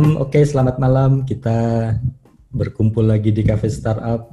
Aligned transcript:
malam. 0.00 0.16
Oke, 0.16 0.40
selamat 0.40 0.76
malam. 0.80 1.10
Kita 1.28 1.92
berkumpul 2.56 3.04
lagi 3.04 3.36
di 3.36 3.44
Cafe 3.44 3.68
Startup. 3.68 4.32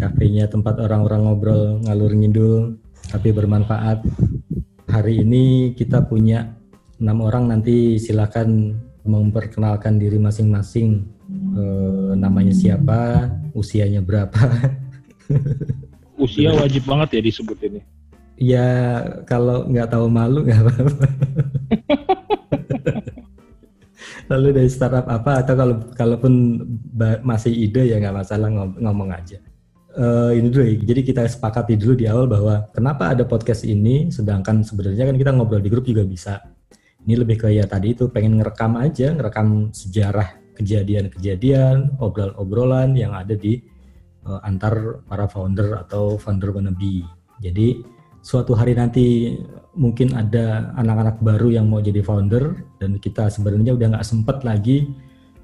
Kafenya 0.00 0.48
tempat 0.48 0.80
orang-orang 0.80 1.20
ngobrol 1.28 1.62
ngalur 1.84 2.12
ngidul 2.16 2.80
tapi 3.12 3.28
bermanfaat. 3.36 4.00
Hari 4.88 5.20
ini 5.20 5.76
kita 5.76 6.00
punya 6.08 6.56
enam 6.96 7.28
orang 7.28 7.52
nanti 7.52 8.00
silakan 8.00 8.72
memperkenalkan 9.04 10.00
diri 10.00 10.16
masing-masing. 10.16 11.04
E, 11.52 11.62
namanya 12.16 12.56
siapa, 12.56 13.28
usianya 13.52 14.00
berapa. 14.00 14.48
Usia 16.24 16.56
wajib 16.56 16.88
banget 16.88 17.20
ya 17.20 17.20
disebut 17.20 17.58
ini. 17.68 17.80
Ya 18.40 18.68
kalau 19.28 19.68
nggak 19.68 19.92
tahu 19.92 20.08
malu 20.08 20.40
nggak 20.48 20.62
apa-apa. 20.62 21.06
Lalu 24.28 24.48
dari 24.52 24.68
startup 24.68 25.08
apa 25.08 25.40
atau 25.40 25.54
kalau 25.56 25.76
kalaupun 25.96 26.32
masih 27.24 27.52
ide 27.52 27.88
ya 27.88 27.96
nggak 27.96 28.16
masalah 28.24 28.48
ngomong 28.76 29.08
aja. 29.12 29.40
Uh, 29.98 30.30
ini 30.30 30.52
dulu, 30.52 30.62
jadi 30.84 31.00
kita 31.02 31.22
sepakati 31.26 31.74
dulu 31.74 31.98
di 31.98 32.06
awal 32.06 32.30
bahwa 32.30 32.70
kenapa 32.70 33.16
ada 33.16 33.26
podcast 33.26 33.66
ini, 33.66 34.12
sedangkan 34.14 34.62
sebenarnya 34.62 35.10
kan 35.10 35.16
kita 35.18 35.34
ngobrol 35.34 35.58
di 35.58 35.72
grup 35.72 35.88
juga 35.88 36.06
bisa. 36.06 36.38
Ini 37.02 37.18
lebih 37.18 37.40
ke 37.40 37.48
ya 37.50 37.66
tadi 37.66 37.96
itu 37.96 38.06
pengen 38.12 38.38
ngerekam 38.38 38.78
aja, 38.78 39.10
ngerekam 39.10 39.74
sejarah 39.74 40.54
kejadian-kejadian, 40.54 41.98
obrolan-obrolan 41.98 42.94
yang 42.94 43.16
ada 43.16 43.34
di 43.34 43.58
uh, 44.28 44.38
antar 44.44 45.02
para 45.08 45.26
founder 45.26 45.82
atau 45.82 46.14
founder 46.20 46.52
wannabe. 46.54 47.02
Jadi 47.42 47.82
suatu 48.22 48.54
hari 48.54 48.78
nanti 48.78 49.34
mungkin 49.78 50.10
ada 50.18 50.74
anak-anak 50.74 51.22
baru 51.22 51.54
yang 51.54 51.70
mau 51.70 51.78
jadi 51.78 52.02
founder 52.02 52.66
dan 52.82 52.98
kita 52.98 53.30
sebenarnya 53.30 53.78
udah 53.78 53.94
nggak 53.94 54.06
sempet 54.06 54.42
lagi 54.42 54.90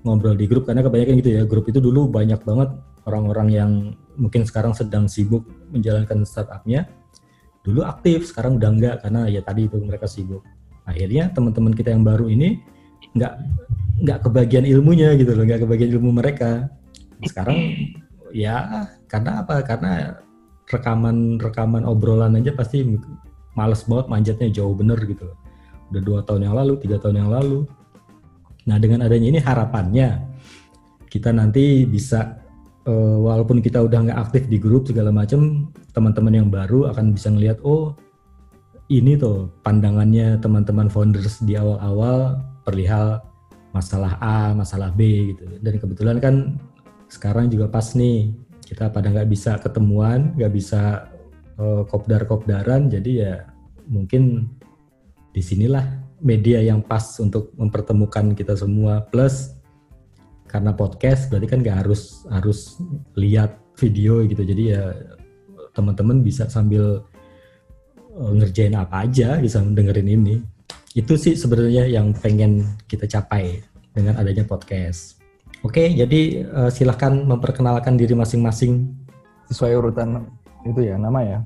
ngobrol 0.03 0.35
di 0.35 0.51
grup 0.51 0.67
karena 0.67 0.83
kebanyakan 0.83 1.23
gitu 1.23 1.31
ya 1.31 1.43
grup 1.47 1.71
itu 1.71 1.79
dulu 1.79 2.11
banyak 2.11 2.43
banget 2.43 2.75
orang-orang 3.07 3.49
yang 3.55 3.71
mungkin 4.19 4.43
sekarang 4.43 4.75
sedang 4.75 5.07
sibuk 5.07 5.47
menjalankan 5.71 6.27
startupnya 6.27 6.91
dulu 7.65 7.81
aktif 7.89 8.29
sekarang 8.29 8.61
udah 8.61 8.71
enggak 8.71 8.97
karena 9.01 9.27
ya 9.27 9.41
tadi 9.41 9.67
itu 9.67 9.81
mereka 9.81 10.05
sibuk. 10.05 10.45
Akhirnya 10.85 11.33
teman-teman 11.33 11.73
kita 11.73 11.97
yang 11.97 12.05
baru 12.05 12.29
ini 12.29 12.61
nggak 13.17 13.35
nggak 14.05 14.19
kebagian 14.21 14.69
ilmunya 14.69 15.17
gitu 15.17 15.33
loh 15.33 15.49
nggak 15.49 15.65
kebagian 15.65 15.91
ilmu 15.97 16.13
mereka. 16.13 16.69
Sekarang 17.25 17.57
ya 18.37 18.85
karena 19.09 19.41
apa? 19.41 19.65
Karena 19.65 20.21
rekaman 20.69 21.41
rekaman 21.41 21.89
obrolan 21.89 22.37
aja 22.37 22.53
pasti 22.53 22.85
males 23.55 23.83
banget 23.87 24.07
manjatnya 24.11 24.49
jauh 24.51 24.75
bener 24.75 24.99
gitu 25.07 25.31
udah 25.91 26.03
dua 26.03 26.21
tahun 26.27 26.51
yang 26.51 26.55
lalu 26.55 26.75
tiga 26.83 26.99
tahun 26.99 27.27
yang 27.27 27.31
lalu 27.31 27.67
nah 28.65 28.77
dengan 28.81 29.07
adanya 29.07 29.29
ini 29.35 29.41
harapannya 29.41 30.23
kita 31.09 31.31
nanti 31.31 31.87
bisa 31.87 32.43
uh, 32.89 33.19
walaupun 33.23 33.63
kita 33.63 33.79
udah 33.83 34.11
nggak 34.11 34.21
aktif 34.31 34.51
di 34.51 34.59
grup 34.59 34.89
segala 34.91 35.15
macam 35.15 35.71
teman-teman 35.95 36.35
yang 36.35 36.49
baru 36.51 36.91
akan 36.91 37.15
bisa 37.15 37.31
ngelihat 37.31 37.63
oh 37.63 37.95
ini 38.93 39.17
tuh 39.17 39.49
pandangannya 39.65 40.37
teman-teman 40.45 40.93
founders 40.93 41.41
di 41.41 41.57
awal-awal 41.57 42.37
perihal 42.69 43.25
masalah 43.75 44.15
A, 44.23 44.55
masalah 44.55 44.95
B 44.95 45.35
gitu. 45.35 45.45
Dan 45.59 45.81
kebetulan 45.83 46.17
kan 46.23 46.35
sekarang 47.11 47.51
juga 47.51 47.67
pas 47.67 47.85
nih 47.97 48.31
kita 48.65 48.89
pada 48.93 49.11
nggak 49.11 49.29
bisa 49.29 49.59
ketemuan, 49.61 50.33
nggak 50.39 50.53
bisa 50.53 51.11
uh, 51.59 51.83
kopdar-kopdaran 51.87 52.91
jadi 52.91 53.11
ya 53.13 53.35
mungkin 53.89 54.49
di 55.35 55.43
sinilah 55.43 56.05
media 56.25 56.63
yang 56.65 56.81
pas 56.81 57.21
untuk 57.21 57.53
mempertemukan 57.59 58.33
kita 58.33 58.57
semua. 58.57 59.05
Plus 59.13 59.53
karena 60.49 60.71
podcast 60.71 61.29
berarti 61.29 61.47
kan 61.51 61.61
nggak 61.61 61.79
harus 61.85 62.25
harus 62.33 62.81
lihat 63.19 63.61
video 63.77 64.25
gitu. 64.25 64.41
Jadi 64.47 64.73
ya 64.73 64.95
teman-teman 65.77 66.23
bisa 66.23 66.47
sambil 66.47 67.05
uh, 68.15 68.33
ngerjain 68.33 68.73
apa 68.79 69.05
aja 69.05 69.37
bisa 69.43 69.61
mendengarin 69.61 70.09
ini. 70.09 70.41
Itu 70.95 71.19
sih 71.19 71.35
sebenarnya 71.35 71.91
yang 71.91 72.15
pengen 72.15 72.79
kita 72.87 73.05
capai 73.05 73.61
dengan 73.93 74.17
adanya 74.17 74.47
podcast. 74.47 75.19
Oke 75.61 75.91
jadi 75.93 76.47
uh, 76.47 76.71
silahkan 76.71 77.13
memperkenalkan 77.13 77.99
diri 77.99 78.17
masing-masing. 78.17 78.95
Sesuai 79.45 79.77
urutan 79.77 80.25
itu 80.65 80.89
ya 80.89 80.97
nama 80.97 81.21
ya 81.21 81.39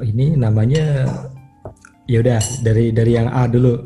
ini 0.00 0.32
namanya 0.38 1.04
ya 2.08 2.24
udah 2.24 2.40
dari 2.64 2.88
dari 2.90 3.12
yang 3.12 3.28
A 3.28 3.44
dulu. 3.44 3.76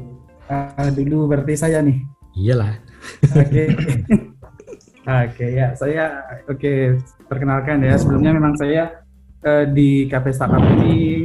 Uh, 0.47 0.91
dulu 0.95 1.27
berarti 1.27 1.59
saya 1.59 1.83
nih. 1.83 1.99
Iyalah. 2.39 2.73
Oke. 3.35 3.65
Oke 5.07 5.39
okay, 5.39 5.51
ya 5.55 5.71
saya 5.79 6.19
oke 6.51 6.59
okay, 6.59 6.99
perkenalkan 7.31 7.79
ya 7.79 7.95
sebelumnya 7.95 8.35
memang 8.35 8.59
saya 8.59 9.07
uh, 9.47 9.63
di 9.63 10.11
Cafe 10.11 10.35
Startup 10.35 10.59
ini 10.59 11.23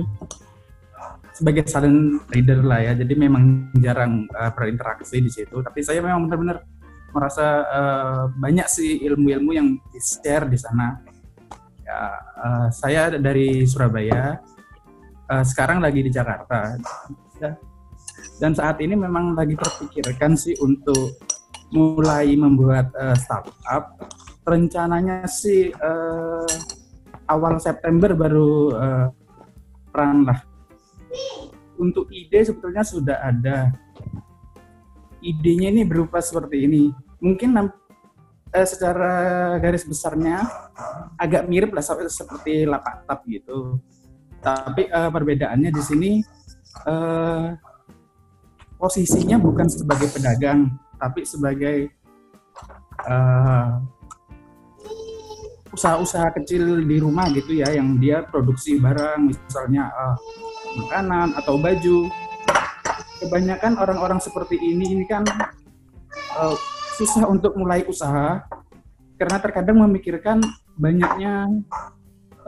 sebagai 1.34 1.66
silent 1.66 2.22
leader 2.30 2.62
lah 2.62 2.78
ya 2.78 2.94
jadi 2.94 3.14
memang 3.18 3.74
jarang 3.82 4.30
uh, 4.38 4.54
berinteraksi 4.54 5.18
di 5.18 5.34
situ 5.34 5.66
tapi 5.66 5.82
saya 5.82 5.98
memang 6.06 6.30
benar-benar 6.30 6.62
merasa 7.10 7.66
uh, 7.66 8.24
banyak 8.38 8.70
sih 8.70 9.02
ilmu-ilmu 9.02 9.50
yang 9.50 9.68
di 9.90 9.98
share 9.98 10.46
di 10.46 10.62
sana 10.62 11.02
ya 11.82 12.00
uh, 12.38 12.68
saya 12.70 13.18
dari 13.18 13.66
Surabaya 13.66 14.38
uh, 15.32 15.44
sekarang 15.48 15.80
lagi 15.80 16.04
di 16.04 16.12
Jakarta. 16.12 16.76
Dan 18.38 18.52
saat 18.58 18.78
ini 18.84 18.94
memang 18.98 19.34
lagi 19.38 19.56
terpikirkan 19.56 20.36
sih 20.36 20.58
untuk 20.60 21.16
mulai 21.72 22.36
membuat 22.36 22.92
uh, 23.00 23.16
startup. 23.16 23.96
Rencananya 24.44 25.24
sih 25.30 25.72
uh, 25.72 26.52
awal 27.32 27.62
September 27.64 28.12
baru 28.12 28.54
uh, 28.76 29.08
peran 29.94 30.28
lah. 30.28 30.40
Untuk 31.80 32.12
ide 32.12 32.44
sebetulnya 32.46 32.84
sudah 32.84 33.18
ada. 33.24 33.72
Idenya 35.22 35.70
ini 35.70 35.86
berupa 35.86 36.18
seperti 36.18 36.66
ini. 36.66 36.90
Mungkin 37.22 37.54
uh, 37.58 38.68
secara 38.68 39.14
garis 39.62 39.86
besarnya 39.86 40.42
agak 41.16 41.46
mirip 41.46 41.72
lah 41.78 41.86
seperti 41.86 42.66
lapak 42.66 43.06
tap 43.06 43.22
gitu 43.30 43.78
tapi 44.42 44.90
uh, 44.90 45.14
perbedaannya 45.14 45.70
di 45.70 45.82
sini 45.86 46.12
uh, 46.90 47.54
posisinya 48.82 49.38
bukan 49.38 49.70
sebagai 49.70 50.10
pedagang, 50.10 50.74
tapi 50.98 51.22
sebagai 51.22 51.94
uh, 53.06 53.78
usaha-usaha 55.72 56.34
kecil 56.42 56.82
di 56.84 56.98
rumah 56.98 57.30
gitu 57.30 57.62
ya, 57.62 57.70
yang 57.70 58.02
dia 58.02 58.26
produksi 58.26 58.82
barang, 58.82 59.30
misalnya 59.30 59.94
uh, 59.94 60.18
makanan 60.82 61.38
atau 61.38 61.62
baju. 61.62 62.10
Kebanyakan 63.22 63.78
orang-orang 63.78 64.18
seperti 64.18 64.58
ini 64.58 64.98
ini 64.98 65.06
kan 65.06 65.22
uh, 66.42 66.58
susah 66.98 67.30
untuk 67.30 67.54
mulai 67.54 67.86
usaha 67.86 68.42
karena 69.22 69.38
terkadang 69.38 69.78
memikirkan 69.86 70.42
banyaknya 70.74 71.46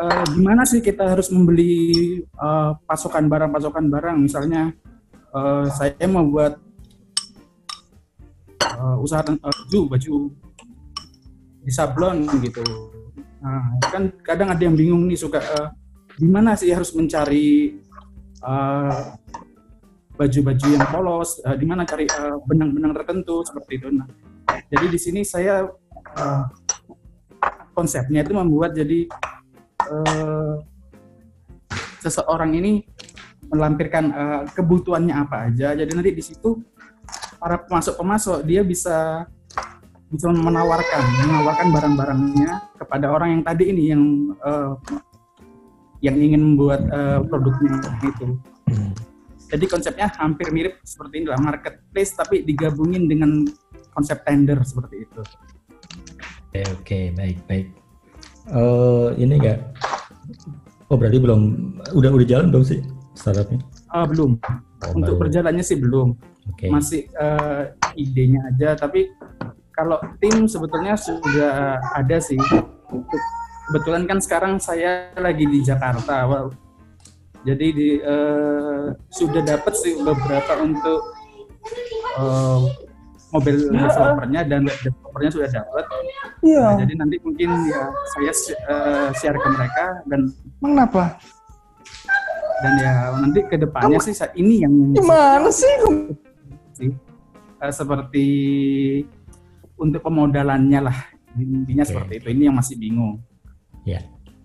uh, 0.03 0.23
gimana 0.35 0.67
sih 0.67 0.83
kita 0.83 1.15
harus 1.15 1.31
membeli 1.31 2.19
uh, 2.35 2.75
pasokan 2.83 3.31
barang-pasokan 3.31 3.87
barang? 3.87 4.17
Misalnya 4.19 4.75
uh, 5.31 5.65
saya 5.71 6.07
membuat 6.07 6.59
uh, 8.75 8.99
usaha 8.99 9.23
uh, 9.23 9.39
baju 9.39 9.79
baju 9.95 10.15
di 11.63 11.71
sablon 11.71 12.27
gitu. 12.43 12.63
Nah 13.39 13.79
kan 13.87 14.11
kadang 14.23 14.51
ada 14.51 14.59
yang 14.59 14.75
bingung 14.75 15.07
nih 15.07 15.19
suka 15.19 15.39
uh, 15.39 15.71
gimana 16.19 16.59
sih 16.59 16.69
harus 16.75 16.91
mencari 16.91 17.79
uh, 18.43 19.15
baju-baju 20.13 20.67
yang 20.69 20.85
polos, 20.93 21.41
uh, 21.41 21.57
di 21.57 21.65
mana 21.65 21.87
cari 21.89 22.05
benang-benang 22.45 22.93
uh, 22.93 22.97
tertentu 23.01 23.41
seperti 23.41 23.81
itu. 23.81 23.87
Nah, 23.89 24.05
jadi 24.69 24.85
di 24.93 24.99
sini 25.01 25.21
saya 25.25 25.65
uh, 26.13 26.43
konsepnya 27.73 28.21
itu 28.21 28.37
membuat 28.37 28.77
jadi 28.77 29.09
uh, 29.89 30.55
seseorang 32.03 32.51
ini 32.59 32.83
melampirkan 33.47 34.03
uh, 34.11 34.41
kebutuhannya 34.51 35.15
apa 35.15 35.49
aja. 35.51 35.77
Jadi 35.77 35.91
nanti 35.93 36.11
di 36.11 36.23
situ 36.23 36.59
para 37.39 37.59
pemasok-pemasok 37.63 38.43
dia 38.43 38.63
bisa 38.63 39.27
bisa 40.13 40.29
menawarkan 40.29 41.01
menawarkan 41.25 41.67
barang-barangnya 41.73 42.77
kepada 42.77 43.09
orang 43.09 43.39
yang 43.39 43.43
tadi 43.43 43.63
ini 43.73 43.83
yang 43.89 44.03
uh, 44.45 44.77
yang 46.03 46.19
ingin 46.19 46.41
membuat 46.53 46.83
uh, 46.91 47.23
produknya 47.23 47.79
itu. 48.03 48.37
Jadi 49.53 49.65
konsepnya 49.69 50.09
hampir 50.17 50.49
mirip 50.49 50.81
seperti 50.81 51.23
inilah 51.23 51.37
marketplace 51.37 52.17
tapi 52.17 52.41
digabungin 52.41 53.05
dengan 53.05 53.45
konsep 53.93 54.25
tender 54.25 54.57
seperti 54.65 55.05
itu. 55.05 55.21
Oke, 56.49 56.61
oke, 56.73 56.99
baik, 57.17 57.37
baik 57.49 57.82
uh, 58.51 59.15
ini 59.15 59.39
enggak 59.39 59.59
oh 60.91 60.97
berarti 60.99 61.17
belum 61.17 61.41
udah 61.95 62.09
udah 62.13 62.27
jalan 62.27 62.47
belum 62.53 62.65
sih 62.65 62.79
startupnya? 63.17 63.61
Uh, 63.93 64.05
belum. 64.09 64.37
Oh, 64.83 64.91
untuk 64.97 65.15
baru. 65.17 65.29
berjalannya 65.29 65.63
sih 65.63 65.77
belum. 65.77 66.17
Okay. 66.43 66.67
masih 66.67 67.07
uh, 67.15 67.71
idenya 67.95 68.43
aja 68.51 68.75
tapi 68.75 69.07
kalau 69.71 69.95
tim 70.19 70.43
sebetulnya 70.45 70.99
sudah 70.99 71.79
ada 71.95 72.19
sih. 72.19 72.37
Kebetulan 73.63 74.03
kan 74.05 74.19
sekarang 74.19 74.59
saya 74.59 75.07
lagi 75.15 75.47
di 75.47 75.63
Jakarta. 75.63 76.27
Wah, 76.27 76.51
jadi 77.47 77.67
di, 77.71 77.89
uh, 78.03 78.91
sudah 79.07 79.39
dapat 79.39 79.73
sih 79.79 79.97
beberapa 80.03 80.53
untuk 80.61 81.15
uh, 82.19 82.67
mobil 83.33 83.55
developernya 83.73 84.41
dan 84.45 84.59
web 84.69 84.77
developernya 84.79 85.31
sudah 85.33 85.49
dapat. 85.49 85.85
Iya. 86.45 86.61
Nah, 86.63 86.77
jadi 86.85 86.93
nanti 86.93 87.15
mungkin 87.25 87.49
ya 87.65 87.83
saya 88.13 88.31
uh, 88.69 89.07
share 89.17 89.37
ke 89.41 89.47
mereka 89.49 89.85
dan 90.07 90.21
Mengapa? 90.61 91.17
dan 92.63 92.73
ya 92.79 92.93
nanti 93.19 93.43
ke 93.43 93.59
depannya 93.59 93.99
sih 93.99 94.15
ini 94.39 94.63
yang 94.63 94.71
Gimana 94.95 95.51
sih? 95.51 95.67
sih 96.71 96.89
uh, 97.59 97.73
seperti 97.75 98.27
untuk 99.75 99.99
pemodalannya 99.99 100.79
lah 100.87 100.97
intinya 101.35 101.83
Oke. 101.83 101.89
seperti 101.91 102.13
itu. 102.23 102.27
Ini 102.31 102.43
yang 102.47 102.55
masih 102.55 102.75
bingung. 102.79 103.19
Ya. 103.83 103.99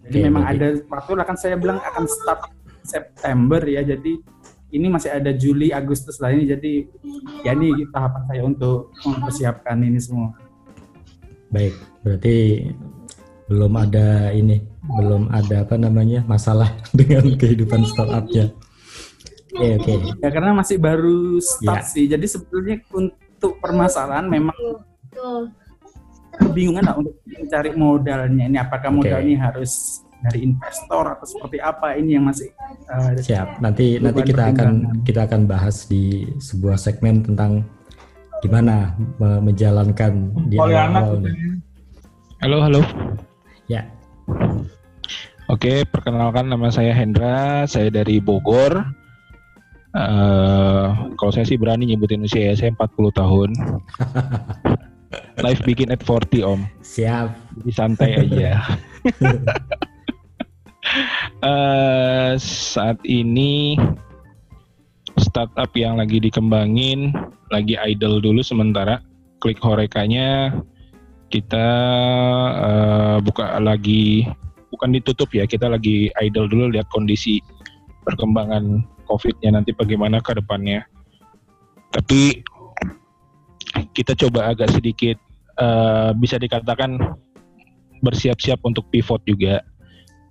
Jadi 0.08 0.18
Oke, 0.18 0.26
memang 0.26 0.42
berarti- 0.50 0.82
ada 0.82 0.88
waktu 0.90 1.12
lah 1.14 1.24
kan 1.28 1.36
saya 1.38 1.54
bilang 1.60 1.78
akan 1.78 2.04
start 2.10 2.40
September 2.82 3.60
ya. 3.62 3.84
Jadi 3.84 4.18
ini 4.68 4.86
masih 4.88 5.10
ada 5.16 5.32
Juli 5.32 5.72
Agustus 5.72 6.20
lah 6.20 6.28
ini 6.32 6.44
jadi 6.44 6.72
ya 7.40 7.56
ini 7.56 7.88
tahapan 7.88 8.22
saya 8.28 8.42
untuk 8.44 8.92
mempersiapkan 9.00 9.76
ini 9.80 9.96
semua. 9.96 10.36
Baik, 11.48 11.72
berarti 12.04 12.68
belum 13.48 13.72
ada 13.80 14.28
ini, 14.36 14.60
belum 14.84 15.32
ada 15.32 15.64
apa 15.64 15.80
namanya 15.80 16.20
masalah 16.28 16.76
dengan 16.98 17.32
kehidupan 17.36 17.88
startupnya. 17.88 18.52
Oke 19.56 19.80
oke, 19.80 19.92
Ya 20.20 20.28
karena 20.28 20.52
masih 20.52 20.76
baru 20.76 21.40
start 21.40 21.82
Ya. 21.82 21.88
sih. 21.88 22.04
Jadi 22.04 22.28
sebetulnya 22.28 22.76
untuk 22.92 23.56
permasalahan 23.64 24.28
memang 24.28 24.54
kebingungan 26.38 26.84
lah 26.84 26.94
untuk 27.00 27.16
mencari 27.24 27.72
modalnya. 27.72 28.44
Ini 28.44 28.58
apakah 28.60 28.92
Oke. 28.92 29.08
modalnya 29.08 29.36
harus 29.50 30.04
dari 30.24 30.48
investor 30.50 31.04
atau 31.14 31.26
seperti 31.26 31.58
apa? 31.62 31.94
Ini 31.94 32.18
yang 32.18 32.24
masih 32.26 32.50
uh, 32.90 33.14
siap. 33.18 33.62
Nanti 33.62 34.02
nanti 34.02 34.20
kita 34.26 34.50
akan 34.50 35.02
kita 35.06 35.26
akan 35.30 35.46
bahas 35.46 35.86
di 35.86 36.26
sebuah 36.42 36.80
segmen 36.80 37.22
tentang 37.22 37.62
gimana 38.42 38.94
me- 39.18 39.42
menjalankan 39.42 40.34
di 40.50 40.58
awal-awal. 40.58 41.22
Halo, 42.38 42.58
halo. 42.62 42.80
Ya, 43.66 43.84
Oke, 45.48 45.80
perkenalkan 45.88 46.52
nama 46.52 46.68
saya 46.68 46.92
Hendra, 46.92 47.64
saya 47.64 47.88
dari 47.88 48.20
Bogor. 48.20 48.84
Eh, 49.96 50.86
kalau 51.16 51.32
saya 51.32 51.48
sih 51.48 51.56
berani 51.56 51.88
nyebutin 51.88 52.20
usia 52.20 52.52
ya, 52.52 52.54
saya 52.54 52.76
40 52.76 53.08
tahun. 53.16 53.50
Life 55.44 55.64
begin 55.64 55.88
at 55.88 56.04
40 56.04 56.44
om, 56.44 56.60
siap. 56.84 57.32
jadi 57.56 57.72
santai 57.72 58.10
aja. 58.20 58.60
Eh, 61.38 62.34
saat 62.42 62.98
ini 63.06 63.78
startup 65.22 65.70
yang 65.78 66.02
lagi 66.02 66.18
dikembangin, 66.18 67.14
lagi 67.54 67.78
idle 67.78 68.18
dulu 68.18 68.42
sementara. 68.42 68.98
Klik 69.38 69.62
horekanya 69.62 70.50
kita 71.30 71.66
eh, 72.58 73.16
buka 73.22 73.54
lagi 73.62 74.26
bukan 74.74 74.98
ditutup 74.98 75.30
ya 75.30 75.46
kita 75.46 75.70
lagi 75.70 76.10
idle 76.18 76.50
dulu 76.50 76.74
lihat 76.74 76.90
kondisi 76.90 77.38
perkembangan 78.02 78.82
covidnya 79.06 79.60
nanti 79.60 79.70
bagaimana 79.76 80.18
ke 80.24 80.34
depannya 80.34 80.82
tapi 81.92 82.42
kita 83.94 84.16
coba 84.26 84.50
agak 84.50 84.72
sedikit 84.72 85.20
eh, 85.60 86.10
bisa 86.18 86.40
dikatakan 86.40 86.98
bersiap-siap 88.02 88.58
untuk 88.64 88.88
pivot 88.90 89.20
juga 89.28 89.62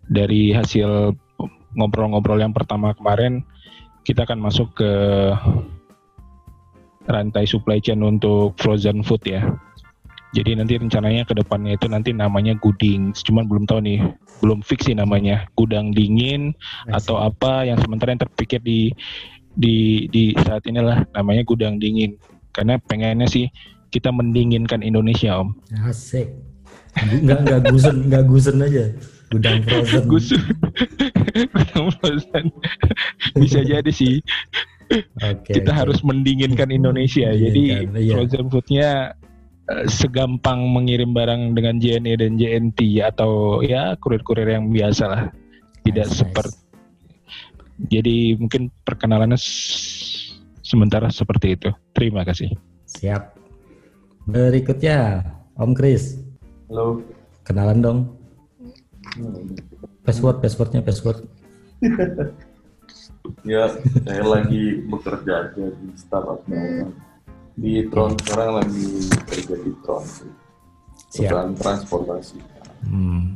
dari 0.08 0.56
hasil 0.56 1.14
ngobrol-ngobrol 1.76 2.40
yang 2.40 2.56
pertama 2.56 2.96
kemarin 2.96 3.44
kita 4.08 4.24
akan 4.24 4.40
masuk 4.40 4.72
ke 4.76 4.92
rantai 7.08 7.48
supply 7.48 7.80
chain 7.80 8.04
untuk 8.04 8.56
frozen 8.60 9.04
food 9.04 9.24
ya 9.24 9.44
jadi 10.36 10.60
nanti 10.60 10.76
rencananya 10.76 11.24
ke 11.24 11.34
depannya 11.34 11.80
itu 11.80 11.88
nanti 11.88 12.12
namanya 12.12 12.52
Guding, 12.60 13.16
cuman 13.16 13.48
belum 13.48 13.64
tahu 13.64 13.80
nih, 13.80 14.00
belum 14.44 14.60
fix 14.60 14.92
sih 14.92 14.94
namanya. 14.94 15.48
Gudang 15.56 15.96
dingin 15.96 16.52
atau 16.92 17.16
apa 17.16 17.64
yang 17.64 17.80
sementara 17.80 18.12
yang 18.12 18.22
terpikir 18.28 18.60
di 18.60 18.92
di 19.56 20.06
di 20.12 20.36
saat 20.44 20.68
inilah 20.68 21.08
namanya 21.16 21.48
gudang 21.48 21.80
dingin. 21.80 22.20
Karena 22.52 22.76
pengennya 22.76 23.26
sih 23.26 23.48
kita 23.88 24.12
mendinginkan 24.12 24.84
Indonesia, 24.84 25.40
Om. 25.40 25.56
Asik. 25.88 26.28
Nggak 27.24 27.40
nggak 27.48 27.62
gusen 27.72 27.96
nggak 28.12 28.24
gusen 28.28 28.56
aja. 28.60 28.86
Gudang 29.28 29.60
frozen. 29.68 30.04
Gus. 30.08 30.28
Gudang 31.54 31.88
frozen. 32.00 32.46
Bisa 33.42 33.60
jadi 33.64 33.92
sih 33.92 34.24
Oke. 35.20 35.52
kita 35.52 35.72
oke. 35.76 35.80
harus 35.84 36.00
mendinginkan 36.04 36.72
Indonesia. 36.72 37.28
Jadi 37.36 37.88
iya. 37.92 38.14
frozen 38.16 38.48
foodnya 38.48 38.90
eh, 39.68 39.86
segampang 39.92 40.64
mengirim 40.72 41.12
barang 41.12 41.54
dengan 41.60 41.76
JNE 41.78 42.14
dan 42.24 42.40
JNT 42.40 43.04
atau 43.04 43.60
ya 43.60 44.00
kurir-kurir 44.00 44.48
yang 44.48 44.72
biasa 44.72 45.04
lah. 45.12 45.24
Tidak 45.84 46.08
Nice, 46.08 46.16
nice. 46.16 46.20
seperti 46.24 46.68
jadi 47.78 48.34
mungkin 48.42 48.74
perkenalannya 48.82 49.38
sementara 50.66 51.14
seperti 51.14 51.54
itu. 51.54 51.70
Terima 51.94 52.26
kasih. 52.26 52.50
Siap. 52.90 53.38
Berikutnya 54.28 55.24
Om 55.56 55.72
Kris, 55.78 56.20
Halo. 56.68 57.06
kenalan 57.46 57.80
dong. 57.80 58.00
Password, 60.04 60.38
passwordnya 60.44 60.82
password. 60.84 61.24
Ya, 63.44 63.68
saya 64.08 64.24
lagi 64.24 64.82
bekerja 64.88 65.52
aja 65.52 65.66
di 65.68 65.88
startup 66.00 66.40
Melbourne. 66.48 66.96
Di 67.58 67.84
Tron 67.90 68.14
sekarang 68.22 68.62
lagi 68.64 68.88
kerja 69.28 69.56
di 69.58 69.72
Tron 69.84 70.04
sih. 70.06 70.32
Siap. 71.12 71.32
Perusahaan 71.32 71.52
transportasi. 71.58 72.38
Hmm. 72.88 73.36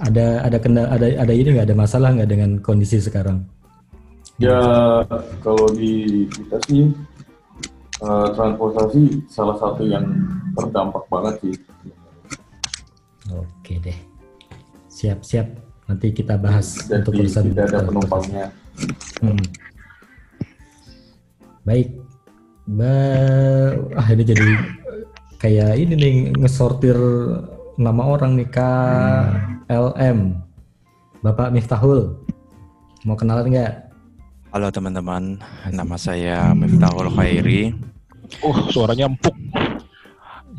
Ada 0.00 0.48
ada 0.48 0.58
kenda, 0.62 0.88
ada 0.88 1.06
ada 1.12 1.32
ini 1.34 1.48
nggak 1.52 1.68
ada 1.68 1.76
masalah 1.76 2.08
nggak 2.16 2.30
dengan 2.30 2.50
kondisi 2.64 3.02
sekarang? 3.02 3.44
Ya, 4.40 4.56
kalau 5.44 5.68
di 5.76 6.24
kita 6.32 6.56
sih 6.64 6.88
eh, 8.00 8.28
transportasi 8.32 9.28
salah 9.28 9.60
satu 9.60 9.84
yang 9.84 10.06
terdampak 10.56 11.04
banget 11.12 11.34
sih. 11.44 11.54
Oke 13.28 13.76
deh. 13.82 14.09
Siap 15.00 15.24
siap. 15.24 15.48
Nanti 15.88 16.12
kita 16.12 16.36
bahas 16.36 16.76
untuk 16.92 17.16
Jadi 17.16 17.24
urusan 17.24 17.44
tidak 17.56 17.72
ada 17.72 17.88
penumpangnya. 17.88 18.52
Hmm. 19.24 19.40
Baik. 21.64 21.88
Ba 22.68 22.92
ah 23.96 24.08
ini 24.12 24.22
jadi 24.28 24.48
kayak 25.40 25.72
ini 25.80 25.94
nih 25.96 26.14
ngesortir 26.36 27.00
nama 27.80 28.02
orang 28.04 28.36
nih 28.36 28.52
KLM. 28.52 30.36
Bapak 31.24 31.48
Miftahul. 31.48 32.20
Mau 33.08 33.16
kenalan 33.16 33.48
nggak? 33.48 33.72
Halo 34.52 34.68
teman-teman, 34.68 35.40
nama 35.72 35.96
saya 35.96 36.52
Miftahul 36.52 37.08
Khairi. 37.16 37.72
Oh, 38.44 38.68
suaranya 38.68 39.08
empuk. 39.08 39.32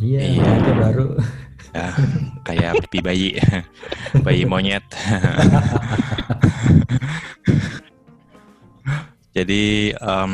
Iya, 0.02 0.34
Iya. 0.34 0.74
baru. 0.82 1.14
Ya, 1.72 1.96
kayak 2.44 2.84
pipi 2.84 3.00
bayi, 3.00 3.30
bayi 4.26 4.44
monyet. 4.44 4.84
Jadi 9.32 9.96
em, 9.96 10.34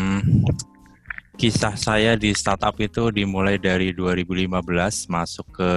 kisah 1.38 1.78
saya 1.78 2.18
di 2.18 2.34
startup 2.34 2.74
itu 2.82 3.14
dimulai 3.14 3.62
dari 3.62 3.94
2015 3.94 5.14
masuk 5.14 5.46
ke 5.54 5.74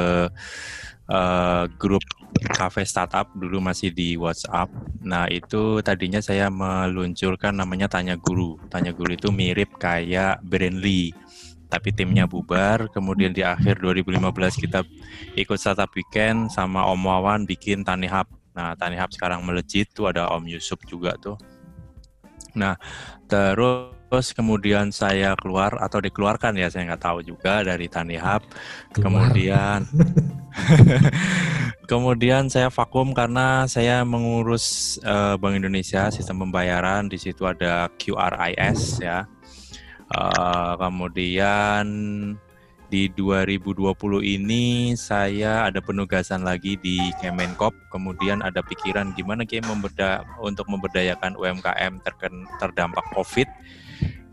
eh, 1.12 1.64
grup 1.76 2.00
cafe 2.56 2.88
startup 2.88 3.28
dulu 3.36 3.60
masih 3.60 3.92
di 3.92 4.16
WhatsApp. 4.16 4.72
Nah 5.04 5.28
itu 5.28 5.84
tadinya 5.84 6.24
saya 6.24 6.48
meluncurkan 6.48 7.52
namanya 7.52 7.90
Tanya 7.92 8.16
Guru. 8.16 8.56
Tanya 8.72 8.96
Guru 8.96 9.12
itu 9.12 9.28
mirip 9.28 9.76
kayak 9.76 10.40
Brandly, 10.40 11.12
tapi 11.70 11.94
timnya 11.94 12.26
bubar. 12.26 12.90
Kemudian 12.90 13.30
di 13.30 13.46
akhir 13.46 13.78
2015 13.78 14.18
kita 14.58 14.82
ikut 15.38 15.56
startup 15.56 15.88
weekend 15.94 16.50
sama 16.50 16.84
Om 16.90 17.06
Wawan 17.06 17.40
bikin 17.46 17.86
Tani 17.86 18.10
Hub. 18.10 18.26
Nah 18.58 18.74
Tani 18.74 18.98
Hub 18.98 19.14
sekarang 19.14 19.46
melejit 19.46 19.94
tuh 19.94 20.10
ada 20.10 20.26
Om 20.34 20.50
Yusuf 20.50 20.82
juga 20.84 21.14
tuh. 21.16 21.38
Nah 22.58 22.74
terus 23.30 24.34
kemudian 24.34 24.90
saya 24.90 25.38
keluar 25.38 25.78
atau 25.78 26.02
dikeluarkan 26.02 26.58
ya 26.58 26.66
saya 26.66 26.90
nggak 26.90 27.06
tahu 27.06 27.22
juga 27.22 27.62
dari 27.62 27.86
Tani 27.86 28.18
Hub. 28.18 28.42
Keluar. 28.90 29.30
Kemudian 29.30 29.86
kemudian 31.90 32.50
saya 32.50 32.66
vakum 32.74 33.14
karena 33.14 33.70
saya 33.70 34.02
mengurus 34.02 34.98
eh, 35.06 35.38
Bank 35.38 35.54
Indonesia 35.54 36.10
sistem 36.10 36.42
pembayaran 36.46 37.06
di 37.06 37.18
situ 37.22 37.46
ada 37.46 37.86
QRIS 37.94 38.98
ya. 38.98 39.30
Uh, 40.10 40.74
kemudian 40.74 41.86
di 42.90 43.06
2020 43.14 43.94
ini 44.26 44.98
saya 44.98 45.70
ada 45.70 45.78
penugasan 45.78 46.42
lagi 46.42 46.74
di 46.82 47.14
Kemenkop, 47.22 47.70
kemudian 47.94 48.42
ada 48.42 48.58
pikiran 48.66 49.14
gimana 49.14 49.46
kayak 49.46 49.70
memberda 49.70 50.26
untuk 50.42 50.66
memberdayakan 50.66 51.38
UMKM 51.38 52.02
terken, 52.02 52.50
terdampak 52.58 53.06
COVID. 53.14 53.46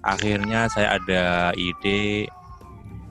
Akhirnya 0.01 0.65
saya 0.73 0.97
ada 0.97 1.53
ide 1.53 2.25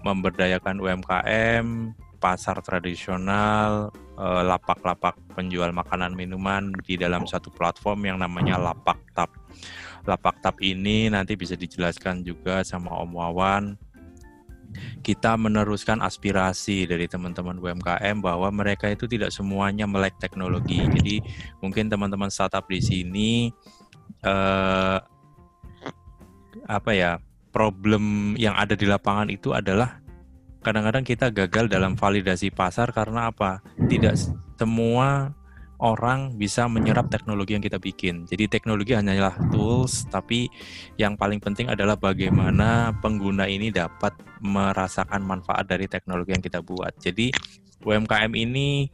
memberdayakan 0.03 0.83
UMKM, 0.83 1.95
pasar 2.19 2.59
tradisional, 2.67 3.95
eh, 4.19 4.43
lapak-lapak 4.43 5.15
penjual 5.39 5.71
makanan 5.71 6.19
minuman 6.19 6.75
di 6.83 6.99
dalam 6.99 7.23
satu 7.23 7.55
platform 7.55 8.03
yang 8.03 8.19
namanya 8.19 8.59
Lapak 8.59 8.99
Tap. 9.15 9.31
Lapak 10.07 10.41
Tap 10.41 10.57
ini 10.63 11.11
nanti 11.11 11.35
bisa 11.35 11.59
dijelaskan 11.59 12.23
juga 12.23 12.63
sama 12.63 12.95
Om 13.03 13.13
Wawan 13.13 13.65
kita 15.01 15.39
meneruskan 15.39 16.03
aspirasi 16.03 16.85
dari 16.85 17.07
teman-teman 17.07 17.57
UMKM 17.59 18.21
bahwa 18.21 18.49
mereka 18.51 18.91
itu 18.91 19.07
tidak 19.09 19.33
semuanya 19.33 19.87
melek 19.89 20.17
teknologi. 20.19 20.83
Jadi 20.85 21.23
mungkin 21.63 21.89
teman-teman 21.89 22.29
startup 22.29 22.67
di 22.69 22.81
sini 22.83 23.31
eh, 24.27 24.99
apa 26.67 26.91
ya 26.93 27.23
problem 27.55 28.35
yang 28.37 28.59
ada 28.59 28.75
di 28.75 28.85
lapangan 28.85 29.31
itu 29.31 29.55
adalah 29.55 30.03
kadang-kadang 30.61 31.07
kita 31.07 31.31
gagal 31.31 31.71
dalam 31.71 31.95
validasi 31.95 32.51
pasar 32.51 32.91
karena 32.91 33.31
apa? 33.31 33.63
Tidak 33.87 34.15
semua 34.59 35.31
orang 35.79 36.37
bisa 36.41 36.65
menyerap 36.67 37.13
teknologi 37.13 37.53
yang 37.57 37.65
kita 37.65 37.77
bikin. 37.77 38.25
Jadi 38.25 38.49
teknologi 38.49 38.97
hanyalah 38.97 39.37
tools, 39.53 40.09
tapi 40.09 40.49
yang 40.97 41.17
paling 41.17 41.41
penting 41.41 41.69
adalah 41.69 41.97
bagaimana 41.97 42.97
pengguna 43.05 43.45
ini 43.45 43.69
dapat 43.69 44.17
merasakan 44.41 45.25
manfaat 45.25 45.69
dari 45.69 45.85
teknologi 45.89 46.33
yang 46.33 46.45
kita 46.45 46.65
buat. 46.65 46.97
Jadi 47.01 47.33
UMKM 47.85 48.33
ini 48.33 48.89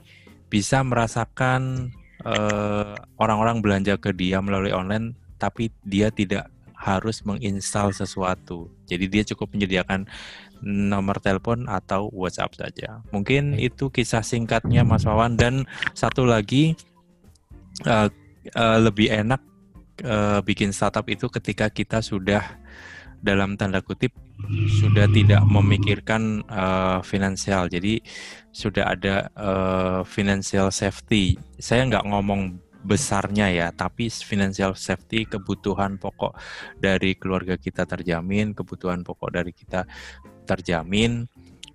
bisa 0.50 0.82
merasakan 0.82 1.90
eh, 2.26 2.94
orang-orang 3.16 3.62
belanja 3.62 3.94
ke 3.96 4.10
dia 4.10 4.42
melalui 4.42 4.74
online, 4.74 5.14
tapi 5.38 5.70
dia 5.86 6.10
tidak 6.10 6.50
harus 6.82 7.22
menginstal 7.22 7.94
sesuatu. 7.94 8.66
Jadi 8.90 9.06
dia 9.06 9.22
cukup 9.22 9.54
menyediakan 9.54 10.10
nomor 10.62 11.18
telepon 11.18 11.66
atau 11.66 12.08
WhatsApp 12.14 12.54
saja. 12.54 13.02
Mungkin 13.10 13.58
itu 13.58 13.90
kisah 13.90 14.22
singkatnya 14.22 14.86
Mas 14.86 15.02
Wawan 15.02 15.34
dan 15.34 15.66
satu 15.92 16.22
lagi 16.22 16.78
uh, 17.84 18.08
uh, 18.54 18.78
lebih 18.78 19.10
enak 19.10 19.42
uh, 20.06 20.40
bikin 20.40 20.70
startup 20.70 21.06
itu 21.10 21.26
ketika 21.28 21.68
kita 21.68 21.98
sudah 22.00 22.62
dalam 23.22 23.54
tanda 23.54 23.78
kutip 23.78 24.10
sudah 24.82 25.06
tidak 25.14 25.42
memikirkan 25.46 26.42
uh, 26.50 26.98
finansial. 27.06 27.70
Jadi 27.70 28.02
sudah 28.50 28.98
ada 28.98 29.30
uh, 29.38 30.00
financial 30.02 30.74
safety. 30.74 31.38
Saya 31.62 31.86
nggak 31.86 32.06
ngomong 32.10 32.58
besarnya 32.82 33.46
ya, 33.54 33.68
tapi 33.70 34.10
financial 34.10 34.74
safety 34.74 35.22
kebutuhan 35.22 36.02
pokok 36.02 36.34
dari 36.82 37.14
keluarga 37.14 37.54
kita 37.54 37.86
terjamin, 37.86 38.58
kebutuhan 38.58 39.06
pokok 39.06 39.30
dari 39.30 39.54
kita 39.54 39.86
terjamin. 40.44 41.26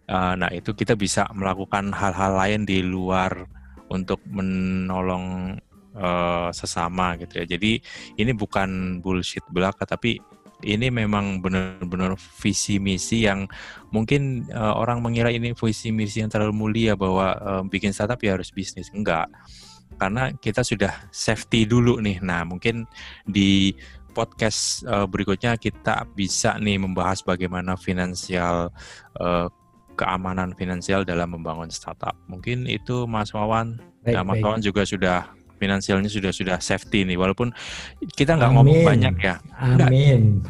Uh, 0.07 0.39
nah 0.39 0.47
itu 0.51 0.71
kita 0.71 0.95
bisa 0.95 1.27
melakukan 1.35 1.91
hal-hal 1.91 2.39
lain 2.39 2.63
di 2.63 2.79
luar 2.79 3.43
untuk 3.91 4.23
menolong 4.27 5.57
uh, 5.95 6.49
sesama 6.55 7.19
gitu 7.19 7.43
ya. 7.43 7.45
Jadi 7.57 7.79
ini 8.15 8.31
bukan 8.31 8.99
bullshit 9.03 9.43
belaka, 9.51 9.83
tapi 9.83 10.19
ini 10.65 10.89
memang 10.89 11.43
benar-benar 11.43 12.17
visi 12.41 12.81
misi 12.81 13.29
yang 13.29 13.45
mungkin 13.93 14.49
uh, 14.49 14.73
orang 14.73 15.05
mengira 15.05 15.29
ini 15.29 15.53
visi 15.53 15.93
misi 15.93 16.25
yang 16.25 16.33
terlalu 16.33 16.55
mulia 16.55 16.97
bahwa 16.97 17.37
uh, 17.37 17.63
bikin 17.67 17.93
startup 17.93 18.17
ya 18.25 18.33
harus 18.33 18.49
bisnis 18.49 18.89
enggak 18.89 19.29
karena 19.97 20.29
kita 20.37 20.61
sudah 20.61 20.93
safety 21.09 21.65
dulu 21.65 21.97
nih. 21.97 22.21
Nah, 22.21 22.45
mungkin 22.45 22.85
di 23.25 23.73
podcast 24.17 24.81
uh, 24.89 25.05
berikutnya 25.05 25.53
kita 25.61 26.09
bisa 26.17 26.57
nih 26.57 26.81
membahas 26.81 27.21
bagaimana 27.21 27.77
finansial 27.77 28.73
uh, 29.21 29.47
keamanan 29.93 30.57
finansial 30.57 31.05
dalam 31.05 31.37
membangun 31.37 31.69
startup. 31.69 32.17
Mungkin 32.25 32.65
itu 32.65 33.05
Mas 33.05 33.29
Wawan. 33.29 33.77
Baik, 34.01 34.13
nah, 34.17 34.23
Mas 34.25 34.41
baik. 34.41 34.45
Wawan 34.45 34.61
juga 34.65 34.81
sudah 34.85 35.37
finansialnya 35.57 36.05
sudah 36.05 36.29
sudah 36.29 36.57
safety 36.61 37.01
nih 37.03 37.17
walaupun 37.17 37.49
kita 38.13 38.37
nggak 38.37 38.51
ngomong 38.53 38.85
banyak 38.85 39.15
ya 39.17 39.35
amin 39.57 40.45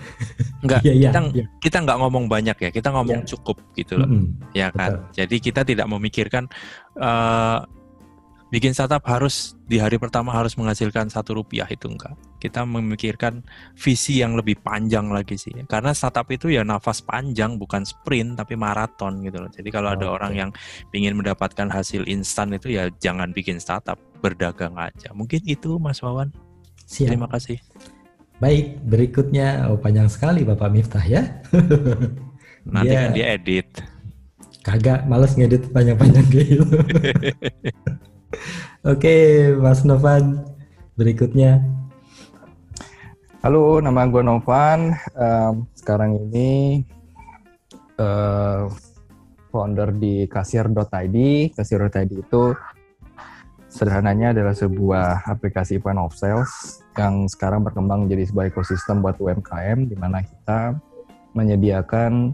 nggak 0.68 0.84
ya, 0.88 0.94
ya, 0.94 1.10
kita 1.10 1.20
ya. 1.32 1.46
kita 1.64 1.78
nggak 1.88 1.98
ngomong 2.04 2.28
banyak 2.28 2.58
ya 2.60 2.70
kita 2.76 2.92
ngomong 2.92 3.24
ya. 3.24 3.28
cukup 3.32 3.58
gitu 3.80 3.96
loh 3.96 4.08
mm 4.12 4.20
-hmm. 4.20 4.52
ya 4.52 4.68
kan 4.76 5.00
Betul. 5.00 5.16
jadi 5.16 5.36
kita 5.40 5.62
tidak 5.64 5.88
memikirkan 5.88 6.44
uh, 7.00 7.64
bikin 8.48 8.72
startup 8.72 9.04
harus 9.04 9.60
di 9.68 9.75
hari 9.75 10.00
pertama 10.00 10.32
harus 10.32 10.56
menghasilkan 10.56 11.12
satu 11.12 11.44
rupiah 11.44 11.68
itu 11.68 11.92
enggak. 11.92 12.16
Kita 12.39 12.63
memikirkan 12.63 13.44
visi 13.75 14.24
yang 14.24 14.39
lebih 14.39 14.60
panjang 14.63 15.12
lagi 15.12 15.36
sih. 15.36 15.51
Karena 15.68 15.92
startup 15.92 16.27
itu 16.32 16.48
ya 16.48 16.63
nafas 16.63 17.04
panjang 17.04 17.60
bukan 17.60 17.84
sprint 17.84 18.39
tapi 18.39 18.56
maraton 18.56 19.20
gitu 19.27 19.44
loh. 19.44 19.51
Jadi 19.51 19.70
kalau 19.72 19.92
ada 19.92 20.08
orang 20.08 20.34
yang 20.36 20.50
ingin 20.96 21.20
mendapatkan 21.20 21.68
hasil 21.68 22.08
instan 22.08 22.56
itu 22.56 22.72
ya 22.72 22.88
jangan 23.04 23.36
bikin 23.36 23.60
startup, 23.60 24.00
berdagang 24.24 24.75
aja. 24.80 25.12
Mungkin 25.12 25.44
itu 25.44 25.75
Mas 25.77 26.00
Wawan. 26.00 26.32
Siap. 26.88 27.12
Terima 27.12 27.27
kasih. 27.27 27.60
Baik, 28.38 28.80
berikutnya 28.86 29.68
oh 29.68 29.82
panjang 29.82 30.08
sekali 30.08 30.48
Bapak 30.48 30.70
Miftah 30.72 31.04
ya. 31.04 31.42
Nanti 32.68 32.92
dia, 32.92 33.00
kan 33.00 33.12
dia 33.12 33.27
edit. 33.36 33.68
Kagak, 34.63 35.08
males 35.08 35.32
ngedit 35.39 35.72
panjang-panjang 35.72 36.27
gitu. 36.27 36.63
Oke, 38.88 39.51
Mas 39.60 39.84
Novan, 39.84 40.48
berikutnya. 40.96 41.60
Halo, 43.46 43.79
nama 43.79 44.03
gue 44.10 44.24
Novan. 44.25 44.98
Um, 45.13 45.70
sekarang 45.77 46.17
ini 46.17 46.82
uh, 48.01 48.67
founder 49.53 49.94
di 49.94 50.25
kasir.id. 50.25 51.17
Kasir.id 51.53 52.12
itu 52.12 52.44
sederhananya 53.67 54.34
adalah 54.34 54.56
sebuah 54.58 55.27
aplikasi 55.27 55.77
point 55.77 56.00
of 56.01 56.15
sales 56.17 56.82
yang 56.98 57.29
sekarang 57.29 57.62
berkembang 57.62 58.08
menjadi 58.08 58.34
sebuah 58.34 58.50
ekosistem 58.50 59.06
buat 59.06 59.22
UMKM 59.22 59.86
di 59.86 59.96
mana 60.00 60.25
kita 60.25 60.74
menyediakan 61.38 62.34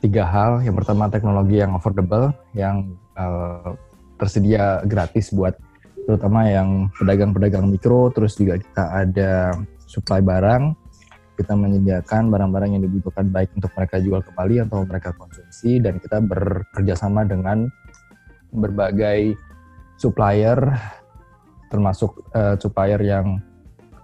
tiga 0.00 0.24
hal. 0.24 0.64
Yang 0.64 0.82
pertama 0.82 1.12
teknologi 1.12 1.60
yang 1.60 1.76
affordable, 1.76 2.32
yang 2.56 2.96
uh, 3.14 3.76
tersedia 4.20 4.84
gratis 4.84 5.32
buat 5.32 5.56
terutama 6.04 6.44
yang 6.44 6.92
pedagang-pedagang 7.00 7.64
mikro, 7.72 8.12
terus 8.12 8.36
juga 8.36 8.60
kita 8.60 8.84
ada 8.92 9.32
supply 9.88 10.20
barang, 10.20 10.76
kita 11.40 11.56
menyediakan 11.56 12.28
barang-barang 12.28 12.76
yang 12.76 12.82
dibutuhkan 12.84 13.32
baik 13.32 13.48
untuk 13.56 13.72
mereka 13.72 13.96
jual 13.98 14.20
kembali 14.20 14.68
atau 14.68 14.84
mereka 14.84 15.16
konsumsi, 15.16 15.80
dan 15.80 15.96
kita 15.96 16.20
bekerja 16.20 16.94
sama 16.98 17.24
dengan 17.24 17.72
berbagai 18.52 19.38
supplier, 19.96 20.58
termasuk 21.72 22.26
uh, 22.36 22.58
supplier 22.60 23.00
yang 23.00 23.40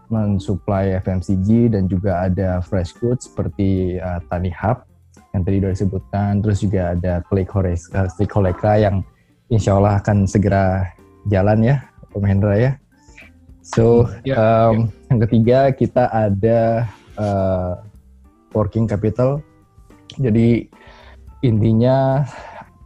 mensuplai 0.07 1.03
FMCG 1.03 1.75
dan 1.75 1.91
juga 1.91 2.31
ada 2.31 2.63
fresh 2.63 2.95
goods 3.03 3.27
seperti 3.27 3.99
uh, 3.99 4.23
Tani 4.31 4.55
Hub 4.55 4.87
yang 5.35 5.43
tadi 5.43 5.59
sudah 5.59 5.73
disebutkan, 5.75 6.33
terus 6.41 6.59
juga 6.63 6.95
ada 6.95 7.21
Click 7.27 7.51
Horeca 7.51 8.73
yang 8.79 9.03
insya 9.50 9.79
Allah 9.79 10.03
akan 10.03 10.26
segera 10.26 10.91
jalan 11.31 11.62
ya, 11.62 11.76
Om 12.15 12.25
Hendra 12.26 12.55
ya. 12.59 12.73
So 13.67 14.07
ya, 14.23 14.38
um, 14.71 14.87
ya. 14.87 15.11
yang 15.11 15.21
ketiga 15.26 15.59
kita 15.75 16.07
ada 16.11 16.87
uh, 17.19 17.83
working 18.55 18.87
capital. 18.87 19.43
Jadi 20.17 20.71
intinya 21.43 22.23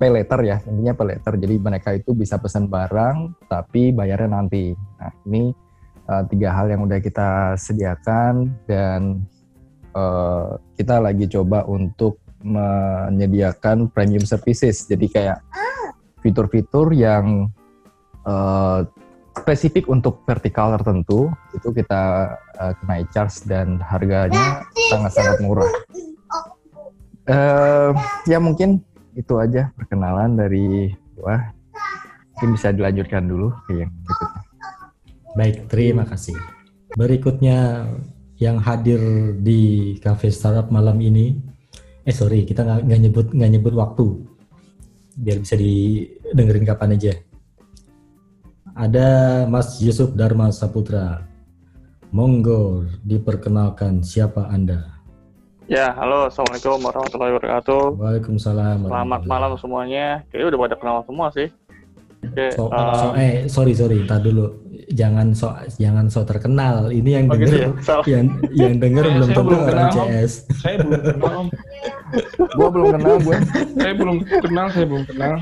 pay 0.01 0.09
letter 0.09 0.41
ya, 0.41 0.57
intinya 0.65 0.97
pay 0.97 1.07
letter. 1.17 1.37
Jadi 1.37 1.55
mereka 1.61 1.93
itu 1.93 2.17
bisa 2.17 2.41
pesan 2.41 2.69
barang 2.73 3.47
tapi 3.49 3.93
bayarnya 3.93 4.41
nanti. 4.41 4.73
Nah 4.73 5.13
ini 5.29 5.53
uh, 6.09 6.25
tiga 6.33 6.57
hal 6.57 6.73
yang 6.73 6.89
udah 6.89 6.99
kita 6.99 7.55
sediakan 7.61 8.49
dan 8.65 9.21
uh, 9.93 10.57
kita 10.81 10.97
lagi 10.97 11.29
coba 11.29 11.69
untuk 11.69 12.17
menyediakan 12.41 13.93
premium 13.93 14.25
services. 14.25 14.89
Jadi 14.89 15.13
kayak 15.13 15.45
fitur-fitur 16.21 16.93
yang 16.93 17.49
uh, 18.25 18.85
spesifik 19.37 19.89
untuk 19.89 20.21
vertikal 20.29 20.75
tertentu 20.77 21.33
itu 21.57 21.69
kita 21.73 22.35
uh, 22.61 22.73
kenai 22.83 23.07
charge 23.15 23.47
dan 23.49 23.81
harganya 23.81 24.65
sangat-sangat 24.93 25.39
murah. 25.41 25.71
Uh, 27.31 27.95
ya 28.27 28.43
mungkin 28.43 28.83
itu 29.15 29.39
aja 29.39 29.71
perkenalan 29.75 30.37
dari 30.39 30.93
gua. 31.17 31.53
Mungkin 32.37 32.57
bisa 32.57 32.73
dilanjutkan 32.73 33.29
dulu 33.29 33.53
ke 33.69 33.85
yang 33.85 33.93
berikutnya. 33.93 34.43
Baik, 35.37 35.57
terima 35.69 36.05
kasih. 36.09 36.35
Berikutnya 36.97 37.87
yang 38.41 38.57
hadir 38.59 38.99
di 39.37 39.95
Cafe 40.01 40.33
Startup 40.33 40.65
malam 40.73 40.97
ini 41.05 41.37
eh 42.01 42.15
sorry 42.17 42.49
kita 42.49 42.65
nggak 42.65 42.81
nggak 42.89 43.01
nyebut 43.05 43.27
nggak 43.37 43.51
nyebut 43.53 43.75
waktu 43.77 44.07
biar 45.21 45.37
bisa 45.37 45.53
didengerin 45.53 46.65
kapan 46.65 46.97
aja 46.97 47.13
ada 48.73 49.09
Mas 49.45 49.77
Yusuf 49.85 50.17
Dharma 50.17 50.49
Saputra 50.49 51.29
monggo 52.09 52.89
diperkenalkan 53.05 54.01
siapa 54.01 54.49
anda 54.49 54.97
Ya, 55.71 55.95
halo, 55.95 56.27
assalamualaikum 56.27 56.83
warahmatullahi 56.83 57.31
wabarakatuh. 57.39 57.95
Waalaikumsalam 57.95 58.91
Selamat 58.91 59.23
malam 59.23 59.55
semuanya. 59.55 60.19
Kayaknya 60.27 60.47
udah 60.51 60.61
pada 60.67 60.75
kenal 60.75 60.97
semua 61.07 61.27
sih. 61.31 61.47
Oke, 62.27 62.47
So, 62.59 62.67
eh, 62.75 62.91
so- 62.99 63.15
eh 63.15 63.33
sorry 63.47 63.73
sorry, 63.79 64.03
tar 64.03 64.19
dulu. 64.19 64.51
Jangan 64.91 65.31
so 65.31 65.49
jangan 65.77 66.07
so 66.07 66.21
terkenal. 66.23 66.91
Ini 66.91 67.11
yang 67.13 67.27
Oh, 67.27 67.35
denger 67.35 67.47
gitu 67.47 67.57
ya? 67.57 67.69
Salah. 67.81 68.05
yang 68.05 68.27
yang 68.51 68.75
denger 68.77 69.01
Saya- 69.01 69.15
belum 69.15 69.23
saya 69.23 69.31
tentu 69.33 69.47
belum 69.47 69.61
orang 69.61 69.71
kenal. 69.71 70.07
CS. 70.11 70.33
Saya 70.57 70.77
belum 70.81 71.01
kenal, 71.07 71.33
Om. 71.33 71.49
Gua 72.51 72.69
belum 72.69 72.87
kenal 72.93 73.15
gue. 73.21 73.37
Saya 73.73 73.93
belum 73.95 74.17
kenal, 74.27 74.67
saya 74.69 74.85
belum 74.85 75.05
kenal. 75.07 75.33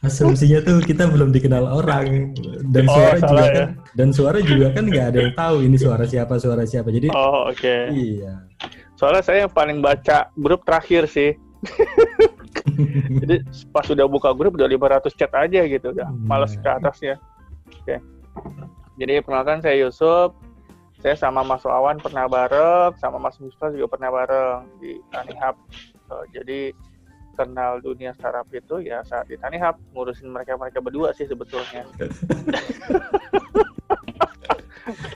Asumsinya 0.00 0.58
tuh 0.62 0.76
kita 0.80 1.04
belum 1.06 1.30
dikenal 1.30 1.64
orang 1.66 2.30
dan 2.64 2.84
Oh, 2.84 2.94
suara 2.94 3.14
salah 3.16 3.26
juga 3.26 3.42
ya. 3.44 3.54
kan 3.56 3.68
dan 3.92 4.08
suara 4.10 4.38
juga 4.40 4.66
kan 4.70 4.84
nggak 4.84 5.06
ada 5.08 5.18
yang 5.20 5.34
tahu 5.34 5.56
ini 5.60 5.76
suara 5.76 6.04
siapa 6.04 6.34
suara 6.36 6.62
siapa. 6.62 6.88
Jadi 6.88 7.10
oh, 7.10 7.50
oke. 7.50 7.76
iya. 7.90 8.46
Soalnya 8.94 9.20
saya 9.20 9.38
yang 9.40 9.52
paling 9.52 9.78
baca 9.78 10.30
grup 10.32 10.62
terakhir 10.62 11.04
sih. 11.06 11.34
Jadi 13.16 13.36
pas 13.68 13.82
sudah 13.82 14.06
buka 14.06 14.30
grup 14.30 14.54
udah 14.54 14.68
500 14.68 15.10
chat 15.12 15.32
aja 15.32 15.60
gitu, 15.64 15.90
udah 15.90 16.06
Hmm. 16.06 16.22
males 16.24 16.54
ke 16.54 16.64
atasnya. 16.64 17.18
Oke. 17.74 17.98
Jadi 18.96 19.20
perkenalkan 19.20 19.60
saya 19.60 19.76
Yusuf. 19.76 20.32
Saya 21.04 21.12
sama 21.12 21.44
Mas 21.44 21.60
Wawan 21.62 22.00
pernah 22.00 22.24
bareng, 22.24 22.96
sama 22.96 23.20
Mas 23.20 23.36
Mustafa 23.36 23.76
juga 23.76 23.94
pernah 23.94 24.08
bareng 24.08 24.64
di 24.80 24.96
Tanihub. 25.12 25.56
Eh, 26.08 26.24
jadi 26.32 26.60
kenal 27.36 27.84
dunia 27.84 28.16
startup 28.16 28.48
itu 28.48 28.80
ya 28.80 29.04
saat 29.04 29.28
di 29.28 29.36
Tanihub 29.36 29.76
ngurusin 29.92 30.32
mereka-mereka 30.32 30.80
berdua 30.80 31.12
sih 31.12 31.28
sebetulnya. 31.28 31.84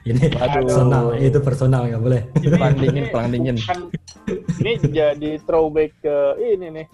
Ini 0.03 0.35
Waduh. 0.35 0.67
personal, 0.67 1.05
itu 1.15 1.39
personal 1.39 1.87
nggak 1.87 2.03
boleh. 2.03 2.23
Pelang 2.43 2.75
dingin, 2.75 3.05
pelang 3.15 3.31
dingin. 3.31 3.57
Kan, 3.63 3.87
ini 4.59 4.73
jadi 4.91 5.39
throwback 5.47 5.95
ke 6.03 6.17
ini 6.43 6.67
nih. 6.75 6.87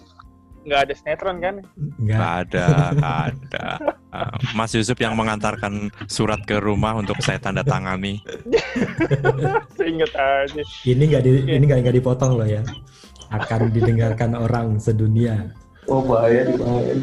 Nggak 0.67 0.81
ada 0.83 0.95
sinetron 0.99 1.37
kan? 1.39 1.55
Nggak. 2.03 2.19
Ada, 2.19 2.67
nggak 2.99 3.19
ada. 3.31 3.67
Uh, 4.11 4.37
Mas 4.59 4.75
Yusuf 4.75 4.99
yang 4.99 5.15
mengantarkan 5.15 5.95
surat 6.11 6.43
ke 6.43 6.59
rumah 6.59 6.99
untuk 6.99 7.23
saya 7.23 7.39
tanda 7.39 7.63
tangani. 7.63 8.19
Ingat 9.79 10.13
aja. 10.19 10.63
Ini 10.83 11.03
nggak 11.07 11.23
di, 11.23 11.31
ini 11.47 11.65
nggak 11.71 11.81
nggak 11.87 11.97
dipotong 12.03 12.35
loh 12.35 12.49
ya. 12.51 12.67
Akan 13.31 13.71
didengarkan 13.71 14.35
orang 14.35 14.83
sedunia. 14.83 15.55
Oh 15.87 16.03
bahaya 16.03 16.51
bahaya. 16.59 16.95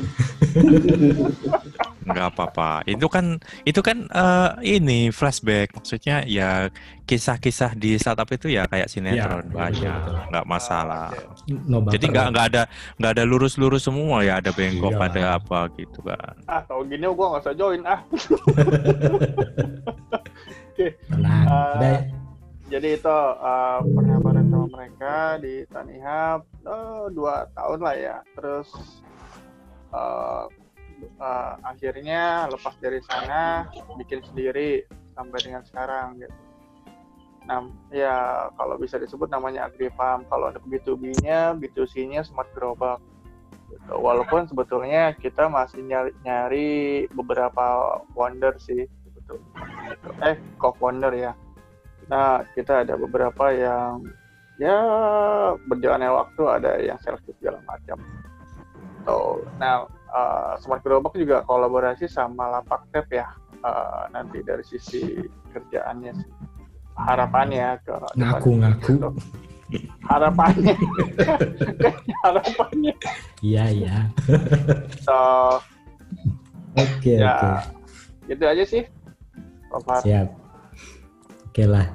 Nggak 2.03 2.27
apa-apa. 2.35 2.83
Itu 2.87 3.07
kan, 3.09 3.39
itu 3.63 3.79
kan 3.83 4.07
eh, 4.11 4.49
ini 4.79 5.09
flashback. 5.09 5.73
Maksudnya 5.75 6.23
ya 6.27 6.67
kisah-kisah 7.03 7.75
di 7.75 7.99
startup 7.99 8.31
itu 8.31 8.47
ya 8.47 8.63
kayak 8.67 8.87
sinetron 8.87 9.43
betul, 9.51 9.59
banyak, 9.59 9.99
nggak 10.31 10.45
masalah. 10.47 11.11
No 11.47 11.83
Jadi 11.87 12.05
nggak 12.07 12.27
nggak 12.31 12.45
ada 12.53 12.63
nggak 12.95 13.11
ada 13.19 13.23
lurus-lurus 13.27 13.83
semua 13.83 14.23
ya. 14.23 14.39
Ada 14.39 14.55
bengkok, 14.55 14.95
Iya. 14.95 15.07
ada 15.11 15.23
apa 15.39 15.67
gitu 15.75 15.99
kan. 16.03 16.35
Ah, 16.47 16.63
tau 16.63 16.83
gini 16.87 17.03
gua 17.11 17.35
nggak 17.35 17.43
usah 17.43 17.55
join 17.55 17.81
ah. 17.83 17.99
Tenang. 20.73 21.45
Ah, 21.47 21.75
Udah 21.77 21.89
ya. 21.99 22.01
Jadi 22.73 22.97
itu 22.97 23.17
uh, 23.37 23.85
pernah 23.85 24.17
bareng 24.17 24.47
sama 24.49 24.67
mereka 24.73 25.37
di 25.37 25.61
Tanihub 25.69 26.41
oh, 26.65 27.05
dua 27.13 27.45
tahun 27.53 27.79
lah 27.85 27.95
ya. 27.99 28.17
Terus 28.33 28.69
uh, 29.93 30.49
uh, 31.19 31.59
akhirnya 31.63 32.47
lepas 32.51 32.75
dari 32.79 32.99
sana 33.05 33.67
bikin 33.99 34.23
sendiri 34.25 34.83
sampai 35.13 35.39
dengan 35.43 35.63
sekarang 35.63 36.19
gitu. 36.21 36.35
Nah, 37.43 37.67
ya 37.91 38.47
kalau 38.55 38.79
bisa 38.79 38.95
disebut 38.95 39.27
namanya 39.27 39.67
AgriFarm. 39.67 40.23
Kalau 40.31 40.51
untuk 40.51 40.63
B2B-nya, 40.67 41.59
B2C-nya 41.59 42.23
Smart 42.23 42.47
Gerobak. 42.55 43.03
Gitu. 43.67 43.93
Walaupun 43.99 44.47
sebetulnya 44.47 45.11
kita 45.19 45.51
masih 45.51 45.83
nyari, 45.83 46.11
nyari 46.23 46.69
beberapa 47.11 47.99
wonder 48.15 48.55
sih, 48.63 48.87
betul. 49.11 49.43
Eh, 50.23 50.39
co-founder 50.55 51.11
ya. 51.11 51.31
Nah, 52.07 52.47
kita 52.55 52.87
ada 52.87 52.95
beberapa 52.95 53.51
yang 53.51 54.03
ya 54.61 54.77
berjalannya 55.67 56.13
waktu 56.13 56.43
ada 56.47 56.71
yang 56.79 56.99
selektif 57.01 57.35
segala 57.41 57.59
macam. 57.67 57.99
So, 59.03 59.43
nah 59.59 59.83
uh, 60.13 60.53
Smart 60.61 60.85
Gerobak 60.85 61.17
juga 61.17 61.41
kolaborasi 61.43 62.05
sama 62.07 62.47
Lapak 62.53 62.87
Tap 62.93 63.09
ya 63.09 63.27
uh, 63.65 64.07
nanti 64.13 64.45
dari 64.45 64.61
sisi 64.63 65.17
kerjaannya 65.51 66.13
sih. 66.13 66.31
harapannya 66.93 67.81
ke 67.81 67.93
Ngaku-ngaku. 68.15 68.93
Gitu. 68.93 69.09
harapannya 70.05 70.77
harapannya 72.23 72.93
Iya 73.41 73.65
iya. 73.73 73.97
so 75.01 75.17
Oke 76.77 77.17
ya 77.17 77.33
oke. 77.33 77.49
gitu 78.29 78.43
aja 78.45 78.63
sih 78.69 78.83
far. 79.81 80.01
Siap. 80.05 80.27
Oke 81.49 81.63
lah. 81.65 81.87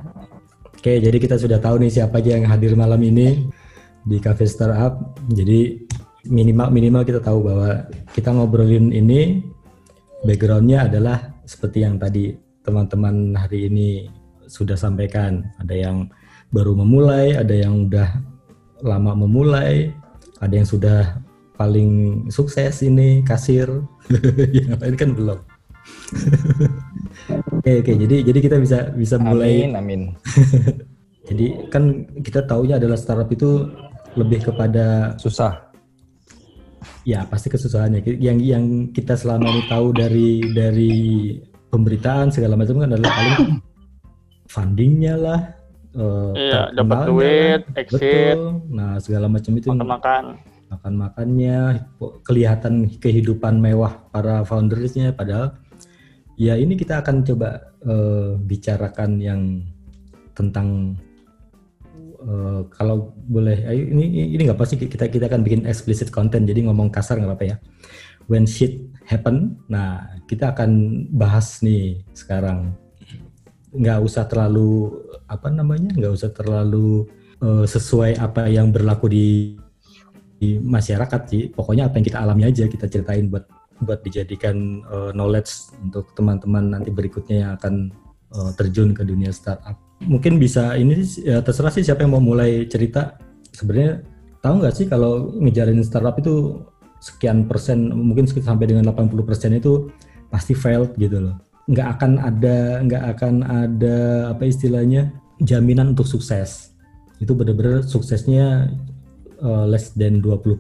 Oke, 0.74 0.98
jadi 0.98 1.14
kita 1.18 1.38
sudah 1.38 1.59
tahu 1.59 1.83
nih 1.83 1.90
siapa 1.90 2.18
aja 2.18 2.38
yang 2.38 2.46
hadir 2.46 2.74
malam 2.74 2.98
ini 3.02 3.46
di 4.07 4.18
Cafe 4.18 4.46
Startup. 4.46 4.94
Jadi 5.31 5.87
minimal 6.28 6.68
minimal 6.70 7.02
kita 7.02 7.20
tahu 7.24 7.48
bahwa 7.48 7.88
kita 8.12 8.30
ngobrolin 8.30 8.92
ini 8.92 9.42
backgroundnya 10.22 10.86
adalah 10.86 11.32
seperti 11.48 11.82
yang 11.82 11.96
tadi 11.96 12.36
teman-teman 12.62 13.32
hari 13.32 13.72
ini 13.72 14.06
sudah 14.48 14.76
sampaikan. 14.76 15.44
Ada 15.60 15.74
yang 15.88 15.96
baru 16.52 16.76
memulai, 16.76 17.36
ada 17.36 17.52
yang 17.52 17.88
udah 17.88 18.08
lama 18.84 19.12
memulai, 19.16 19.92
ada 20.40 20.54
yang 20.54 20.68
sudah 20.68 21.20
paling 21.56 22.24
sukses 22.30 22.84
ini 22.84 23.24
kasir, 23.24 23.68
yang 24.56 24.76
lain 24.76 24.96
kan 24.96 25.10
belum. 25.16 25.38
Oke 27.58 27.80
oke 27.80 27.92
jadi 27.96 28.22
jadi 28.22 28.38
kita 28.38 28.56
bisa 28.60 28.78
bisa 28.92 29.16
mulai 29.18 29.66
Amin, 29.66 29.74
amin. 29.76 30.02
jadi 31.28 31.68
kan 31.68 32.06
kita 32.20 32.44
taunya 32.44 32.76
adalah 32.76 32.96
startup 32.96 33.28
itu 33.28 33.68
lebih 34.16 34.48
kepada 34.48 35.16
Susah. 35.20 35.67
Ya 37.07 37.24
pasti 37.24 37.48
kesusahannya 37.48 38.05
yang 38.20 38.38
yang 38.42 38.64
kita 38.92 39.16
selama 39.16 39.48
ini 39.48 39.62
tahu 39.70 39.96
dari 39.96 40.31
dari 40.53 40.92
pemberitaan 41.72 42.29
segala 42.29 42.57
macam 42.57 42.81
kan 42.81 42.90
adalah 42.92 43.12
paling 43.12 43.38
fundingnya 44.48 45.14
lah 45.16 45.40
eh, 45.96 46.33
Iya, 46.37 46.61
dapat 46.77 46.98
duit, 47.09 47.61
lah. 47.64 47.81
exit, 47.81 48.37
betul 48.37 48.44
nah 48.72 48.92
segala 49.01 49.27
macam 49.29 49.53
itu 49.57 49.68
makan-makan. 49.72 50.24
makan 50.68 50.92
makannya 51.01 51.59
kelihatan 52.29 52.74
kehidupan 53.01 53.57
mewah 53.57 53.96
para 54.12 54.44
foundersnya 54.44 55.16
padahal 55.16 55.57
ya 56.37 56.55
ini 56.61 56.77
kita 56.77 57.01
akan 57.01 57.24
coba 57.24 57.72
eh, 57.88 58.37
bicarakan 58.37 59.11
yang 59.20 59.42
tentang 60.37 60.94
eh, 62.22 62.61
kalau 62.74 63.14
boleh 63.26 63.57
ini 63.70 64.35
ini 64.35 64.42
nggak 64.46 64.59
pasti 64.59 64.74
kita 64.78 65.07
kita 65.09 65.26
akan 65.31 65.42
bikin 65.46 65.62
explicit 65.64 66.11
content 66.11 66.44
jadi 66.46 66.66
ngomong 66.66 66.90
kasar 66.90 67.18
nggak 67.18 67.31
apa-apa 67.31 67.46
ya. 67.46 67.57
When 68.28 68.44
shit 68.44 68.85
happen 69.09 69.57
nah 69.72 70.18
kita 70.28 70.52
akan 70.52 70.70
bahas 71.14 71.62
nih 71.64 72.04
sekarang. 72.12 72.76
Nggak 73.72 73.98
usah 74.04 74.24
terlalu 74.28 74.92
apa 75.28 75.48
namanya 75.52 75.92
nggak 75.96 76.12
usah 76.14 76.31
terlalu 76.35 77.07
eh, 77.40 77.66
sesuai 77.66 78.18
apa 78.18 78.50
yang 78.50 78.70
berlaku 78.74 79.07
di 79.11 79.28
di 80.38 80.59
masyarakat 80.59 81.20
sih. 81.31 81.42
Pokoknya 81.50 81.90
apa 81.90 81.98
yang 81.98 82.07
kita 82.07 82.18
alami 82.22 82.42
aja 82.46 82.64
kita 82.70 82.87
ceritain 82.87 83.26
buat 83.26 83.46
buat 83.78 84.02
dijadikan 84.02 84.83
uh, 84.90 85.14
knowledge 85.14 85.70
untuk 85.78 86.11
teman-teman 86.18 86.74
nanti 86.74 86.90
berikutnya 86.90 87.37
yang 87.46 87.52
akan 87.54 87.94
uh, 88.35 88.50
terjun 88.59 88.90
ke 88.90 89.07
dunia 89.07 89.31
startup 89.31 89.88
mungkin 90.04 90.38
bisa 90.38 90.78
ini 90.78 91.02
ya 91.22 91.42
terserah 91.42 91.74
sih 91.74 91.82
siapa 91.82 92.06
yang 92.06 92.14
mau 92.14 92.22
mulai 92.22 92.66
cerita 92.70 93.18
sebenarnya 93.50 94.04
tahu 94.44 94.54
nggak 94.62 94.74
sih 94.74 94.87
kalau 94.87 95.34
ngejarin 95.42 95.82
startup 95.82 96.14
itu 96.22 96.62
sekian 97.02 97.46
persen 97.46 97.90
mungkin 97.90 98.26
sampai 98.26 98.70
dengan 98.70 98.90
80 98.90 99.26
persen 99.26 99.54
itu 99.54 99.90
pasti 100.30 100.54
failed 100.54 100.94
gitu 100.98 101.18
loh 101.18 101.37
nggak 101.66 101.88
akan 101.98 102.12
ada 102.22 102.82
nggak 102.87 103.04
akan 103.16 103.34
ada 103.42 103.96
apa 104.30 104.46
istilahnya 104.46 105.11
jaminan 105.42 105.94
untuk 105.94 106.06
sukses 106.06 106.74
itu 107.18 107.34
benar-benar 107.34 107.82
suksesnya 107.82 108.70
uh, 109.42 109.66
less 109.66 109.94
than 109.94 110.22
20%. 110.22 110.58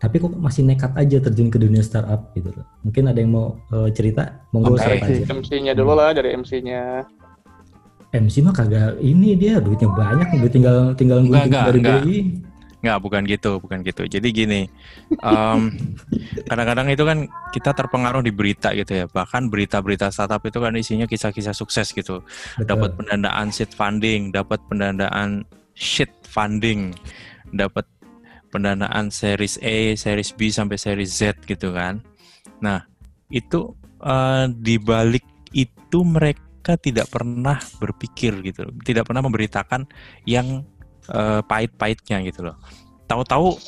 Tapi 0.00 0.20
kok 0.20 0.36
masih 0.36 0.68
nekat 0.68 0.92
aja 1.00 1.16
terjun 1.16 1.48
ke 1.48 1.56
dunia 1.56 1.80
startup 1.80 2.28
gitu 2.36 2.52
loh. 2.52 2.66
Mungkin 2.84 3.08
ada 3.08 3.18
yang 3.20 3.32
mau 3.32 3.56
uh, 3.72 3.88
cerita? 3.88 4.44
Monggo 4.52 4.76
Oke. 4.76 4.84
siapa 4.84 5.04
aja. 5.08 5.24
MC-nya 5.32 5.72
dulu 5.72 5.96
lah 5.96 6.12
dari 6.12 6.36
MC-nya. 6.36 7.08
MC 8.14 8.46
mah 8.46 8.54
kagak 8.54 8.94
ini 9.02 9.34
dia 9.34 9.58
duitnya 9.58 9.90
banyak, 9.90 10.38
duit 10.38 10.52
tinggal 10.54 10.94
tinggal 10.94 11.18
Enggak, 11.26 11.50
enggak, 11.50 11.64
dari 11.66 11.78
enggak. 11.82 12.00
BI. 12.06 12.18
Nggak, 12.84 12.98
bukan 13.00 13.22
gitu, 13.24 13.52
bukan 13.64 13.78
gitu. 13.80 14.02
Jadi 14.04 14.28
gini, 14.28 14.60
kadang-kadang 16.48 16.92
itu 16.92 17.00
kan 17.08 17.18
kita 17.50 17.72
terpengaruh 17.72 18.20
di 18.20 18.28
berita 18.28 18.76
gitu 18.76 18.92
ya. 18.92 19.06
Bahkan 19.08 19.48
berita-berita 19.48 20.12
startup 20.12 20.44
itu 20.44 20.60
kan 20.60 20.76
isinya 20.76 21.08
kisah-kisah 21.08 21.56
sukses 21.56 21.90
gitu. 21.96 22.20
Dapat 22.60 22.92
pendanaan 23.00 23.48
seed 23.48 23.72
funding, 23.72 24.36
dapat 24.36 24.60
pendanaan 24.68 25.48
shit 25.72 26.12
funding, 26.28 26.92
dapat 27.56 27.88
pendanaan 28.52 29.08
series 29.08 29.56
A, 29.64 29.96
series 29.96 30.30
B 30.36 30.52
sampai 30.52 30.76
series 30.76 31.10
Z 31.16 31.40
gitu 31.48 31.72
kan. 31.72 32.04
Nah, 32.60 32.84
itu 33.32 33.72
eh, 34.04 34.44
di 34.54 34.76
balik 34.76 35.24
itu 35.56 36.04
mereka 36.04 36.53
tidak 36.80 37.12
pernah 37.12 37.60
berpikir 37.76 38.40
gitu, 38.40 38.72
tidak 38.80 39.04
pernah 39.04 39.20
memberitakan 39.20 39.84
yang 40.24 40.64
eh, 41.12 41.40
pahit-pahitnya 41.44 42.24
gitu 42.24 42.48
loh. 42.48 42.56
Tahu-tahu 43.04 43.60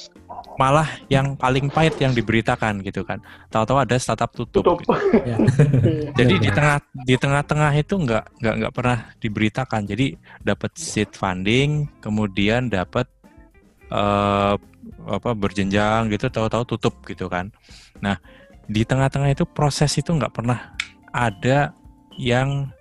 malah 0.56 0.88
yang 1.12 1.36
paling 1.36 1.68
pahit 1.68 2.00
yang 2.00 2.16
diberitakan 2.16 2.80
gitu 2.80 3.04
kan. 3.04 3.20
Tahu-tahu 3.52 3.84
ada 3.84 3.96
startup 4.00 4.32
tutup. 4.32 4.64
Tutup. 4.64 4.80
gitu. 4.80 4.96
Ya. 5.28 5.36
Jadi 6.18 6.34
di 6.40 6.48
Benar. 6.48 6.56
tengah 6.56 6.76
di 7.04 7.14
tengah-tengah 7.20 7.72
itu 7.76 7.94
nggak 8.00 8.24
nggak 8.40 8.54
nggak 8.64 8.72
pernah 8.74 8.98
diberitakan. 9.20 9.82
Jadi 9.84 10.06
dapat 10.40 10.70
seed 10.80 11.12
funding, 11.12 11.88
kemudian 12.00 12.72
dapat 12.72 13.04
eh, 13.92 14.54
apa 15.06 15.30
berjenjang 15.36 16.08
gitu, 16.08 16.32
tahu-tahu 16.32 16.64
tutup 16.64 16.94
gitu 17.04 17.28
kan. 17.28 17.52
Nah 18.00 18.16
di 18.66 18.82
tengah-tengah 18.82 19.30
itu 19.30 19.44
proses 19.46 19.94
itu 19.94 20.10
nggak 20.10 20.34
pernah 20.34 20.74
ada 21.14 21.70
yang 22.16 22.72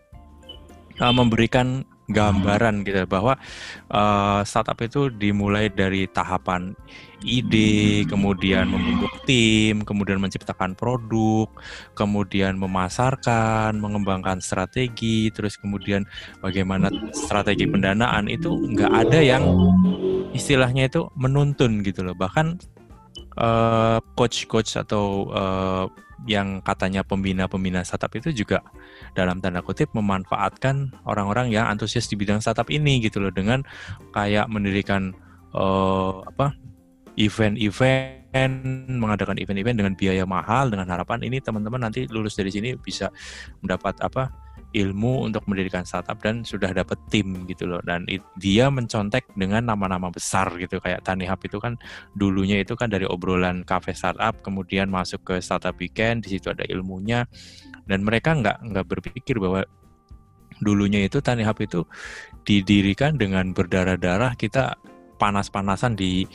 eh, 0.99 1.13
memberikan 1.13 1.84
gambaran 2.05 2.86
gitu 2.86 3.10
bahwa 3.10 3.34
eh, 3.89 4.41
startup 4.45 4.77
itu 4.81 5.10
dimulai 5.10 5.73
dari 5.73 6.05
tahapan 6.05 6.77
ide, 7.25 8.05
kemudian 8.05 8.69
membentuk 8.69 9.10
tim, 9.25 9.81
kemudian 9.81 10.21
menciptakan 10.21 10.77
produk, 10.77 11.49
kemudian 11.97 12.62
memasarkan, 12.62 13.81
mengembangkan 13.81 14.38
strategi, 14.45 15.34
terus 15.34 15.58
kemudian 15.58 16.05
bagaimana 16.45 16.93
strategi 17.17 17.65
pendanaan 17.65 18.29
itu 18.29 18.53
nggak 18.53 18.91
ada 18.93 19.19
yang 19.25 19.43
istilahnya 20.38 20.86
itu 20.86 21.10
menuntun 21.17 21.81
gitu 21.81 22.05
loh. 22.05 22.13
Bahkan 22.13 22.62
eh, 23.41 23.97
coach-coach 24.13 24.77
atau 24.86 25.34
eh, 25.34 25.86
yang 26.26 26.62
katanya 26.66 27.06
pembina-pembina 27.06 27.86
startup 27.86 28.12
itu 28.18 28.34
juga 28.34 28.66
dalam 29.14 29.40
tanda 29.40 29.62
kutip 29.62 29.94
memanfaatkan 29.94 30.94
orang-orang 31.06 31.54
yang 31.54 31.70
antusias 31.70 32.10
di 32.10 32.18
bidang 32.18 32.42
startup 32.42 32.70
ini 32.74 32.98
gitu 33.02 33.22
loh 33.22 33.30
dengan 33.30 33.62
kayak 34.12 34.50
mendirikan 34.50 35.14
eh, 35.54 36.14
apa 36.26 36.58
event-event 37.16 38.92
mengadakan 38.92 39.40
event-event 39.40 39.78
dengan 39.80 39.94
biaya 39.96 40.28
mahal 40.28 40.68
dengan 40.68 40.92
harapan 40.92 41.24
ini 41.24 41.40
teman-teman 41.40 41.88
nanti 41.88 42.04
lulus 42.12 42.36
dari 42.36 42.52
sini 42.52 42.76
bisa 42.76 43.08
mendapat 43.64 43.96
apa 44.04 44.44
ilmu 44.76 45.24
untuk 45.24 45.48
mendirikan 45.48 45.88
startup 45.88 46.20
dan 46.20 46.44
sudah 46.44 46.76
dapat 46.76 47.00
tim 47.08 47.48
gitu 47.48 47.64
loh. 47.64 47.80
Dan 47.80 48.04
it- 48.12 48.28
dia 48.36 48.68
mencontek 48.68 49.32
dengan 49.34 49.64
nama-nama 49.72 50.12
besar 50.12 50.52
gitu. 50.60 50.84
Kayak 50.84 51.08
Tanihub 51.08 51.40
itu 51.48 51.58
kan 51.64 51.80
dulunya 52.12 52.60
itu 52.60 52.76
kan 52.76 52.92
dari 52.92 53.08
obrolan 53.08 53.64
cafe 53.64 53.96
startup 53.96 54.44
kemudian 54.44 54.92
masuk 54.92 55.24
ke 55.24 55.36
startup 55.40 55.80
weekend 55.80 56.28
di 56.28 56.36
situ 56.36 56.52
ada 56.52 56.68
ilmunya. 56.68 57.24
Dan 57.88 58.04
mereka 58.04 58.36
nggak 58.36 58.68
nggak 58.76 58.86
berpikir 58.86 59.40
bahwa 59.40 59.64
dulunya 60.60 61.08
itu 61.08 61.24
Tanihub 61.24 61.56
itu 61.64 61.88
didirikan 62.44 63.16
dengan 63.16 63.56
berdarah-darah 63.56 64.36
kita 64.36 64.76
panas-panasan 65.16 65.96
di 65.96 66.28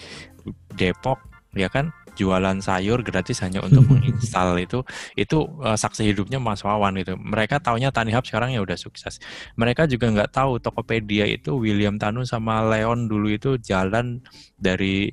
Depok 0.72 1.20
ya 1.54 1.66
kan 1.68 1.90
jualan 2.20 2.60
sayur 2.60 3.00
gratis 3.00 3.40
hanya 3.40 3.64
untuk 3.64 3.88
menginstal 3.92 4.60
itu 4.60 4.84
itu 5.16 5.48
eh, 5.64 5.78
saksi 5.80 6.12
hidupnya 6.12 6.36
Mas 6.36 6.60
Wawan 6.60 7.00
gitu 7.00 7.16
mereka 7.16 7.56
taunya 7.56 7.88
Tanihub 7.88 8.28
sekarang 8.28 8.52
ya 8.52 8.60
udah 8.60 8.76
sukses. 8.76 9.16
Mereka 9.56 9.88
juga 9.88 10.12
nggak 10.12 10.30
tahu 10.36 10.60
Tokopedia 10.60 11.24
itu 11.24 11.56
William 11.56 11.96
Tanu 11.96 12.28
sama 12.28 12.60
Leon 12.68 13.08
dulu 13.08 13.32
itu 13.32 13.56
jalan 13.56 14.20
dari 14.60 15.08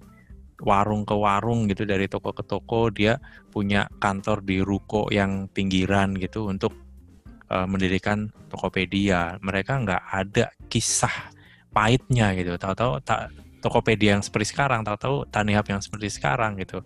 warung 0.57 1.05
ke 1.05 1.13
warung 1.13 1.69
gitu 1.69 1.85
dari 1.85 2.09
toko 2.09 2.33
ke 2.33 2.41
toko 2.41 2.89
dia 2.89 3.21
punya 3.53 3.85
kantor 4.01 4.41
di 4.41 4.57
ruko 4.65 5.05
yang 5.13 5.45
pinggiran 5.53 6.17
gitu 6.17 6.49
untuk 6.49 6.73
eh, 7.47 7.67
mendirikan 7.69 8.27
Tokopedia. 8.51 9.39
Mereka 9.39 9.73
nggak 9.85 10.03
ada 10.11 10.51
kisah 10.67 11.31
pahitnya 11.71 12.33
gitu. 12.33 12.57
Tahu-tahu 12.57 12.99
tak 13.05 13.46
Tokopedia 13.59 14.17
yang 14.17 14.23
seperti 14.23 14.53
sekarang, 14.55 14.85
tahu-tahu 14.85 15.27
Tanihub 15.29 15.65
yang 15.67 15.81
seperti 15.81 16.07
sekarang 16.13 16.57
gitu. 16.61 16.85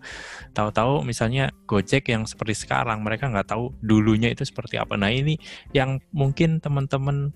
Tahu-tahu 0.56 1.04
misalnya 1.04 1.52
Gojek 1.68 2.08
yang 2.08 2.24
seperti 2.24 2.66
sekarang, 2.66 3.04
mereka 3.04 3.28
nggak 3.28 3.52
tahu 3.52 3.72
dulunya 3.84 4.32
itu 4.32 4.42
seperti 4.42 4.80
apa. 4.80 4.96
Nah 4.96 5.12
ini 5.12 5.36
yang 5.76 6.00
mungkin 6.10 6.58
teman-teman 6.58 7.32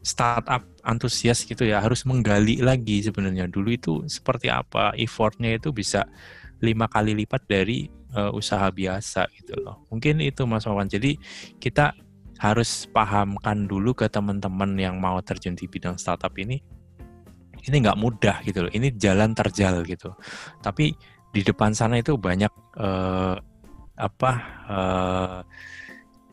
startup 0.00 0.64
antusias 0.80 1.44
gitu 1.44 1.68
ya 1.68 1.84
harus 1.84 2.08
menggali 2.08 2.64
lagi 2.64 3.04
sebenarnya 3.04 3.44
dulu 3.52 3.68
itu 3.68 3.92
seperti 4.08 4.48
apa 4.48 4.96
effortnya 4.96 5.60
itu 5.60 5.76
bisa 5.76 6.08
lima 6.64 6.88
kali 6.88 7.12
lipat 7.12 7.44
dari 7.44 7.88
eh, 8.16 8.32
usaha 8.32 8.68
biasa 8.68 9.28
gitu 9.36 9.60
loh. 9.60 9.84
Mungkin 9.92 10.20
itu 10.24 10.44
Mas 10.48 10.64
Wawan. 10.68 10.88
Jadi 10.88 11.16
kita 11.60 11.92
harus 12.40 12.88
pahamkan 12.88 13.68
dulu 13.68 13.92
ke 13.92 14.08
teman-teman 14.08 14.72
yang 14.80 14.96
mau 14.96 15.20
terjun 15.20 15.52
di 15.52 15.68
bidang 15.68 16.00
startup 16.00 16.32
ini 16.40 16.64
ini 17.68 17.76
nggak 17.84 17.98
mudah 18.00 18.36
gitu 18.46 18.66
loh. 18.66 18.72
Ini 18.72 18.94
jalan 18.96 19.36
terjal 19.36 19.82
gitu. 19.84 20.14
Tapi 20.64 20.94
di 21.30 21.40
depan 21.44 21.76
sana 21.76 22.00
itu 22.00 22.16
banyak 22.16 22.52
eh, 22.78 23.36
apa 24.00 24.32
eh, 24.70 25.38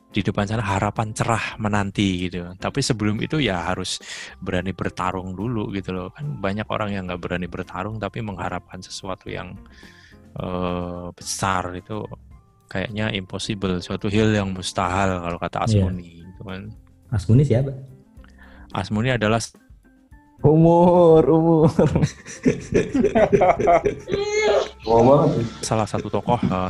di 0.08 0.24
depan 0.24 0.48
sana 0.50 0.64
harapan 0.64 1.12
cerah 1.14 1.60
menanti 1.60 2.30
gitu. 2.30 2.56
Tapi 2.58 2.80
sebelum 2.82 3.20
itu 3.22 3.38
ya 3.44 3.68
harus 3.70 4.00
berani 4.40 4.72
bertarung 4.72 5.36
dulu 5.36 5.70
gitu 5.76 5.94
loh. 5.94 6.08
Kan 6.16 6.40
banyak 6.40 6.66
orang 6.72 6.90
yang 6.96 7.04
nggak 7.06 7.22
berani 7.22 7.48
bertarung 7.52 8.00
tapi 8.00 8.24
mengharapkan 8.24 8.80
sesuatu 8.80 9.28
yang 9.28 9.54
eh, 10.40 11.08
besar 11.14 11.76
itu 11.76 12.02
kayaknya 12.68 13.16
impossible, 13.16 13.80
suatu 13.80 14.12
hal 14.12 14.36
yang 14.36 14.52
mustahil 14.52 15.24
kalau 15.24 15.38
kata 15.40 15.58
Iya. 15.64 15.88
Asmuni. 15.88 16.12
Gitu 16.24 16.42
kan. 16.44 16.62
Asmuni 17.08 17.44
siapa? 17.48 17.72
Asmuni 18.76 19.10
adalah 19.16 19.40
Umur, 20.38 21.22
umur. 21.26 21.66
Tua 24.84 25.00
banget. 25.04 25.30
salah 25.66 25.88
satu 25.90 26.08
tokoh 26.08 26.40
uh, 26.48 26.70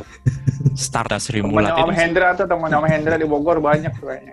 Stardust 0.74 1.30
Sri 1.30 1.44
Mulat 1.44 1.76
Om 1.76 1.92
itu, 1.92 1.94
Hendra 1.94 2.34
tuh 2.34 2.48
temannya 2.48 2.76
Om 2.80 2.86
Hendra 2.88 3.14
di 3.14 3.26
Bogor 3.28 3.60
banyak 3.60 3.92
tuh 4.00 4.08
kayaknya. 4.10 4.32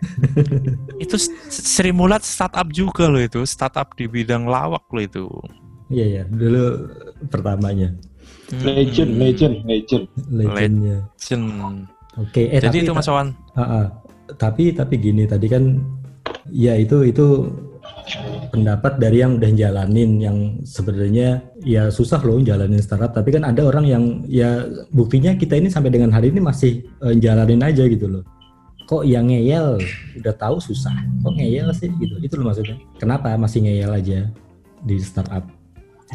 itu 0.97 1.15
Sri 1.51 1.91
Mulat 1.91 2.23
startup 2.23 2.71
juga 2.71 3.05
loh 3.05 3.21
itu 3.21 3.43
startup 3.45 3.93
di 3.93 4.07
bidang 4.07 4.47
lawak 4.47 4.83
loh 4.89 5.03
itu 5.03 5.25
Iya 5.85 6.05
ya, 6.09 6.23
dulu 6.25 6.89
pertamanya 7.29 7.93
Legend, 8.49 9.17
legend, 9.17 9.55
legend. 9.65 10.05
legendnya. 10.29 10.97
Legend. 11.17 11.45
Oke, 12.15 12.45
eh 12.47 12.61
Jadi 12.61 12.81
tapi 12.81 12.85
itu 12.85 12.91
Mas 12.93 13.09
Wawan 13.09 13.33
Ah, 13.53 13.61
ah. 13.61 13.85
tapi 14.37 14.69
tapi 14.71 14.97
gini 14.97 15.25
tadi 15.25 15.45
kan 15.45 15.77
ya 16.49 16.73
itu 16.77 17.05
itu 17.05 17.49
pendapat 18.53 19.01
dari 19.01 19.25
yang 19.25 19.41
udah 19.41 19.51
jalanin 19.51 20.11
yang 20.21 20.37
sebenarnya 20.61 21.41
ya 21.65 21.89
susah 21.89 22.21
loh 22.21 22.37
jalanin 22.39 22.77
startup 22.79 23.11
tapi 23.11 23.33
kan 23.33 23.43
ada 23.43 23.65
orang 23.65 23.85
yang 23.85 24.03
ya 24.29 24.63
buktinya 24.93 25.33
kita 25.33 25.57
ini 25.57 25.67
sampai 25.73 25.89
dengan 25.89 26.13
hari 26.13 26.29
ini 26.29 26.39
masih 26.41 26.85
eh, 27.01 27.15
jalanin 27.17 27.61
aja 27.65 27.83
gitu 27.89 28.05
loh. 28.07 28.23
Kok 28.85 29.01
yang 29.01 29.33
ngeyel 29.33 29.81
udah 30.21 30.35
tahu 30.37 30.61
susah 30.61 30.93
kok 31.25 31.33
ngeyel 31.33 31.73
sih 31.73 31.89
gitu. 31.97 32.21
Itu 32.21 32.37
loh 32.37 32.53
maksudnya. 32.53 32.77
Kenapa 33.01 33.33
masih 33.33 33.65
ngeyel 33.65 33.91
aja 33.91 34.19
di 34.85 34.95
startup? 35.01 35.49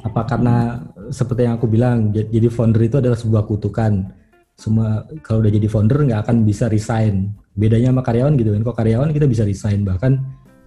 Apa 0.07 0.23
karena 0.23 0.87
seperti 1.11 1.51
yang 1.51 1.59
aku 1.59 1.67
bilang 1.67 2.15
jadi 2.15 2.47
founder 2.47 2.87
itu 2.87 3.03
adalah 3.03 3.19
sebuah 3.19 3.43
kutukan. 3.51 4.15
Semua 4.55 5.03
kalau 5.27 5.43
udah 5.43 5.51
jadi 5.51 5.67
founder 5.67 5.99
nggak 6.07 6.31
akan 6.31 6.47
bisa 6.47 6.71
resign. 6.71 7.35
Bedanya 7.59 7.91
sama 7.91 8.07
karyawan 8.07 8.39
gitu 8.39 8.55
kan. 8.55 8.63
Kok 8.63 8.77
karyawan 8.79 9.11
kita 9.11 9.27
bisa 9.27 9.43
resign? 9.43 9.83
Bahkan 9.83 10.13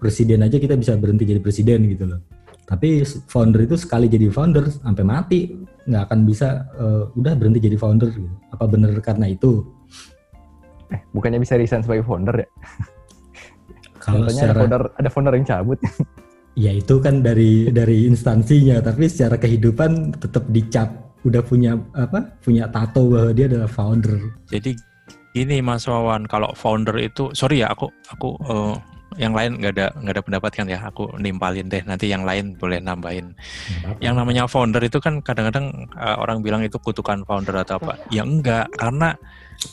presiden 0.04 0.44
aja 0.44 0.60
kita 0.60 0.76
bisa 0.76 1.00
berhenti 1.00 1.24
jadi 1.24 1.40
presiden 1.40 1.88
gitu 1.88 2.04
loh 2.04 2.20
tapi 2.68 3.04
founder 3.28 3.64
itu 3.64 3.76
sekali 3.80 4.08
jadi 4.08 4.28
founder 4.28 4.68
sampai 4.68 5.04
mati 5.04 5.40
nggak 5.88 6.02
akan 6.12 6.20
bisa 6.28 6.68
eh, 6.76 7.02
udah 7.16 7.32
berhenti 7.36 7.64
jadi 7.64 7.80
founder 7.80 8.12
gitu. 8.12 8.28
apa 8.52 8.64
bener 8.68 8.92
karena 9.00 9.32
itu 9.32 9.64
Eh, 10.92 11.00
bukannya 11.10 11.40
bisa 11.40 11.56
resign 11.56 11.82
sebagai 11.82 12.04
founder 12.04 12.44
ya? 12.44 12.48
kalau 14.04 14.22
Contohnya 14.22 14.30
ada 14.30 14.52
secara 14.52 14.58
founder, 14.60 14.82
ada 15.00 15.08
founder 15.10 15.34
yang 15.34 15.46
cabut. 15.48 15.78
ya 16.54 16.70
itu 16.70 16.94
kan 17.02 17.18
dari 17.18 17.66
dari 17.74 18.06
instansinya 18.06 18.78
tapi 18.78 19.10
secara 19.10 19.34
kehidupan 19.42 20.14
tetap 20.22 20.46
dicap 20.54 20.86
udah 21.26 21.42
punya 21.42 21.74
apa 21.98 22.38
punya 22.38 22.70
tato 22.70 23.10
bahwa 23.10 23.34
dia 23.34 23.50
adalah 23.50 23.66
founder 23.66 24.22
jadi 24.46 24.70
ini 25.34 25.58
Mas 25.58 25.90
Wawan 25.90 26.30
kalau 26.30 26.54
founder 26.54 26.94
itu 27.02 27.26
sorry 27.34 27.66
ya 27.66 27.74
aku 27.74 27.90
aku 28.06 28.38
uh, 28.46 28.78
yang 29.14 29.32
lain 29.32 29.62
nggak 29.62 29.72
ada 29.78 29.86
nggak 29.94 30.14
ada 30.14 30.22
pendapat 30.22 30.50
kan 30.54 30.66
ya? 30.66 30.78
Aku 30.90 31.14
nimpalin 31.18 31.70
deh 31.70 31.82
nanti 31.86 32.10
yang 32.10 32.26
lain 32.26 32.58
boleh 32.58 32.82
nambahin. 32.82 33.34
Yang 34.02 34.14
namanya 34.18 34.50
founder 34.50 34.82
itu 34.82 34.98
kan 34.98 35.22
kadang-kadang 35.22 35.90
uh, 35.94 36.18
orang 36.18 36.42
bilang 36.42 36.62
itu 36.66 36.76
kutukan 36.78 37.22
founder 37.26 37.54
atau 37.62 37.78
apa. 37.78 37.98
Ya 38.10 38.26
enggak 38.26 38.70
karena 38.74 39.14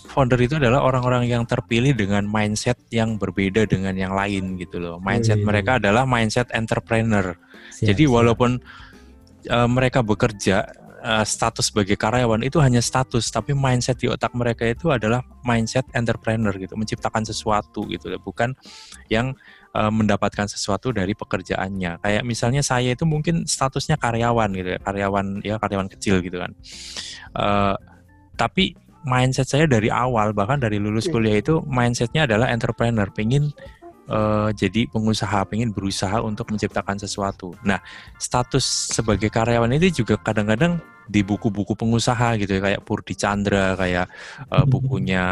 founder 0.09 0.37
itu 0.37 0.61
adalah 0.61 0.85
orang-orang 0.85 1.25
yang 1.25 1.43
terpilih 1.47 1.97
dengan 1.97 2.27
mindset 2.29 2.77
yang 2.93 3.17
berbeda 3.17 3.65
dengan 3.65 3.97
yang 3.97 4.13
lain 4.13 4.57
gitu 4.61 4.77
loh. 4.77 4.95
Mindset 5.01 5.41
Wih. 5.41 5.47
mereka 5.47 5.81
adalah 5.81 6.05
mindset 6.05 6.49
entrepreneur. 6.53 7.33
Siap, 7.71 7.93
jadi 7.93 8.03
siap. 8.05 8.13
walaupun 8.13 8.51
uh, 9.49 9.69
mereka 9.69 10.05
bekerja 10.05 10.80
uh, 11.01 11.25
status 11.25 11.73
sebagai 11.73 11.97
karyawan 11.97 12.45
itu 12.45 12.61
hanya 12.61 12.79
status, 12.79 13.27
tapi 13.33 13.51
mindset 13.57 13.99
di 13.99 14.07
otak 14.07 14.31
mereka 14.37 14.63
itu 14.69 14.93
adalah 14.93 15.25
mindset 15.43 15.83
entrepreneur 15.97 16.53
gitu, 16.55 16.77
menciptakan 16.77 17.25
sesuatu 17.25 17.83
gitu, 17.89 18.13
bukan 18.21 18.53
yang 19.09 19.33
uh, 19.73 19.91
mendapatkan 19.91 20.47
sesuatu 20.47 20.93
dari 20.93 21.17
pekerjaannya. 21.17 21.99
Kayak 21.99 22.23
misalnya 22.23 22.61
saya 22.61 22.93
itu 22.93 23.03
mungkin 23.03 23.49
statusnya 23.49 23.97
karyawan 23.97 24.49
gitu 24.55 24.69
ya, 24.77 24.79
karyawan 24.79 25.25
ya 25.43 25.55
karyawan 25.57 25.89
kecil 25.91 26.21
gitu 26.21 26.39
kan. 26.39 26.51
Uh, 27.35 27.75
tapi 28.37 28.77
mindset 29.01 29.49
saya 29.49 29.65
dari 29.65 29.89
awal 29.89 30.29
bahkan 30.31 30.61
dari 30.61 30.77
lulus 30.77 31.09
kuliah 31.09 31.41
itu 31.41 31.59
mindsetnya 31.65 32.29
adalah 32.29 32.53
entrepreneur, 32.53 33.09
pengen 33.09 33.49
eh, 34.11 34.49
jadi 34.53 34.91
pengusaha, 34.91 35.47
pengen 35.47 35.71
berusaha 35.71 36.19
untuk 36.19 36.51
menciptakan 36.51 36.99
sesuatu. 36.99 37.55
Nah, 37.63 37.79
status 38.19 38.91
sebagai 38.91 39.31
karyawan 39.31 39.71
itu 39.73 40.03
juga 40.03 40.19
kadang-kadang 40.19 40.77
di 41.07 41.23
buku-buku 41.23 41.73
pengusaha 41.73 42.35
gitu 42.35 42.51
ya, 42.51 42.61
kayak 42.61 42.81
Purdi 42.83 43.15
Chandra, 43.15 43.73
kayak 43.73 44.11
eh, 44.51 44.65
bukunya 44.67 45.23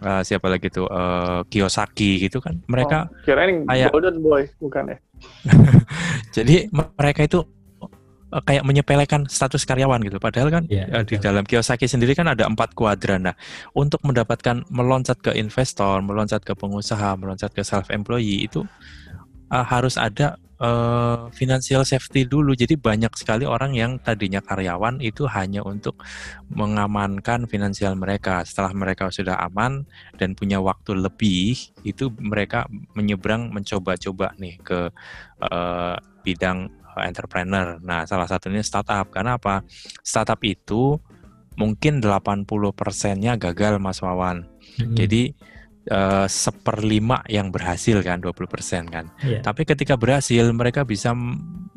eh, 0.00 0.22
siapa 0.24 0.48
lagi 0.48 0.68
tuh 0.68 0.88
eh, 0.88 1.40
Kiyosaki 1.46 2.24
gitu 2.24 2.40
kan. 2.40 2.56
Mereka 2.64 2.98
Oh, 3.04 3.22
kirain 3.22 3.62
kayak- 3.64 3.92
Golden 3.92 4.16
Boy, 4.18 4.48
bukan 4.58 4.90
ya? 4.90 4.98
jadi 6.36 6.68
mereka 6.72 7.22
itu 7.22 7.44
kayak 8.42 8.66
menyepelekan 8.66 9.30
status 9.30 9.62
karyawan 9.62 10.02
gitu. 10.02 10.18
Padahal 10.18 10.50
kan 10.50 10.64
Iya, 10.66 10.90
eh, 10.90 11.04
di 11.06 11.16
dalam 11.22 11.46
Kiyosaki 11.46 11.86
sendiri 11.86 12.18
kan 12.18 12.26
ada 12.26 12.50
empat 12.50 12.74
kuadran. 12.74 13.30
Nah, 13.30 13.36
untuk 13.76 14.02
mendapatkan 14.02 14.66
meloncat 14.72 15.22
ke 15.22 15.30
investor, 15.38 16.02
meloncat 16.02 16.42
ke 16.42 16.56
pengusaha, 16.58 17.14
meloncat 17.14 17.54
ke 17.54 17.62
self 17.62 17.94
employee 17.94 18.50
itu 18.50 18.66
eh, 19.54 19.64
harus 19.64 19.94
ada 19.94 20.34
eh, 20.58 21.18
financial 21.30 21.86
safety 21.86 22.26
dulu. 22.26 22.58
Jadi 22.58 22.74
banyak 22.74 23.14
sekali 23.14 23.46
orang 23.46 23.78
yang 23.78 24.02
tadinya 24.02 24.42
karyawan 24.42 24.98
itu 24.98 25.30
hanya 25.30 25.62
untuk 25.62 25.94
mengamankan 26.50 27.46
finansial 27.46 27.94
mereka. 27.94 28.42
Setelah 28.42 28.74
mereka 28.74 29.14
sudah 29.14 29.38
aman 29.46 29.86
dan 30.18 30.34
punya 30.34 30.58
waktu 30.58 30.98
lebih, 30.98 31.54
itu 31.86 32.10
mereka 32.18 32.66
menyeberang 32.98 33.54
mencoba-coba 33.54 34.34
nih 34.42 34.58
ke 34.58 34.90
eh, 35.38 35.96
bidang 36.24 36.66
eh, 36.66 36.83
entrepreneur. 37.02 37.80
Nah, 37.82 38.06
salah 38.06 38.28
satunya 38.30 38.62
startup. 38.62 39.10
Karena 39.10 39.40
apa? 39.40 39.66
Startup 40.04 40.38
itu 40.46 40.98
mungkin 41.54 42.02
80%-nya 42.02 43.38
gagal 43.38 43.78
Mas 43.82 44.02
Wawan. 44.02 44.46
Mm-mm. 44.78 44.94
Jadi 44.94 45.34
eh, 45.90 46.26
seperlima 46.26 47.22
yang 47.30 47.50
berhasil 47.50 48.02
kan 48.02 48.22
20% 48.22 48.90
kan. 48.90 49.10
Iya. 49.22 49.40
Tapi 49.42 49.62
ketika 49.66 49.94
berhasil 49.94 50.44
mereka 50.54 50.82
bisa 50.82 51.14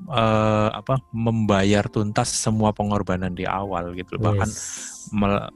eh, 0.10 0.70
apa 0.74 1.02
membayar 1.14 1.86
tuntas 1.90 2.30
semua 2.34 2.74
pengorbanan 2.74 3.34
di 3.34 3.46
awal 3.46 3.94
gitu 3.94 4.18
loh. 4.18 4.34
Bahkan 4.34 4.50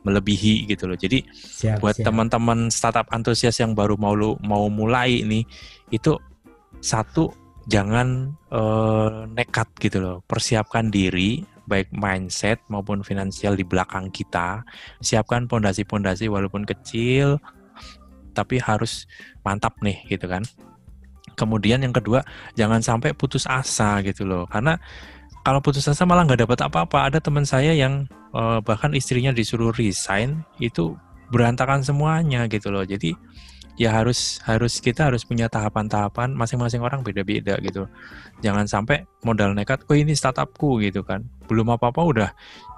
melebihi 0.05 0.69
gitu 0.69 0.87
loh. 0.87 0.95
Jadi 0.95 1.23
siap, 1.33 1.83
buat 1.83 1.97
teman-teman 1.99 2.71
startup 2.71 3.09
antusias 3.11 3.59
yang 3.59 3.75
baru 3.75 3.99
mau 3.99 4.15
mau 4.39 4.71
mulai 4.71 5.23
nih 5.27 5.43
itu 5.91 6.15
satu 6.79 7.40
jangan 7.69 8.37
eh, 8.49 9.09
nekat 9.33 9.69
gitu 9.77 10.01
loh. 10.01 10.17
Persiapkan 10.25 10.89
diri 10.89 11.43
baik 11.69 11.93
mindset 11.93 12.59
maupun 12.67 13.05
finansial 13.05 13.53
di 13.53 13.65
belakang 13.67 14.09
kita. 14.09 14.65
Siapkan 15.03 15.45
pondasi-pondasi 15.45 16.31
walaupun 16.31 16.65
kecil 16.65 17.37
tapi 18.31 18.63
harus 18.63 19.05
mantap 19.43 19.75
nih 19.83 20.01
gitu 20.07 20.25
kan. 20.25 20.41
Kemudian 21.35 21.83
yang 21.83 21.93
kedua 21.93 22.23
jangan 22.55 22.81
sampai 22.81 23.13
putus 23.13 23.45
asa 23.45 24.01
gitu 24.01 24.25
loh. 24.25 24.47
Karena 24.49 24.79
kalau 25.41 25.61
putus 25.61 25.85
asa 25.89 26.05
malah 26.05 26.25
nggak 26.25 26.47
dapat 26.47 26.59
apa-apa. 26.65 27.07
Ada 27.11 27.19
teman 27.21 27.45
saya 27.45 27.75
yang 27.75 28.09
eh, 28.33 28.59
bahkan 28.65 28.95
istrinya 28.97 29.29
disuruh 29.29 29.71
resign 29.75 30.41
itu 30.57 30.97
berantakan 31.31 31.85
semuanya 31.85 32.45
gitu 32.51 32.73
loh. 32.73 32.83
Jadi 32.83 33.15
ya 33.81 33.89
harus 33.89 34.37
harus 34.45 34.77
kita 34.77 35.09
harus 35.09 35.25
punya 35.25 35.49
tahapan-tahapan 35.49 36.37
masing-masing 36.37 36.85
orang 36.85 37.01
beda-beda 37.01 37.57
gitu. 37.65 37.89
Jangan 38.45 38.69
sampai 38.69 39.09
modal 39.25 39.57
nekat 39.57 39.81
oh 39.89 39.97
ini 39.97 40.13
startupku 40.13 40.77
gitu 40.85 41.01
kan. 41.01 41.25
Belum 41.49 41.65
apa-apa 41.73 42.01
udah 42.05 42.29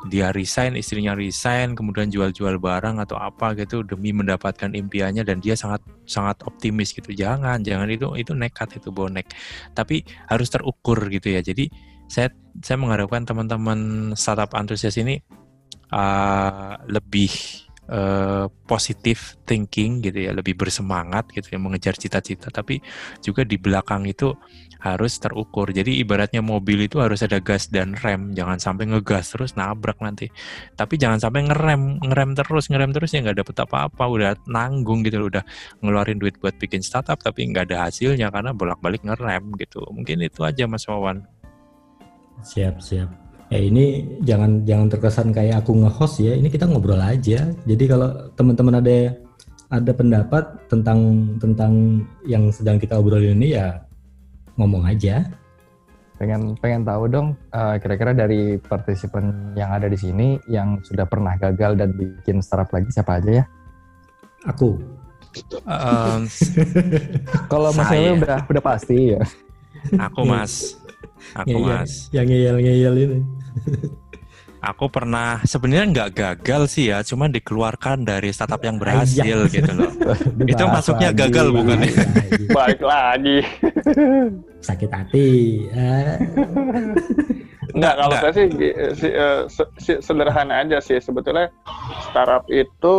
dia 0.08 0.32
resign 0.32 0.80
istrinya 0.80 1.12
resign 1.12 1.76
kemudian 1.76 2.08
jual-jual 2.08 2.56
barang 2.56 3.04
atau 3.04 3.20
apa 3.20 3.52
gitu 3.60 3.84
demi 3.84 4.16
mendapatkan 4.16 4.72
impiannya 4.72 5.28
dan 5.28 5.44
dia 5.44 5.60
sangat 5.60 5.84
sangat 6.08 6.40
optimis 6.48 6.96
gitu. 6.96 7.12
Jangan 7.12 7.60
jangan 7.68 7.92
itu 7.92 8.08
itu 8.16 8.32
nekat 8.32 8.80
itu 8.80 8.88
bonek. 8.88 9.28
Tapi 9.76 10.08
harus 10.32 10.48
terukur 10.48 11.04
gitu 11.12 11.36
ya. 11.36 11.44
Jadi 11.44 11.68
saya 12.08 12.32
saya 12.64 12.80
mengharapkan 12.80 13.28
teman-teman 13.28 14.12
startup 14.16 14.56
antusias 14.56 14.96
ini 14.96 15.20
uh, 15.92 16.80
lebih 16.88 17.63
uh, 17.90 18.46
positif 18.70 19.36
thinking 19.44 20.04
gitu 20.04 20.30
ya, 20.30 20.32
lebih 20.32 20.56
bersemangat 20.56 21.28
gitu 21.34 21.56
ya 21.56 21.60
mengejar 21.60 21.96
cita-cita 21.98 22.54
tapi 22.54 22.80
juga 23.20 23.44
di 23.44 23.60
belakang 23.60 24.08
itu 24.08 24.32
harus 24.84 25.16
terukur. 25.16 25.72
Jadi 25.72 26.04
ibaratnya 26.04 26.44
mobil 26.44 26.84
itu 26.84 27.00
harus 27.00 27.24
ada 27.24 27.40
gas 27.40 27.72
dan 27.72 27.96
rem, 27.96 28.36
jangan 28.36 28.60
sampai 28.60 28.92
ngegas 28.92 29.32
terus 29.32 29.56
nabrak 29.56 29.96
nanti. 30.04 30.28
Tapi 30.76 31.00
jangan 31.00 31.24
sampai 31.24 31.48
ngerem, 31.48 32.04
ngerem 32.04 32.36
terus, 32.36 32.68
ngerem 32.68 32.92
terus 32.92 33.16
ya 33.16 33.24
nggak 33.24 33.40
dapet 33.40 33.56
apa-apa, 33.64 34.04
udah 34.12 34.36
nanggung 34.52 35.08
gitu, 35.08 35.24
udah 35.24 35.48
ngeluarin 35.80 36.20
duit 36.20 36.36
buat 36.44 36.60
bikin 36.60 36.84
startup 36.84 37.16
tapi 37.24 37.48
nggak 37.48 37.72
ada 37.72 37.88
hasilnya 37.88 38.28
karena 38.28 38.52
bolak-balik 38.52 39.08
ngerem 39.08 39.56
gitu. 39.56 39.88
Mungkin 39.88 40.20
itu 40.20 40.44
aja 40.44 40.68
Mas 40.68 40.84
Wawan. 40.84 41.24
Siap, 42.44 42.84
siap. 42.84 43.23
Ya 43.54 43.62
ini 43.62 43.86
jangan 44.26 44.66
jangan 44.66 44.90
terkesan 44.90 45.30
kayak 45.30 45.62
aku 45.62 45.78
nge-host 45.78 46.26
ya. 46.26 46.34
Ini 46.34 46.50
kita 46.50 46.66
ngobrol 46.66 46.98
aja. 46.98 47.54
Jadi 47.70 47.84
kalau 47.86 48.10
teman-teman 48.34 48.82
ada 48.82 49.14
ada 49.70 49.92
pendapat 49.94 50.44
tentang 50.66 51.00
tentang 51.38 52.02
yang 52.26 52.50
sedang 52.50 52.82
kita 52.82 52.98
obrolin 52.98 53.38
ini 53.38 53.54
ya 53.54 53.78
ngomong 54.58 54.90
aja. 54.90 55.22
Pengen 56.18 56.58
pengen 56.58 56.82
tahu 56.82 57.06
dong 57.06 57.38
eh, 57.54 57.78
kira-kira 57.78 58.18
dari 58.18 58.58
partisipan 58.58 59.54
yang 59.54 59.70
ada 59.70 59.86
di 59.86 59.98
sini 60.02 60.42
yang 60.50 60.82
sudah 60.82 61.06
pernah 61.06 61.38
gagal 61.38 61.78
dan 61.78 61.94
bikin 61.94 62.42
startup 62.42 62.74
lagi 62.74 62.90
siapa 62.90 63.22
aja 63.22 63.42
ya? 63.42 63.46
Aku. 64.50 64.82
Ehm, 65.66 66.26
Kalau 67.54 67.70
Mas 67.70 67.86
Saya. 67.86 68.14
Ewe 68.14 68.22
udah 68.22 68.40
udah 68.50 68.64
pasti 68.66 69.14
ya. 69.14 69.22
aku 69.98 70.22
Mas, 70.26 70.78
aku 71.34 71.50
Ngeyel- 71.54 71.70
Mas. 71.82 71.92
Yang 72.14 72.26
ngeyel-ngeyel 72.30 72.94
ini. 72.98 73.20
Aku 74.64 74.88
pernah 74.88 75.44
sebenarnya 75.44 75.92
nggak 75.92 76.10
gagal 76.16 76.72
sih 76.72 76.88
ya, 76.88 77.04
cuman 77.04 77.36
dikeluarkan 77.36 78.08
dari 78.08 78.32
startup 78.32 78.64
yang 78.64 78.80
berhasil 78.80 79.44
gitu 79.56 79.72
loh. 79.76 79.92
Itu 80.48 80.64
masuknya 80.72 81.12
lagi. 81.12 81.20
gagal 81.20 81.48
bukan 81.52 81.78
ya? 81.84 81.92
Lagi. 81.92 82.44
Balik 82.56 82.82
lagi. 82.82 83.38
Sakit 84.64 84.88
hati. 84.88 85.28
Enggak, 87.76 87.94
kalau 88.00 88.16
Enggak. 88.16 88.22
saya 88.24 88.34
sih, 88.40 88.48
si, 88.96 89.08
eh, 89.12 89.42
se- 89.52 89.72
si- 89.84 90.00
sederhana 90.00 90.64
aja 90.64 90.80
sih. 90.80 90.96
Sebetulnya 90.96 91.52
startup 92.08 92.48
itu 92.48 92.96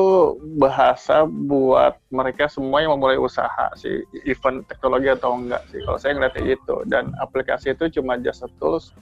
bahasa 0.59 1.25
buat 1.25 1.97
mereka 2.13 2.45
semua 2.51 2.85
yang 2.85 2.93
memulai 2.99 3.17
usaha 3.17 3.73
sih, 3.73 4.05
event 4.29 4.69
teknologi 4.69 5.09
atau 5.09 5.41
enggak 5.41 5.65
sih. 5.73 5.81
Kalau 5.81 5.97
saya 5.97 6.13
ngeliatnya 6.13 6.61
itu. 6.61 6.77
Dan 6.85 7.15
aplikasi 7.25 7.73
itu 7.73 7.89
cuma 7.89 8.21
just 8.21 8.45
a 8.45 8.51
tools 8.61 8.93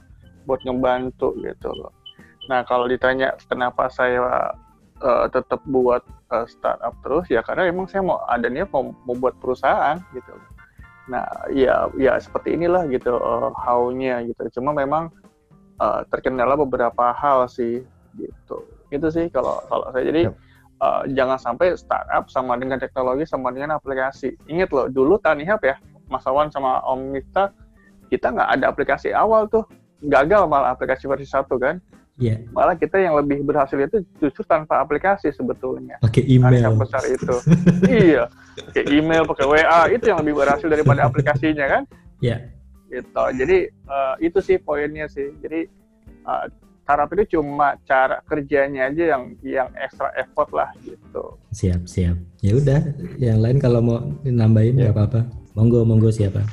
buat 0.45 0.61
ngebantu 0.63 1.35
gitu 1.41 1.69
loh. 1.73 1.91
Nah, 2.51 2.63
kalau 2.67 2.87
ditanya 2.91 3.35
kenapa 3.47 3.87
saya 3.87 4.51
eh, 4.99 5.27
tetap 5.31 5.63
buat 5.67 6.03
eh, 6.31 6.45
startup 6.47 6.95
terus, 7.03 7.25
ya 7.31 7.39
karena 7.43 7.71
emang 7.71 7.87
saya 7.87 8.03
mau 8.03 8.19
ada 8.27 8.47
niat 8.51 8.67
mau, 8.71 8.91
mau 9.07 9.15
buat 9.15 9.35
perusahaan 9.39 9.99
gitu 10.11 10.31
loh. 10.31 10.49
Nah, 11.03 11.27
ya 11.51 11.91
ya 11.99 12.15
seperti 12.15 12.55
inilah 12.55 12.87
gitu 12.91 13.15
eh, 13.15 13.49
how-nya 13.63 14.23
gitu. 14.27 14.59
Cuma 14.59 14.75
memang 14.75 15.11
eh, 15.79 16.01
terkendala 16.11 16.55
beberapa 16.59 17.11
hal 17.15 17.47
sih 17.47 17.83
gitu. 18.19 18.57
Itu 18.91 19.07
sih 19.09 19.27
kalau 19.31 19.63
kalau 19.67 19.89
saya 19.91 20.03
jadi 20.11 20.21
Yap. 20.31 20.35
eh, 20.83 21.01
jangan 21.15 21.39
sampai 21.39 21.75
startup 21.79 22.27
sama 22.27 22.59
dengan 22.59 22.79
teknologi 22.79 23.23
sama 23.27 23.51
dengan 23.55 23.75
aplikasi. 23.79 24.35
Ingat 24.51 24.69
loh, 24.75 24.87
dulu 24.91 25.15
Tanihub 25.19 25.63
ya, 25.63 25.79
Mas 26.11 26.27
Awan 26.27 26.51
sama 26.51 26.83
Om 26.83 27.15
Miftah, 27.15 27.51
kita 28.11 28.29
nggak 28.35 28.49
ada 28.59 28.65
aplikasi 28.69 29.15
awal 29.15 29.47
tuh. 29.47 29.63
Gagal 30.03 30.41
malah 30.45 30.71
aplikasi 30.71 31.07
versi 31.07 31.25
satu 31.25 31.55
kan. 31.55 31.79
Iya, 32.13 32.45
Malah 32.53 32.77
kita 32.77 33.01
yang 33.01 33.17
lebih 33.17 33.41
berhasil 33.41 33.73
itu 33.73 34.05
justru 34.19 34.45
tanpa 34.45 34.77
aplikasi 34.77 35.33
sebetulnya. 35.33 35.97
pakai 35.97 36.21
email. 36.23 36.77
besar 36.77 37.01
itu. 37.03 37.35
iya. 37.89 38.29
Pakai 38.69 38.83
email, 38.87 39.25
pakai 39.25 39.45
WA 39.49 39.81
itu 39.89 40.05
yang 40.05 40.21
lebih 40.21 40.37
berhasil 40.37 40.67
daripada 40.67 41.03
aplikasinya 41.09 41.65
kan? 41.65 41.83
Iya, 42.21 42.53
Gitu. 42.85 43.23
Jadi 43.33 43.57
eh, 43.65 44.13
itu 44.21 44.37
sih 44.39 44.61
poinnya 44.61 45.09
sih. 45.09 45.33
Jadi 45.41 45.65
eh, 46.21 46.43
startup 46.85 47.09
itu 47.11 47.33
cuma 47.33 47.81
cara 47.81 48.21
kerjanya 48.21 48.93
aja 48.93 49.17
yang 49.17 49.23
yang 49.41 49.67
extra 49.73 50.13
effort 50.13 50.53
lah 50.53 50.69
gitu. 50.79 51.33
siap, 51.49 51.81
siap. 51.87 52.13
Ya 52.39 52.53
udah, 52.53 52.79
yang 53.17 53.41
lain 53.41 53.57
kalau 53.57 53.81
mau 53.81 53.97
nambahin 54.21 54.77
nggak 54.77 54.93
apa-apa. 54.93 55.25
Monggo, 55.53 55.81
monggo 55.81 56.09
siapa? 56.09 56.45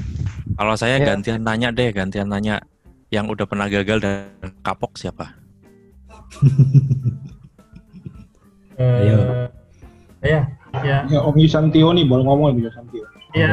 Kalau 0.54 0.72
saya 0.72 0.96
Ya. 0.96 1.12
gantian 1.12 1.40
nanya 1.40 1.68
deh, 1.68 1.88
gantian 1.90 2.28
nanya 2.28 2.64
yang 3.10 3.26
udah 3.26 3.42
pernah 3.44 3.66
gagal 3.66 3.98
dan 3.98 4.30
kapok 4.62 4.94
siapa? 4.94 5.34
Ayo. 8.78 9.50
Eh, 10.22 10.30
ya, 10.30 10.40
ya, 10.86 10.96
Ya, 11.10 11.18
Om 11.20 11.34
Yusantio 11.36 11.90
nih 11.90 12.06
baru 12.06 12.22
ngomong 12.24 12.54
Om 12.54 12.58
Yusantio. 12.62 13.04
ya. 13.34 13.50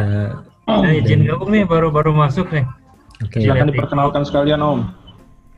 Ada- 0.68 0.94
izin 0.94 1.24
gabung 1.26 1.50
nih, 1.50 1.64
baru-baru 1.64 2.12
masuk 2.14 2.52
nih. 2.52 2.68
Oke, 3.24 3.40
Silakan. 3.42 3.42
Silakan 3.42 3.68
diperkenalkan 3.74 4.24
sekalian 4.28 4.62
Om. 4.62 4.80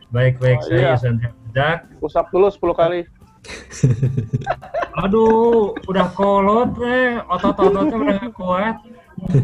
Baik-baik, 0.09 0.63
Oh, 0.63 0.65
saya 0.65 0.79
iya. 0.79 0.91
Yusan 0.95 1.15
Jack. 1.51 1.77
Usap 1.99 2.29
dulu 2.31 2.47
10 2.49 2.73
kali. 2.73 2.99
Aduh, 5.03 5.73
udah 5.87 6.07
kolot 6.13 6.71
eh, 6.83 7.17
otot-ototnya 7.25 7.95
udah 7.97 8.17
gak 8.21 8.33
kuat. 8.37 8.75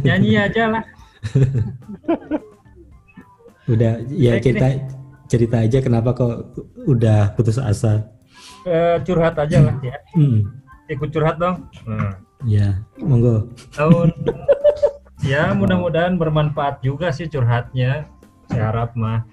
Nyanyi 0.06 0.38
aja 0.40 0.64
lah. 0.80 0.84
udah 3.66 3.92
ya 4.08 4.38
cerita 4.38 4.68
cerita 5.26 5.58
aja 5.60 5.78
kenapa 5.80 6.14
kok 6.14 6.54
udah 6.86 7.34
putus 7.34 7.58
asa. 7.58 8.06
Eh, 8.62 8.98
curhat 9.02 9.36
aja 9.36 9.58
lah 9.60 9.76
ya. 9.80 9.98
Hmm, 10.14 10.46
Ikut 10.86 11.10
curhat 11.10 11.38
dong. 11.38 11.66
Nah, 11.84 12.14
ya, 12.44 12.78
monggo. 12.98 13.50
tahun 13.74 14.14
ya 15.32 15.50
mudah-mudahan 15.52 16.16
bermanfaat 16.16 16.82
juga 16.82 17.10
sih 17.10 17.26
curhatnya. 17.26 18.06
Saya 18.46 18.70
harap 18.70 18.94
mah. 18.94 19.26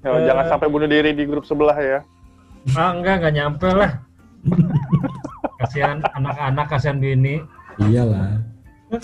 Ya, 0.00 0.12
Eh. 0.12 0.24
Jangan 0.24 0.44
sampai 0.48 0.68
bunuh 0.68 0.88
diri 0.88 1.12
di 1.12 1.24
grup 1.24 1.44
sebelah 1.44 1.76
ya. 1.76 2.00
Ah 2.72 2.92
enggak, 2.92 3.20
enggak 3.20 3.34
nyampe 3.34 3.68
lah. 3.68 3.92
Kasihan 5.60 6.00
anak-anak, 6.10 6.66
kasihan 6.68 6.96
bini. 6.96 7.40
Iyalah. 7.78 8.40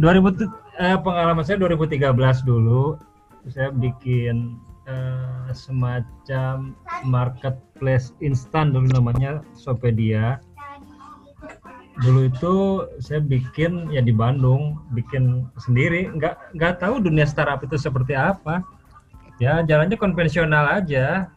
2000 0.00 0.32
tu- 0.32 0.52
eh, 0.80 0.96
pengalaman 0.96 1.44
saya 1.44 1.60
2013 1.60 2.48
dulu. 2.48 2.96
Saya 3.52 3.68
bikin 3.72 4.56
eh, 4.88 5.52
semacam 5.52 6.72
marketplace 7.04 8.16
instan 8.24 8.72
dulu 8.72 8.88
namanya 8.96 9.44
Sopedia. 9.52 10.40
Dulu 12.00 12.32
itu 12.32 12.54
saya 12.96 13.20
bikin 13.20 13.92
ya 13.92 14.00
di 14.00 14.12
Bandung 14.12 14.80
bikin 14.96 15.44
sendiri. 15.60 16.08
Nggak 16.16 16.56
nggak 16.56 16.80
tahu 16.80 17.04
dunia 17.04 17.28
startup 17.28 17.60
itu 17.60 17.76
seperti 17.76 18.16
apa. 18.16 18.64
Ya 19.36 19.60
jalannya 19.60 20.00
konvensional 20.00 20.80
aja. 20.80 21.28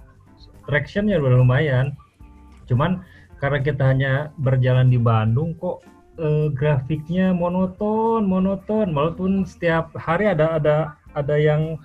Tractionnya 0.63 1.19
udah 1.19 1.43
lumayan. 1.43 1.91
Cuman 2.63 3.03
karena 3.43 3.60
kita 3.60 3.84
hanya 3.84 4.13
berjalan 4.39 4.88
di 4.88 4.95
Bandung 4.95 5.51
kok 5.60 5.84
eh, 6.19 6.47
grafiknya 6.54 7.32
monoton 7.32 8.26
monoton. 8.26 8.91
Walaupun 8.91 9.47
setiap 9.47 9.93
hari 9.97 10.30
ada 10.30 10.58
ada 10.58 10.78
ada 11.13 11.36
yang 11.38 11.78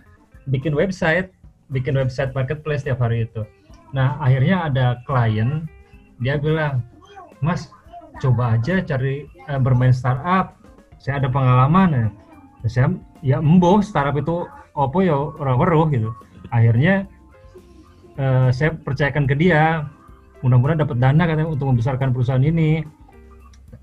bikin 0.49 0.73
website 0.73 1.33
bikin 1.69 1.97
website 1.97 2.33
marketplace 2.33 2.85
setiap 2.85 3.05
hari 3.05 3.29
itu. 3.29 3.45
Nah 3.93 4.17
akhirnya 4.21 4.69
ada 4.69 4.87
klien 5.05 5.69
dia 6.19 6.41
bilang 6.41 6.83
mas 7.45 7.71
coba 8.19 8.59
aja 8.59 8.83
cari 8.83 9.29
eh, 9.29 9.61
bermain 9.61 9.95
startup. 9.95 10.57
Saya 10.99 11.23
ada 11.23 11.29
pengalaman 11.31 11.88
ya. 11.95 12.09
Saya 12.67 12.87
ya 13.23 13.37
embo 13.38 13.79
startup 13.85 14.19
itu 14.19 14.49
opo 14.75 14.99
ya 15.05 15.14
orang 15.14 15.57
weruh 15.61 15.87
gitu. 15.93 16.11
Akhirnya 16.51 17.07
eh, 18.19 18.49
saya 18.51 18.75
percayakan 18.75 19.29
ke 19.29 19.35
dia 19.38 19.87
mudah-mudahan 20.43 20.87
dapat 20.87 20.97
dana 21.03 21.23
katanya 21.27 21.51
untuk 21.51 21.67
membesarkan 21.75 22.14
perusahaan 22.14 22.43
ini 22.43 22.87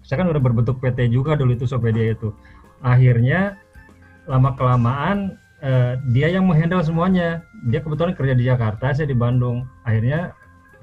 saya 0.05 0.21
kan 0.21 0.29
udah 0.29 0.41
berbentuk 0.41 0.77
PT 0.81 1.09
juga 1.09 1.33
dulu 1.33 1.57
itu 1.57 1.65
Sopedia 1.65 2.13
itu. 2.13 2.29
Akhirnya 2.85 3.57
lama 4.29 4.53
kelamaan 4.53 5.37
eh, 5.65 5.97
dia 6.13 6.29
yang 6.29 6.45
menghandle 6.45 6.85
semuanya. 6.85 7.41
Dia 7.69 7.81
kebetulan 7.81 8.13
kerja 8.13 8.33
di 8.37 8.45
Jakarta 8.45 8.93
saya 8.93 9.09
di 9.09 9.17
Bandung. 9.17 9.65
Akhirnya 9.85 10.33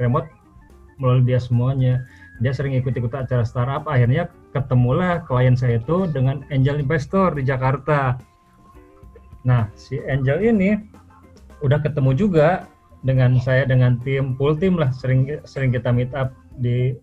remote 0.03 0.27
melalui 0.99 1.27
dia 1.27 1.39
semuanya. 1.39 2.03
Dia 2.43 2.51
sering 2.51 2.75
ikut-ikut 2.75 3.15
acara 3.15 3.47
startup. 3.47 3.87
Akhirnya 3.87 4.27
ketemulah 4.51 5.23
klien 5.27 5.55
saya 5.55 5.79
itu 5.79 6.11
dengan 6.11 6.43
angel 6.51 6.83
investor 6.83 7.35
di 7.39 7.47
Jakarta. 7.47 8.19
Nah 9.47 9.71
si 9.79 10.03
angel 10.07 10.43
ini 10.43 10.79
udah 11.63 11.79
ketemu 11.79 12.11
juga 12.19 12.67
dengan 13.07 13.39
saya 13.39 13.67
dengan 13.67 13.99
tim 14.03 14.35
full 14.35 14.59
tim 14.59 14.75
lah. 14.75 14.91
Sering 14.91 15.27
sering 15.47 15.71
kita 15.71 15.95
meet 15.95 16.11
up 16.15 16.35
di 16.59 16.95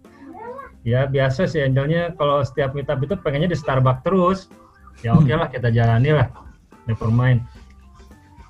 ya 0.87 1.07
biasa 1.07 1.47
sih 1.47 1.59
angelnya 1.63 2.15
kalau 2.15 2.39
setiap 2.43 2.71
meet 2.71 2.87
up 2.87 2.99
itu 3.03 3.15
pengennya 3.19 3.51
di 3.51 3.57
Starbucks 3.57 4.03
terus. 4.03 4.39
Ya 4.99 5.15
oke 5.15 5.31
lah 5.31 5.47
kita 5.47 5.71
jalani 5.71 6.11
lah. 6.15 6.27
Never 6.87 7.11
mind. 7.11 7.43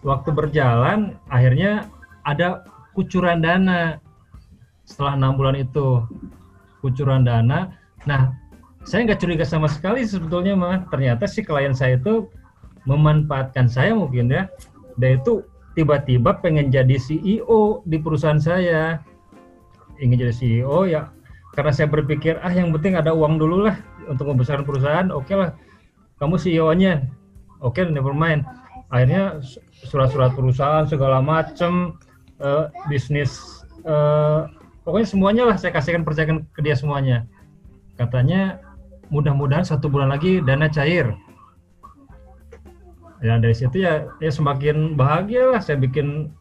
Waktu 0.02 0.34
berjalan 0.34 1.18
akhirnya 1.30 1.89
ada 2.26 2.65
kucuran 2.94 3.42
dana. 3.42 4.02
Setelah 4.86 5.13
enam 5.22 5.38
bulan 5.38 5.58
itu 5.58 6.02
kucuran 6.82 7.26
dana. 7.26 7.74
Nah 8.10 8.34
saya 8.88 9.06
nggak 9.06 9.22
curiga 9.22 9.46
sama 9.46 9.70
sekali 9.70 10.02
sebetulnya 10.08 10.58
mah 10.58 10.89
ternyata 10.89 11.30
si 11.30 11.46
klien 11.46 11.76
saya 11.76 12.00
itu 12.00 12.26
memanfaatkan 12.89 13.70
saya 13.70 13.94
mungkin 13.94 14.32
ya. 14.32 14.50
Dia 14.98 15.22
itu 15.22 15.46
tiba-tiba 15.78 16.42
pengen 16.42 16.74
jadi 16.74 16.98
CEO 16.98 17.86
di 17.86 18.02
perusahaan 18.02 18.42
saya. 18.42 18.98
Ingin 20.00 20.26
jadi 20.26 20.34
CEO 20.34 20.88
ya 20.88 21.12
karena 21.60 21.76
saya 21.76 21.91
berpikir 21.91 22.39
ah 22.39 22.56
yang 22.56 22.72
penting 22.72 22.95
ada 22.95 23.12
uang 23.12 23.36
dulu 23.36 23.67
lah 23.67 23.76
untuk 24.08 24.32
membesarkan 24.32 24.63
perusahaan. 24.63 25.12
Oke 25.12 25.36
lah 25.36 25.52
kamu 26.15 26.39
CEO-nya 26.39 27.04
oke 27.60 27.84
never 27.91 28.15
mind. 28.15 28.48
Akhirnya 28.88 29.43
surat-surat 29.84 30.32
perusahaan 30.39 30.88
segala 30.88 31.19
macem 31.19 32.00
eh, 32.39 32.72
bisnis 32.88 33.60
eh, 33.84 34.48
pokoknya 34.88 35.08
semuanya 35.12 35.43
lah 35.52 35.60
saya 35.60 35.76
kasihkan 35.76 36.08
percayakan 36.08 36.48
ke 36.56 36.63
dia 36.63 36.80
semuanya. 36.80 37.28
Katanya 38.00 38.63
mudah-mudahan 39.12 39.67
satu 39.67 39.91
bulan 39.91 40.15
lagi 40.15 40.39
dana 40.39 40.72
cair. 40.72 41.12
Ya 43.19 43.36
dari 43.36 43.52
situ 43.52 43.84
ya 43.84 44.08
ya 44.24 44.32
semakin 44.32 44.95
bahagia 44.95 45.52
lah 45.52 45.60
saya 45.60 45.76
bikin 45.76 46.32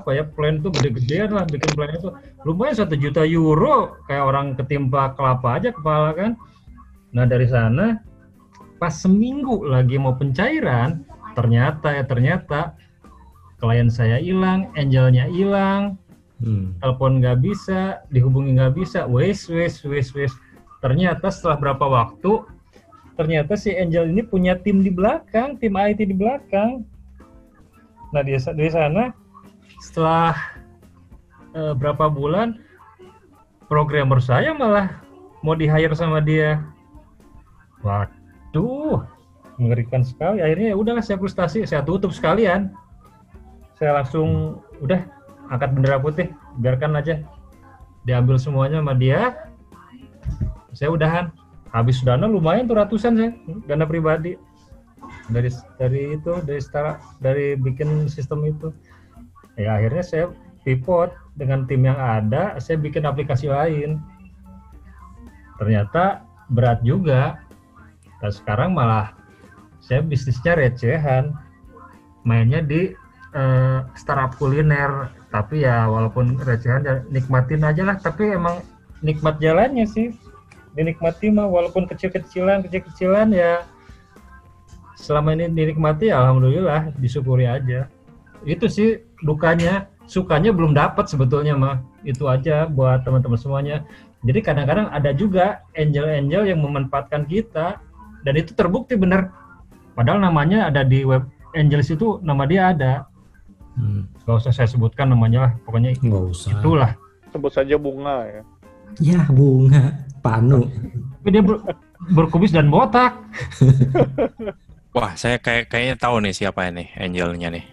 apa 0.00 0.16
ya 0.16 0.24
plan 0.24 0.62
itu 0.62 0.72
gede-gedean 0.72 1.36
lah 1.36 1.44
bikin 1.44 1.72
plan 1.76 1.92
itu. 1.92 2.08
Lumayan 2.48 2.76
satu 2.80 2.94
juta 2.96 3.26
euro 3.28 4.00
kayak 4.08 4.24
orang 4.24 4.46
ketimpa 4.56 5.12
kelapa 5.12 5.60
aja 5.60 5.70
kepala 5.74 6.16
kan. 6.16 6.32
Nah 7.12 7.28
dari 7.28 7.44
sana 7.44 8.00
pas 8.80 8.94
seminggu 8.96 9.62
lagi 9.68 10.00
mau 10.00 10.16
pencairan 10.16 11.04
ternyata 11.36 11.94
ya 11.94 12.04
ternyata 12.04 12.74
klien 13.62 13.86
saya 13.86 14.18
hilang 14.18 14.72
angelnya 14.74 15.30
hilang 15.30 16.02
Hmm. 16.42 16.74
telepon 16.82 17.22
nggak 17.22 17.38
bisa 17.38 18.02
dihubungi 18.10 18.58
nggak 18.58 18.74
bisa 18.74 19.06
wes 19.06 19.46
wes 19.46 19.78
wes 19.86 20.10
wes. 20.10 20.34
Ternyata 20.82 21.30
setelah 21.30 21.54
berapa 21.54 21.86
waktu 21.86 22.42
ternyata 23.14 23.54
si 23.54 23.70
Angel 23.70 24.10
ini 24.10 24.26
punya 24.26 24.58
tim 24.58 24.82
di 24.82 24.90
belakang 24.90 25.54
tim 25.62 25.78
IT 25.78 26.02
di 26.02 26.16
belakang. 26.18 26.82
Nah 28.10 28.22
di, 28.26 28.34
di 28.34 28.68
sana 28.74 29.14
setelah 29.82 30.38
eh, 31.58 31.74
berapa 31.74 32.06
bulan 32.06 32.62
programmer 33.66 34.22
saya 34.22 34.54
malah 34.54 35.02
mau 35.42 35.58
di 35.58 35.66
hire 35.66 35.98
sama 35.98 36.22
dia. 36.22 36.62
Waduh 37.82 39.02
mengerikan 39.58 40.06
sekali. 40.06 40.38
Akhirnya 40.38 40.78
ya 40.78 41.02
saya 41.02 41.18
frustasi 41.18 41.66
saya 41.66 41.82
tutup 41.82 42.14
sekalian. 42.14 42.70
Saya 43.74 43.98
langsung 43.98 44.62
udah 44.78 45.02
angkat 45.50 45.74
bendera 45.74 45.98
putih 45.98 46.30
biarkan 46.62 46.94
aja. 46.94 47.18
Diambil 48.06 48.38
semuanya 48.38 48.78
sama 48.78 48.94
dia. 48.94 49.34
Saya 50.78 50.94
udahan 50.94 51.34
habis 51.74 51.98
dana 52.06 52.30
lumayan 52.30 52.70
tuh 52.70 52.78
ratusan 52.78 53.18
saya 53.18 53.30
dana 53.66 53.82
pribadi. 53.82 54.38
Dari 55.26 55.50
dari 55.78 56.14
itu 56.14 56.32
dari 56.46 56.60
setara 56.62 57.02
dari 57.18 57.58
bikin 57.58 58.06
sistem 58.06 58.46
itu 58.46 58.70
ya 59.56 59.76
akhirnya 59.76 60.04
saya 60.04 60.24
pivot 60.62 61.12
dengan 61.34 61.66
tim 61.66 61.84
yang 61.86 61.98
ada 61.98 62.56
saya 62.62 62.78
bikin 62.78 63.04
aplikasi 63.06 63.50
lain. 63.50 64.00
Ternyata 65.58 66.26
berat 66.50 66.82
juga. 66.82 67.38
Dan 68.22 68.30
sekarang 68.30 68.70
malah 68.74 69.14
saya 69.82 70.02
bisnisnya 70.02 70.54
recehan. 70.54 71.34
Mainnya 72.22 72.62
di 72.62 72.94
eh, 73.34 73.80
startup 73.98 74.38
kuliner. 74.38 75.10
Tapi 75.32 75.64
ya 75.64 75.88
walaupun 75.88 76.38
recehan 76.44 76.82
ya 76.86 76.94
nikmatin 77.10 77.66
aja 77.66 77.82
lah. 77.82 77.96
Tapi 77.98 78.34
emang 78.34 78.62
nikmat 79.02 79.42
jalannya 79.42 79.86
sih. 79.86 80.14
Dinikmati 80.72 81.28
mah 81.28 81.50
walaupun 81.50 81.84
kecil-kecilan 81.84 82.64
kecil-kecilan 82.64 83.34
ya. 83.34 83.66
Selama 84.96 85.34
ini 85.34 85.50
dinikmati 85.50 86.14
ya 86.14 86.22
alhamdulillah 86.22 86.94
disyukuri 86.94 87.50
aja 87.50 87.90
itu 88.44 88.66
sih 88.66 88.90
dukanya 89.22 89.86
sukanya 90.06 90.50
belum 90.50 90.74
dapat 90.74 91.06
sebetulnya 91.06 91.54
mah 91.54 91.76
itu 92.02 92.26
aja 92.26 92.66
buat 92.66 93.06
teman-teman 93.06 93.38
semuanya 93.38 93.86
jadi 94.22 94.38
kadang-kadang 94.42 94.86
ada 94.90 95.10
juga 95.14 95.62
angel-angel 95.74 96.50
yang 96.50 96.60
memanfaatkan 96.62 97.26
kita 97.26 97.78
dan 98.22 98.34
itu 98.34 98.54
terbukti 98.54 98.98
benar 98.98 99.30
padahal 99.94 100.18
namanya 100.18 100.66
ada 100.68 100.82
di 100.82 101.06
web 101.06 101.26
angels 101.54 101.90
itu 101.90 102.18
nama 102.22 102.46
dia 102.46 102.70
ada 102.74 103.06
Hmm, 103.72 104.04
Gak 104.28 104.36
usah 104.44 104.52
saya 104.52 104.68
sebutkan 104.68 105.08
namanya 105.08 105.48
lah, 105.48 105.52
pokoknya 105.64 105.96
nggak 105.96 106.24
usah. 106.28 106.50
itulah. 106.52 106.92
Sebut 107.32 107.48
saja 107.48 107.80
bunga 107.80 108.20
ya. 108.28 108.42
Ya 109.00 109.20
bunga, 109.32 109.96
panu. 110.20 110.68
Tapi 111.24 111.28
dia 111.32 111.40
ber- 111.40 111.64
berkubis 112.12 112.52
dan 112.52 112.68
botak. 112.68 113.16
Wah, 114.96 115.16
saya 115.16 115.40
kayak 115.40 115.72
kayaknya 115.72 115.96
tahu 115.96 116.20
nih 116.20 116.36
siapa 116.36 116.68
ini 116.68 116.92
angelnya 117.00 117.48
nih. 117.48 117.64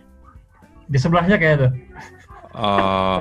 Di 0.89 0.97
sebelahnya 0.97 1.37
kayak 1.37 1.55
tuh. 1.61 1.71
Eh, 2.49 3.19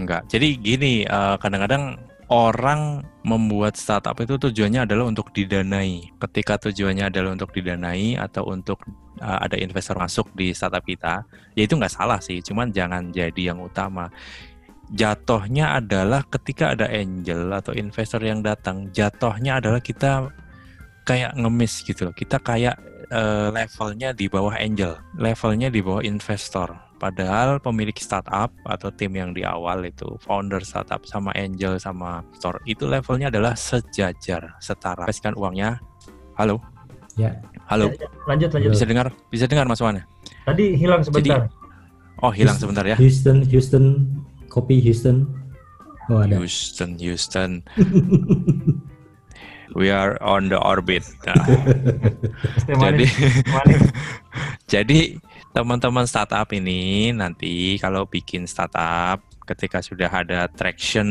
enggak. 0.00 0.24
Jadi 0.32 0.48
gini, 0.56 1.04
eh, 1.04 1.36
kadang-kadang 1.36 2.00
orang 2.32 3.04
membuat 3.26 3.74
startup 3.74 4.16
itu 4.22 4.38
tujuannya 4.40 4.88
adalah 4.88 5.10
untuk 5.10 5.34
didanai. 5.34 6.14
Ketika 6.16 6.56
tujuannya 6.56 7.10
adalah 7.12 7.36
untuk 7.36 7.52
didanai 7.52 8.16
atau 8.16 8.48
untuk 8.48 8.80
eh, 9.20 9.38
ada 9.44 9.60
investor 9.60 10.00
masuk 10.00 10.32
di 10.32 10.56
startup 10.56 10.82
kita, 10.82 11.22
ya 11.52 11.62
itu 11.68 11.76
nggak 11.76 11.92
salah 11.92 12.18
sih. 12.24 12.40
Cuman 12.40 12.72
jangan 12.72 13.12
jadi 13.12 13.52
yang 13.52 13.60
utama. 13.60 14.08
Jatuhnya 14.90 15.78
adalah 15.78 16.26
ketika 16.26 16.74
ada 16.74 16.90
angel 16.90 17.52
atau 17.54 17.70
investor 17.76 18.18
yang 18.26 18.42
datang, 18.42 18.90
jatuhnya 18.90 19.62
adalah 19.62 19.78
kita 19.78 20.34
kayak 21.06 21.36
ngemis 21.38 21.86
gitu 21.86 22.10
loh. 22.10 22.14
Kita 22.16 22.42
kayak 22.42 22.74
eh, 23.12 23.48
levelnya 23.54 24.10
di 24.16 24.26
bawah 24.26 24.56
angel, 24.56 24.98
levelnya 25.20 25.68
di 25.70 25.78
bawah 25.84 26.02
investor. 26.02 26.89
Padahal 27.00 27.56
pemilik 27.64 27.96
startup 27.96 28.52
atau 28.68 28.92
tim 28.92 29.16
yang 29.16 29.32
di 29.32 29.40
awal 29.40 29.88
itu 29.88 30.20
founder 30.20 30.60
startup 30.60 31.00
sama 31.08 31.32
angel 31.32 31.80
sama 31.80 32.20
store 32.36 32.60
itu 32.68 32.84
levelnya 32.84 33.32
adalah 33.32 33.56
sejajar, 33.56 34.52
setara. 34.60 35.08
Kasihkan 35.08 35.32
uangnya. 35.32 35.80
Halo. 36.36 36.60
Ya. 37.16 37.40
Halo. 37.72 37.88
Ya, 37.88 38.04
ya, 38.04 38.08
Lanjut 38.28 38.50
lanjut. 38.52 38.70
Bisa 38.76 38.84
dengar? 38.84 39.06
Bisa 39.32 39.44
dengar 39.48 39.64
Mas 39.64 39.80
Wan? 39.80 40.04
Tadi 40.44 40.76
hilang 40.76 41.00
sebentar. 41.00 41.48
Oh, 42.20 42.28
hilang 42.28 42.60
sebentar 42.60 42.84
ya. 42.84 43.00
Houston, 43.00 43.48
Houston, 43.48 44.04
kopi 44.52 44.84
Houston. 44.84 45.24
Oh 46.12 46.20
ada. 46.20 46.36
Houston, 46.36 47.00
Houston. 47.00 47.64
We 49.72 49.88
are 49.88 50.20
on 50.20 50.52
the 50.52 50.58
orbit. 50.60 51.06
Nah, 51.24 51.48
jadi. 52.92 53.06
Jadi 54.70 55.18
teman-teman 55.50 56.06
startup 56.06 56.46
ini 56.54 57.10
nanti 57.10 57.74
kalau 57.82 58.06
bikin 58.06 58.46
startup 58.46 59.18
ketika 59.50 59.82
sudah 59.82 60.06
ada 60.06 60.46
traction, 60.46 61.08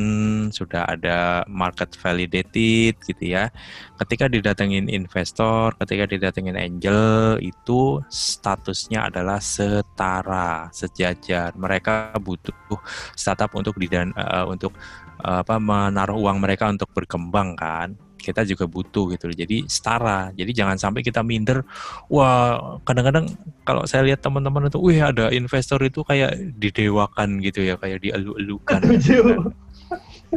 sudah 0.47 0.87
ada 0.87 1.43
market 1.51 1.91
validated 1.99 2.95
gitu 3.03 3.35
ya. 3.35 3.51
Ketika 3.99 4.31
didatengin 4.31 4.87
investor, 4.87 5.75
ketika 5.83 6.07
didatengin 6.07 6.55
angel 6.55 7.35
itu 7.43 7.99
statusnya 8.07 9.11
adalah 9.11 9.43
setara, 9.43 10.71
sejajar. 10.71 11.51
Mereka 11.59 12.15
butuh 12.23 12.79
startup 13.19 13.51
untuk 13.59 13.75
didan 13.75 14.15
eh, 14.15 14.45
untuk 14.47 14.71
eh, 15.19 15.43
apa 15.43 15.59
menaruh 15.59 16.15
uang 16.15 16.39
mereka 16.39 16.71
untuk 16.71 16.87
berkembang 16.95 17.59
kan 17.59 18.08
kita 18.19 18.43
juga 18.43 18.67
butuh 18.67 19.15
gitu 19.15 19.31
jadi 19.31 19.63
setara. 19.65 20.35
Jadi 20.35 20.51
jangan 20.51 20.75
sampai 20.75 21.01
kita 21.01 21.23
minder. 21.23 21.63
Wah 22.11 22.77
kadang-kadang 22.83 23.31
kalau 23.63 23.87
saya 23.87 24.03
lihat 24.05 24.19
teman-teman 24.19 24.67
itu 24.67 24.77
wih 24.77 24.99
ada 24.99 25.31
investor 25.31 25.79
itu 25.81 26.03
kayak 26.03 26.35
didewakan 26.59 27.39
gitu 27.39 27.63
ya 27.63 27.79
kayak 27.79 28.03
dielu-elukan 28.03 28.81
gitu 28.99 29.23
kan. 29.29 29.39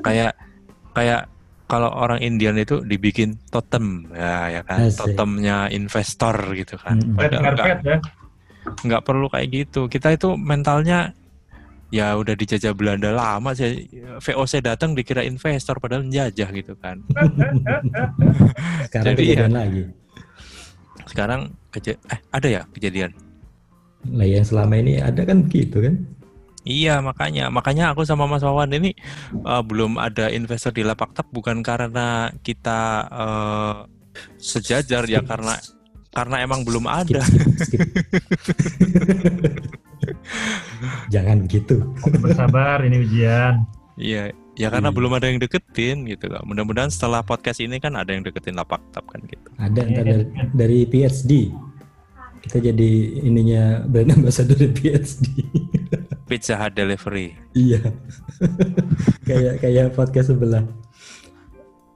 kayak 0.00 0.32
kayak 0.94 1.28
kalau 1.66 1.88
orang 1.88 2.20
Indian 2.20 2.56
itu 2.60 2.84
dibikin 2.84 3.40
totem. 3.50 4.06
Ya 4.14 4.60
ya 4.60 4.62
kan? 4.62 4.88
Asik. 4.88 5.02
totemnya 5.02 5.66
investor 5.72 6.36
gitu 6.54 6.78
kan. 6.78 7.00
Nggak 7.00 7.82
ya. 7.82 7.98
nggak 8.86 9.02
perlu 9.02 9.26
kayak 9.32 9.48
gitu. 9.50 9.90
Kita 9.90 10.14
itu 10.14 10.38
mentalnya 10.38 11.16
ya 11.92 12.16
udah 12.16 12.32
dijajah 12.32 12.72
Belanda 12.72 13.12
lama 13.12 13.52
sih 13.52 13.84
VOC 14.16 14.64
datang 14.64 14.96
dikira 14.96 15.20
investor 15.28 15.76
padahal 15.76 16.08
menjajah 16.08 16.48
gitu 16.48 16.72
kan 16.80 17.04
Sekarang 18.88 19.12
Jadi 19.12 19.20
kejadian 19.20 19.52
lagi. 19.52 19.82
sekarang 21.04 21.40
keja 21.68 21.92
eh 22.08 22.18
ada 22.32 22.48
ya 22.48 22.62
kejadian 22.72 23.12
Lah 24.08 24.26
yang 24.26 24.42
selama 24.42 24.80
ini 24.80 24.98
ada 24.98 25.22
kan 25.22 25.46
gitu 25.46 25.78
kan? 25.78 25.94
Iya 26.62 27.02
makanya 27.02 27.50
makanya 27.50 27.90
aku 27.90 28.06
sama 28.06 28.26
Mas 28.30 28.42
Wawan 28.42 28.70
ini 28.70 28.94
uh, 29.42 29.62
belum 29.66 29.98
ada 29.98 30.30
investor 30.30 30.70
di 30.70 30.86
lapak 30.86 31.10
tap 31.10 31.26
bukan 31.34 31.58
karena 31.62 32.30
kita 32.46 33.06
uh, 33.10 33.74
sejajar 34.38 35.06
ya 35.10 35.26
karena 35.26 35.58
karena 36.14 36.36
emang 36.38 36.62
belum 36.62 36.86
ada. 36.86 37.22
skip, 37.62 37.82
skip. 37.82 37.82
Jangan 41.14 41.46
begitu. 41.46 41.82
Bersabar 42.20 42.82
ini 42.82 43.02
ujian. 43.02 43.64
Iya 43.96 44.32
ya 44.52 44.68
karena 44.68 44.92
Iya. 44.92 44.96
belum 45.00 45.12
ada 45.16 45.26
yang 45.32 45.40
deketin 45.40 46.04
gitu 46.08 46.28
kan. 46.28 46.42
Mudah-mudahan 46.44 46.92
setelah 46.92 47.24
podcast 47.24 47.60
ini 47.60 47.80
kan 47.80 47.96
ada 47.96 48.12
yang 48.12 48.24
deketin 48.24 48.56
lapak 48.56 48.80
tap 48.92 49.04
kan 49.08 49.20
gitu. 49.28 49.48
Ada 49.56 49.80
ntar 49.88 50.04
dari, 50.04 50.24
dari 50.52 50.78
PhD. 50.84 51.52
Kita 52.42 52.58
jadi 52.58 52.90
ininya 53.22 53.86
brand 53.86 54.18
ambassador 54.18 54.58
dari 54.58 54.74
PhD. 54.74 55.24
Pizza 56.28 56.56
Hut 56.56 56.72
delivery. 56.74 57.36
iya. 57.52 57.80
kayak 59.28 59.60
kayak 59.62 59.92
podcast 59.94 60.32
sebelah. 60.32 60.64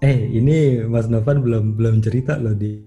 Eh, 0.05 0.29
ini 0.37 0.85
Mas 0.85 1.09
Novan 1.09 1.41
belum 1.41 1.65
belum 1.75 2.05
cerita 2.05 2.37
loh 2.37 2.53
di 2.53 2.79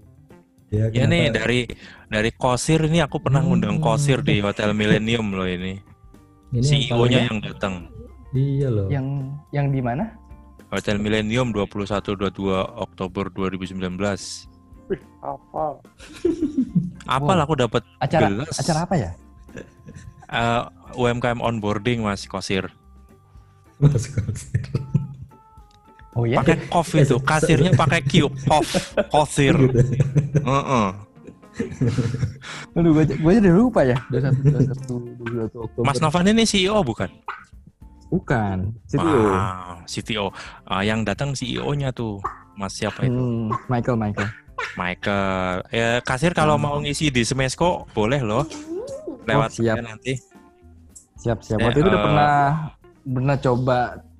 ya, 0.70 0.86
Ya 0.90 1.06
nih 1.06 1.30
dari 1.30 1.66
dari 2.06 2.32
Kosir 2.32 2.82
ini 2.82 3.00
aku 3.00 3.18
pernah 3.18 3.40
ngundang 3.40 3.78
Hmm. 3.78 3.86
Kosir 3.86 4.22
di 4.22 4.40
Hotel 4.40 4.72
Millennium 4.72 5.32
loh 5.32 5.46
ini. 5.46 5.82
ini 6.50 6.62
CEO-nya 6.62 6.98
paling- 7.22 7.28
yang 7.28 7.40
datang. 7.44 7.74
Iya 8.32 8.68
loh. 8.68 8.88
Yang 8.88 9.06
yang 9.52 9.68
di 9.70 9.82
mana? 9.82 10.06
Hotel 10.70 10.98
Millennium 10.98 11.50
21-22 11.50 12.54
Oktober 12.76 13.26
2019. 13.28 14.46
Wih, 14.86 15.02
hafal. 15.20 15.82
Apal 17.06 17.38
aku 17.44 17.54
dapat 17.56 17.82
Acara 18.00 18.26
gelas 18.28 18.54
acara 18.54 18.86
apa 18.86 18.96
ya? 18.96 19.12
eh, 20.30 20.64
UMKM 20.96 21.38
onboarding 21.40 22.02
Mas 22.02 22.26
Kosir. 22.26 22.70
Mas 23.78 24.06
Kosir. 24.06 24.62
Oh 26.14 26.26
iya. 26.26 26.38
Pakai 26.38 26.56
kof 26.66 26.90
itu, 26.98 27.16
kasirnya 27.20 27.72
pakai 27.74 28.02
Q, 28.02 28.28
kof, 28.44 28.66
Kosir. 29.08 29.54
Gitu. 29.64 29.80
Heeh. 30.42 30.88
Aduh, 32.74 32.92
gue 32.94 33.04
gue 33.10 33.32
jadi 33.36 33.52
lupa 33.52 33.84
ya. 33.84 33.98
21 34.10 35.20
21 35.20 35.54
Oktober. 35.60 35.84
Mas 35.84 36.00
Novan 36.00 36.26
ini 36.26 36.44
CEO 36.44 36.80
bukan? 36.82 37.10
Bukan. 38.10 38.74
CTO. 38.88 39.06
Wow, 39.06 39.76
CTO. 39.86 40.26
Ah, 40.64 40.82
yang 40.82 41.04
datang 41.04 41.36
CEO-nya 41.36 41.92
tuh. 41.92 42.18
Mas 42.56 42.74
siapa 42.74 43.04
itu? 43.04 43.14
Hmm, 43.14 43.54
Michael 43.68 43.98
Michael. 43.98 44.30
Michael. 44.76 45.54
Ya, 45.70 45.90
kasir 46.02 46.32
kalau 46.32 46.56
Hmm. 46.56 46.64
mau 46.66 46.78
ngisi 46.80 47.08
di 47.08 47.22
Smesco 47.22 47.86
boleh 47.92 48.20
loh. 48.20 48.48
Lewat 49.24 49.52
Oh, 49.52 49.62
siap. 49.62 49.78
nanti. 49.80 50.18
Siap 51.18 51.44
siap. 51.44 51.60
Eh, 51.60 51.66
Waktu 51.66 51.80
itu 51.80 51.88
udah 51.88 52.00
eh, 52.00 52.06
pernah 52.08 52.34
pernah 53.00 53.36
coba 53.38 53.78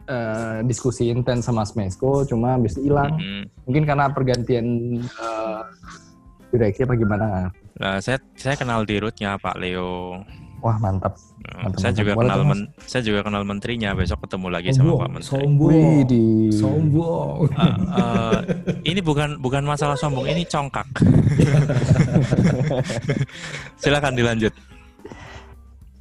eh, 0.10 0.58
diskusi 0.66 1.08
intens 1.08 1.46
sama 1.46 1.62
Smesco, 1.64 2.26
cuma 2.26 2.58
habis 2.58 2.74
itu 2.74 2.90
hilang. 2.90 3.14
Mhm. 3.16 3.44
Mungkin 3.64 3.84
karena 3.86 4.06
pergantian 4.10 4.66
eh, 5.00 5.62
direksi 6.50 6.82
apa 6.82 6.98
gimana? 6.98 7.54
Nah, 7.78 8.02
saya 8.02 8.18
saya 8.34 8.58
kenal 8.58 8.84
di 8.84 8.98
rootnya 8.98 9.38
Pak 9.38 9.56
Leo. 9.56 10.20
Wah 10.60 10.76
mantap. 10.76 11.16
Nah, 11.40 11.72
Mantap, 11.72 11.80
saya 11.80 11.88
mantap. 11.88 12.02
juga 12.04 12.12
Boleh 12.12 12.24
kenal 12.28 12.42
men- 12.44 12.68
saya 12.84 13.00
juga 13.00 13.20
kenal 13.24 13.44
menterinya. 13.48 13.90
Besok 13.96 14.28
ketemu 14.28 14.48
lagi 14.52 14.70
sama 14.76 14.92
Pak 14.92 14.92
Sombong, 14.92 15.12
Menteri. 15.16 15.24
sombong. 15.24 16.04
Di. 16.04 16.26
Sombong. 16.52 17.36
Eh, 17.48 17.76
eh, 17.96 18.40
ini 18.84 19.00
bukan 19.00 19.40
bukan 19.40 19.64
masalah 19.64 19.96
sombong, 19.96 20.28
ini 20.28 20.44
congkak. 20.44 20.84
Silakan 23.80 24.14
dilanjut. 24.16 24.52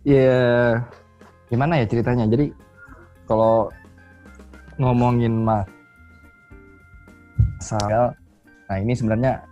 Ya 0.03 0.83
gimana 1.47 1.79
ya 1.79 1.87
ceritanya? 1.87 2.27
Jadi 2.27 2.51
kalau 3.29 3.69
ngomongin 4.79 5.43
masalah, 7.59 8.15
nah 8.71 8.77
ini 8.79 8.95
sebenarnya 8.95 9.43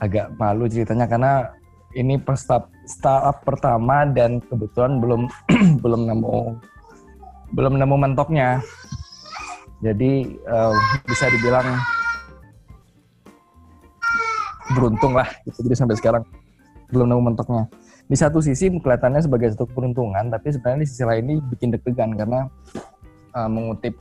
agak 0.00 0.32
malu 0.40 0.66
ceritanya 0.66 1.06
karena 1.06 1.52
ini 1.94 2.18
per 2.18 2.34
start, 2.34 2.66
startup 2.90 3.44
pertama 3.46 4.02
dan 4.10 4.42
kebetulan 4.42 4.98
belum 4.98 5.30
belum 5.84 6.00
nemu 6.10 6.58
belum 7.54 7.78
nemu 7.78 7.96
mentoknya. 7.96 8.58
Jadi 9.84 10.40
uh, 10.48 10.74
bisa 11.06 11.28
dibilang 11.28 11.76
beruntung 14.74 15.12
lah 15.14 15.28
gitu. 15.44 15.60
Jadi 15.68 15.76
sampai 15.76 15.96
sekarang 16.00 16.24
belum 16.90 17.06
nemu 17.14 17.22
mentoknya. 17.32 17.68
Di 18.04 18.16
satu 18.16 18.40
sisi 18.40 18.68
kelihatannya 18.68 19.24
sebagai 19.24 19.52
satu 19.56 19.64
peruntungan, 19.70 20.28
tapi 20.28 20.52
sebenarnya 20.52 20.84
di 20.84 20.88
sisi 20.88 21.04
lain 21.04 21.24
ini 21.24 21.34
bikin 21.40 21.72
deg-degan 21.72 22.16
karena 22.16 22.48
uh, 23.32 23.48
mengutip 23.48 23.96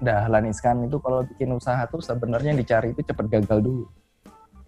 Dahlan 0.00 0.52
Iskan 0.52 0.84
itu 0.84 1.00
kalau 1.00 1.24
bikin 1.24 1.56
usaha 1.56 1.80
tuh 1.88 2.04
sebenarnya 2.04 2.52
yang 2.52 2.60
dicari 2.60 2.92
itu 2.92 3.00
cepat 3.00 3.26
gagal 3.32 3.64
dulu. 3.64 3.86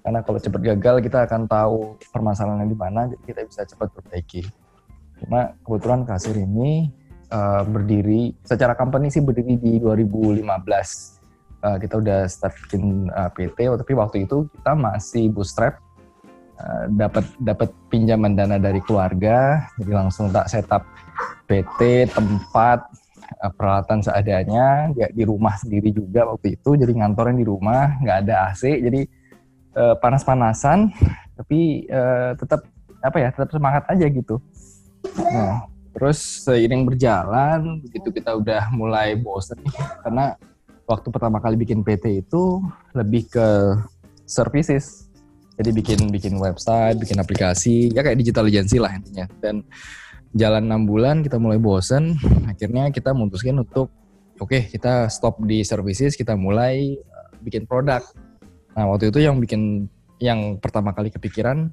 Karena 0.01 0.25
kalau 0.25 0.39
cepat 0.41 0.63
gagal 0.65 0.97
kita 1.05 1.19
akan 1.29 1.43
tahu 1.45 2.01
permasalahannya 2.09 2.69
di 2.71 2.79
mana, 2.79 3.01
jadi 3.13 3.23
kita 3.29 3.41
bisa 3.45 3.63
cepat 3.69 3.93
perbaiki. 3.93 4.43
Cuma 5.21 5.53
kebetulan 5.67 6.07
kasir 6.09 6.33
ini 6.39 6.89
uh, 7.29 7.63
berdiri 7.67 8.33
secara 8.47 8.73
company 8.73 9.13
sih 9.13 9.21
berdiri 9.21 9.59
di 9.61 9.77
2015. 9.83 10.47
Uh, 11.59 11.77
kita 11.83 11.95
udah 11.99 12.25
start 12.31 12.55
bikin 12.65 13.11
uh, 13.11 13.29
PT, 13.35 13.69
tapi 13.69 13.93
waktu 13.99 14.17
itu 14.25 14.47
kita 14.57 14.73
masih 14.79 15.29
bootstrap. 15.29 15.83
Uh, 16.59 16.91
dapat 16.91 17.23
dapat 17.39 17.71
pinjaman 17.87 18.35
dana 18.35 18.59
dari 18.59 18.83
keluarga, 18.83 19.63
jadi 19.79 19.95
langsung 19.95 20.35
tak 20.35 20.51
setup 20.51 20.83
PT, 21.47 22.11
tempat, 22.11 22.83
peralatan 23.39 24.03
seadanya, 24.03 24.91
ya 24.99 25.07
di 25.11 25.23
rumah 25.23 25.55
sendiri 25.55 25.95
juga 25.95 26.27
waktu 26.27 26.59
itu, 26.59 26.75
jadi 26.75 26.91
ngantornya 26.91 27.39
di 27.39 27.47
rumah, 27.47 27.99
nggak 28.03 28.19
ada 28.27 28.35
AC, 28.51 28.63
jadi 28.83 29.01
uh, 29.79 29.95
panas-panasan, 30.03 30.91
tapi 31.39 31.87
uh, 31.87 32.35
tetap 32.35 32.67
apa 32.99 33.17
ya, 33.23 33.29
tetap 33.31 33.55
semangat 33.55 33.87
aja 33.87 34.07
gitu. 34.11 34.43
Nah, 35.23 35.71
Terus 35.99 36.47
seiring 36.47 36.87
berjalan, 36.87 37.83
begitu 37.83 38.15
kita 38.15 38.39
udah 38.39 38.71
mulai 38.71 39.19
bosen 39.19 39.59
karena 40.07 40.39
waktu 40.87 41.11
pertama 41.11 41.43
kali 41.43 41.59
bikin 41.59 41.83
PT 41.83 42.23
itu 42.23 42.63
lebih 42.95 43.27
ke 43.27 43.75
services. 44.23 45.11
Jadi 45.59 45.75
bikin 45.75 46.07
bikin 46.15 46.39
website, 46.39 47.03
bikin 47.03 47.19
aplikasi, 47.19 47.91
ya 47.91 48.07
kayak 48.07 48.15
digital 48.15 48.47
agency 48.47 48.79
lah 48.79 48.95
intinya. 48.95 49.27
Dan 49.43 49.67
jalan 50.37 50.69
enam 50.69 50.85
bulan 50.85 51.25
kita 51.25 51.41
mulai 51.41 51.57
bosen, 51.57 52.17
akhirnya 52.45 52.93
kita 52.93 53.17
memutuskan 53.17 53.61
untuk 53.61 53.89
oke 54.37 54.49
okay, 54.49 54.63
kita 54.69 55.09
stop 55.09 55.41
di 55.45 55.65
services, 55.65 56.17
kita 56.19 56.37
mulai 56.37 56.97
uh, 56.97 57.29
bikin 57.41 57.65
produk. 57.65 58.05
Nah 58.77 58.85
waktu 58.89 59.09
itu 59.09 59.25
yang 59.25 59.41
bikin 59.41 59.89
yang 60.19 60.59
pertama 60.59 60.91
kali 60.93 61.09
kepikiran 61.15 61.71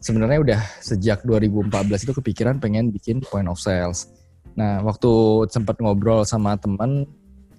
sebenarnya 0.00 0.38
udah 0.42 0.60
sejak 0.82 1.22
2014 1.26 2.06
itu 2.06 2.12
kepikiran 2.14 2.62
pengen 2.62 2.94
bikin 2.94 3.22
point 3.22 3.46
of 3.50 3.58
sales. 3.58 4.10
Nah, 4.56 4.80
waktu 4.80 5.44
sempat 5.52 5.76
ngobrol 5.82 6.24
sama 6.24 6.56
teman 6.56 7.04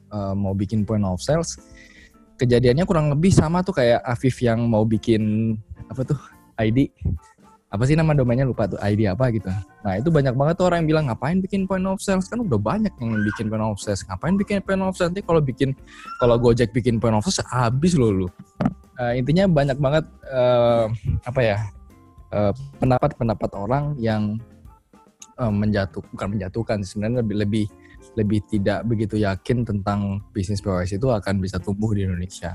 uh, 0.10 0.34
mau 0.34 0.58
bikin 0.58 0.88
point 0.88 1.06
of 1.06 1.22
sales, 1.22 1.60
kejadiannya 2.42 2.88
kurang 2.90 3.14
lebih 3.14 3.30
sama 3.30 3.62
tuh 3.62 3.78
kayak 3.78 4.02
Afif 4.02 4.42
yang 4.42 4.66
mau 4.66 4.88
bikin 4.88 5.54
apa 5.88 6.02
tuh 6.04 6.20
ID 6.58 6.90
apa 7.68 7.84
sih 7.84 8.00
nama 8.00 8.16
domainnya 8.16 8.48
lupa 8.48 8.64
tuh 8.64 8.80
ID 8.80 9.12
apa 9.12 9.28
gitu. 9.36 9.52
Nah 9.84 9.94
itu 10.00 10.08
banyak 10.08 10.34
banget 10.40 10.56
tuh 10.56 10.66
orang 10.72 10.84
yang 10.84 10.90
bilang 10.96 11.06
ngapain 11.12 11.38
bikin 11.44 11.68
point 11.68 11.84
of 11.84 12.00
sales 12.00 12.32
kan 12.32 12.40
udah 12.40 12.56
banyak 12.56 12.94
yang 13.04 13.12
bikin 13.28 13.52
point 13.52 13.64
of 13.64 13.80
sales. 13.80 14.08
Ngapain 14.08 14.40
bikin 14.40 14.64
point 14.64 14.80
of 14.80 14.96
sales 14.96 15.12
nanti 15.12 15.24
kalau 15.24 15.44
bikin 15.44 15.76
kalau 16.20 16.40
Gojek 16.40 16.72
bikin 16.72 16.98
point 17.04 17.16
of 17.16 17.28
sales 17.28 17.44
habis 17.52 18.00
loh 18.00 18.12
lu. 18.24 18.28
Uh, 18.98 19.14
intinya 19.14 19.46
banyak 19.46 19.78
banget 19.78 20.06
uh, 20.32 20.90
apa 21.22 21.42
ya 21.44 21.58
Eh, 22.28 22.54
pendapat-pendapat 22.84 23.56
uh, 23.56 23.60
orang 23.64 23.96
yang 23.96 24.36
uh, 25.40 25.48
menjatuh 25.48 26.04
bukan 26.12 26.36
menjatuhkan 26.36 26.84
sebenarnya 26.84 27.24
lebih 27.24 27.36
lebih 27.40 27.66
lebih 28.20 28.40
tidak 28.52 28.84
begitu 28.84 29.16
yakin 29.16 29.64
tentang 29.64 30.20
bisnis 30.36 30.60
POS 30.60 31.00
itu 31.00 31.08
akan 31.08 31.40
bisa 31.40 31.56
tumbuh 31.56 31.96
di 31.96 32.04
Indonesia. 32.04 32.52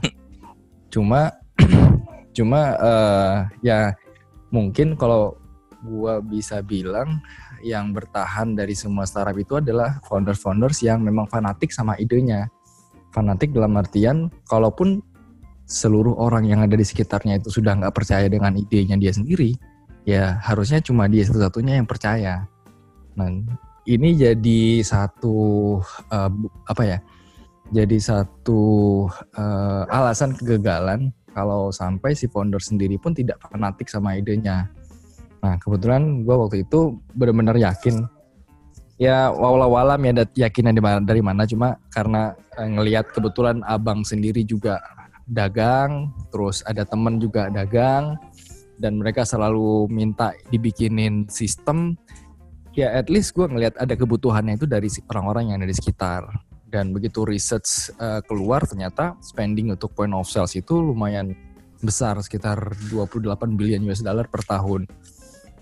Cuma 0.92 1.32
cuma 2.36 2.60
uh, 2.76 3.36
ya 3.64 3.96
mungkin 4.52 4.94
kalau 4.94 5.34
gua 5.82 6.22
bisa 6.22 6.62
bilang 6.62 7.18
yang 7.66 7.90
bertahan 7.90 8.54
dari 8.54 8.76
semua 8.78 9.02
startup 9.02 9.34
itu 9.34 9.58
adalah 9.58 9.98
founders-founders 10.06 10.78
yang 10.86 11.02
memang 11.02 11.26
fanatik 11.26 11.74
sama 11.74 11.98
idenya. 11.98 12.46
Fanatik 13.10 13.50
dalam 13.50 13.74
artian 13.74 14.30
kalaupun 14.46 15.02
seluruh 15.66 16.14
orang 16.20 16.46
yang 16.46 16.60
ada 16.62 16.78
di 16.78 16.84
sekitarnya 16.86 17.40
itu 17.42 17.48
sudah 17.50 17.74
nggak 17.76 17.94
percaya 17.96 18.30
dengan 18.30 18.54
idenya 18.54 18.94
dia 18.94 19.12
sendiri, 19.12 19.58
ya 20.06 20.38
harusnya 20.42 20.78
cuma 20.84 21.10
dia 21.10 21.26
satu-satunya 21.26 21.82
yang 21.82 21.88
percaya. 21.88 22.46
Nah, 23.18 23.28
ini 23.88 24.14
jadi 24.16 24.80
satu 24.84 25.34
uh, 26.12 26.30
apa 26.68 26.82
ya? 26.86 26.98
Jadi 27.72 27.96
satu 28.04 28.60
uh, 29.32 29.82
alasan 29.88 30.36
kegagalan 30.36 31.08
kalau 31.32 31.72
sampai 31.72 32.14
si 32.14 32.28
founder 32.28 32.60
sendiri 32.60 33.00
pun 33.00 33.16
tidak 33.16 33.40
fanatik 33.40 33.88
sama 33.88 34.16
idenya. 34.16 34.68
Nah, 35.42 35.58
kebetulan 35.58 36.22
gue 36.22 36.36
waktu 36.38 36.62
itu 36.62 37.02
benar-benar 37.18 37.58
yakin 37.58 38.06
ya 39.02 39.34
walau-walam 39.34 39.98
ya 40.06 40.46
yakinnya 40.46 41.02
dari 41.02 41.18
mana 41.18 41.42
cuma 41.42 41.74
karena 41.90 42.38
uh, 42.54 42.68
ngelihat 42.70 43.10
kebetulan 43.10 43.58
abang 43.66 44.06
sendiri 44.06 44.46
juga 44.46 44.78
dagang, 45.26 46.14
terus 46.30 46.62
ada 46.66 46.86
temen 46.86 47.18
juga 47.18 47.50
dagang, 47.50 48.14
dan 48.78 48.98
mereka 49.02 49.26
selalu 49.26 49.90
minta 49.90 50.34
dibikinin 50.50 51.26
sistem, 51.30 51.98
ya 52.76 52.94
at 52.94 53.10
least 53.10 53.32
gue 53.32 53.46
ngelihat 53.46 53.74
ada 53.78 53.94
kebutuhannya 53.94 54.58
itu 54.58 54.66
dari 54.70 54.86
orang-orang 55.10 55.50
yang 55.50 55.56
ada 55.62 55.68
di 55.70 55.76
sekitar. 55.78 56.22
Dan 56.72 56.96
begitu 56.96 57.28
research 57.28 57.92
uh, 58.00 58.24
keluar 58.24 58.64
ternyata 58.64 59.12
spending 59.20 59.76
untuk 59.76 59.92
point 59.92 60.16
of 60.16 60.24
sales 60.24 60.56
itu 60.56 60.72
lumayan 60.80 61.36
besar 61.84 62.16
sekitar 62.24 62.72
28 62.88 63.28
billion 63.60 63.84
US 63.92 64.00
dollar 64.00 64.24
per 64.24 64.40
tahun. 64.48 64.88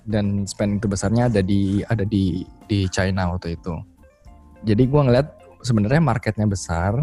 Dan 0.06 0.46
spending 0.46 0.78
terbesarnya 0.78 1.26
ada 1.26 1.42
di 1.42 1.82
ada 1.82 2.06
di 2.06 2.46
di 2.70 2.86
China 2.86 3.34
waktu 3.34 3.58
itu. 3.58 3.74
Jadi 4.62 4.86
gue 4.86 5.00
ngeliat 5.02 5.28
sebenarnya 5.66 5.98
marketnya 5.98 6.46
besar, 6.46 6.94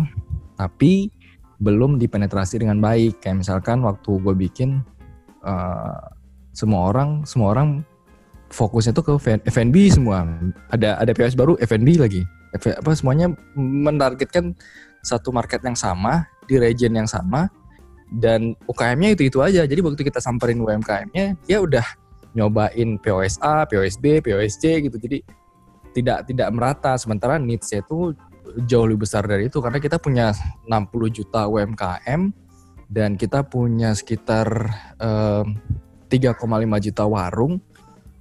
tapi 0.55 1.11
belum 1.59 1.99
dipenetrasi 1.99 2.63
dengan 2.63 2.79
baik. 2.79 3.19
Kayak 3.19 3.43
misalkan 3.43 3.83
waktu 3.83 4.23
gue 4.23 4.33
bikin 4.47 4.79
uh, 5.43 5.99
semua 6.55 6.95
orang 6.95 7.27
semua 7.27 7.51
orang 7.51 7.83
fokusnya 8.49 8.95
tuh 8.95 9.03
ke 9.03 9.13
F&B 9.51 9.75
semua. 9.91 10.23
Ada 10.71 11.03
ada 11.03 11.11
POS 11.11 11.35
baru 11.35 11.59
F&B 11.59 11.99
lagi. 11.99 12.23
Apa 12.55 12.91
semuanya 12.95 13.31
menargetkan 13.57 14.55
satu 15.03 15.31
market 15.31 15.63
yang 15.63 15.75
sama 15.75 16.27
di 16.47 16.59
region 16.59 16.95
yang 16.95 17.07
sama 17.07 17.51
dan 18.11 18.55
UKM-nya 18.67 19.15
itu 19.19 19.27
itu 19.27 19.39
aja. 19.43 19.67
Jadi 19.67 19.79
waktu 19.83 20.01
kita 20.03 20.23
samperin 20.23 20.63
UMKM-nya 20.63 21.35
dia 21.43 21.57
udah 21.59 21.83
nyobain 22.35 22.99
POSA, 23.01 23.67
POSB, 23.67 24.23
POSC 24.23 24.87
gitu. 24.87 24.97
Jadi 24.99 25.23
tidak 25.91 26.29
tidak 26.29 26.49
merata 26.53 26.93
sementara 26.95 27.41
needs-nya 27.41 27.81
itu 27.81 28.13
jauh 28.69 28.87
lebih 28.87 29.03
besar 29.03 29.27
dari 29.27 29.51
itu 29.51 29.59
karena 29.59 29.81
kita 29.81 29.99
punya 29.99 30.31
60 30.69 31.17
juta 31.17 31.49
UMKM 31.49 32.31
dan 32.87 33.19
kita 33.19 33.43
punya 33.43 33.91
sekitar 33.91 34.47
um, 35.01 35.59
3,5 36.07 36.39
juta 36.87 37.03
warung 37.03 37.59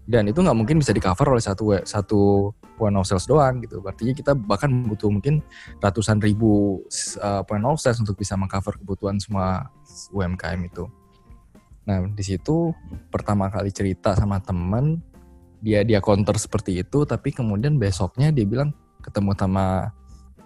dan 0.06 0.30
itu 0.30 0.38
nggak 0.38 0.54
mungkin 0.54 0.78
bisa 0.78 0.94
di 0.94 1.02
cover 1.02 1.34
oleh 1.34 1.42
satu 1.42 1.82
satu 1.82 2.54
point 2.78 2.94
of 2.94 3.02
sales 3.10 3.26
doang 3.26 3.58
gitu. 3.58 3.82
Artinya 3.82 4.14
kita 4.14 4.32
bahkan 4.38 4.70
butuh 4.86 5.10
mungkin 5.10 5.42
ratusan 5.82 6.22
ribu 6.22 6.82
uh, 7.18 7.42
point 7.42 7.66
of 7.66 7.82
sales 7.82 7.98
untuk 7.98 8.14
bisa 8.14 8.38
mengcover 8.38 8.78
kebutuhan 8.78 9.18
semua 9.18 9.66
UMKM 10.14 10.62
itu. 10.62 10.86
Nah 11.90 12.06
di 12.06 12.22
situ 12.22 12.70
pertama 13.10 13.50
kali 13.50 13.74
cerita 13.74 14.14
sama 14.14 14.38
temen 14.38 15.02
dia 15.58 15.82
dia 15.82 15.98
counter 15.98 16.38
seperti 16.38 16.86
itu, 16.86 17.02
tapi 17.02 17.34
kemudian 17.34 17.74
besoknya 17.74 18.30
dia 18.30 18.46
bilang 18.46 18.70
ketemu 19.02 19.34
sama 19.34 19.90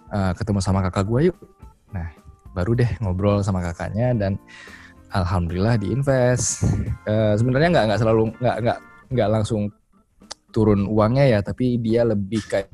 uh, 0.09 0.33
ketemu 0.33 0.59
sama 0.65 0.81
kakak 0.89 1.05
gue 1.05 1.29
yuk. 1.29 1.37
Nah 1.93 2.09
baru 2.57 2.73
deh 2.73 2.89
ngobrol 2.97 3.45
sama 3.45 3.61
kakaknya 3.61 4.17
dan 4.17 4.41
alhamdulillah 5.13 5.77
diinvest. 5.77 6.65
Uh, 7.05 7.37
Sebenarnya 7.37 7.69
nggak 7.77 7.85
nggak 7.93 7.99
selalu 8.01 8.33
nggak 8.41 8.57
nggak 8.65 8.79
nggak 9.11 9.29
langsung 9.29 9.69
turun 10.51 10.87
uangnya 10.87 11.37
ya, 11.37 11.39
tapi 11.43 11.79
dia 11.79 12.03
lebih 12.03 12.43
kayak 12.47 12.69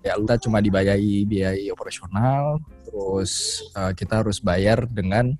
ya 0.00 0.16
kita 0.16 0.40
cuma 0.48 0.64
dibayai 0.64 1.28
biaya 1.28 1.60
operasional, 1.72 2.56
terus 2.88 3.64
uh, 3.76 3.92
kita 3.92 4.24
harus 4.24 4.40
bayar 4.40 4.88
dengan 4.88 5.36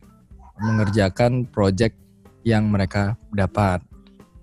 mengerjakan 0.61 1.49
project 1.49 1.97
yang 2.45 2.69
mereka 2.69 3.17
dapat. 3.33 3.81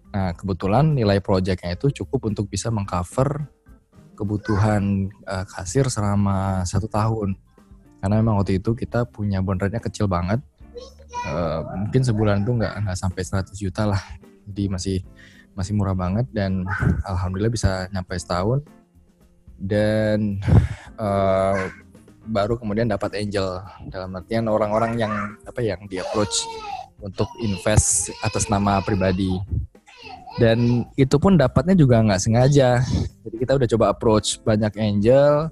Nah 0.09 0.33
kebetulan 0.33 0.97
nilai 0.97 1.21
projectnya 1.21 1.77
itu 1.77 1.93
cukup 2.01 2.33
untuk 2.33 2.49
bisa 2.49 2.73
mengcover 2.73 3.45
kebutuhan 4.17 5.13
uh, 5.29 5.45
kasir 5.45 5.85
selama 5.93 6.65
satu 6.65 6.89
tahun. 6.89 7.37
Karena 8.01 8.21
memang 8.21 8.41
waktu 8.41 8.57
itu 8.57 8.73
kita 8.73 9.05
punya 9.05 9.45
bonretnya 9.45 9.77
kecil 9.77 10.09
banget. 10.09 10.41
Uh, 11.29 11.61
mungkin 11.85 12.01
sebulan 12.01 12.41
itu 12.41 12.57
nggak 12.57 12.73
nggak 12.85 12.97
sampai 12.97 13.21
100 13.21 13.53
juta 13.57 13.89
lah 13.89 14.01
Jadi 14.47 14.63
masih 14.71 14.97
masih 15.57 15.73
murah 15.73 15.97
banget 15.97 16.29
dan 16.31 16.63
alhamdulillah 17.03 17.51
bisa 17.51 17.91
nyampe 17.91 18.15
setahun. 18.15 18.63
Dan 19.57 20.39
eh, 20.95 21.61
baru 22.27 22.55
kemudian 22.59 22.87
dapat 22.87 23.17
angel. 23.17 23.61
Dalam 23.91 24.15
artian 24.15 24.47
orang-orang 24.47 24.99
yang 24.99 25.13
apa 25.43 25.59
yang 25.59 25.83
di 25.91 25.99
approach 25.99 26.45
untuk 27.01 27.27
invest 27.41 28.09
atas 28.25 28.47
nama 28.47 28.79
pribadi. 28.81 29.37
Dan 30.37 30.85
itu 30.93 31.17
pun 31.17 31.33
dapatnya 31.33 31.73
juga 31.73 31.97
nggak 32.05 32.21
sengaja. 32.21 32.85
Jadi 33.25 33.35
kita 33.41 33.57
udah 33.57 33.67
coba 33.73 33.85
approach 33.89 34.37
banyak 34.45 34.73
angel 34.77 35.49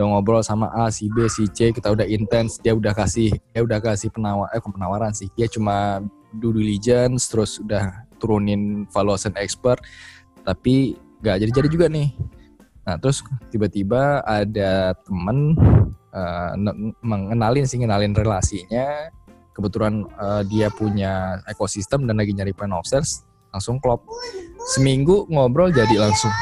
udah 0.00 0.16
ngobrol 0.16 0.40
sama 0.40 0.72
A 0.72 0.88
si 0.88 1.12
B 1.12 1.28
si 1.28 1.44
C 1.50 1.76
kita 1.76 1.92
udah 1.92 2.08
intens 2.08 2.56
dia 2.56 2.72
udah 2.72 2.96
kasih 2.96 3.36
dia 3.52 3.60
udah 3.60 3.84
kasih 3.84 4.08
penawar 4.08 4.48
eh 4.54 4.62
penawaran 4.62 5.12
sih. 5.12 5.28
Dia 5.36 5.44
cuma 5.44 6.00
due 6.32 6.56
diligence 6.56 7.28
terus 7.28 7.60
udah 7.60 8.08
turunin 8.20 8.84
valuation 8.92 9.32
expert 9.40 9.80
tapi 10.44 10.96
nggak 11.20 11.36
jadi-jadi 11.46 11.68
juga 11.68 11.86
nih. 11.88 12.12
Nah 12.84 12.96
terus 12.96 13.20
tiba-tiba 13.52 14.24
ada 14.24 14.96
temen 15.04 15.54
ne- 16.56 16.96
mengenalin 17.04 17.64
sih 17.68 17.80
ngenalin 17.80 18.16
relasinya. 18.16 19.12
Kebetulan 19.52 20.06
eh, 20.08 20.42
dia 20.48 20.68
punya 20.72 21.44
ekosistem 21.44 22.08
dan 22.08 22.16
lagi 22.16 22.32
nyari 22.32 22.56
plan 22.56 22.72
of 22.72 22.88
langsung 23.50 23.82
klop. 23.82 24.06
Seminggu 24.76 25.26
ngobrol 25.28 25.72
jadi 25.72 25.96
langsung 26.00 26.32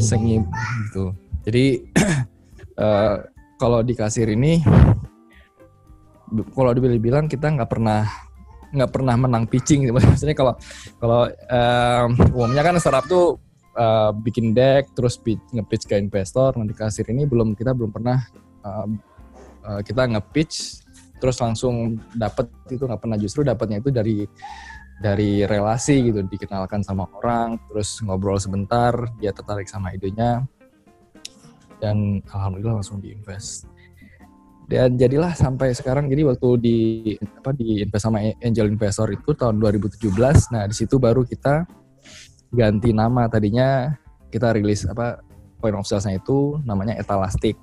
sengim 0.00 0.48
gitu. 0.88 1.12
Jadi 1.44 1.88
eh, 2.84 3.16
kalau 3.56 3.80
di 3.80 3.94
kasir 3.96 4.28
ini 4.28 4.60
kalau 6.52 6.74
dibilang 6.74 7.30
kita 7.30 7.46
nggak 7.52 7.70
pernah 7.70 8.23
nggak 8.72 8.90
pernah 8.90 9.14
menang 9.18 9.44
pitching 9.44 9.90
maksudnya 9.94 10.36
kalau 10.36 10.54
kalau 10.96 11.28
em, 11.28 12.08
umumnya 12.32 12.62
kan 12.64 12.78
startup 12.80 13.04
tuh 13.04 13.36
eh, 13.76 14.10
bikin 14.22 14.54
deck 14.54 14.92
terus 14.96 15.18
pitch, 15.18 15.42
nge-pitch 15.52 15.84
ke 15.90 15.98
investor. 15.98 16.54
Nanti 16.56 16.72
kasir 16.72 17.04
ini 17.10 17.28
belum 17.28 17.52
kita 17.58 17.74
belum 17.74 17.90
pernah 17.90 18.22
em, 18.64 18.96
eh, 19.66 19.80
kita 19.84 20.08
nge-pitch 20.08 20.84
terus 21.18 21.36
langsung 21.40 22.00
dapat 22.14 22.48
itu 22.70 22.84
nggak 22.86 23.00
pernah. 23.02 23.18
Justru 23.20 23.42
dapatnya 23.44 23.82
itu 23.82 23.90
dari 23.90 24.24
dari 25.02 25.42
relasi 25.44 26.12
gitu. 26.12 26.22
Dikenalkan 26.24 26.80
sama 26.86 27.04
orang 27.20 27.58
terus 27.68 28.00
ngobrol 28.00 28.38
sebentar 28.38 28.94
dia 29.18 29.34
tertarik 29.34 29.66
sama 29.66 29.92
idenya 29.92 30.46
dan 31.82 32.24
alhamdulillah 32.32 32.80
langsung 32.80 33.02
diinvest 33.02 33.68
dan 34.64 34.96
jadilah 34.96 35.36
sampai 35.36 35.76
sekarang 35.76 36.08
jadi 36.08 36.24
waktu 36.24 36.48
di 36.56 36.78
apa 37.20 37.52
di 37.52 37.84
invest 37.84 38.04
sama 38.08 38.24
angel 38.40 38.72
investor 38.72 39.12
itu 39.12 39.36
tahun 39.36 39.60
2017 39.60 40.08
nah 40.56 40.64
di 40.64 40.74
situ 40.74 40.96
baru 40.96 41.20
kita 41.24 41.68
ganti 42.54 42.94
nama. 42.94 43.26
Tadinya 43.26 43.92
kita 44.30 44.54
rilis 44.54 44.86
apa 44.86 45.20
point 45.58 45.74
of 45.76 45.84
sales-nya 45.84 46.16
itu 46.16 46.62
namanya 46.64 46.96
Etalastic 46.96 47.58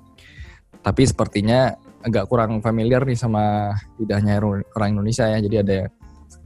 tapi 0.82 1.06
sepertinya 1.06 1.74
agak 2.02 2.26
kurang 2.26 2.58
familiar 2.58 3.06
nih 3.06 3.14
sama 3.14 3.74
lidahnya 4.02 4.42
orang 4.74 4.98
Indonesia 4.98 5.30
ya. 5.30 5.38
Jadi 5.38 5.56
ada 5.62 5.78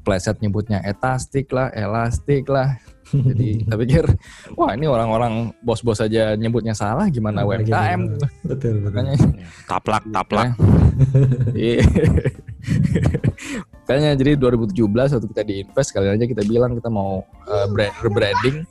pleset 0.04 0.38
nyebutnya 0.38 0.84
etastik 0.84 1.50
lah 1.50 1.72
elastik 1.74 2.46
lah 2.46 2.78
jadi 3.12 3.48
saya 3.68 3.78
pikir 3.78 4.04
wah 4.58 4.74
ini 4.74 4.86
orang-orang 4.90 5.54
bos-bos 5.62 6.02
aja 6.02 6.34
nyebutnya 6.34 6.74
salah 6.74 7.06
gimana 7.10 7.46
UMKM 7.46 8.00
Betul, 8.16 8.26
betul. 8.46 8.74
makanya 8.82 9.14
Taplak, 9.66 10.02
taplak. 10.10 10.54
Iya. 11.56 11.84
Makanya 13.84 14.18
jadi 14.18 14.32
2017 14.34 14.72
waktu 14.88 15.28
kita 15.30 15.42
diinvest 15.44 15.90
kali 15.92 16.08
aja 16.10 16.24
kita 16.24 16.42
bilang 16.42 16.74
kita 16.74 16.88
mau 16.88 17.22
uh, 17.46 17.66
brand 17.70 17.94
rebranding. 18.02 18.64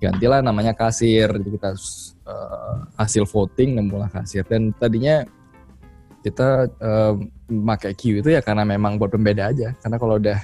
Gantilah 0.00 0.40
namanya 0.40 0.72
kasir. 0.72 1.28
Jadi 1.28 1.50
kita 1.60 1.76
uh, 2.26 2.74
hasil 2.96 3.28
voting 3.28 3.78
nemulah 3.78 4.10
kasir. 4.10 4.42
Dan 4.48 4.72
tadinya 4.74 5.22
kita 6.24 6.72
uh, 6.80 7.14
pakai 7.46 7.92
Q 7.94 8.24
itu 8.24 8.34
ya 8.34 8.40
karena 8.42 8.64
memang 8.64 8.96
buat 8.96 9.12
pembeda 9.12 9.52
aja. 9.52 9.76
Karena 9.78 9.96
kalau 10.00 10.16
udah 10.18 10.38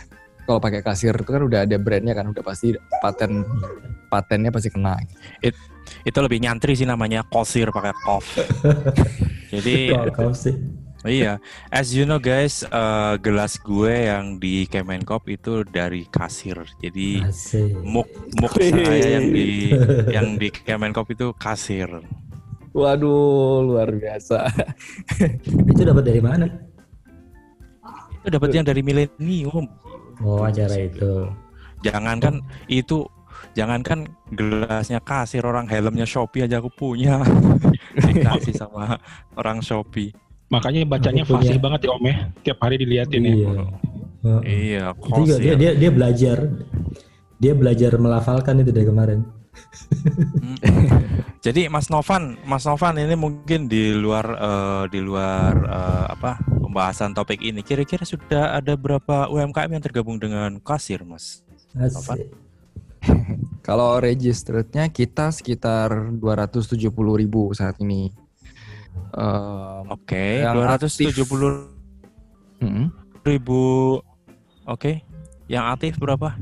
kalau 0.45 0.61
pakai 0.61 0.85
kasir 0.85 1.17
itu 1.17 1.31
kan 1.33 1.43
udah 1.45 1.65
ada 1.65 1.77
brandnya 1.81 2.13
kan 2.13 2.29
udah 2.29 2.45
pasti 2.45 2.77
paten 3.01 3.45
patennya 4.13 4.53
pasti 4.53 4.69
kena 4.71 5.01
Itu 6.05 6.19
lebih 6.25 6.41
nyantri 6.41 6.73
sih 6.73 6.89
namanya 6.89 7.25
kosir 7.29 7.69
pakai 7.69 7.93
kof. 8.05 8.25
Jadi 9.53 9.93
sih? 10.33 10.57
iya, 11.05 11.37
as 11.69 11.93
you 11.93 12.09
know 12.09 12.17
guys, 12.17 12.65
eh, 12.65 13.15
gelas 13.21 13.61
gue 13.61 14.09
yang 14.09 14.41
di 14.41 14.65
Kemenkop 14.65 15.29
itu 15.29 15.61
dari 15.69 16.09
kasir. 16.09 16.57
Jadi 16.81 17.21
Asik. 17.21 17.77
muk 17.85 18.09
muk 18.41 18.53
saya 18.57 19.21
yang 19.21 19.29
di 19.29 19.77
yang 20.09 20.29
di 20.41 20.49
Kemenkop 20.49 21.13
itu 21.13 21.37
kasir. 21.37 21.89
waduh 22.75 23.63
luar 23.63 23.87
biasa 23.87 24.51
Itu 25.47 25.87
dapat 25.87 26.11
dari 26.11 26.19
mana? 26.19 26.49
Itu 28.25 28.33
dapatnya 28.41 28.65
dari 28.65 28.81
milenium. 28.81 29.84
Oh, 30.23 30.45
acara 30.45 30.77
itu. 30.79 31.27
Jangankan 31.83 32.41
itu 32.69 33.05
jangankan 33.53 34.07
gelasnya 34.31 35.03
kasir 35.03 35.43
orang 35.45 35.67
helmnya 35.67 36.07
Shopee 36.07 36.47
aja 36.47 36.63
aku 36.63 36.71
punya. 36.71 37.19
Dikasih 38.05 38.55
sama 38.55 38.99
orang 39.35 39.59
Shopee. 39.61 40.15
Makanya 40.53 40.87
bacanya 40.87 41.23
Aku 41.25 41.35
punya- 41.35 41.51
fasih 41.51 41.59
banget 41.59 41.81
ya 41.85 41.91
Om 41.97 42.05
ya. 42.05 42.17
Tiap 42.45 42.59
hari 42.63 42.77
diliatin 42.79 43.23
ya. 43.25 43.35
Iya. 43.35 43.51
Oh, 44.25 44.41
Iya, 44.41 44.85
Itu 44.97 45.21
juga 45.21 45.37
dia, 45.37 45.53
dia 45.53 45.71
dia 45.77 45.91
belajar 45.93 46.39
dia 47.37 47.53
belajar 47.53 47.93
melafalkan 48.01 48.63
itu 48.65 48.73
dari 48.73 48.87
kemarin. 48.89 49.21
Mm. 50.41 50.59
Jadi 51.45 51.69
Mas 51.69 51.93
Novan, 51.93 52.41
Mas 52.49 52.65
Novan 52.65 52.97
ini 52.97 53.17
mungkin 53.17 53.69
di 53.69 53.93
luar 53.93 54.27
eh, 54.33 54.85
di 54.89 55.01
luar 55.01 55.53
eh, 55.53 56.07
apa 56.13 56.41
pembahasan 56.75 57.13
topik 57.13 57.39
ini, 57.39 57.61
kira-kira 57.61 58.03
sudah 58.03 58.57
ada 58.57 58.75
berapa 58.75 59.31
UMKM 59.31 59.71
yang 59.79 59.85
tergabung 59.85 60.17
dengan 60.19 60.59
kasir, 60.59 61.05
Mas? 61.05 61.45
Asik. 61.77 62.33
Kalau 63.67 64.01
registerednya 64.01 64.89
kita 64.89 65.31
sekitar 65.31 66.13
270 66.17 66.91
ribu 66.93 67.53
saat 67.53 67.77
ini. 67.79 68.09
Eh, 69.15 69.81
Oke, 69.93 70.43
Yang 70.43 70.89
270 71.23 72.65
mm, 72.65 72.87
ribu. 73.23 73.63
Oke, 74.65 75.05
yang 75.45 75.69
aktif 75.69 76.01
berapa? 76.01 76.35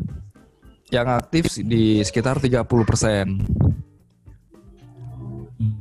Yang 0.93 1.09
aktif 1.09 1.49
di 1.59 2.05
sekitar 2.05 2.37
30 2.37 2.85
persen. 2.85 3.41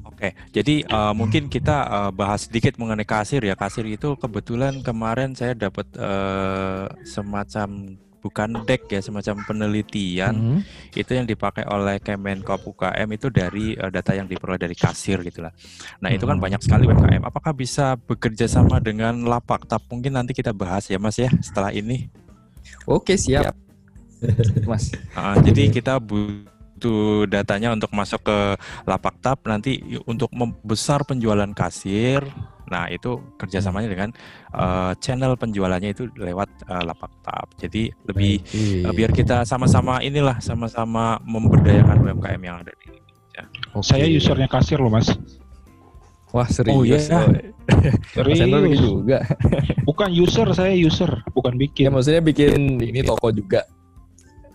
Oke, 0.05 0.37
jadi 0.53 0.85
eh, 0.85 1.13
mungkin 1.17 1.49
kita 1.49 1.77
eh, 1.83 2.11
bahas 2.13 2.45
sedikit 2.45 2.77
mengenai 2.77 3.03
kasir 3.03 3.41
ya. 3.41 3.57
Kasir 3.57 3.83
itu 3.83 4.13
kebetulan 4.15 4.79
kemarin 4.79 5.33
saya 5.33 5.57
dapat 5.57 5.89
eh, 5.97 6.85
semacam 7.03 7.97
bukan 8.21 8.61
deck 8.69 8.85
ya, 8.85 9.01
semacam 9.01 9.41
penelitian 9.49 10.37
Mhm. 10.37 10.59
itu 10.93 11.11
yang 11.17 11.25
dipakai 11.25 11.65
oleh 11.65 11.97
Kemenkop 11.97 12.61
UKM 12.69 13.09
itu 13.17 13.33
dari 13.33 13.73
eh, 13.73 13.89
data 13.89 14.13
yang 14.13 14.29
diperoleh 14.29 14.61
dari 14.61 14.77
kasir 14.77 15.25
gitulah. 15.25 15.49
Nah 15.97 16.13
itu 16.13 16.29
kan 16.29 16.37
Hmm. 16.37 16.45
banyak 16.45 16.61
sekali 16.61 16.85
UMKM. 16.85 17.25
Apakah 17.25 17.49
bisa 17.57 17.97
bekerja 17.97 18.45
sama 18.45 18.77
dengan 18.77 19.25
lapak? 19.25 19.65
Tap 19.65 19.81
mungkin 19.89 20.13
nanti 20.13 20.37
kita 20.37 20.53
bahas 20.53 20.85
ya 20.85 21.01
Mas 21.01 21.17
ya 21.17 21.33
setelah 21.41 21.73
ini. 21.73 22.13
Oke 22.85 23.17
siap, 23.17 23.57
Mas. 24.69 24.93
Ah, 25.13 25.35
jadi 25.41 25.69
kita 25.69 25.97
butuh 25.97 27.25
datanya 27.25 27.73
untuk 27.73 27.89
masuk 27.93 28.21
ke 28.25 28.37
lapak 28.85 29.15
tap 29.21 29.39
nanti 29.45 29.81
untuk 30.05 30.29
membesar 30.33 31.01
penjualan 31.05 31.49
kasir. 31.53 32.21
Nah 32.71 32.87
itu 32.87 33.19
kerjasamanya 33.35 33.89
dengan 33.91 34.09
eh, 34.55 34.91
channel 35.03 35.35
penjualannya 35.35 35.91
itu 35.91 36.07
lewat 36.15 36.49
eh, 36.69 36.83
lapak 36.87 37.11
tap. 37.25 37.47
Jadi 37.59 37.91
lebih 38.07 38.39
eh, 38.85 38.93
biar 38.93 39.11
kita 39.11 39.43
sama-sama 39.43 39.99
inilah 39.99 40.39
sama-sama 40.39 41.19
memberdayakan 41.27 41.99
UMKM 41.99 42.41
yang 42.41 42.63
ada 42.63 42.71
di 42.79 42.85
Indonesia. 42.95 43.43
Oke. 43.75 43.85
Saya 43.91 44.05
usernya 44.07 44.47
kasir 44.47 44.79
loh 44.79 44.87
Mas. 44.93 45.11
Wah 46.31 46.47
serius. 46.47 46.75
Oh, 46.79 46.87
iya? 46.87 46.95
Mas 46.95 47.51
Serius. 48.15 48.79
juga. 48.79 49.19
Bukan 49.83 50.09
user, 50.15 50.47
saya 50.55 50.71
user, 50.71 51.11
bukan 51.35 51.55
Ya 51.55 51.59
bikin. 51.67 51.85
maksudnya 51.91 52.23
bikin 52.23 52.79
ini 52.79 53.03
toko 53.03 53.31
juga. 53.35 53.67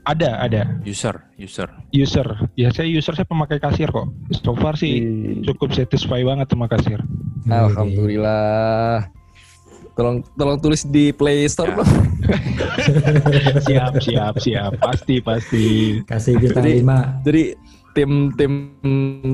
Ada, 0.07 0.39
ada. 0.39 0.63
User, 0.87 1.19
user. 1.35 1.67
User. 1.91 2.27
Ya 2.55 2.71
saya 2.71 2.87
user 2.87 3.19
saya 3.19 3.27
pemakai 3.27 3.59
kasir 3.59 3.91
kok. 3.91 4.07
So 4.39 4.55
far 4.55 4.79
sih 4.79 5.03
cukup 5.43 5.75
satisfy 5.75 6.23
banget 6.23 6.47
sama 6.47 6.71
kasir. 6.71 7.03
Alhamdulillah. 7.51 9.11
Tolong 9.99 10.23
tolong 10.39 10.63
tulis 10.63 10.87
di 10.87 11.11
Play 11.11 11.51
Store 11.51 11.75
Ya. 11.75 11.83
siap, 13.67 13.93
siap, 13.99 14.35
siap. 14.39 14.71
Pasti, 14.79 15.19
pasti. 15.19 15.67
Kasih 16.07 16.39
bintang 16.39 16.63
Jadi- 16.63 16.87
5. 16.87 17.27
Jadi 17.27 17.43
tim 17.97 18.11
tim 18.37 18.53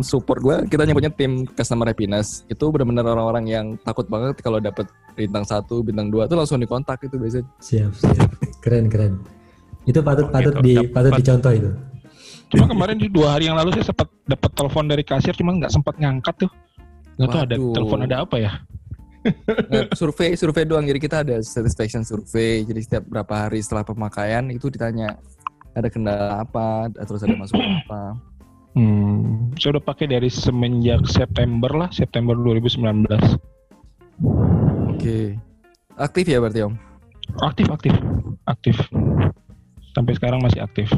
support 0.07 0.39
gue 0.39 0.55
kita 0.71 0.87
nyebutnya 0.87 1.11
tim 1.11 1.43
customer 1.51 1.83
happiness 1.91 2.47
itu 2.47 2.63
benar-benar 2.71 3.11
orang-orang 3.11 3.45
yang 3.51 3.67
takut 3.83 4.07
banget 4.07 4.39
kalau 4.39 4.63
dapat 4.63 4.87
bintang 5.19 5.43
satu 5.43 5.83
bintang 5.83 6.15
dua 6.15 6.31
tuh 6.31 6.39
langsung 6.39 6.63
dikontak 6.63 7.03
itu 7.03 7.19
biasanya 7.19 7.43
Siap, 7.59 7.91
siap. 7.91 8.31
Keren, 8.63 8.87
keren. 8.87 9.19
Itu 9.85 9.99
patut 10.01 10.27
Oh, 10.27 10.31
patut 10.31 10.55
gitu. 10.55 10.63
di 10.63 10.73
Dapat- 10.77 10.93
patut 10.93 11.13
dicontoh 11.17 11.53
itu. 11.53 11.71
Cuma 12.49 12.65
kemarin 12.69 12.97
di 12.97 13.09
dua 13.09 13.35
hari 13.35 13.49
yang 13.49 13.57
lalu 13.57 13.73
saya 13.73 13.89
sempat 13.89 14.09
dapat 14.25 14.51
telepon 14.53 14.85
dari 14.85 15.03
kasir, 15.03 15.33
cuma 15.33 15.53
nggak 15.53 15.73
sempat 15.73 15.97
ngangkat 15.97 16.35
tuh. 16.39 16.51
Nggak 17.17 17.29
tahu 17.29 17.43
ada 17.43 17.57
telepon 17.73 18.01
ada 18.03 18.17
apa 18.23 18.37
ya? 18.39 18.53
Nah, 19.69 19.87
survei 19.93 20.35
survei 20.35 20.67
doang 20.67 20.83
jadi 20.83 20.99
kita 20.99 21.17
ada 21.23 21.39
satisfaction 21.41 22.03
survei 22.03 22.67
jadi 22.67 22.81
setiap 22.83 23.05
berapa 23.07 23.47
hari 23.47 23.63
setelah 23.63 23.87
pemakaian 23.87 24.51
itu 24.51 24.67
ditanya 24.67 25.15
ada 25.73 25.87
kendala 25.87 26.43
apa 26.43 26.91
terus 27.01 27.23
ada 27.23 27.39
masukan 27.39 27.63
apa 27.81 28.19
Hmm, 28.75 29.55
saya 29.55 29.77
udah 29.77 29.85
pakai 29.85 30.09
dari 30.09 30.27
semenjak 30.27 31.07
September 31.07 31.71
lah, 31.71 31.87
September 31.89 32.35
2019. 32.35 33.07
oke 34.89 35.19
aktif 35.95 36.25
ya 36.27 36.39
berarti 36.39 36.61
om 36.65 36.75
Aktif, 37.39 37.71
aktif, 37.71 37.95
aktif. 38.45 38.77
Sampai 39.93 40.17
sekarang 40.17 40.41
masih 40.41 40.65
aktif. 40.65 40.89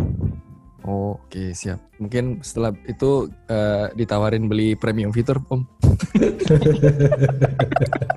Oh, 0.84 1.16
oke 1.16 1.56
siap 1.56 1.80
mungkin 1.96 2.44
setelah 2.44 2.76
itu 2.84 3.32
eh, 3.48 3.88
ditawarin 3.96 4.52
beli 4.52 4.76
premium 4.76 5.16
fitur 5.16 5.40
om 5.48 5.64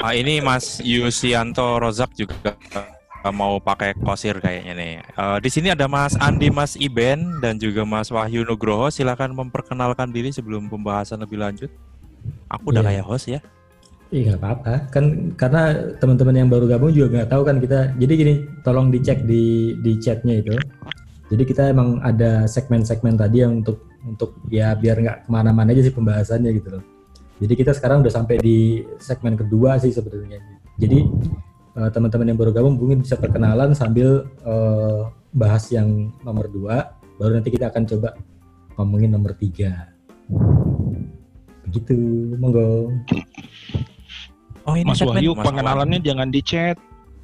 Ah, 0.03 0.11
ini 0.11 0.43
Mas 0.43 0.83
Yusianto 0.83 1.79
Rozak 1.79 2.11
juga 2.19 2.59
mau 3.31 3.59
pakai 3.59 3.95
kosir 4.03 4.39
kayaknya 4.39 4.73
nih. 4.75 4.93
Eh, 4.99 5.37
di 5.43 5.49
sini 5.51 5.67
ada 5.71 5.87
Mas 5.87 6.15
Andi, 6.19 6.47
Mas 6.47 6.79
Iben, 6.79 7.43
dan 7.43 7.59
juga 7.59 7.83
Mas 7.83 8.07
Wahyu 8.07 8.47
Nugroho. 8.47 8.87
Silakan 8.87 9.35
memperkenalkan 9.35 10.11
diri 10.11 10.31
sebelum 10.31 10.71
pembahasan 10.71 11.19
lebih 11.19 11.39
lanjut. 11.39 11.71
Aku 12.47 12.71
udah 12.71 12.83
Iya. 12.83 12.99
kayak 12.99 13.05
host 13.07 13.27
ya. 13.27 13.39
Iya 14.07 14.31
nggak 14.31 14.39
apa-apa 14.39 14.73
kan 14.87 15.35
karena 15.35 15.75
teman-teman 15.99 16.35
yang 16.39 16.47
baru 16.47 16.63
gabung 16.63 16.95
juga 16.95 17.11
nggak 17.11 17.31
tahu 17.31 17.43
kan 17.43 17.59
kita. 17.59 17.79
Jadi 17.99 18.13
gini, 18.15 18.33
tolong 18.63 18.87
dicek 18.87 19.27
di 19.27 19.75
di 19.83 19.99
chatnya 19.99 20.39
itu. 20.39 20.55
Jadi 21.27 21.43
kita 21.43 21.75
emang 21.75 21.99
ada 21.99 22.47
segmen-segmen 22.47 23.19
tadi 23.19 23.43
yang 23.43 23.59
untuk 23.59 23.83
untuk 24.07 24.39
ya 24.47 24.71
biar 24.79 25.03
nggak 25.03 25.17
ke 25.27 25.29
mana-mana 25.29 25.75
aja 25.75 25.83
sih 25.83 25.91
pembahasannya 25.91 26.55
gitu 26.55 26.79
loh. 26.79 26.83
Jadi 27.43 27.53
kita 27.53 27.75
sekarang 27.75 27.99
udah 27.99 28.13
sampai 28.15 28.39
di 28.39 28.87
segmen 28.95 29.35
kedua 29.35 29.75
sih 29.75 29.91
sebetulnya. 29.91 30.39
Jadi 30.79 31.03
eh, 31.75 31.89
teman-teman 31.91 32.31
yang 32.31 32.39
baru 32.39 32.55
gabung 32.55 32.79
mungkin 32.79 33.03
bisa 33.03 33.19
perkenalan 33.19 33.75
sambil 33.75 34.23
eh, 34.47 35.01
bahas 35.35 35.67
yang 35.67 36.15
nomor 36.23 36.47
dua. 36.47 36.95
Baru 37.19 37.35
nanti 37.35 37.51
kita 37.51 37.67
akan 37.75 37.83
coba 37.83 38.15
ngomongin 38.79 39.11
nomor 39.11 39.35
tiga. 39.35 39.91
Begitu, 41.67 41.99
monggo. 42.39 42.95
Oh 44.67 44.75
ini 44.75 44.83
Mas 44.83 44.99
segmen 44.99 45.15
Wahyu, 45.15 45.31
Mas 45.31 45.45
pengenalannya 45.47 45.99
jangan 46.03 46.27
di 46.27 46.43
chat. 46.43 46.75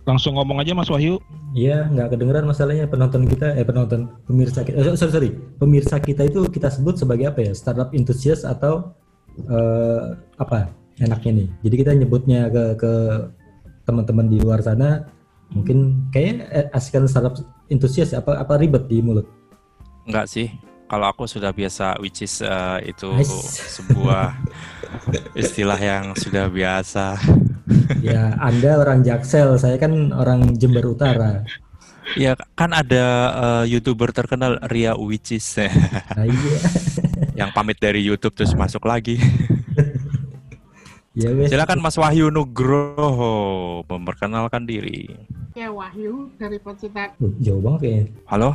Langsung 0.08 0.36
ngomong 0.40 0.64
aja 0.64 0.72
Mas 0.72 0.88
Wahyu. 0.88 1.20
Iya, 1.52 1.92
nggak 1.92 2.16
kedengeran 2.16 2.48
masalahnya 2.48 2.88
penonton 2.88 3.28
kita, 3.28 3.56
eh 3.56 3.68
penonton 3.68 4.12
pemirsa 4.28 4.64
kita, 4.64 4.80
eh, 4.80 4.96
sorry, 4.96 5.12
sorry, 5.12 5.30
pemirsa 5.60 6.00
kita 6.00 6.28
itu 6.28 6.48
kita 6.48 6.72
sebut 6.72 6.96
sebagai 6.96 7.32
apa 7.32 7.44
ya? 7.44 7.52
Startup 7.52 7.92
enthusiast 7.92 8.48
atau 8.48 8.96
eh, 9.44 10.16
apa? 10.40 10.72
Enaknya 11.04 11.44
nih. 11.44 11.48
Jadi 11.68 11.76
kita 11.84 11.92
nyebutnya 12.00 12.48
ke 12.48 12.64
ke 12.80 12.92
teman-teman 13.84 14.32
di 14.32 14.40
luar 14.40 14.64
sana, 14.64 15.04
mungkin 15.52 16.08
kayaknya 16.16 16.48
eh, 16.52 16.68
asikan 16.76 17.08
startup 17.08 17.36
enthusiast 17.68 18.16
apa 18.16 18.40
apa 18.40 18.56
ribet 18.60 18.88
di 18.88 19.04
mulut. 19.04 19.28
Enggak 20.08 20.32
sih. 20.32 20.48
Kalau 20.88 21.10
aku 21.10 21.26
sudah 21.26 21.56
biasa, 21.56 22.00
which 22.04 22.24
is 22.24 22.44
eh, 22.44 22.92
itu 22.92 23.08
Nice. 23.08 23.80
sebuah 23.80 24.36
istilah 25.34 25.80
yang 25.80 26.14
sudah 26.18 26.50
biasa. 26.50 27.18
Ya, 28.04 28.36
Anda 28.40 28.80
orang 28.80 29.02
Jaksel, 29.02 29.56
saya 29.58 29.80
kan 29.80 30.12
orang 30.12 30.56
Jember 30.60 30.84
Utara. 30.86 31.44
Ya 32.20 32.36
kan 32.60 32.76
ada 32.76 33.06
eh, 33.32 33.74
youtuber 33.74 34.12
terkenal 34.12 34.60
Ria 34.68 34.92
Wicis 34.94 35.56
Nah, 35.56 35.72
iya. 36.28 36.58
yang 37.34 37.50
pamit 37.56 37.80
dari 37.80 38.04
YouTube 38.04 38.36
terus 38.36 38.52
masuk 38.54 38.84
lagi. 38.86 39.18
Ya 41.14 41.30
wes. 41.30 41.54
Silakan 41.54 41.78
Mas 41.78 41.94
Wahyu 41.94 42.34
Nugroho 42.34 43.86
memperkenalkan 43.86 44.66
diri. 44.66 45.14
Ya 45.54 45.70
Wahyu 45.70 46.34
dari 46.42 46.58
Pacitan. 46.58 47.14
Uh, 47.22 47.30
jauh 47.38 47.62
banget 47.62 47.80
kayaknya. 47.86 48.06
Halo, 48.26 48.50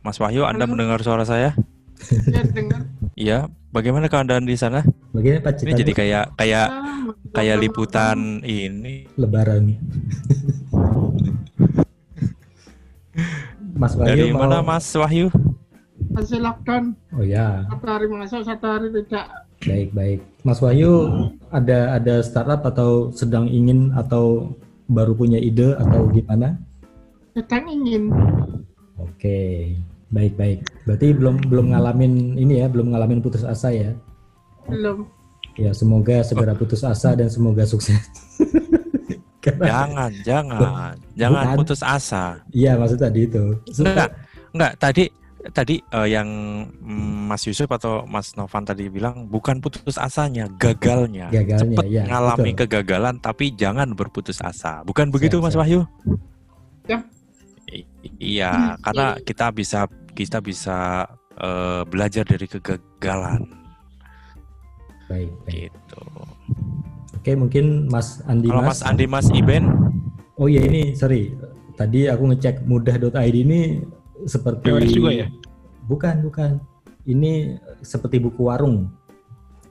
Mas 0.00 0.16
Wahyu, 0.16 0.48
Anda 0.48 0.64
Halo. 0.64 0.72
mendengar 0.72 1.04
suara 1.04 1.28
saya? 1.28 1.52
Ya 2.34 2.42
dengar. 2.46 2.82
Iya. 3.14 3.38
Bagaimana 3.68 4.08
keadaan 4.08 4.48
di 4.48 4.56
sana? 4.56 4.80
Bagaimana 5.12 5.44
Pak 5.44 5.60
Ini 5.60 5.72
Cita 5.76 5.78
jadi 5.84 5.92
kayak 5.92 6.24
kayak 6.40 6.68
Ah, 6.72 7.04
kayak 7.36 7.56
liputan 7.60 8.40
ini 8.40 9.04
Lebaran. 9.20 9.76
Mas 13.78 13.94
Wahyu 13.94 14.08
dari 14.08 14.24
mau... 14.32 14.46
mana 14.46 14.58
Mas 14.64 14.88
Wahyu? 14.90 15.28
Masih 16.10 16.40
lockdown. 16.42 16.96
Oh 17.14 17.22
ya, 17.22 17.62
Satu 17.68 17.86
hari 17.86 18.06
masuk, 18.10 18.40
satu 18.42 18.66
hari 18.66 18.88
tidak. 18.90 19.26
baik 19.62 19.90
baik. 19.92 20.20
Mas 20.42 20.58
Wahyu 20.58 20.90
ada 21.50 21.98
ada 21.98 22.22
startup 22.22 22.62
atau 22.64 23.10
sedang 23.12 23.46
ingin 23.46 23.90
atau 23.94 24.54
baru 24.88 25.12
punya 25.14 25.38
ide 25.38 25.74
atau 25.76 26.08
gimana? 26.10 26.58
Sedang 27.34 27.66
ingin. 27.68 28.10
Oke, 28.98 29.74
baik 30.08 30.34
baik. 30.34 30.58
Berarti 30.84 31.12
belum 31.12 31.36
belum 31.46 31.66
ngalamin 31.70 32.12
ini 32.34 32.60
ya, 32.60 32.66
belum 32.66 32.92
ngalamin 32.92 33.20
putus 33.20 33.44
asa 33.44 33.68
ya? 33.68 33.92
Belum. 34.66 35.04
Ya 35.58 35.74
semoga 35.74 36.22
segera 36.22 36.54
putus 36.54 36.82
asa 36.82 37.12
dan 37.12 37.26
semoga 37.26 37.66
sukses. 37.66 37.98
Karena- 39.38 39.66
Jangan, 39.70 40.10
jangan, 40.22 40.94
jangan 41.14 41.44
Bukan. 41.46 41.56
putus 41.62 41.80
asa. 41.80 42.42
Iya 42.50 42.74
maksud 42.74 42.98
tadi 42.98 43.24
itu. 43.24 43.54
Enggak, 43.80 44.10
enggak. 44.50 44.72
Tadi 44.76 45.04
tadi 45.48 45.78
eh, 45.78 46.08
yang 46.10 46.28
mm, 46.68 47.30
Mas 47.30 47.46
Yusuf 47.46 47.70
atau 47.70 48.02
Mas 48.04 48.34
Novan 48.34 48.66
tadi 48.66 48.90
bilang 48.90 49.30
bukan 49.30 49.62
putus 49.62 49.96
asanya, 49.96 50.50
gagalnya. 50.58 51.30
Gagalnya, 51.30 51.64
Cepet 51.64 51.86
ya, 51.86 52.02
ngalami 52.10 52.50
betul. 52.52 52.58
kegagalan, 52.66 53.14
tapi 53.18 53.54
jangan 53.54 53.88
berputus 53.94 54.42
asa. 54.42 54.82
Bukan 54.82 55.08
begitu, 55.08 55.38
Siap, 55.38 55.44
Mas 55.46 55.54
siap. 55.54 55.62
Wahyu? 55.62 55.80
Ya. 56.84 56.98
I- 57.68 57.86
iya, 58.18 58.52
karena 58.80 59.16
kita 59.20 59.52
bisa 59.52 59.86
kita 60.18 60.42
bisa 60.42 61.06
eh, 61.38 61.82
belajar 61.86 62.26
dari 62.26 62.50
kegagalan. 62.50 63.46
Baik 65.06 65.30
baik. 65.40 65.70
Gitu. 65.70 66.04
Oke 67.14 67.32
mungkin 67.34 67.86
Mas 67.86 68.18
Andi 68.26 68.50
Kalau 68.50 68.66
Mas 68.66 68.82
Andi, 68.82 69.06
Mas 69.06 69.30
Iben, 69.30 69.70
Oh 70.34 70.46
iya 70.46 70.62
ini 70.62 70.94
sorry 70.94 71.34
tadi 71.74 72.06
aku 72.06 72.30
ngecek 72.30 72.62
mudah.id 72.62 73.10
ini 73.34 73.82
seperti 74.24 74.66
PWS 74.66 74.90
juga 74.92 75.10
ya? 75.14 75.26
Bukan 75.86 76.26
bukan. 76.26 76.50
Ini 77.06 77.56
seperti 77.80 78.20
buku 78.20 78.44
warung. 78.44 78.92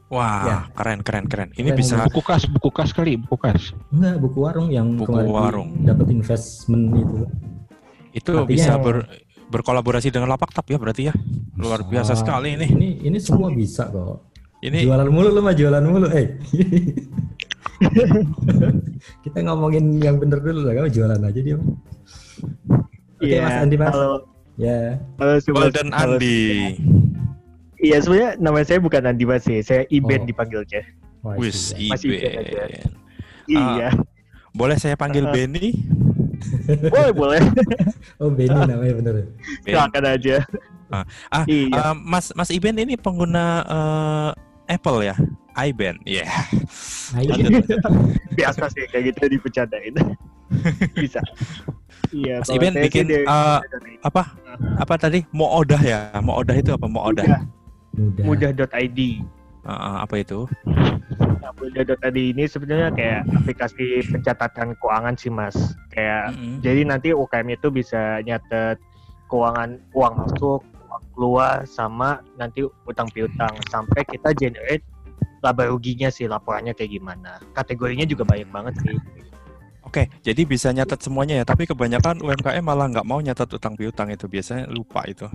wah 0.07 0.41
Ya. 0.41 0.57
keren 0.73 1.03
keren 1.03 1.27
keren. 1.27 1.49
Ini 1.53 1.69
Keren, 1.69 1.77
bisa 1.77 1.93
Buku 2.01 2.23
kas, 2.23 2.47
buku 2.47 2.71
kas 2.71 2.89
kali, 2.89 3.13
buku 3.13 3.35
kas. 3.37 3.75
Enggak 3.91 4.15
buku 4.17 4.37
warung 4.41 4.71
yang 4.71 4.95
Buku 4.95 5.05
kemarin 5.05 5.29
warung. 5.29 5.69
dapat 5.83 6.07
investment 6.09 6.95
itu. 6.95 7.17
itu 8.09 8.31
Artinya- 8.33 8.47
bisa 8.49 8.73
ber- 8.79 9.05
berkolaborasi 9.47 10.09
dengan 10.09 10.29
Lapaktab 10.29 10.65
ya 10.65 10.77
berarti 10.77 11.09
ya. 11.09 11.13
Luar 11.55 11.81
biasa 11.81 12.13
Ah, 12.13 12.19
sekali 12.19 12.53
ini. 12.53 12.67
Ini 12.67 12.89
ini 13.05 13.17
semua 13.17 13.49
bisa 13.49 13.87
kok. 13.87 14.27
Ini 14.57 14.83
Jualan 14.83 15.07
mulu 15.07 15.29
lu 15.29 15.39
mah 15.39 15.53
jualan 15.53 15.83
mulu. 15.83 16.07
Eh. 16.11 16.27
Kita 19.23 19.37
ngomongin 19.43 20.01
yang 20.01 20.17
bener 20.17 20.41
dulu 20.41 20.65
lah. 20.65 20.73
Kamu 20.73 20.89
jualan 20.89 21.21
aja 21.21 21.39
dia. 21.39 21.57
Oke 23.17 23.23
Iya, 23.23 23.41
Mas 23.43 23.57
Andi 23.59 23.75
Mas. 23.75 23.89
Halo, 23.89 24.13
Ya. 24.57 24.97
halo 25.17 25.33
Sobat. 25.39 25.69
Golden 25.69 25.89
Halo. 25.91 26.17
Andi. 26.17 26.41
Iya, 27.77 28.01
sebenarnya 28.01 28.31
nama 28.37 28.61
saya 28.61 28.79
bukan 28.79 29.05
Andi 29.05 29.25
Mas 29.25 29.45
sih. 29.45 29.61
Saya 29.61 29.85
Iben 29.87 30.25
Oh. 30.25 30.27
dipanggilnya. 30.27 30.81
Wis. 31.37 31.73
Masih 31.77 32.17
Iben 32.17 32.33
aja. 32.35 32.81
Iya, 33.47 33.89
Boleh 34.51 34.75
saya 34.75 34.97
panggil 34.97 35.21
Ah. 35.21 35.31
Benny? 35.31 35.85
boleh 36.93 37.11
boleh. 37.13 37.41
Oh 38.17 38.29
Benny 38.29 38.53
namanya 38.53 38.93
bener. 38.97 39.13
ya? 39.15 39.25
Ben. 39.63 39.73
Silakan 39.73 40.03
aja. 40.05 40.35
Ah, 40.87 41.43
Iya. 41.43 41.91
eh, 41.91 41.95
Mas 41.99 42.31
Mas 42.31 42.47
Iben 42.47 42.79
ini 42.79 42.95
pengguna 42.95 43.45
eh, 43.67 44.29
Apple 44.75 45.03
ya? 45.03 45.15
iBand. 45.57 45.97
Iya. 46.05 46.25
Nah, 47.17 47.21
iya. 47.25 47.33
Lanjut. 47.33 47.51
Biasa 48.37 48.69
sih 48.69 48.85
kayak 48.93 49.15
gitu 49.15 49.25
dipercandain. 49.25 49.95
Bisa. 51.01 51.19
Iya. 52.13 52.45
Mas 52.45 52.49
Iben 52.53 52.77
bikin 52.77 53.09
dari- 53.09 53.25
eh, 53.25 53.59
apa? 54.05 54.37
Apa 54.77 54.93
tadi? 55.01 55.25
Mau 55.33 55.49
odah 55.49 55.81
ya? 55.81 56.13
Mau 56.21 56.37
odah 56.37 56.53
itu 56.53 56.71
apa? 56.71 56.85
Mau 56.85 57.09
odah? 57.09 57.25
Mudah. 57.97 58.23
Mudah. 58.23 58.49
Eh, 59.67 59.97
apa 59.99 60.15
itu? 60.23 60.47
Nah, 61.43 61.51
Mudah.id 61.59 62.15
ini 62.15 62.47
sebenarnya 62.47 62.89
kayak 62.95 63.21
aplikasi 63.35 63.99
pencatatan 64.07 64.79
keuangan 64.79 65.15
sih 65.19 65.27
mas. 65.27 65.75
Kayak 65.91 66.31
Mm-mm. 66.31 66.63
jadi 66.63 66.81
nanti 66.87 67.11
UKM 67.11 67.51
itu 67.51 67.67
bisa 67.67 68.23
nyatet 68.23 68.79
keuangan 69.27 69.75
uang 69.91 70.13
masuk, 70.23 70.63
uang 70.63 71.03
keluar, 71.11 71.67
sama 71.67 72.23
nanti 72.39 72.63
utang 72.87 73.11
piutang 73.11 73.51
sampai 73.67 74.07
kita 74.07 74.31
generate 74.39 74.87
laba 75.43 75.67
ruginya 75.67 76.07
sih 76.07 76.31
laporannya 76.31 76.71
kayak 76.71 76.95
gimana. 76.95 77.35
Kategorinya 77.51 78.07
juga 78.07 78.23
banyak 78.23 78.47
banget 78.47 78.73
sih. 78.87 78.95
Oke, 79.83 80.11
jadi 80.23 80.43
bisa 80.43 80.71
nyatet 80.71 80.99
semuanya 80.99 81.43
ya. 81.43 81.45
Tapi 81.47 81.67
kebanyakan 81.67 82.23
UMKM 82.23 82.63
malah 82.63 82.87
nggak 82.91 83.07
mau 83.07 83.19
nyatet 83.19 83.47
utang 83.51 83.75
piutang 83.75 84.11
itu. 84.11 84.27
Biasanya 84.27 84.67
lupa 84.67 85.03
itu. 85.07 85.27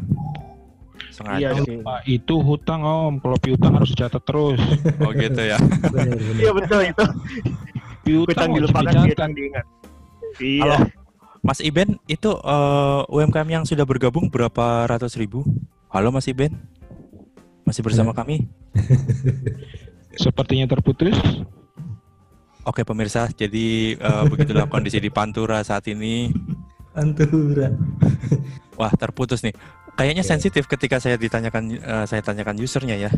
Sengaja. 1.13 1.39
Iya 1.39 1.51
sih. 1.63 1.77
Pak, 1.85 2.01
itu 2.09 2.35
hutang 2.41 2.81
om. 2.83 3.21
Kalau 3.21 3.37
piutang 3.37 3.77
harus 3.77 3.93
dicatat 3.93 4.23
terus. 4.25 4.59
Oh 5.05 5.13
gitu 5.13 5.43
ya. 5.45 5.61
Iya 6.41 6.51
betul 6.57 6.81
itu. 6.89 7.05
Piutang 8.03 8.51
dilupakan, 8.57 8.93
piutang 9.07 9.31
diingat. 9.37 9.67
Iya. 10.41 10.65
Halo, 10.65 10.77
Mas 11.45 11.61
Iben, 11.61 11.99
itu 12.09 12.31
eh, 12.33 13.03
UMKM 13.13 13.49
yang 13.51 13.65
sudah 13.69 13.85
bergabung 13.85 14.33
berapa 14.33 14.89
ratus 14.89 15.19
ribu? 15.21 15.45
Halo 15.93 16.09
Mas 16.09 16.31
Iben, 16.31 16.57
masih 17.69 17.85
bersama 17.85 18.17
kami? 18.17 18.49
Sepertinya 20.25 20.65
terputus. 20.71 21.15
Oke 22.63 22.87
pemirsa, 22.87 23.27
jadi 23.35 23.99
eh, 23.99 24.25
begitulah 24.31 24.71
kondisi 24.71 25.03
di 25.03 25.11
Pantura 25.11 25.61
saat 25.67 25.85
ini. 25.91 26.31
Pantura. 26.95 27.75
Wah 28.79 28.93
terputus 28.95 29.43
nih. 29.43 29.53
Kayaknya 29.93 30.25
sensitif 30.25 30.65
ketika 30.67 30.97
saya 30.99 31.21
ditanyakan, 31.21 31.79
eh, 31.79 32.05
saya 32.09 32.25
tanyakan 32.25 32.57
usernya 32.59 32.97
ya. 32.97 33.11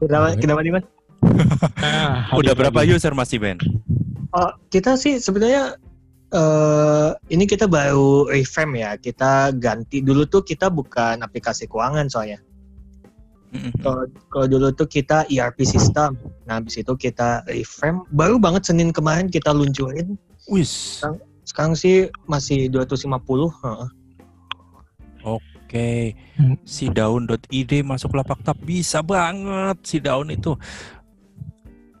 Kenapa, 0.00 0.34
kenapa 0.40 0.60
nih 0.64 0.72
mas? 0.74 0.84
Nah, 1.78 2.34
Udah 2.34 2.54
berapa 2.58 2.82
lagi. 2.82 2.98
user 2.98 3.14
Mas 3.14 3.30
Iben? 3.30 3.54
Oh, 4.34 4.50
kita 4.74 4.98
sih 4.98 5.22
sebenarnya 5.22 5.78
eh 6.32 7.10
ini 7.30 7.44
kita 7.46 7.70
baru 7.70 8.26
revamp 8.26 8.72
ya. 8.74 8.98
Kita 8.98 9.54
ganti 9.54 10.02
dulu 10.02 10.26
tuh 10.26 10.42
kita 10.42 10.72
bukan 10.72 11.22
aplikasi 11.22 11.70
keuangan 11.70 12.10
soalnya. 12.10 12.42
Kalau 13.84 14.08
kalau 14.32 14.46
dulu 14.48 14.72
tuh 14.72 14.88
kita 14.88 15.28
ERP 15.28 15.62
system. 15.68 16.16
Nah, 16.48 16.58
habis 16.58 16.80
itu 16.80 16.90
kita 16.96 17.44
revamp. 17.46 18.08
Baru 18.10 18.40
banget 18.40 18.66
Senin 18.66 18.90
kemarin 18.90 19.28
kita 19.28 19.52
luncurin. 19.52 20.16
Wis. 20.48 21.04
Sekarang 21.44 21.76
sih 21.76 22.08
masih 22.26 22.72
250. 22.72 23.52
heeh. 23.62 23.88
Oke, 25.22 25.51
Hmm. 25.72 26.60
si 26.68 26.92
daun.id 26.92 27.72
masuk 27.84 28.12
lapak 28.12 28.44
tap 28.44 28.60
bisa 28.60 29.00
banget 29.00 29.76
si 29.84 29.96
daun 29.98 30.28
itu. 30.28 30.52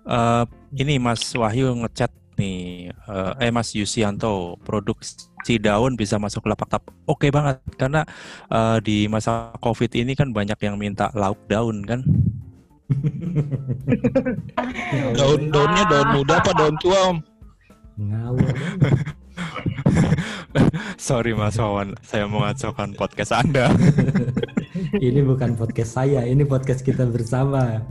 Eh 0.04 0.44
ini 0.76 0.96
Mas 0.96 1.20
Wahyu 1.36 1.76
ngechat 1.84 2.12
nih, 2.40 2.90
eh, 2.90 3.32
eh 3.48 3.50
Mas 3.52 3.76
Yusianto, 3.76 4.56
produk 4.64 4.96
si 5.44 5.60
daun 5.60 5.96
bisa 5.96 6.16
masuk 6.16 6.48
lapak 6.48 6.68
tap. 6.68 6.82
Oke 7.04 7.28
banget, 7.28 7.60
karena 7.76 8.08
eh, 8.48 8.78
di 8.80 9.04
masa 9.08 9.52
COVID 9.60 9.92
ini 9.96 10.16
kan 10.16 10.32
banyak 10.32 10.56
yang 10.64 10.80
minta 10.80 11.12
lauk 11.12 11.40
daun 11.48 11.84
kan. 11.84 12.00
Daun-daunnya 15.16 15.84
daun 15.88 16.08
muda 16.12 16.44
apa 16.44 16.52
daun 16.52 16.76
tua 16.76 16.98
om? 17.08 17.16
Ngawur. 17.96 18.52
Sorry 21.00 21.32
Mas 21.32 21.58
Wawan, 21.58 21.96
saya 22.00 22.24
mengacaukan 22.28 22.94
podcast 22.94 23.32
Anda. 23.34 23.68
ini 25.06 25.20
bukan 25.20 25.56
podcast 25.56 25.96
saya, 25.96 26.24
ini 26.24 26.44
podcast 26.44 26.80
kita 26.80 27.08
bersama. 27.08 27.82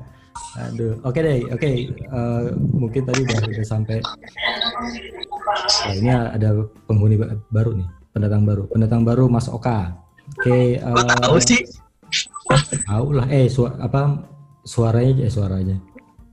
Aduh, 0.58 1.00
oke 1.04 1.20
deh, 1.20 1.44
oke. 1.52 1.72
Eh, 1.92 2.44
mungkin 2.72 3.04
tadi 3.04 3.24
udah, 3.24 3.40
udah 3.52 3.66
sampai. 3.68 4.00
Ini 5.92 6.10
ada 6.32 6.56
penghuni 6.88 7.20
ba- 7.20 7.36
baru 7.52 7.76
nih, 7.76 7.88
pendatang 8.12 8.44
baru, 8.48 8.64
pendatang 8.72 9.04
baru 9.04 9.28
Mas 9.28 9.48
Oka. 9.48 9.96
Oke. 10.40 10.80
eh, 10.80 10.94
Tahu 11.24 11.38
sih. 11.40 11.62
Tahu 12.88 13.06
lah, 13.16 13.28
eh 13.28 13.48
su 13.48 13.64
apa 13.64 14.28
suaranya 14.64 15.24
eh 15.28 15.32
suaranya. 15.32 15.78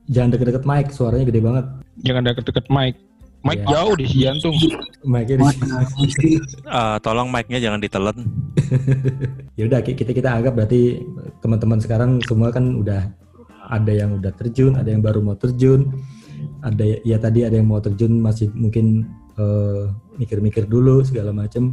Jangan 0.09 0.35
deket-deket 0.35 0.63
mic, 0.65 0.87
suaranya 0.91 1.25
gede 1.27 1.41
banget. 1.43 1.65
Jangan 2.01 2.23
deket-deket 2.25 2.65
mic. 2.71 2.95
Mic 3.39 3.57
Iya. 3.57 3.67
jauh 3.71 3.93
di 3.95 4.05
si 4.05 4.17
jantung. 4.21 4.55
Mic-nya 5.01 5.39
di 5.39 6.35
Eh, 6.61 6.97
tolong 6.99 7.27
mic-nya 7.27 7.57
jangan 7.57 7.79
ditelen. 7.79 8.17
ya 9.57 9.63
udah 9.65 9.79
ki- 9.79 9.95
kita 9.95 10.11
kita 10.11 10.29
anggap 10.29 10.53
berarti 10.53 10.99
teman-teman 11.39 11.79
sekarang 11.79 12.19
semua 12.21 12.51
kan 12.51 12.75
udah 12.75 13.07
ada 13.65 13.91
yang 13.91 14.17
udah 14.17 14.33
terjun, 14.33 14.75
ada 14.75 14.87
yang 14.87 14.99
baru 14.99 15.21
mau 15.21 15.33
terjun, 15.33 15.87
ada 16.59 16.83
ya, 16.99 17.15
tadi 17.15 17.45
ada 17.45 17.55
yang 17.55 17.65
mau 17.65 17.79
terjun 17.79 18.19
masih 18.19 18.51
mungkin 18.51 19.07
eh, 19.35 19.87
mikir-mikir 20.17 20.67
dulu 20.67 20.99
segala 21.01 21.31
macem. 21.31 21.71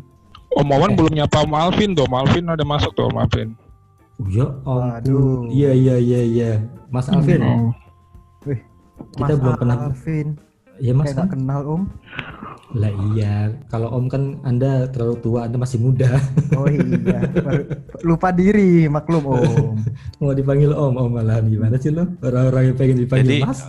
Om 0.55 0.67
Wawan 0.67 0.95
belum 0.95 1.13
nyapa 1.13 1.43
Om 1.43 1.53
Alvin 1.53 1.93
tuh. 1.93 2.07
Om 2.07 2.15
Alvin 2.17 2.45
ada 2.47 2.63
masuk 2.63 2.95
tuh 2.95 3.11
Om 3.11 3.19
Alvin. 3.19 3.49
Oh, 4.17 4.31
ya 4.31 4.47
ampun, 4.65 5.51
iya 5.51 5.75
iya 5.75 5.97
iya 5.99 6.21
iya, 6.23 6.51
Mas 6.89 7.05
Alvin, 7.11 7.43
Oh. 7.43 7.69
kita 8.41 8.65
Mas 9.19 9.37
belum 9.37 9.55
pernah, 9.59 9.77
Alvin. 9.91 10.41
Ya 10.79 10.93
Mas 10.93 11.07
Kayak 11.07 11.17
nggak 11.19 11.31
kenal 11.33 11.61
Om. 11.65 11.83
lah 12.73 12.93
iya, 13.11 13.35
kalau 13.67 13.89
Om 13.91 14.05
kan 14.07 14.23
Anda 14.43 14.85
terlalu 14.87 15.17
tua, 15.21 15.47
Anda 15.47 15.57
masih 15.57 15.79
muda, 15.79 16.19
Oh 16.53 16.67
iya. 16.67 17.23
Lupa 18.03 18.29
diri, 18.31 18.85
maklum 18.87 19.25
Om. 19.25 19.75
mau 20.21 20.33
dipanggil 20.33 20.71
Om, 20.71 20.95
Om 20.95 21.11
malahan 21.13 21.47
gimana 21.47 21.77
sih 21.77 21.89
lo? 21.89 22.05
Orang-orang 22.21 22.63
yang 22.67 22.77
pengen 22.77 22.97
dipanggil 22.99 23.31
Jadi 23.33 23.39
Mas? 23.43 23.61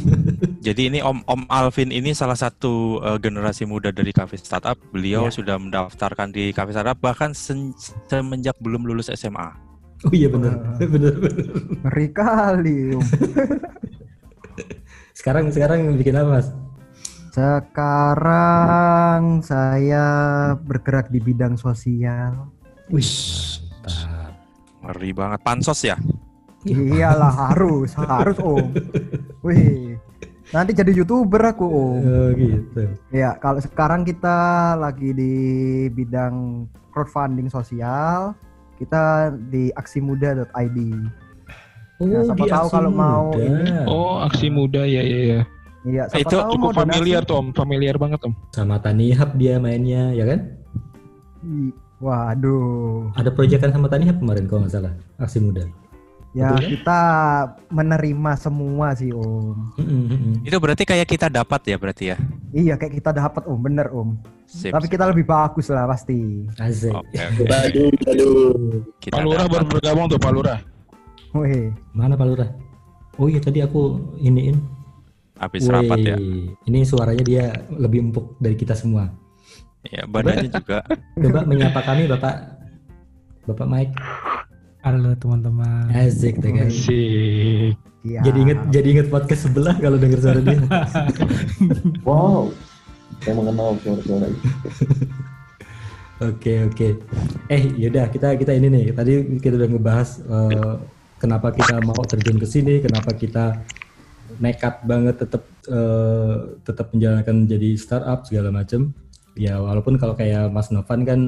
Jadi 0.66 0.82
ini 0.88 0.98
Om 0.98 1.22
Om 1.22 1.42
Alvin 1.46 1.90
ini 1.90 2.10
salah 2.10 2.34
satu 2.34 2.72
eh, 3.00 3.18
generasi 3.18 3.64
muda 3.64 3.90
dari 3.90 4.10
Cafe 4.10 4.34
Startup. 4.34 4.76
Beliau 4.90 5.28
Iya. 5.28 5.34
sudah 5.34 5.56
mendaftarkan 5.56 6.30
di 6.30 6.50
Cafe 6.50 6.72
Startup 6.72 6.96
bahkan 6.96 7.30
sen- 7.30 7.76
semenjak 8.06 8.56
belum 8.58 8.82
lulus 8.82 9.08
SMA. 9.10 9.46
Oh 10.00 10.10
iya 10.10 10.26
benar, 10.26 10.56
Wah. 10.56 10.80
benar 10.94 11.14
benar. 11.14 11.44
Ngeri 11.84 12.06
kali 12.10 12.76
Om. 12.94 13.04
Sekarang 15.20 15.52
sekarang 15.52 16.00
bikin 16.00 16.16
apa 16.16 16.40
Mas? 16.40 16.48
Sekarang 17.36 19.22
saya 19.44 20.04
bergerak 20.64 21.12
di 21.12 21.20
bidang 21.20 21.60
sosial. 21.60 22.48
Wih, 22.88 23.04
Ngeri 24.80 25.12
banget. 25.12 25.44
Pansos 25.44 25.84
ya? 25.84 26.00
Iyalah 26.64 27.52
harus, 27.52 27.92
harus 28.00 28.40
Om. 28.40 28.72
Wih. 29.44 30.00
Nanti 30.56 30.72
jadi 30.72 30.88
youtuber 30.96 31.52
aku 31.52 31.68
Om. 31.68 32.00
Oh 32.00 32.28
gitu. 32.32 32.88
Ya, 33.12 33.36
kalau 33.44 33.60
sekarang 33.60 34.08
kita 34.08 34.72
lagi 34.80 35.12
di 35.12 35.32
bidang 35.92 36.64
crowdfunding 36.96 37.52
sosial, 37.52 38.32
kita 38.80 39.36
di 39.52 39.68
aksimuda.id. 39.76 40.78
Oh, 42.00 42.06
Nah, 42.06 42.24
siapa 42.24 42.44
tahu 42.46 42.64
aksi 42.64 42.72
kalau 42.72 42.90
mau 42.90 43.24
muda. 43.28 43.44
ini. 43.44 43.70
Oh, 43.84 44.14
aksi 44.20 44.46
muda 44.48 44.82
ya 44.82 45.02
ya 45.02 45.20
ya. 45.28 45.40
Iya, 45.82 46.02
siapa 46.08 46.20
Itu 46.22 46.34
tahu 46.34 46.50
Cukup 46.50 46.56
mau 46.58 46.70
donasi. 46.70 46.80
familiar 46.82 47.20
tuh 47.22 47.36
Om, 47.36 47.46
familiar 47.52 47.94
banget 47.96 48.20
Om. 48.22 48.34
sama 48.50 48.76
Tanihub 48.78 49.30
dia 49.34 49.54
mainnya, 49.56 50.08
ya 50.10 50.24
kan? 50.26 50.40
Waduh. 51.98 53.12
Ada 53.12 53.28
proyekan 53.28 53.70
sama 53.70 53.86
Tanihub 53.86 54.16
kemarin 54.16 54.44
kalau 54.44 54.64
nggak 54.64 54.72
salah, 54.72 54.92
aksi 55.18 55.38
muda. 55.38 55.68
Ya, 56.30 56.46
Betul 56.48 56.62
ya? 56.62 56.68
kita 56.70 57.00
menerima 57.68 58.32
semua 58.38 58.94
sih, 58.94 59.10
Om. 59.10 59.74
Itu 60.40 60.56
berarti 60.56 60.86
kayak 60.86 61.04
kita 61.04 61.26
dapat 61.26 61.60
ya 61.66 61.76
berarti 61.76 62.04
ya? 62.06 62.16
Iya, 62.50 62.74
kayak 62.76 62.94
kita 62.96 63.10
dapat, 63.10 63.44
Om. 63.44 63.58
Bener, 63.60 63.90
Om. 63.90 64.14
Sip, 64.46 64.70
Tapi 64.70 64.86
sip. 64.86 64.94
kita 64.94 65.10
lebih 65.10 65.26
bagus 65.26 65.66
lah 65.68 65.84
pasti. 65.84 66.46
Asik. 66.56 66.94
Oke, 66.94 67.18
oke. 67.18 67.44
Aduh, 67.66 67.90
aduh. 68.06 68.78
Kita 68.96 69.12
Pak 69.12 69.22
Lurah 69.22 69.42
dapat. 69.42 69.52
baru 69.52 69.64
bergabung 69.68 70.06
tuh 70.06 70.18
Pak 70.18 70.32
Lurah. 70.32 70.58
Wih, 71.30 71.70
Mana 71.94 72.18
Pak 72.18 72.26
Lurah? 72.26 72.50
Oh 73.14 73.30
iya 73.30 73.38
tadi 73.38 73.62
aku 73.62 74.02
iniin. 74.18 74.58
Habis 75.38 75.70
rapat 75.70 75.98
ya. 76.02 76.18
Ini 76.66 76.82
suaranya 76.82 77.22
dia 77.22 77.44
lebih 77.70 78.10
empuk 78.10 78.34
dari 78.42 78.58
kita 78.58 78.74
semua. 78.74 79.14
Ya, 79.86 80.04
badannya 80.10 80.50
juga. 80.50 80.82
Coba 81.22 81.46
menyapa 81.46 81.80
kami 81.86 82.10
Bapak 82.10 82.34
Bapak 83.46 83.66
Mike. 83.70 83.94
Halo 84.82 85.14
teman-teman. 85.14 85.86
Asik 85.94 86.42
deh 86.42 86.50
kan. 86.50 86.66
Sik. 86.66 87.78
iya. 88.02 88.20
Jadi 88.26 88.38
inget 88.42 88.58
jadi 88.74 88.88
inget 88.90 89.06
podcast 89.06 89.46
sebelah 89.46 89.78
kalau 89.78 90.02
denger 90.02 90.18
suara 90.18 90.40
dia. 90.42 90.58
Wow. 92.08 92.50
Saya 93.22 93.38
mengenal 93.38 93.78
suara-suara 93.86 94.26
itu. 94.26 94.48
Oke 96.20 96.68
oke. 96.68 97.00
Eh 97.48 97.62
yaudah 97.80 98.12
kita 98.12 98.36
kita 98.36 98.52
ini 98.52 98.68
nih 98.68 98.84
tadi 98.92 99.40
kita 99.40 99.56
udah 99.56 99.68
ngebahas 99.72 100.20
eh, 100.20 100.74
kenapa 101.20 101.52
kita 101.52 101.84
mau 101.84 102.00
terjun 102.08 102.40
ke 102.40 102.48
sini, 102.48 102.80
kenapa 102.80 103.12
kita 103.12 103.60
nekat 104.40 104.80
banget 104.88 105.20
tetap 105.20 105.44
eh, 105.68 106.36
tetap 106.64 106.96
menjalankan 106.96 107.44
jadi 107.44 107.76
startup 107.76 108.24
segala 108.24 108.48
macem. 108.48 108.96
Ya 109.36 109.60
walaupun 109.60 110.00
kalau 110.00 110.16
kayak 110.16 110.48
Mas 110.50 110.72
Novan 110.72 111.04
kan 111.06 111.20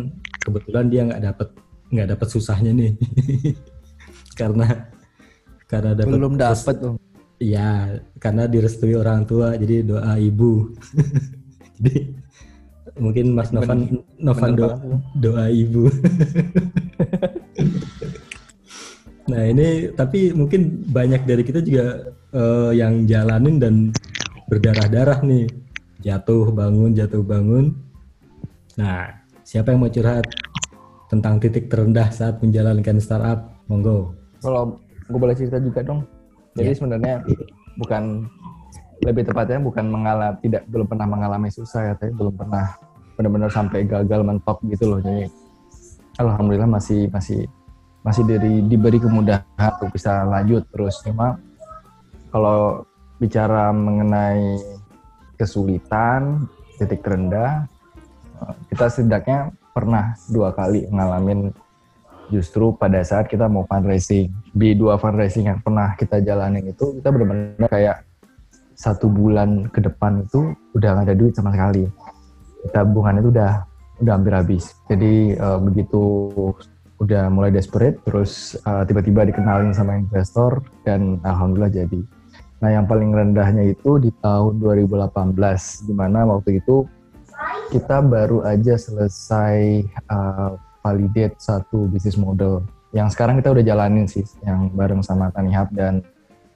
kebetulan 0.43 0.89
dia 0.89 1.05
nggak 1.07 1.23
dapat 1.23 1.49
nggak 1.93 2.09
dapat 2.17 2.29
susahnya 2.33 2.73
nih 2.73 2.97
karena 4.41 4.89
karena 5.69 5.93
dapat 5.93 6.17
belum 6.17 6.35
dapat, 6.41 6.77
Om. 6.83 6.97
Iya, 7.43 7.99
karena 8.23 8.47
direstui 8.47 8.95
orang 8.95 9.27
tua, 9.27 9.59
jadi 9.59 9.83
doa 9.83 10.15
ibu. 10.21 10.71
jadi 11.81 12.13
mungkin 13.01 13.33
Mas 13.33 13.49
Novan 13.51 14.05
Novan 14.21 14.51
bener 14.53 14.59
do- 14.59 14.69
banget, 14.69 14.85
Om. 14.85 15.01
doa 15.21 15.45
ibu. 15.53 15.85
nah 19.23 19.43
ini 19.47 19.95
tapi 19.95 20.35
mungkin 20.35 20.83
banyak 20.91 21.23
dari 21.23 21.43
kita 21.47 21.63
juga 21.63 22.11
eh, 22.35 22.71
yang 22.75 23.07
jalanin 23.07 23.57
dan 23.63 23.75
berdarah-darah 24.51 25.23
nih 25.23 25.47
jatuh 26.03 26.51
bangun 26.51 26.91
jatuh 26.93 27.23
bangun. 27.23 27.73
Nah, 28.77 29.07
siapa 29.47 29.73
yang 29.73 29.87
mau 29.87 29.93
curhat 29.93 30.27
tentang 31.07 31.39
titik 31.39 31.71
terendah 31.71 32.11
saat 32.11 32.43
menjalankan 32.43 32.99
startup? 32.99 33.53
Monggo. 33.71 34.13
Kalau 34.43 34.77
gue 35.07 35.19
boleh 35.19 35.37
cerita 35.39 35.63
juga 35.63 35.81
dong. 35.87 36.03
Jadi 36.59 36.75
Ya. 36.75 36.77
sebenarnya 36.77 37.15
bukan 37.79 38.27
lebih 39.03 39.23
tepatnya 39.25 39.59
bukan 39.63 39.87
mengalami 39.89 40.37
tidak 40.45 40.63
belum 40.69 40.87
pernah 40.91 41.07
mengalami 41.09 41.49
susah 41.49 41.93
ya, 41.93 41.95
tapi 41.97 42.13
belum 42.13 42.35
pernah 42.37 42.75
benar-benar 43.17 43.51
sampai 43.53 43.87
gagal 43.87 44.21
mentok 44.27 44.59
gitu 44.69 44.85
loh. 44.93 45.01
Jadi 45.01 45.31
alhamdulillah 46.19 46.69
masih 46.69 47.09
masih 47.09 47.47
masih 48.03 48.27
dari 48.27 48.63
diberi 48.67 48.99
kemudahan 48.99 49.47
untuk 49.79 49.95
bisa 49.95 50.27
lanjut 50.27 50.67
terus. 50.75 50.99
Cuma 51.07 51.39
kalau 52.35 52.83
bicara 53.23 53.71
mengenai 53.71 54.59
kesulitan, 55.39 56.47
titik 56.79 57.03
terendah, 57.03 57.67
eh, 58.43 58.55
kita 58.75 58.91
setidaknya 58.91 59.55
pernah 59.73 60.19
dua 60.29 60.53
kali 60.53 60.85
ngalamin 60.91 61.55
justru 62.29 62.75
pada 62.75 62.99
saat 63.07 63.31
kita 63.31 63.47
mau 63.47 63.63
fundraising. 63.67 64.31
Di 64.51 64.75
dua 64.75 64.99
fundraising 64.99 65.47
yang 65.47 65.59
pernah 65.63 65.95
kita 65.95 66.19
jalanin 66.19 66.75
itu, 66.75 66.99
kita 66.99 67.09
benar-benar 67.15 67.71
kayak 67.71 67.97
satu 68.75 69.07
bulan 69.07 69.71
ke 69.71 69.79
depan 69.79 70.27
itu 70.27 70.57
udah 70.75 70.89
nggak 70.99 71.07
ada 71.07 71.15
duit 71.15 71.33
sama 71.39 71.55
sekali. 71.55 71.87
Tabungan 72.75 73.23
itu 73.23 73.31
udah 73.31 73.53
udah 74.03 74.13
hampir 74.19 74.35
habis. 74.35 74.75
Jadi 74.91 75.39
eh, 75.39 75.59
begitu 75.63 76.03
udah 77.03 77.27
mulai 77.35 77.51
desperate, 77.51 77.99
terus 78.07 78.55
eh, 78.63 78.83
tiba-tiba 78.87 79.27
dikenalin 79.27 79.75
sama 79.75 79.99
investor 79.99 80.63
dan 80.87 81.19
alhamdulillah 81.27 81.75
jadi. 81.75 82.01
Nah 82.63 82.71
yang 82.71 82.87
paling 82.87 83.11
rendahnya 83.11 83.75
itu 83.75 83.99
di 83.99 84.15
tahun 84.23 84.63
2018, 84.63 85.91
di 85.91 85.95
mana 85.99 86.23
waktu 86.31 86.63
itu 86.63 86.87
kita 87.75 87.99
baru 88.07 88.47
aja 88.47 88.79
selesai 88.79 89.83
uh, 90.07 90.55
validate 90.79 91.35
satu 91.43 91.91
bisnis 91.91 92.15
model 92.15 92.63
yang 92.93 93.09
sekarang 93.09 93.41
kita 93.41 93.51
udah 93.51 93.65
jalanin 93.65 94.05
sih, 94.05 94.23
yang 94.45 94.69
bareng 94.71 95.01
sama 95.01 95.33
Tanihub 95.33 95.73
dan 95.73 96.05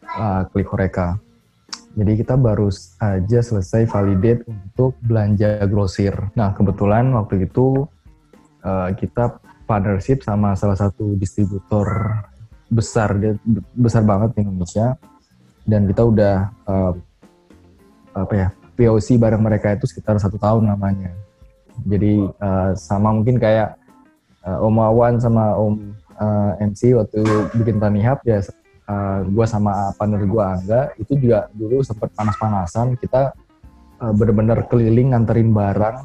uh, 0.05 0.45
Klik 0.53 0.69
Horeca. 0.69 1.17
Jadi 1.97 2.13
kita 2.21 2.37
baru 2.37 2.69
aja 3.01 3.41
selesai 3.41 3.89
validate 3.89 4.45
untuk 4.45 5.01
belanja 5.01 5.65
grosir. 5.65 6.13
Nah 6.37 6.53
kebetulan 6.53 7.09
waktu 7.17 7.49
itu 7.49 7.89
uh, 8.61 8.93
kita 8.93 9.41
partnership 9.67 10.23
sama 10.23 10.55
salah 10.55 10.79
satu 10.79 11.19
distributor 11.19 11.87
besar, 12.71 13.13
besar 13.75 14.03
banget 14.07 14.39
di 14.39 14.41
Indonesia. 14.47 14.97
Dan 15.67 15.91
kita 15.91 16.07
udah 16.07 16.35
uh, 16.71 16.95
apa 18.15 18.35
ya 18.35 18.49
POC 18.79 19.19
bareng 19.19 19.43
mereka 19.43 19.75
itu 19.75 19.91
sekitar 19.91 20.17
satu 20.23 20.39
tahun 20.39 20.71
namanya. 20.71 21.11
Jadi 21.85 22.23
uh, 22.23 22.73
sama 22.79 23.13
mungkin 23.13 23.37
kayak 23.37 23.77
uh, 24.47 24.63
Om 24.63 24.79
Awan 24.79 25.19
sama 25.19 25.59
Om 25.59 25.75
uh, 26.17 26.53
MC 26.63 26.97
waktu 26.97 27.21
bikin 27.59 27.83
Tanihub 27.83 28.23
ya 28.25 28.41
uh, 28.89 29.21
gue 29.27 29.47
sama 29.47 29.93
partner 29.99 30.23
gue 30.25 30.43
Angga 30.43 30.81
itu 30.97 31.13
juga 31.19 31.51
dulu 31.53 31.83
sempat 31.83 32.11
panas-panasan 32.15 32.97
kita 32.97 33.35
uh, 34.01 34.13
bener-bener 34.15 34.65
keliling 34.71 35.13
nganterin 35.13 35.51
barang 35.53 35.97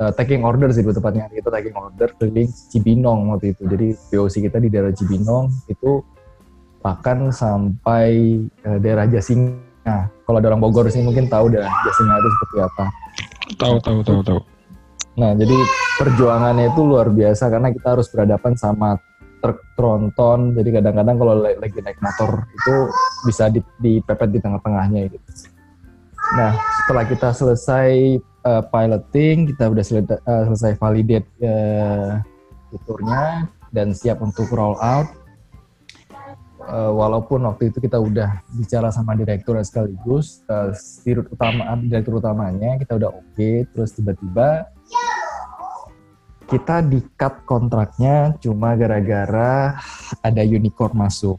uh, 0.00 0.12
taking 0.16 0.42
order 0.42 0.72
sih 0.72 0.82
tepatnya 0.82 1.28
kita 1.30 1.52
taking 1.52 1.76
order 1.76 2.08
keliling 2.16 2.50
Cibinong 2.72 3.36
waktu 3.36 3.52
itu 3.52 3.62
jadi 3.68 3.86
POC 4.08 4.34
kita 4.50 4.58
di 4.58 4.68
daerah 4.72 4.92
Cibinong 4.96 5.52
itu 5.68 6.00
bahkan 6.80 7.28
sampai 7.28 8.40
uh, 8.64 8.78
daerah 8.80 9.04
Jasinga 9.04 10.08
kalau 10.24 10.40
ada 10.40 10.48
orang 10.48 10.64
Bogor 10.64 10.88
sih 10.88 11.04
mungkin 11.04 11.28
tahu 11.28 11.52
dah 11.52 11.68
Jasinga 11.84 12.14
itu 12.16 12.28
seperti 12.34 12.58
apa 12.64 12.86
Tahu 13.58 13.76
tahu 13.82 13.98
tahu 14.06 14.20
tahu. 14.22 14.40
Nah, 15.18 15.34
jadi 15.34 15.56
perjuangannya 15.98 16.70
itu 16.70 16.80
luar 16.86 17.10
biasa 17.10 17.50
karena 17.50 17.74
kita 17.74 17.98
harus 17.98 18.06
berhadapan 18.12 18.54
sama 18.54 18.94
truk 19.42 19.58
tronton. 19.74 20.54
Jadi 20.54 20.70
kadang-kadang 20.78 21.16
kalau 21.18 21.34
lagi 21.42 21.78
naik 21.82 21.98
motor 21.98 22.46
itu 22.46 22.74
bisa 23.26 23.50
di- 23.50 23.74
dipepet 23.82 24.28
di 24.30 24.38
tengah-tengahnya 24.38 25.10
gitu. 25.10 25.28
Nah, 26.38 26.54
setelah 26.84 27.04
kita 27.10 27.28
selesai 27.34 28.22
uh, 28.44 28.62
piloting, 28.68 29.50
kita 29.52 29.68
udah 29.68 29.84
selesai, 29.84 30.18
uh, 30.24 30.44
selesai 30.52 30.72
validate 30.80 31.28
uh, 31.44 32.20
fiturnya 32.70 33.50
dan 33.74 33.92
siap 33.92 34.22
untuk 34.22 34.48
roll 34.52 34.76
out. 34.80 35.08
Uh, 36.60 36.92
walaupun 36.92 37.42
waktu 37.48 37.72
itu 37.72 37.82
kita 37.82 37.98
udah 37.98 38.44
bicara 38.54 38.92
sama 38.92 39.16
direktur 39.16 39.58
sekaligus, 39.64 40.44
uh, 40.46 40.70
utama, 41.32 41.74
direktur 41.82 42.20
utamanya 42.20 42.76
kita 42.78 43.00
udah 43.00 43.10
oke, 43.10 43.50
terus 43.74 43.90
tiba-tiba 43.96 44.68
kita 46.50 46.82
di 46.82 46.98
cut 47.14 47.46
kontraknya 47.46 48.34
cuma 48.42 48.74
gara-gara 48.74 49.78
ada 50.20 50.42
unicorn 50.42 50.98
masuk. 50.98 51.38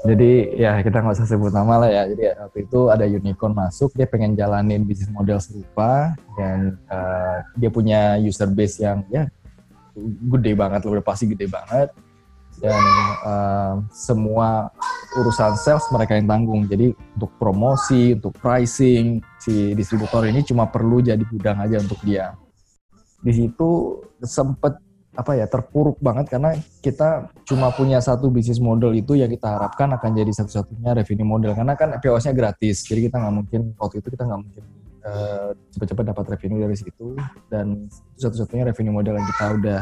Jadi 0.00 0.56
ya 0.56 0.80
kita 0.80 1.04
nggak 1.04 1.16
usah 1.20 1.28
sebut 1.28 1.52
nama 1.52 1.84
lah 1.84 1.90
ya. 1.92 2.02
Jadi 2.08 2.22
ya, 2.24 2.34
waktu 2.46 2.58
itu 2.64 2.80
ada 2.88 3.04
unicorn 3.04 3.52
masuk, 3.52 3.92
dia 3.92 4.08
pengen 4.08 4.32
jalanin 4.32 4.84
bisnis 4.84 5.12
model 5.12 5.36
serupa 5.36 6.16
dan 6.40 6.80
uh, 6.88 7.44
dia 7.56 7.68
punya 7.68 8.16
user 8.16 8.48
base 8.48 8.80
yang 8.80 9.04
ya 9.12 9.28
gede 10.30 10.56
banget, 10.56 10.88
udah 10.88 11.04
pasti 11.04 11.28
gede 11.28 11.50
banget. 11.50 11.92
Dan 12.60 12.82
uh, 13.24 13.80
semua 13.92 14.68
urusan 15.16 15.56
sales 15.56 15.84
mereka 15.92 16.16
yang 16.16 16.28
tanggung. 16.28 16.64
Jadi 16.68 16.92
untuk 17.16 17.32
promosi, 17.40 18.16
untuk 18.16 18.36
pricing, 18.36 19.20
si 19.40 19.72
distributor 19.76 20.24
ini 20.28 20.44
cuma 20.44 20.68
perlu 20.68 21.00
jadi 21.00 21.20
gudang 21.24 21.60
aja 21.60 21.80
untuk 21.80 22.00
dia 22.04 22.36
di 23.20 23.32
situ 23.36 24.00
sempet 24.24 24.80
apa 25.20 25.36
ya 25.36 25.44
terpuruk 25.44 26.00
banget 26.00 26.32
karena 26.32 26.56
kita 26.80 27.28
cuma 27.44 27.68
punya 27.76 28.00
satu 28.00 28.32
bisnis 28.32 28.56
model 28.56 28.96
itu 28.96 29.20
yang 29.20 29.28
kita 29.28 29.60
harapkan 29.60 29.92
akan 29.92 30.16
jadi 30.16 30.32
satu-satunya 30.32 30.96
revenue 30.96 31.28
model 31.28 31.52
karena 31.52 31.76
kan 31.76 31.92
POS-nya 32.00 32.32
gratis 32.32 32.88
jadi 32.88 33.12
kita 33.12 33.20
nggak 33.20 33.34
mungkin 33.36 33.60
waktu 33.76 34.00
itu 34.00 34.08
kita 34.08 34.24
nggak 34.24 34.40
mungkin 34.40 34.64
uh, 35.04 35.52
cepat-cepat 35.76 36.04
dapat 36.16 36.24
revenue 36.32 36.64
dari 36.64 36.76
situ 36.80 37.20
dan 37.52 37.84
satu-satunya 38.16 38.72
revenue 38.72 38.96
model 38.96 39.20
yang 39.20 39.28
kita 39.28 39.44
udah 39.60 39.80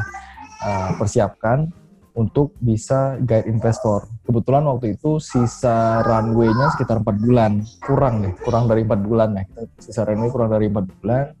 uh, 0.59 0.91
persiapkan 0.99 1.71
untuk 2.19 2.51
bisa 2.59 3.15
guide 3.23 3.47
investor. 3.47 4.03
Kebetulan 4.27 4.67
waktu 4.67 4.99
itu 4.99 5.23
sisa 5.23 6.03
runway-nya 6.03 6.75
sekitar 6.75 6.99
empat 6.99 7.15
bulan, 7.15 7.63
kurang 7.79 8.27
deh, 8.27 8.35
kurang 8.43 8.67
dari 8.67 8.83
empat 8.83 8.99
bulan 9.07 9.39
ya. 9.39 9.43
Sisa 9.79 10.03
runway 10.03 10.27
kurang 10.27 10.51
dari 10.51 10.67
empat 10.67 10.85
bulan 10.99 11.31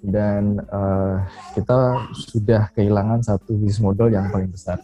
dan 0.00 0.56
uh, 0.72 1.20
kita 1.52 2.08
sudah 2.16 2.72
kehilangan 2.72 3.20
satu 3.20 3.52
bisnis 3.56 3.80
model 3.80 4.08
yang 4.08 4.32
paling 4.32 4.48
besar. 4.48 4.80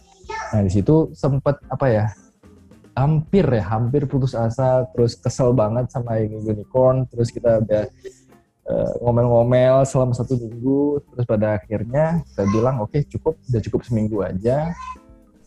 Nah 0.53 0.61
di 0.61 0.71
situ 0.71 1.09
sempat 1.17 1.57
apa 1.67 1.85
ya, 1.89 2.05
hampir 2.93 3.45
ya, 3.45 3.63
hampir 3.65 4.05
putus 4.05 4.37
asa, 4.37 4.85
terus 4.93 5.17
kesel 5.17 5.53
banget 5.53 5.89
sama 5.89 6.21
yang 6.21 6.37
unicorn, 6.41 7.09
terus 7.09 7.33
kita 7.33 7.61
udah 7.65 7.83
uh, 8.69 8.93
ngomel-ngomel 9.01 9.85
selama 9.85 10.13
satu 10.13 10.37
minggu, 10.37 11.01
terus 11.13 11.25
pada 11.25 11.57
akhirnya 11.57 12.21
kita 12.33 12.43
bilang 12.53 12.81
oke 12.81 12.93
okay, 12.93 13.01
cukup, 13.09 13.37
udah 13.49 13.61
cukup 13.61 13.81
seminggu 13.85 14.21
aja, 14.21 14.73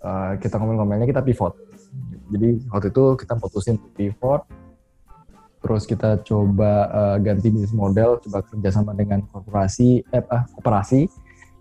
uh, 0.03 0.35
kita 0.39 0.59
ngomel-ngomelnya 0.59 1.07
kita 1.07 1.23
pivot. 1.23 1.55
Jadi 2.31 2.62
waktu 2.71 2.95
itu 2.95 3.05
kita 3.18 3.35
putusin 3.39 3.77
pivot, 3.99 4.47
terus 5.61 5.84
kita 5.84 6.24
coba 6.24 6.88
uh, 6.88 7.16
ganti 7.20 7.52
bisnis 7.52 7.76
model, 7.76 8.16
coba 8.24 8.40
kerjasama 8.48 8.96
dengan 8.96 9.20
korporasi, 9.28 10.00
eh, 10.08 10.24
ah, 10.32 10.48
koperasi, 10.56 11.04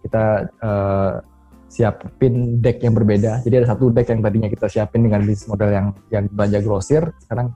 kita 0.07 0.47
uh, 0.63 1.19
siapin 1.67 2.63
deck 2.63 2.79
yang 2.79 2.95
berbeda. 2.95 3.43
Jadi 3.43 3.59
ada 3.59 3.75
satu 3.75 3.91
deck 3.91 4.07
yang 4.07 4.23
tadinya 4.23 4.49
kita 4.49 4.71
siapin 4.71 5.03
dengan 5.03 5.21
bisnis 5.27 5.45
model 5.51 5.69
yang 5.69 5.87
yang 6.09 6.25
belanja 6.31 6.59
grosir, 6.63 7.03
sekarang 7.27 7.51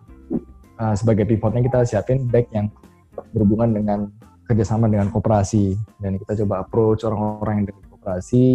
uh, 0.78 0.94
sebagai 1.00 1.24
pivotnya 1.24 1.64
kita 1.64 1.80
siapin 1.88 2.28
deck 2.28 2.52
yang 2.52 2.68
berhubungan 3.32 3.72
dengan 3.72 4.00
kerjasama 4.44 4.92
dengan 4.92 5.08
koperasi. 5.16 5.80
Dan 5.96 6.20
kita 6.20 6.44
coba 6.44 6.68
approach 6.68 7.08
orang-orang 7.08 7.64
yang 7.64 7.68
dari 7.72 7.82
koperasi. 7.88 8.46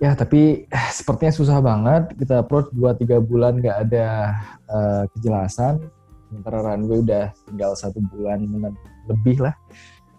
Ya 0.00 0.16
tapi 0.16 0.66
eh, 0.66 0.88
sepertinya 0.90 1.30
susah 1.30 1.62
banget. 1.62 2.18
Kita 2.18 2.42
approach 2.42 2.72
2-3 2.74 3.20
bulan 3.22 3.62
nggak 3.62 3.78
ada 3.86 4.08
uh, 4.66 5.04
kejelasan 5.14 5.78
sementara 6.30 6.62
runway 6.62 7.02
udah 7.02 7.34
tinggal 7.50 7.74
satu 7.74 7.98
bulan 8.14 8.46
lebih 9.10 9.42
lah. 9.42 9.54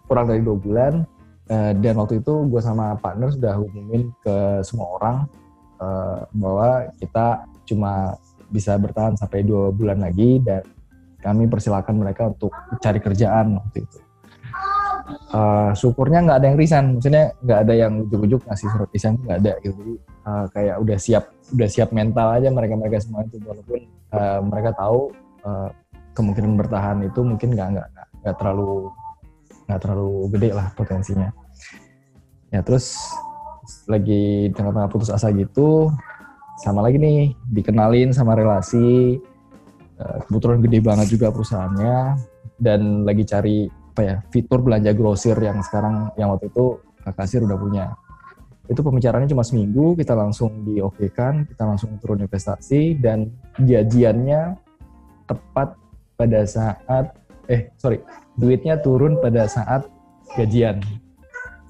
Kurang 0.04 0.28
dari 0.28 0.44
dua 0.44 0.60
bulan. 0.60 1.08
Uh, 1.50 1.74
dan 1.82 1.98
waktu 1.98 2.22
itu 2.22 2.46
gue 2.46 2.62
sama 2.62 2.94
partner 3.02 3.34
sudah 3.34 3.58
umumin 3.58 4.14
ke 4.22 4.62
semua 4.62 4.94
orang 5.00 5.16
uh, 5.82 6.22
bahwa 6.38 6.86
kita 7.02 7.44
cuma 7.66 8.14
bisa 8.46 8.78
bertahan 8.78 9.18
sampai 9.18 9.42
dua 9.42 9.74
bulan 9.74 9.98
lagi 10.04 10.38
dan 10.38 10.62
kami 11.18 11.50
persilakan 11.50 11.98
mereka 11.98 12.30
untuk 12.30 12.54
cari 12.78 13.00
kerjaan 13.02 13.58
waktu 13.58 13.82
itu. 13.82 13.98
Uh, 15.32 15.72
syukurnya 15.74 16.22
nggak 16.28 16.38
ada 16.38 16.46
yang 16.52 16.58
resign. 16.58 16.86
Maksudnya 16.98 17.24
nggak 17.42 17.58
ada 17.68 17.74
yang 17.74 17.92
ujuk-ujuk 18.06 18.40
ngasih 18.46 18.66
surat 18.70 18.88
resign 18.94 19.14
nggak 19.26 19.38
ada 19.42 19.52
gitu. 19.64 19.74
Jadi 19.74 19.94
uh, 20.28 20.46
kayak 20.54 20.76
udah 20.78 20.98
siap 21.00 21.24
udah 21.52 21.68
siap 21.68 21.88
mental 21.90 22.28
aja 22.38 22.48
mereka 22.54 22.74
mereka 22.78 22.96
semua 23.02 23.26
itu. 23.26 23.42
Walaupun 23.42 23.80
uh, 24.14 24.40
mereka 24.46 24.70
tahu 24.78 25.10
uh, 25.42 25.68
kemungkinan 26.12 26.54
bertahan 26.58 27.04
itu 27.04 27.20
mungkin 27.24 27.52
nggak 27.56 27.68
nggak 27.76 27.88
nggak 28.22 28.34
terlalu 28.36 28.92
nggak 29.68 29.80
terlalu 29.80 30.10
gede 30.36 30.50
lah 30.52 30.66
potensinya. 30.76 31.28
Ya 32.52 32.60
terus 32.60 32.96
lagi 33.88 34.52
tengah-tengah 34.52 34.90
putus 34.92 35.08
asa 35.08 35.32
gitu 35.32 35.88
sama 36.60 36.84
lagi 36.84 37.00
nih 37.00 37.32
dikenalin 37.48 38.12
sama 38.12 38.36
relasi 38.36 39.18
Eh, 40.02 40.18
kebetulan 40.26 40.58
gede 40.64 40.78
banget 40.82 41.06
juga 41.14 41.30
perusahaannya 41.30 41.96
dan 42.58 43.06
lagi 43.06 43.22
cari 43.22 43.70
apa 43.92 44.02
ya 44.02 44.16
fitur 44.32 44.64
belanja 44.64 44.90
grosir 44.96 45.36
yang 45.36 45.60
sekarang 45.60 46.10
yang 46.16 46.32
waktu 46.32 46.48
itu 46.50 46.80
Kak 47.04 47.14
Kasir 47.14 47.44
udah 47.44 47.58
punya. 47.58 47.86
Itu 48.66 48.80
pembicaraannya 48.82 49.30
cuma 49.30 49.44
seminggu 49.44 49.94
kita 49.98 50.16
langsung 50.16 50.64
di 50.66 50.80
kan 51.12 51.44
kita 51.46 51.62
langsung 51.66 51.98
turun 52.00 52.24
investasi 52.24 52.98
dan 52.98 53.30
gajiannya 53.58 54.56
tepat 55.28 55.76
pada 56.22 56.46
saat 56.46 57.10
eh 57.50 57.66
sorry 57.74 57.98
duitnya 58.38 58.78
turun 58.78 59.18
pada 59.18 59.50
saat 59.50 59.90
gajian 60.38 60.78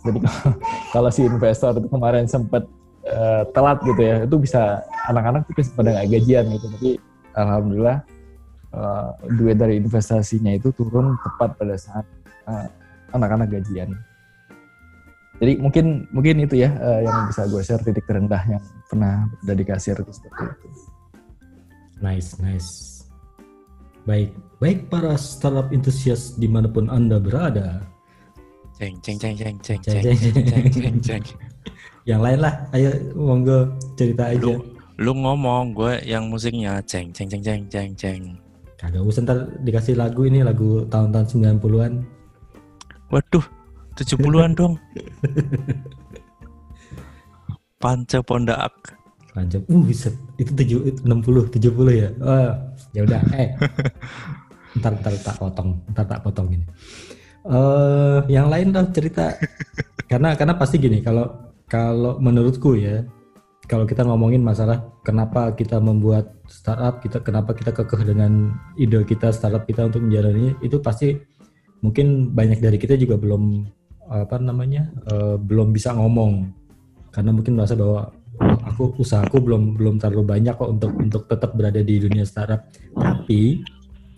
jadi 0.04 0.18
kalau 0.94 1.08
si 1.08 1.24
investor 1.24 1.72
itu 1.72 1.88
kemarin 1.88 2.28
sempat 2.28 2.68
uh, 3.08 3.48
telat 3.56 3.80
gitu 3.88 4.02
ya 4.04 4.16
itu 4.28 4.36
bisa 4.36 4.84
anak-anak 5.08 5.48
tuh 5.48 5.64
pada 5.72 5.88
nggak 5.96 6.08
gajian 6.20 6.44
gitu 6.52 6.66
tapi 6.76 6.90
alhamdulillah 7.32 8.04
uh, 8.76 9.16
duit 9.36 9.56
dari 9.56 9.78
investasinya 9.80 10.52
itu 10.52 10.72
turun 10.74 11.16
tepat 11.20 11.56
pada 11.56 11.76
saat 11.76 12.04
uh, 12.48 12.66
anak-anak 13.12 13.48
gajian. 13.52 13.92
Jadi 15.42 15.58
mungkin 15.58 16.06
mungkin 16.14 16.44
itu 16.44 16.62
ya 16.62 16.70
uh, 16.78 17.00
yang 17.02 17.26
bisa 17.26 17.48
gue 17.50 17.62
share 17.64 17.82
titik 17.82 18.06
terendah 18.06 18.42
yang 18.46 18.62
pernah 18.86 19.26
ada 19.42 19.54
di 19.56 19.64
kasir 19.66 19.98
itu 19.98 20.12
seperti 20.14 20.42
itu. 20.54 20.66
Nice, 22.02 22.38
nice. 22.38 22.91
Baik, 24.02 24.34
baik 24.58 24.90
para 24.90 25.14
startup 25.14 25.70
enthusiast 25.70 26.34
di 26.42 26.50
mana 26.50 26.66
pun 26.66 26.90
anda 26.90 27.22
berada. 27.22 27.86
Ceng 28.74 28.98
ceng 28.98 29.14
ceng 29.14 29.38
ceng 29.38 29.56
ceng 29.62 29.78
ceng 29.78 30.02
ceng 30.02 30.66
ceng 30.74 30.96
ceng. 30.98 31.22
Yang 32.02 32.20
lain 32.26 32.38
lah, 32.42 32.54
ayo 32.74 32.90
monggo 33.14 33.70
cerita 33.94 34.34
aja. 34.34 34.42
Lu, 34.42 34.58
lu 34.98 35.14
ngomong, 35.14 35.70
gue 35.70 36.02
yang 36.02 36.26
musiknya 36.26 36.82
ceng 36.82 37.14
ceng 37.14 37.30
ceng 37.30 37.46
ceng 37.46 37.62
ceng 37.70 37.94
ceng. 37.94 38.22
Kagak 38.74 39.06
usah 39.06 39.22
ntar 39.22 39.38
dikasih 39.62 39.94
lagu 39.94 40.26
ini 40.26 40.42
lagu 40.42 40.82
tahun-tahun 40.90 41.62
90-an. 41.62 42.02
Waduh, 43.14 43.46
70-an 43.94 44.50
dong. 44.58 44.74
Panca 47.82 48.18
Pondak. 48.18 48.98
Panca. 49.32 49.58
Uh, 49.64 49.82
bisa. 49.84 50.12
Itu 50.36 50.52
7 50.52 51.04
60 51.04 51.56
70 51.56 51.72
ya. 51.96 52.08
Oh, 52.20 52.52
ya 52.92 53.00
udah. 53.08 53.20
Eh. 53.40 53.50
ntar 54.72 54.96
ntar 55.04 55.12
tak 55.20 55.36
potong, 55.36 55.84
ntar 55.92 56.04
tak 56.08 56.20
potong 56.24 56.48
ini. 56.48 56.64
Eh, 57.44 57.52
uh, 57.52 58.24
yang 58.28 58.48
lain 58.48 58.72
dong 58.72 58.88
cerita. 58.92 59.36
karena 60.10 60.32
karena 60.36 60.56
pasti 60.56 60.80
gini, 60.80 61.04
kalau 61.04 61.28
kalau 61.68 62.16
menurutku 62.20 62.76
ya, 62.76 63.04
kalau 63.68 63.84
kita 63.88 64.04
ngomongin 64.04 64.44
masalah 64.44 64.84
kenapa 65.04 65.52
kita 65.56 65.80
membuat 65.80 66.32
startup 66.48 67.00
kita 67.00 67.24
kenapa 67.24 67.56
kita 67.56 67.72
kekeh 67.72 68.04
dengan 68.04 68.52
ide 68.76 69.00
kita 69.06 69.32
startup 69.32 69.64
kita 69.64 69.88
untuk 69.88 70.04
menjalani 70.04 70.52
itu 70.60 70.76
pasti 70.82 71.16
mungkin 71.80 72.36
banyak 72.36 72.60
dari 72.60 72.76
kita 72.76 73.00
juga 73.00 73.16
belum 73.16 73.64
apa 74.12 74.36
namanya 74.36 74.92
uh, 75.08 75.40
belum 75.40 75.72
bisa 75.72 75.94
ngomong 75.96 76.52
karena 77.14 77.30
mungkin 77.32 77.56
merasa 77.56 77.72
bahwa 77.78 78.12
aku 78.40 78.96
usahaku 78.96 79.42
belum 79.42 79.76
belum 79.76 79.94
terlalu 80.00 80.24
banyak 80.24 80.54
kok 80.56 80.70
untuk 80.70 80.92
untuk 80.96 81.22
tetap 81.28 81.50
berada 81.52 81.80
di 81.84 82.00
dunia 82.00 82.24
startup. 82.24 82.64
Tapi 82.96 83.60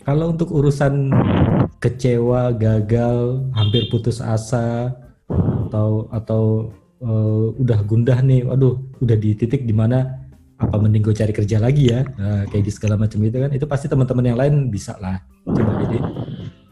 kalau 0.05 0.31
untuk 0.31 0.53
urusan 0.53 1.11
kecewa 1.81 2.53
gagal 2.55 3.41
hampir 3.57 3.89
putus 3.89 4.21
asa 4.21 4.93
atau 5.67 6.07
atau 6.13 6.43
uh, 7.01 7.51
udah 7.57 7.79
gundah 7.83 8.21
nih, 8.21 8.45
waduh, 8.45 8.77
udah 9.01 9.17
di 9.17 9.33
titik 9.33 9.65
di 9.65 9.73
mana 9.73 10.25
apa 10.55 10.79
mending 10.79 11.03
gue 11.03 11.11
cari 11.11 11.35
kerja 11.35 11.59
lagi 11.59 11.91
ya, 11.91 12.07
nah, 12.15 12.47
kayak 12.47 12.63
di 12.63 12.71
segala 12.71 12.95
macam 12.95 13.19
itu 13.27 13.35
kan, 13.35 13.51
itu 13.51 13.67
pasti 13.67 13.91
teman-teman 13.91 14.23
yang 14.23 14.39
lain 14.39 14.71
bisa 14.71 14.95
lah. 15.03 15.19
Coba 15.43 15.83
jadi 15.83 15.99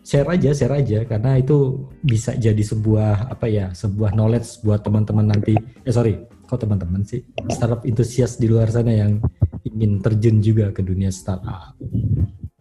share 0.08 0.30
aja, 0.32 0.50
share 0.56 0.76
aja, 0.80 1.00
karena 1.04 1.36
itu 1.36 1.84
bisa 2.00 2.32
jadi 2.32 2.64
sebuah 2.64 3.28
apa 3.28 3.46
ya, 3.52 3.76
sebuah 3.76 4.16
knowledge 4.16 4.64
buat 4.64 4.88
teman-teman 4.88 5.36
nanti. 5.36 5.60
Eh 5.84 5.92
sorry, 5.92 6.16
kok 6.54 6.70
teman-teman 6.70 7.02
sih, 7.02 7.26
startup 7.50 7.82
entusias 7.82 8.38
di 8.38 8.46
luar 8.46 8.70
sana 8.70 8.94
yang 8.94 9.18
ingin 9.66 9.98
terjun 10.06 10.38
juga 10.38 10.70
ke 10.70 10.86
dunia 10.86 11.10
startup. 11.10 11.74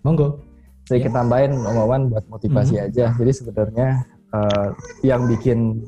Monggo. 0.01 0.41
Saya 0.89 1.07
ya. 1.07 1.15
tambahin 1.15 1.53
omongan 1.61 2.11
buat 2.11 2.25
motivasi 2.27 2.75
hmm. 2.81 2.87
aja. 2.89 3.05
Jadi 3.15 3.33
sebenarnya 3.37 3.89
uh, 4.33 4.75
yang 5.05 5.29
bikin 5.29 5.85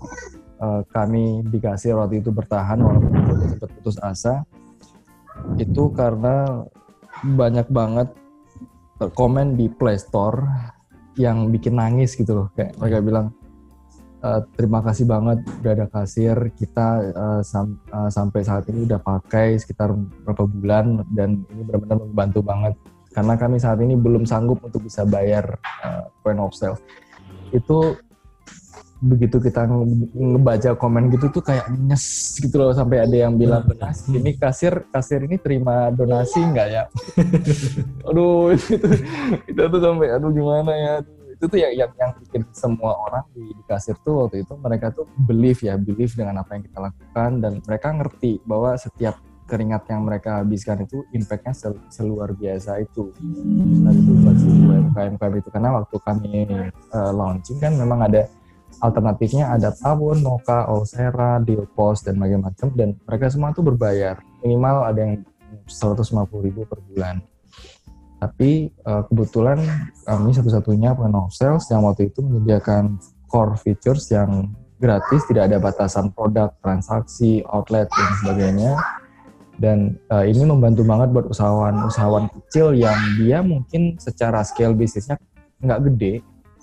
uh, 0.60 0.84
kami 0.92 1.42
dikasih 1.48 1.96
waktu 1.96 2.20
itu 2.20 2.30
bertahan 2.30 2.78
walaupun 2.78 3.10
sempat 3.48 3.70
putus 3.80 3.96
asa 4.04 4.44
itu 5.58 5.90
karena 5.90 6.62
banyak 7.24 7.66
banget 7.72 8.08
uh, 9.02 9.10
komen 9.10 9.58
di 9.58 9.66
Play 9.66 9.98
Store 9.98 10.44
yang 11.18 11.50
bikin 11.50 11.78
nangis 11.78 12.14
gitu 12.14 12.34
loh 12.34 12.48
kayak 12.54 12.74
mereka 12.78 12.98
bilang 13.02 13.26
uh, 14.24 14.40
terima 14.56 14.80
kasih 14.80 15.04
banget 15.04 15.44
udah 15.60 15.72
ada 15.76 15.86
kasir. 15.92 16.36
Kita 16.56 16.88
uh, 17.12 17.40
sam 17.44 17.76
uh, 17.92 18.08
sampai 18.08 18.40
saat 18.40 18.64
ini 18.72 18.88
udah 18.88 19.00
pakai 19.04 19.60
sekitar 19.60 19.92
berapa 20.24 20.48
bulan 20.48 21.04
dan 21.12 21.44
ini 21.52 21.62
benar-benar 21.68 21.98
membantu 22.00 22.40
banget. 22.40 22.74
Karena 23.14 23.38
kami 23.38 23.62
saat 23.62 23.78
ini 23.78 23.94
belum 23.94 24.26
sanggup 24.26 24.58
untuk 24.64 24.82
bisa 24.82 25.06
bayar 25.06 25.60
uh, 25.84 26.10
point 26.24 26.40
of 26.40 26.56
sale. 26.56 26.80
Itu 27.54 27.94
begitu 29.04 29.36
kita 29.36 29.68
ngebaca 30.16 30.80
komen 30.80 31.12
gitu 31.12 31.28
tuh 31.28 31.44
kayak 31.44 31.68
nyes 31.76 32.40
gitu 32.40 32.56
loh 32.56 32.72
sampai 32.72 33.04
ada 33.04 33.12
yang 33.28 33.36
bilang 33.36 33.60
benar 33.68 33.92
ini 34.08 34.32
kasir 34.32 34.88
kasir 34.88 35.20
ini 35.28 35.36
terima 35.36 35.92
donasi 35.92 36.40
nggak 36.40 36.68
ya? 36.72 36.88
Aduh 38.08 38.56
itu 38.56 38.80
itu 39.52 39.60
tuh 39.60 39.80
sampai 39.84 40.08
aduh 40.08 40.32
gimana 40.32 40.72
ya 40.72 40.94
itu 41.34 41.44
tuh 41.50 41.58
yang 41.58 41.72
yang, 41.74 41.90
yang 41.98 42.10
bikin 42.22 42.42
semua 42.54 42.94
orang 42.94 43.24
di, 43.34 43.42
di 43.50 43.62
kasir 43.66 43.98
tuh 44.06 44.26
waktu 44.26 44.46
itu 44.46 44.54
mereka 44.56 44.94
tuh 44.94 45.10
believe 45.26 45.58
ya 45.60 45.74
believe 45.74 46.14
dengan 46.14 46.40
apa 46.40 46.54
yang 46.54 46.62
kita 46.64 46.78
lakukan 46.78 47.30
dan 47.42 47.52
mereka 47.66 47.88
ngerti 47.90 48.38
bahwa 48.46 48.78
setiap 48.78 49.18
keringat 49.44 49.84
yang 49.92 50.08
mereka 50.08 50.40
habiskan 50.40 50.88
itu 50.88 51.04
impactnya 51.12 51.52
sel, 51.52 51.76
seluar 51.92 52.32
biasa 52.32 52.80
itu. 52.80 53.12
Nah 53.84 53.92
itu 53.92 54.12
buat 54.24 54.38
UMKM 54.40 55.14
itu. 55.36 55.48
Karena 55.52 55.70
waktu 55.76 55.96
kami 56.00 56.48
uh, 56.96 57.12
launching 57.12 57.60
kan 57.60 57.76
memang 57.76 58.08
ada 58.08 58.24
alternatifnya 58.80 59.52
ada 59.52 59.70
Tawon, 59.76 60.24
Noka, 60.24 60.64
Olsera, 60.72 61.36
Dealpost 61.44 62.08
dan 62.08 62.16
macam-macam. 62.16 62.68
Dan 62.72 62.88
mereka 63.04 63.28
semua 63.28 63.52
itu 63.52 63.60
berbayar. 63.60 64.16
Minimal 64.40 64.76
ada 64.88 65.00
yang 65.04 65.14
150 65.68 66.24
ribu 66.40 66.64
per 66.64 66.80
bulan 66.80 67.20
tapi 68.24 68.72
uh, 68.88 69.04
kebetulan 69.12 69.60
kami 70.08 70.32
satu-satunya 70.32 70.96
of 70.96 71.28
sales 71.36 71.68
yang 71.68 71.84
waktu 71.84 72.08
itu 72.08 72.24
menyediakan 72.24 72.96
core 73.28 73.52
features 73.60 74.08
yang 74.08 74.48
gratis 74.80 75.28
tidak 75.28 75.52
ada 75.52 75.60
batasan 75.60 76.08
produk 76.16 76.56
transaksi 76.64 77.44
outlet 77.52 77.84
dan 77.92 78.10
sebagainya. 78.24 78.72
Dan 79.54 80.00
uh, 80.08 80.24
ini 80.24 80.42
membantu 80.48 80.82
banget 80.82 81.12
buat 81.12 81.30
usahawan-usahawan 81.30 82.26
kecil 82.32 82.74
yang 82.74 82.96
dia 83.20 83.44
mungkin 83.44 84.00
secara 84.00 84.40
scale 84.42 84.74
bisnisnya 84.74 85.20
nggak 85.62 85.80
gede 85.92 86.14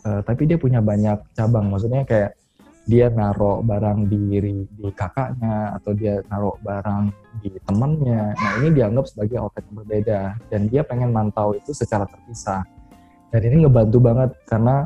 uh, 0.03 0.19
tapi 0.25 0.49
dia 0.49 0.57
punya 0.57 0.81
banyak 0.81 1.21
cabang. 1.37 1.69
Maksudnya 1.69 2.01
kayak 2.09 2.40
dia 2.89 3.13
naruh 3.13 3.61
barang 3.61 4.09
di 4.09 4.19
di 4.65 4.89
kakaknya 4.97 5.77
atau 5.77 5.91
dia 5.93 6.17
naruh 6.27 6.57
barang 6.65 7.13
di 7.39 7.53
temannya 7.63 8.33
nah 8.33 8.51
ini 8.57 8.69
dianggap 8.73 9.05
sebagai 9.05 9.37
outlet 9.37 9.63
yang 9.69 9.77
berbeda 9.85 10.19
dan 10.49 10.61
dia 10.67 10.81
pengen 10.81 11.13
mantau 11.13 11.53
itu 11.53 11.71
secara 11.71 12.09
terpisah. 12.09 12.65
Dan 13.31 13.47
ini 13.47 13.63
ngebantu 13.63 13.97
banget 14.03 14.31
karena 14.43 14.83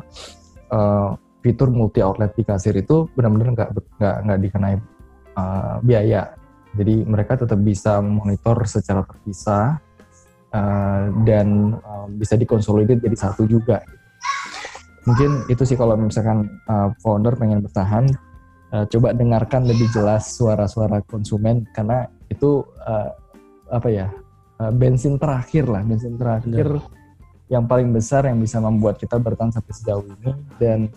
uh, 0.70 1.18
fitur 1.42 1.66
multi 1.66 1.98
outlet 1.98 2.30
di 2.38 2.46
kasir 2.46 2.78
itu 2.78 3.10
benar-benar 3.18 3.58
nggak 3.58 3.70
nggak 3.98 4.16
nggak 4.22 4.38
dikenai 4.46 4.76
uh, 5.34 5.76
biaya. 5.82 6.30
Jadi 6.76 7.02
mereka 7.02 7.40
tetap 7.40 7.58
bisa 7.58 7.98
monitor 7.98 8.62
secara 8.68 9.02
terpisah 9.02 9.80
uh, 10.54 11.02
dan 11.26 11.74
uh, 11.74 12.06
bisa 12.12 12.38
dikonsolidir 12.38 13.02
jadi 13.02 13.16
satu 13.18 13.48
juga 13.50 13.82
mungkin 15.06 15.46
itu 15.46 15.62
sih 15.62 15.78
kalau 15.78 15.94
misalkan 15.94 16.50
uh, 16.66 16.90
founder 16.98 17.38
pengen 17.38 17.62
bertahan 17.62 18.10
uh, 18.74 18.84
coba 18.90 19.14
dengarkan 19.14 19.64
lebih 19.64 19.86
jelas 19.94 20.34
suara-suara 20.34 21.00
konsumen 21.06 21.62
karena 21.72 22.10
itu 22.26 22.66
uh, 22.84 23.14
apa 23.70 23.88
ya 23.88 24.10
uh, 24.58 24.74
bensin 24.74 25.16
terakhir 25.16 25.70
lah 25.70 25.86
bensin 25.86 26.18
terakhir 26.18 26.66
Benar. 26.66 26.82
yang 27.46 27.64
paling 27.70 27.94
besar 27.94 28.26
yang 28.26 28.42
bisa 28.42 28.58
membuat 28.58 28.98
kita 28.98 29.22
bertahan 29.22 29.54
sampai 29.54 29.72
sejauh 29.78 30.04
ini 30.18 30.34
dan 30.58 30.90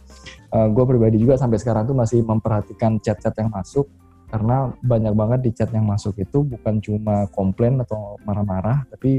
uh, 0.50 0.66
gue 0.66 0.84
pribadi 0.90 1.22
juga 1.22 1.38
sampai 1.38 1.62
sekarang 1.62 1.86
tuh 1.86 1.98
masih 1.98 2.26
memperhatikan 2.26 2.98
chat-chat 2.98 3.38
yang 3.38 3.54
masuk 3.54 3.86
karena 4.30 4.70
banyak 4.86 5.14
banget 5.18 5.40
di 5.42 5.52
chat 5.54 5.70
yang 5.74 5.90
masuk 5.90 6.14
itu 6.22 6.46
bukan 6.46 6.78
cuma 6.82 7.26
komplain 7.34 7.82
atau 7.82 8.18
marah-marah 8.26 8.86
tapi 8.90 9.18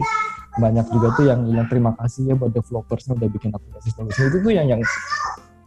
banyak 0.59 0.87
juga 0.91 1.09
tuh 1.15 1.25
yang 1.31 1.47
yang 1.47 1.67
terima 1.71 1.95
kasih 1.95 2.33
ya 2.33 2.35
buat 2.35 2.51
developersnya 2.51 3.15
udah 3.15 3.29
bikin 3.31 3.55
aplikasi 3.55 3.95
bagus 3.95 4.19
itu 4.19 4.39
tuh 4.43 4.51
yang 4.51 4.67
yang 4.67 4.83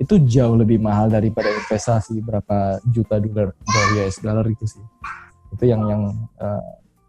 itu 0.01 0.15
jauh 0.25 0.57
lebih 0.57 0.81
mahal 0.81 1.07
daripada 1.07 1.47
investasi 1.53 2.19
berapa 2.19 2.81
juta 2.89 3.21
dolar 3.21 3.53
US 3.95 4.17
dollar 4.19 4.45
itu 4.49 4.65
sih. 4.65 4.83
Itu 5.53 5.69
yang 5.69 5.85
yang 5.85 6.01
uh, 6.41 6.63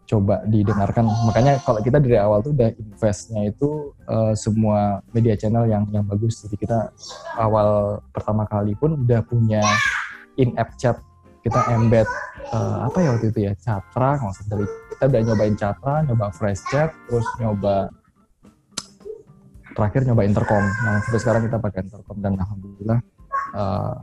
coba 0.05 0.45
didengarkan. 0.45 1.09
Makanya 1.25 1.57
kalau 1.65 1.81
kita 1.81 1.97
dari 1.97 2.15
awal 2.21 2.45
tuh 2.45 2.53
udah 2.53 2.69
investnya 2.77 3.49
itu 3.49 3.91
uh, 4.05 4.37
semua 4.37 5.01
media 5.11 5.33
channel 5.33 5.65
yang 5.65 5.89
yang 5.89 6.05
bagus. 6.05 6.45
Jadi 6.45 6.55
kita 6.61 6.93
awal 7.41 7.99
pertama 8.13 8.45
kali 8.45 8.77
pun 8.77 9.01
udah 9.01 9.25
punya 9.25 9.65
in 10.37 10.53
app 10.55 10.77
chat. 10.77 11.01
Kita 11.41 11.61
embed 11.73 12.09
uh, 12.53 12.89
apa 12.89 12.97
ya 13.01 13.09
waktu 13.17 13.29
itu 13.33 13.39
ya? 13.49 13.53
Catra 13.57 14.17
maksud 14.21 14.45
dari 14.49 14.65
kita 14.95 15.11
udah 15.11 15.21
nyobain 15.27 15.55
Catra 15.59 15.95
nyoba 16.07 16.31
Fresh 16.31 16.63
Chat 16.71 16.95
terus 17.11 17.27
nyoba 17.43 17.91
terakhir 19.75 20.07
nyoba 20.07 20.23
intercom. 20.23 20.63
Nah 20.63 21.03
sampai 21.03 21.19
sekarang 21.19 21.41
kita 21.51 21.57
pakai 21.59 21.79
intercom 21.83 22.17
dan 22.23 22.33
alhamdulillah 22.39 22.99
uh, 23.51 23.95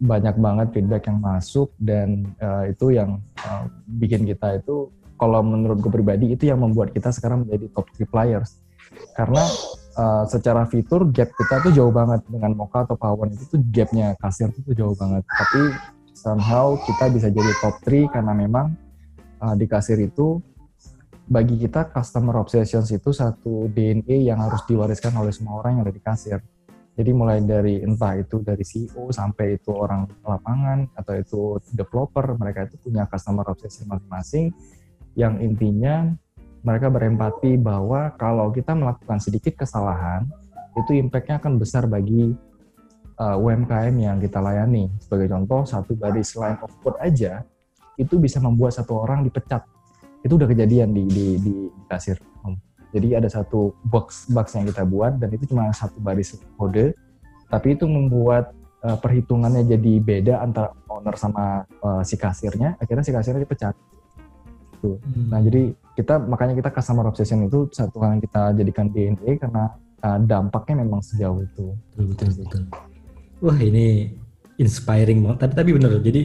banyak 0.00 0.36
banget 0.40 0.66
feedback 0.72 1.04
yang 1.12 1.20
masuk 1.20 1.68
dan 1.76 2.24
uh, 2.40 2.64
itu 2.64 2.96
yang 2.96 3.20
uh, 3.44 3.68
bikin 4.00 4.24
kita 4.24 4.56
itu 4.56 4.88
kalau 5.20 5.44
menurut 5.44 5.84
gue 5.84 5.92
pribadi 5.92 6.32
itu 6.32 6.48
yang 6.48 6.64
membuat 6.64 6.96
kita 6.96 7.12
sekarang 7.12 7.44
menjadi 7.44 7.68
top 7.76 7.92
3 7.92 8.08
players. 8.08 8.56
Karena 9.12 9.44
uh, 10.00 10.24
secara 10.24 10.64
fitur 10.64 11.04
gap 11.12 11.28
kita 11.36 11.60
tuh 11.60 11.72
jauh 11.76 11.92
banget. 11.92 12.24
Dengan 12.24 12.56
Mocha 12.56 12.88
atau 12.88 12.96
Pawan 12.96 13.28
itu 13.36 13.44
tuh 13.44 13.60
gapnya 13.68 14.16
kasir 14.16 14.48
itu 14.56 14.72
jauh 14.72 14.96
banget. 14.96 15.20
Tapi 15.28 15.76
somehow 16.16 16.80
kita 16.88 17.12
bisa 17.12 17.28
jadi 17.28 17.52
top 17.60 17.76
3 17.84 18.08
karena 18.08 18.32
memang 18.32 18.72
uh, 19.40 19.56
di 19.56 19.66
kasir 19.66 19.98
itu 19.98 20.38
bagi 21.30 21.56
kita 21.56 21.88
customer 21.94 22.42
obsessions 22.42 22.90
itu 22.90 23.14
satu 23.14 23.70
DNA 23.70 24.30
yang 24.30 24.42
harus 24.42 24.66
diwariskan 24.66 25.14
oleh 25.14 25.30
semua 25.30 25.62
orang 25.62 25.78
yang 25.78 25.82
ada 25.86 25.94
di 25.94 26.02
kasir. 26.02 26.42
Jadi 26.98 27.10
mulai 27.14 27.38
dari 27.40 27.80
entah 27.80 28.18
itu 28.18 28.42
dari 28.42 28.66
CEO 28.66 29.08
sampai 29.14 29.56
itu 29.56 29.70
orang 29.72 30.10
lapangan 30.26 30.90
atau 30.98 31.14
itu 31.16 31.40
developer, 31.72 32.34
mereka 32.34 32.66
itu 32.66 32.76
punya 32.82 33.06
customer 33.06 33.46
obsession 33.46 33.86
masing-masing 33.88 34.52
yang 35.14 35.38
intinya 35.38 36.12
mereka 36.60 36.92
berempati 36.92 37.56
bahwa 37.56 38.12
kalau 38.20 38.52
kita 38.52 38.76
melakukan 38.76 39.16
sedikit 39.16 39.64
kesalahan, 39.64 40.28
itu 40.76 40.92
impact-nya 40.98 41.40
akan 41.40 41.56
besar 41.56 41.88
bagi 41.88 42.36
uh, 43.16 43.36
UMKM 43.40 43.94
yang 43.96 44.20
kita 44.20 44.44
layani. 44.44 44.92
Sebagai 45.00 45.32
contoh, 45.32 45.64
satu 45.64 45.96
baris 45.96 46.36
line 46.36 46.60
of 46.60 46.72
code 46.84 47.00
aja 47.00 47.42
itu 47.96 48.20
bisa 48.20 48.38
membuat 48.38 48.76
satu 48.76 49.02
orang 49.02 49.24
dipecat. 49.26 49.64
Itu 50.20 50.36
udah 50.36 50.46
kejadian 50.46 50.92
di 50.92 51.02
di 51.08 51.26
di, 51.40 51.50
di 51.50 51.54
kasir. 51.88 52.20
Jadi 52.90 53.14
ada 53.14 53.30
satu 53.30 53.70
box 53.86 54.26
box 54.34 54.58
yang 54.58 54.66
kita 54.66 54.82
buat 54.82 55.14
dan 55.22 55.30
itu 55.30 55.54
cuma 55.54 55.70
satu 55.70 56.02
baris 56.02 56.34
kode 56.58 56.90
tapi 57.50 57.74
itu 57.74 57.86
membuat 57.86 58.54
uh, 58.82 58.98
perhitungannya 58.98 59.66
jadi 59.66 59.92
beda 60.02 60.34
antara 60.42 60.70
owner 60.86 61.14
sama 61.18 61.66
uh, 61.82 62.02
si 62.02 62.14
kasirnya. 62.14 62.78
Akhirnya 62.78 63.02
si 63.06 63.14
kasirnya 63.14 63.42
dipecat. 63.42 63.74
Tuh. 64.80 64.96
Hmm. 64.96 65.28
nah 65.28 65.44
jadi 65.44 65.76
kita 65.92 66.16
makanya 66.24 66.56
kita 66.56 66.72
customer 66.72 67.04
obsession 67.04 67.44
itu 67.44 67.68
satu 67.68 68.00
hal 68.00 68.16
yang 68.16 68.22
kita 68.24 68.42
jadikan 68.56 68.88
DNA 68.88 69.36
karena 69.36 69.76
uh, 70.00 70.18
dampaknya 70.24 70.86
memang 70.86 71.04
sejauh 71.04 71.42
itu. 71.42 71.76
Betul 71.92 72.04
betul 72.14 72.28
betul. 72.40 72.62
Wah 73.44 73.58
ini 73.60 74.14
inspiring 74.56 75.20
banget. 75.26 75.38
Tapi 75.44 75.52
tapi 75.52 75.70
bener 75.76 75.90
jadi 76.00 76.22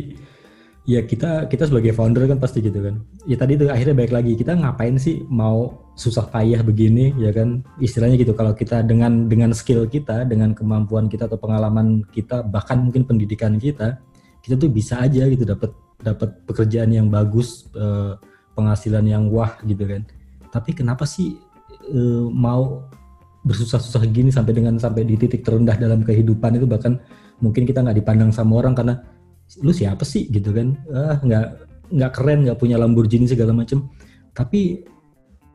ya 0.86 1.02
kita 1.02 1.50
kita 1.50 1.66
sebagai 1.66 1.98
founder 1.98 2.30
kan 2.30 2.38
pasti 2.38 2.62
gitu 2.62 2.78
kan. 2.78 3.02
Ya 3.26 3.36
tadi 3.36 3.58
itu 3.58 3.66
akhirnya 3.68 3.98
baik 3.98 4.14
lagi 4.14 4.38
kita 4.38 4.54
ngapain 4.54 5.02
sih 5.02 5.26
mau 5.28 5.74
susah 5.98 6.30
payah 6.30 6.62
begini 6.62 7.12
ya 7.18 7.34
kan? 7.34 7.66
Istilahnya 7.82 8.22
gitu 8.22 8.38
kalau 8.38 8.54
kita 8.54 8.86
dengan 8.86 9.26
dengan 9.26 9.50
skill 9.52 9.90
kita 9.90 10.30
dengan 10.30 10.54
kemampuan 10.54 11.10
kita 11.10 11.26
atau 11.26 11.42
pengalaman 11.42 12.06
kita 12.14 12.46
bahkan 12.46 12.86
mungkin 12.86 13.04
pendidikan 13.10 13.58
kita 13.58 13.98
kita 14.46 14.62
tuh 14.62 14.70
bisa 14.70 15.02
aja 15.02 15.26
gitu 15.26 15.42
dapat 15.42 15.74
dapat 16.06 16.30
pekerjaan 16.46 16.94
yang 16.94 17.10
bagus 17.10 17.66
eh, 17.74 18.14
penghasilan 18.54 19.10
yang 19.10 19.34
wah 19.34 19.58
gitu 19.66 19.90
kan. 19.90 20.06
Tapi 20.54 20.78
kenapa 20.78 21.10
sih 21.10 21.34
eh, 21.90 22.26
mau 22.30 22.86
bersusah-susah 23.42 24.06
gini 24.14 24.30
sampai 24.30 24.54
dengan 24.54 24.78
sampai 24.78 25.02
di 25.02 25.18
titik 25.18 25.42
terendah 25.42 25.82
dalam 25.82 26.06
kehidupan 26.06 26.62
itu? 26.62 26.70
Bahkan 26.70 26.94
mungkin 27.42 27.66
kita 27.66 27.82
nggak 27.82 28.06
dipandang 28.06 28.30
sama 28.30 28.62
orang 28.62 28.78
karena 28.78 29.02
lu 29.62 29.72
siapa 29.72 30.04
sih? 30.08 30.28
Gitu 30.30 30.50
kan. 30.52 30.78
Ah 30.92 31.18
nggak 31.22 31.46
nggak 31.92 32.12
keren 32.16 32.40
nggak 32.50 32.60
punya 32.60 32.76
Lamborghini 32.82 33.30
segala 33.30 33.54
macem. 33.54 33.86
Tapi 34.36 34.84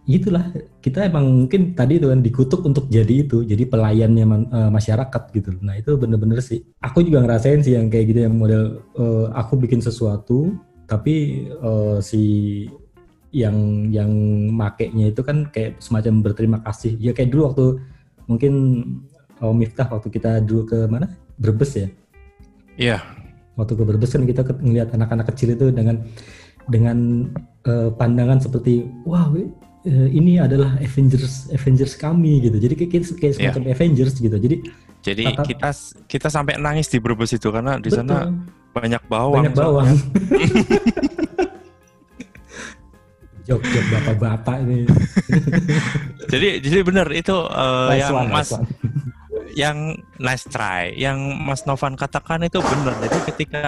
itulah 0.08 0.50
kita 0.80 1.06
emang 1.06 1.46
mungkin 1.46 1.76
tadi 1.76 2.00
itu 2.00 2.10
kan 2.10 2.24
dikutuk 2.24 2.64
untuk 2.66 2.90
jadi 2.90 3.22
itu 3.22 3.46
jadi 3.46 3.62
pelayannya 3.68 4.24
uh, 4.50 4.70
masyarakat 4.72 5.22
gitu 5.30 5.54
nah 5.60 5.76
itu 5.76 5.94
bener-bener 5.94 6.40
sih. 6.42 6.64
Aku 6.82 7.04
juga 7.04 7.22
ngerasain 7.22 7.62
sih 7.62 7.76
yang 7.78 7.92
kayak 7.92 8.10
gitu 8.10 8.20
yang 8.26 8.34
model 8.34 8.82
uh, 8.98 9.30
aku 9.36 9.60
bikin 9.60 9.78
sesuatu 9.78 10.56
tapi 10.90 11.46
uh, 11.62 12.02
si 12.02 12.66
yang 13.30 13.86
yang 13.94 14.10
makainya 14.50 15.14
itu 15.14 15.22
kan 15.22 15.46
kayak 15.52 15.78
semacam 15.78 16.24
berterima 16.24 16.58
kasih. 16.66 16.98
Ya 16.98 17.14
kayak 17.14 17.30
dulu 17.30 17.42
waktu 17.52 17.66
mungkin 18.26 18.52
oh, 19.38 19.54
Miftah 19.54 19.86
waktu 19.86 20.10
kita 20.10 20.42
dulu 20.42 20.66
ke 20.66 20.78
mana? 20.90 21.14
Brebes 21.38 21.72
ya? 21.78 21.88
Iya 22.74 23.19
waktu 23.60 23.76
ke 23.76 23.82
Brebes 23.84 24.10
kan 24.16 24.24
kita 24.24 24.42
ngelihat 24.58 24.96
anak-anak 24.96 25.28
kecil 25.36 25.52
itu 25.52 25.68
dengan 25.68 26.00
dengan 26.72 27.28
uh, 27.68 27.92
pandangan 27.94 28.40
seperti 28.40 28.88
wah 29.04 29.28
uh, 29.30 30.08
ini 30.08 30.40
adalah 30.40 30.76
Avengers 30.80 31.52
Avengers 31.52 31.94
kami 32.00 32.40
gitu 32.48 32.56
jadi 32.56 32.74
kayak 32.76 32.90
kayak 33.20 33.32
iya. 33.36 33.36
semacam 33.36 33.62
yeah. 33.68 33.74
Avengers 33.76 34.14
gitu 34.16 34.36
jadi 34.36 34.56
jadi 35.00 35.32
tata, 35.32 35.44
kita 35.48 35.70
kita 36.08 36.28
sampai 36.28 36.60
nangis 36.60 36.88
di 36.88 37.00
Brebes 37.00 37.32
itu 37.32 37.48
karena 37.52 37.76
di 37.80 37.88
betul. 37.88 38.04
sana 38.04 38.32
banyak 38.70 39.02
bawang 39.08 39.44
banyak 39.44 39.54
bawang 39.56 39.88
jok 43.48 43.62
jok 43.66 43.86
bapak-bapak 43.90 44.56
ini 44.62 44.86
jadi 46.32 46.48
jadi 46.62 46.80
benar 46.86 47.10
itu 47.10 47.34
uh, 47.34 47.90
yang 47.90 48.14
one, 48.14 48.30
mas 48.30 48.54
yang 49.54 49.98
nice 50.18 50.46
try, 50.48 50.92
yang 50.94 51.18
Mas 51.42 51.64
Novan 51.64 51.96
katakan 51.98 52.44
itu 52.46 52.58
benar. 52.60 52.94
Jadi 53.02 53.18
ketika 53.32 53.62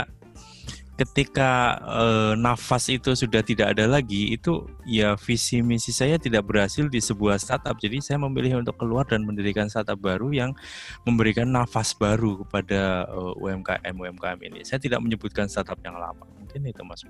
ketika 0.93 1.81
uh, 1.83 2.33
nafas 2.37 2.87
itu 2.93 3.17
sudah 3.17 3.41
tidak 3.41 3.75
ada 3.75 3.89
lagi, 3.89 4.37
itu 4.37 4.69
ya 4.85 5.17
visi 5.17 5.65
misi 5.65 5.91
saya 5.91 6.21
tidak 6.21 6.47
berhasil 6.47 6.87
di 6.87 7.01
sebuah 7.01 7.41
startup. 7.41 7.75
Jadi 7.81 7.99
saya 8.05 8.21
memilih 8.21 8.61
untuk 8.61 8.77
keluar 8.79 9.09
dan 9.09 9.25
mendirikan 9.25 9.67
startup 9.67 9.99
baru 9.99 10.31
yang 10.31 10.51
memberikan 11.09 11.49
nafas 11.49 11.97
baru 11.97 12.45
kepada 12.47 13.09
uh, 13.09 13.35
UMKM 13.41 13.95
UMKM 13.97 14.39
ini. 14.53 14.61
Saya 14.63 14.79
tidak 14.79 15.01
menyebutkan 15.01 15.49
startup 15.49 15.81
yang 15.83 15.97
lama. 15.97 16.29
Mungkin 16.39 16.61
itu 16.69 16.83
Mas. 16.85 17.03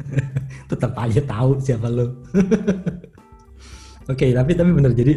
Tetap 0.70 0.92
aja 0.98 1.20
tahu 1.24 1.60
siapa 1.62 1.86
lo. 1.86 2.04
Oke, 4.10 4.26
okay, 4.26 4.30
tapi 4.34 4.58
tapi 4.58 4.70
benar. 4.74 4.90
Jadi 4.90 5.14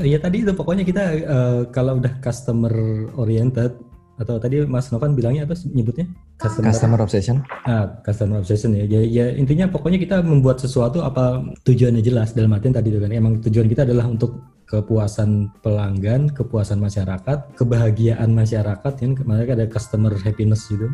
ya 0.00 0.16
tadi 0.16 0.40
itu 0.40 0.52
pokoknya 0.56 0.84
kita 0.88 1.02
uh, 1.28 1.60
kalau 1.68 2.00
udah 2.00 2.16
customer 2.24 2.72
oriented 3.20 3.76
atau 4.16 4.38
tadi 4.38 4.62
Mas 4.64 4.88
Novan 4.92 5.12
bilangnya 5.18 5.44
apa 5.44 5.56
nyebutnya? 5.68 6.08
Customer, 6.40 6.70
customer 6.70 6.98
obsession. 7.04 7.36
Ah 7.68 8.00
customer 8.00 8.40
obsession 8.40 8.72
ya. 8.72 8.84
ya 8.88 9.00
ya 9.02 9.26
intinya 9.36 9.68
pokoknya 9.68 9.98
kita 9.98 10.22
membuat 10.24 10.62
sesuatu 10.62 11.02
apa 11.02 11.42
tujuannya 11.66 12.00
jelas 12.00 12.32
dalam 12.32 12.52
artian 12.54 12.72
tadi 12.72 12.92
kan. 12.92 13.12
Emang 13.12 13.42
tujuan 13.44 13.68
kita 13.68 13.84
adalah 13.84 14.08
untuk 14.08 14.40
kepuasan 14.68 15.52
pelanggan 15.60 16.32
kepuasan 16.32 16.80
masyarakat 16.80 17.58
kebahagiaan 17.58 18.30
masyarakat 18.32 18.92
kan. 18.96 19.10
Mereka 19.16 19.58
ada 19.58 19.66
customer 19.68 20.16
happiness 20.16 20.70
gitu 20.70 20.88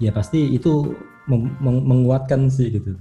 ya 0.00 0.10
pasti 0.10 0.56
itu 0.56 0.96
menguatkan 1.60 2.48
sih 2.48 2.72
gitu 2.72 2.96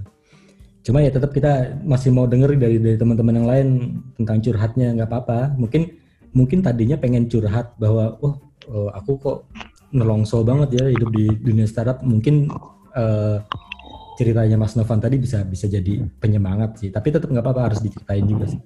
cuma 0.79 1.03
ya 1.03 1.11
tetap 1.11 1.35
kita 1.35 1.75
masih 1.83 2.09
mau 2.15 2.23
denger 2.23 2.55
dari 2.55 2.79
dari 2.79 2.95
teman-teman 2.95 3.35
yang 3.35 3.47
lain 3.47 3.67
tentang 4.15 4.37
curhatnya 4.39 4.95
nggak 4.95 5.09
apa-apa. 5.11 5.39
Mungkin 5.59 5.91
mungkin 6.31 6.63
tadinya 6.63 6.95
pengen 6.95 7.27
curhat 7.27 7.75
bahwa 7.75 8.15
oh, 8.23 8.35
oh 8.71 8.89
aku 8.95 9.11
kok 9.19 9.37
nelongso 9.91 10.45
banget 10.45 10.79
ya 10.79 10.85
hidup 10.87 11.09
di 11.11 11.27
dunia 11.41 11.67
startup. 11.67 11.99
Mungkin 12.05 12.47
uh, 12.95 13.43
ceritanya 14.15 14.59
Mas 14.59 14.75
Novan 14.75 14.99
tadi 14.99 15.19
bisa 15.19 15.43
bisa 15.43 15.67
jadi 15.67 16.03
penyemangat 16.19 16.79
sih. 16.79 16.89
Tapi 16.91 17.11
tetap 17.11 17.27
nggak 17.27 17.43
apa-apa 17.43 17.71
harus 17.71 17.79
diceritain 17.83 18.23
juga 18.23 18.47
sih. 18.47 18.61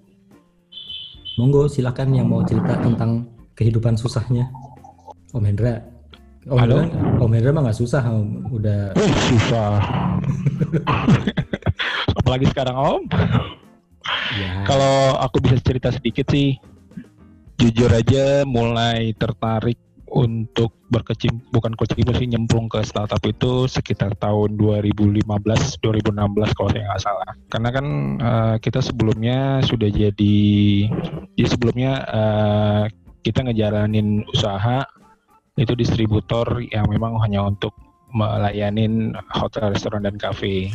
Monggo 1.41 1.65
silakan 1.65 2.13
yang 2.13 2.29
mau 2.29 2.45
cerita 2.45 2.77
tentang 2.77 3.25
kehidupan 3.57 3.97
susahnya. 3.97 4.53
Om 5.33 5.45
Hendra. 5.49 5.81
Om 6.45 6.57
Hendra, 6.61 6.83
Om 7.17 7.31
Hendra 7.33 7.51
mah 7.55 7.63
nggak 7.65 7.79
susah, 7.79 8.03
udah 8.53 8.93
susah. 9.31 9.81
apalagi 12.33 12.49
sekarang 12.49 12.77
Om. 12.81 13.03
Ya. 14.33 14.65
Kalau 14.65 15.21
aku 15.21 15.37
bisa 15.45 15.61
cerita 15.61 15.93
sedikit 15.93 16.25
sih, 16.33 16.57
jujur 17.61 17.93
aja 17.93 18.41
mulai 18.41 19.13
tertarik 19.13 19.77
untuk 20.09 20.73
berkecim 20.89 21.45
bukan 21.53 21.77
kecimpung 21.77 22.17
sih 22.17 22.25
nyemplung 22.25 22.65
ke 22.73 22.81
startup 22.81 23.21
itu 23.21 23.69
sekitar 23.69 24.17
tahun 24.17 24.57
2015 24.57 25.25
2016 25.25 26.57
kalau 26.57 26.69
saya 26.69 26.85
nggak 26.85 27.01
salah 27.01 27.31
karena 27.49 27.69
kan 27.73 27.85
uh, 28.21 28.55
kita 28.61 28.77
sebelumnya 28.77 29.65
sudah 29.65 29.89
jadi 29.89 30.37
jadi 31.33 31.49
sebelumnya 31.49 31.91
uh, 32.05 32.83
kita 33.25 33.41
ngejalanin 33.41 34.21
usaha 34.29 34.85
itu 35.57 35.73
distributor 35.73 36.61
yang 36.69 36.85
memang 36.89 37.17
hanya 37.17 37.41
untuk 37.49 37.73
melayanin 38.13 39.17
hotel, 39.33 39.73
restoran 39.73 40.05
dan 40.05 40.15
kafe. 40.21 40.69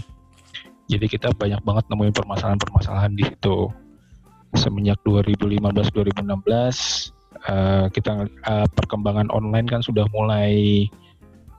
Jadi 0.88 1.04
kita 1.04 1.36
banyak 1.36 1.60
banget 1.60 1.84
nemuin 1.92 2.16
permasalahan-permasalahan 2.16 3.12
di 3.12 3.28
situ. 3.28 3.68
Semenjak 4.56 4.96
2015-2016 5.04 7.12
uh, 7.44 7.86
kita 7.92 8.24
uh, 8.48 8.66
perkembangan 8.72 9.28
online 9.28 9.68
kan 9.68 9.84
sudah 9.84 10.08
mulai 10.08 10.88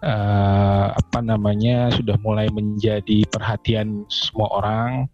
uh, 0.02 0.98
apa 0.98 1.22
namanya 1.22 1.94
sudah 1.94 2.18
mulai 2.26 2.50
menjadi 2.50 3.22
perhatian 3.30 4.10
semua 4.10 4.50
orang. 4.50 5.06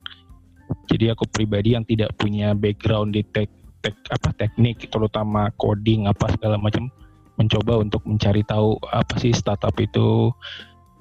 Jadi 0.87 1.11
aku 1.11 1.27
pribadi 1.29 1.75
yang 1.75 1.83
tidak 1.83 2.15
punya 2.15 2.55
background 2.55 3.13
di 3.13 3.21
tek, 3.35 3.51
tek 3.83 3.93
apa 4.09 4.31
teknik 4.39 4.87
terutama 4.89 5.51
coding 5.61 6.07
apa 6.07 6.31
segala 6.33 6.57
macam 6.57 6.89
mencoba 7.35 7.83
untuk 7.83 8.01
mencari 8.07 8.41
tahu 8.47 8.79
apa 8.89 9.19
sih 9.19 9.35
startup 9.35 9.75
itu 9.77 10.31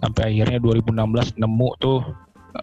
sampai 0.02 0.34
akhirnya 0.34 0.58
2016 0.58 1.40
nemu 1.40 1.70
tuh 1.78 2.02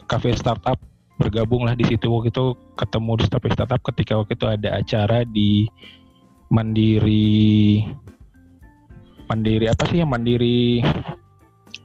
cafe 0.08 0.36
startup 0.36 0.80
bergabunglah 1.20 1.78
di 1.78 1.86
situ. 1.86 2.10
Waktu 2.10 2.34
itu 2.34 2.56
ketemu 2.80 3.12
di 3.20 3.26
cafe 3.30 3.48
startup 3.54 3.82
ketika 3.94 4.14
waktu 4.18 4.34
itu 4.34 4.46
ada 4.48 4.70
acara 4.80 5.22
di 5.28 5.68
Mandiri 6.52 7.80
Mandiri 9.32 9.66
apa 9.72 9.88
sih 9.88 10.04
yang 10.04 10.12
Mandiri 10.12 10.84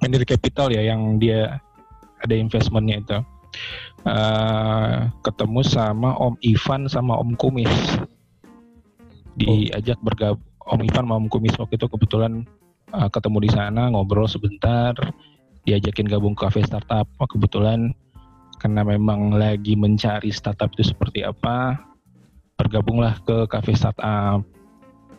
Mandiri 0.02 0.26
Capital 0.26 0.74
ya 0.74 0.82
yang 0.82 1.22
dia 1.22 1.62
ada 2.22 2.34
investmentnya 2.34 2.96
itu. 3.02 3.18
Uh, 4.06 5.10
ketemu 5.26 5.66
sama 5.66 6.14
Om 6.14 6.38
Ivan 6.42 6.86
sama 6.86 7.18
Om 7.18 7.34
Kumis. 7.38 7.70
Diajak 9.36 9.98
bergabung 10.02 10.42
Om 10.66 10.82
Ivan 10.82 11.04
sama 11.06 11.14
Om 11.22 11.26
Kumis 11.30 11.54
waktu 11.58 11.78
itu 11.78 11.86
kebetulan 11.86 12.42
uh, 12.90 13.08
ketemu 13.10 13.46
di 13.46 13.50
sana 13.54 13.90
ngobrol 13.90 14.26
sebentar 14.26 14.94
diajakin 15.66 16.06
gabung 16.06 16.38
ke 16.38 16.46
cafe 16.46 16.62
startup. 16.64 17.10
Oh, 17.18 17.28
kebetulan 17.28 17.92
karena 18.56 18.86
memang 18.86 19.36
lagi 19.36 19.76
mencari 19.76 20.32
startup 20.32 20.72
itu 20.78 20.88
seperti 20.94 21.26
apa 21.26 21.76
bergabunglah 22.56 23.20
ke 23.26 23.44
cafe 23.52 23.76
startup. 23.76 24.40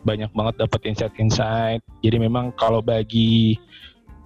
Banyak 0.02 0.32
banget 0.34 0.54
dapat 0.58 0.80
insight-insight. 0.88 1.84
Jadi 2.02 2.16
memang 2.18 2.50
kalau 2.56 2.82
bagi 2.82 3.54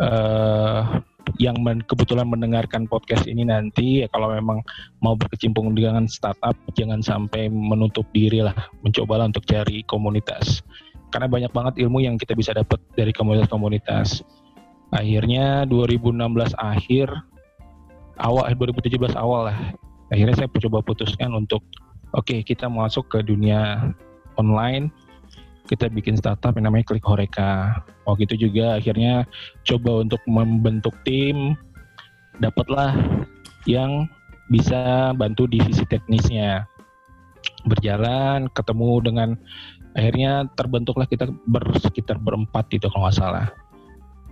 uh, 0.00 1.02
yang 1.38 1.58
men 1.62 1.82
kebetulan 1.86 2.26
mendengarkan 2.26 2.90
podcast 2.90 3.30
ini 3.30 3.46
nanti 3.46 4.02
ya 4.02 4.08
kalau 4.10 4.30
memang 4.34 4.58
mau 4.98 5.14
berkecimpung 5.14 5.70
dengan 5.74 6.10
startup 6.10 6.54
jangan 6.74 7.02
sampai 7.02 7.50
menutup 7.50 8.06
diri 8.14 8.40
lah. 8.40 8.54
Mencobalah 8.80 9.28
untuk 9.28 9.44
cari 9.44 9.84
komunitas. 9.84 10.62
Karena 11.12 11.28
banyak 11.28 11.52
banget 11.52 11.74
ilmu 11.84 12.00
yang 12.00 12.16
kita 12.16 12.32
bisa 12.32 12.56
dapat 12.56 12.80
dari 12.96 13.12
komunitas-komunitas. 13.12 14.24
Akhirnya 14.92 15.64
2016 15.68 16.52
akhir, 16.60 17.08
awal 18.20 18.44
2017 18.52 18.92
eh, 18.92 19.16
awal 19.16 19.48
lah, 19.48 19.58
akhirnya 20.12 20.44
saya 20.44 20.48
coba 20.68 20.84
putuskan 20.84 21.32
untuk 21.32 21.64
oke 22.12 22.28
okay, 22.28 22.44
kita 22.44 22.68
masuk 22.68 23.08
ke 23.08 23.24
dunia 23.24 23.92
online, 24.36 24.92
kita 25.64 25.88
bikin 25.88 26.20
startup 26.20 26.52
yang 26.60 26.68
namanya 26.68 26.92
Klik 26.92 27.04
Horeka. 27.08 27.80
Oh 28.04 28.12
gitu 28.20 28.36
juga 28.36 28.76
akhirnya 28.76 29.24
coba 29.64 30.04
untuk 30.04 30.20
membentuk 30.28 30.92
tim, 31.08 31.56
dapatlah 32.44 32.92
yang 33.64 34.04
bisa 34.52 35.16
bantu 35.16 35.48
divisi 35.48 35.88
teknisnya 35.88 36.68
berjalan 37.64 38.50
ketemu 38.52 38.90
dengan 39.00 39.28
akhirnya 39.94 40.50
terbentuklah 40.58 41.06
kita 41.06 41.30
bersekitar 41.48 42.18
berempat 42.20 42.68
itu 42.74 42.90
kalau 42.92 43.08
nggak 43.08 43.16
salah. 43.16 43.46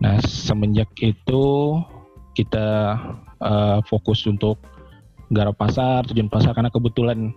Nah 0.01 0.17
semenjak 0.25 0.89
itu 1.01 1.77
kita 2.33 2.97
uh, 3.41 3.79
fokus 3.85 4.25
untuk 4.25 4.61
garap 5.31 5.61
pasar, 5.61 6.09
tujuan 6.11 6.33
pasar 6.33 6.57
karena 6.57 6.73
kebetulan 6.73 7.31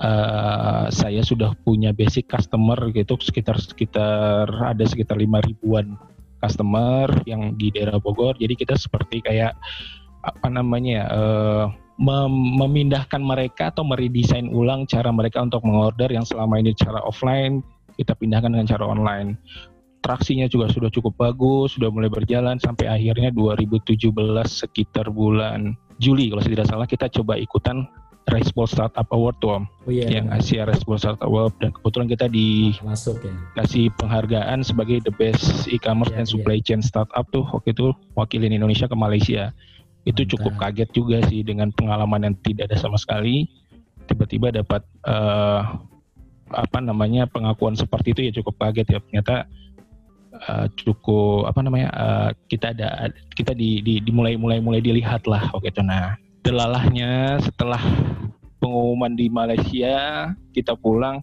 uh, 0.00 0.88
saya 0.90 1.20
sudah 1.22 1.54
punya 1.62 1.94
basic 1.94 2.26
customer 2.26 2.76
gitu 2.90 3.14
sekitar 3.20 3.60
sekitar 3.60 4.48
ada 4.48 4.84
sekitar 4.88 5.20
lima 5.20 5.38
ribuan 5.44 5.94
customer 6.40 7.10
yang 7.26 7.54
di 7.58 7.70
daerah 7.70 7.98
Bogor. 8.00 8.38
Jadi 8.38 8.54
kita 8.56 8.74
seperti 8.78 9.22
kayak 9.22 9.54
apa 10.22 10.48
namanya 10.50 11.06
uh, 11.12 11.64
mem 11.98 12.58
memindahkan 12.58 13.22
mereka 13.22 13.74
atau 13.74 13.82
meredesain 13.82 14.46
ulang 14.50 14.86
cara 14.86 15.10
mereka 15.10 15.42
untuk 15.42 15.66
mengorder 15.66 16.10
yang 16.10 16.22
selama 16.22 16.62
ini 16.62 16.74
cara 16.74 17.02
offline 17.02 17.62
kita 17.98 18.14
pindahkan 18.14 18.54
dengan 18.54 18.70
cara 18.70 18.86
online. 18.86 19.34
Traksinya 19.98 20.46
juga 20.46 20.70
sudah 20.70 20.88
cukup 20.94 21.18
bagus, 21.18 21.74
sudah 21.74 21.90
mulai 21.90 22.06
berjalan 22.06 22.56
sampai 22.62 22.86
akhirnya 22.86 23.34
2017 23.34 23.98
sekitar 24.46 25.10
bulan 25.10 25.74
Juli. 25.98 26.30
Kalau 26.30 26.40
saya 26.42 26.54
tidak 26.54 26.68
salah 26.70 26.86
kita 26.86 27.10
coba 27.10 27.34
ikutan 27.34 27.84
Response 28.28 28.76
Startup 28.76 29.08
Award 29.08 29.36
tuh 29.40 29.50
Om. 29.56 29.64
Oh, 29.88 29.90
iya, 29.92 30.20
yang 30.20 30.28
Asia 30.28 30.68
Response 30.68 31.02
Startup 31.04 31.24
Award. 31.24 31.56
Dan 31.58 31.72
kebetulan 31.72 32.08
kita 32.12 32.26
di 32.28 32.76
masuk 32.84 33.24
ya. 33.24 33.32
kasih 33.56 33.88
penghargaan 33.96 34.60
sebagai 34.60 35.00
the 35.02 35.12
best 35.16 35.66
e-commerce 35.72 36.12
yeah, 36.12 36.20
and 36.20 36.28
supply 36.28 36.60
yeah. 36.60 36.64
chain 36.64 36.80
startup 36.84 37.24
tuh. 37.32 37.44
Waktu 37.48 37.72
itu 37.72 37.96
wakilin 38.14 38.52
Indonesia 38.52 38.86
ke 38.86 38.96
Malaysia. 38.96 39.50
Itu 40.04 40.24
cukup 40.24 40.56
kaget 40.56 40.88
juga 40.92 41.20
sih 41.28 41.44
dengan 41.44 41.72
pengalaman 41.72 42.32
yang 42.32 42.34
tidak 42.44 42.72
ada 42.72 42.76
sama 42.80 42.96
sekali. 43.00 43.48
Tiba-tiba 44.08 44.52
dapat 44.52 44.84
uh, 45.04 45.84
apa 46.48 46.78
namanya 46.80 47.28
pengakuan 47.28 47.76
seperti 47.76 48.16
itu 48.16 48.20
ya 48.28 48.32
cukup 48.40 48.56
kaget 48.60 48.86
ya. 48.88 48.98
Ternyata 49.04 49.36
uh, 50.46 50.66
cukup 50.78 51.50
apa 51.50 51.60
namanya 51.64 51.88
uh, 51.94 52.30
kita 52.46 52.76
ada 52.76 53.10
kita 53.34 53.56
di, 53.56 53.82
di, 53.82 53.98
dimulai 54.04 54.38
mulai 54.38 54.62
mulai 54.62 54.78
dilihat 54.78 55.26
lah 55.26 55.50
oke 55.56 55.66
itu 55.66 55.82
nah 55.82 56.14
delalahnya 56.46 57.42
setelah 57.42 57.80
pengumuman 58.62 59.18
di 59.18 59.26
Malaysia 59.32 60.30
kita 60.54 60.78
pulang 60.78 61.22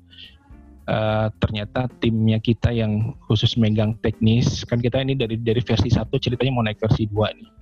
uh, 0.92 1.28
ternyata 1.40 1.88
timnya 2.04 2.38
kita 2.44 2.76
yang 2.76 3.16
khusus 3.30 3.56
megang 3.56 3.96
teknis 4.04 4.68
kan 4.68 4.84
kita 4.84 5.00
ini 5.00 5.16
dari 5.16 5.40
dari 5.40 5.64
versi 5.64 5.88
satu 5.88 6.20
ceritanya 6.20 6.52
mau 6.52 6.66
naik 6.66 6.80
versi 6.80 7.08
dua 7.08 7.32
nih 7.32 7.56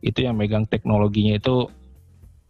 itu 0.00 0.24
yang 0.24 0.36
megang 0.36 0.64
teknologinya 0.68 1.36
itu 1.36 1.68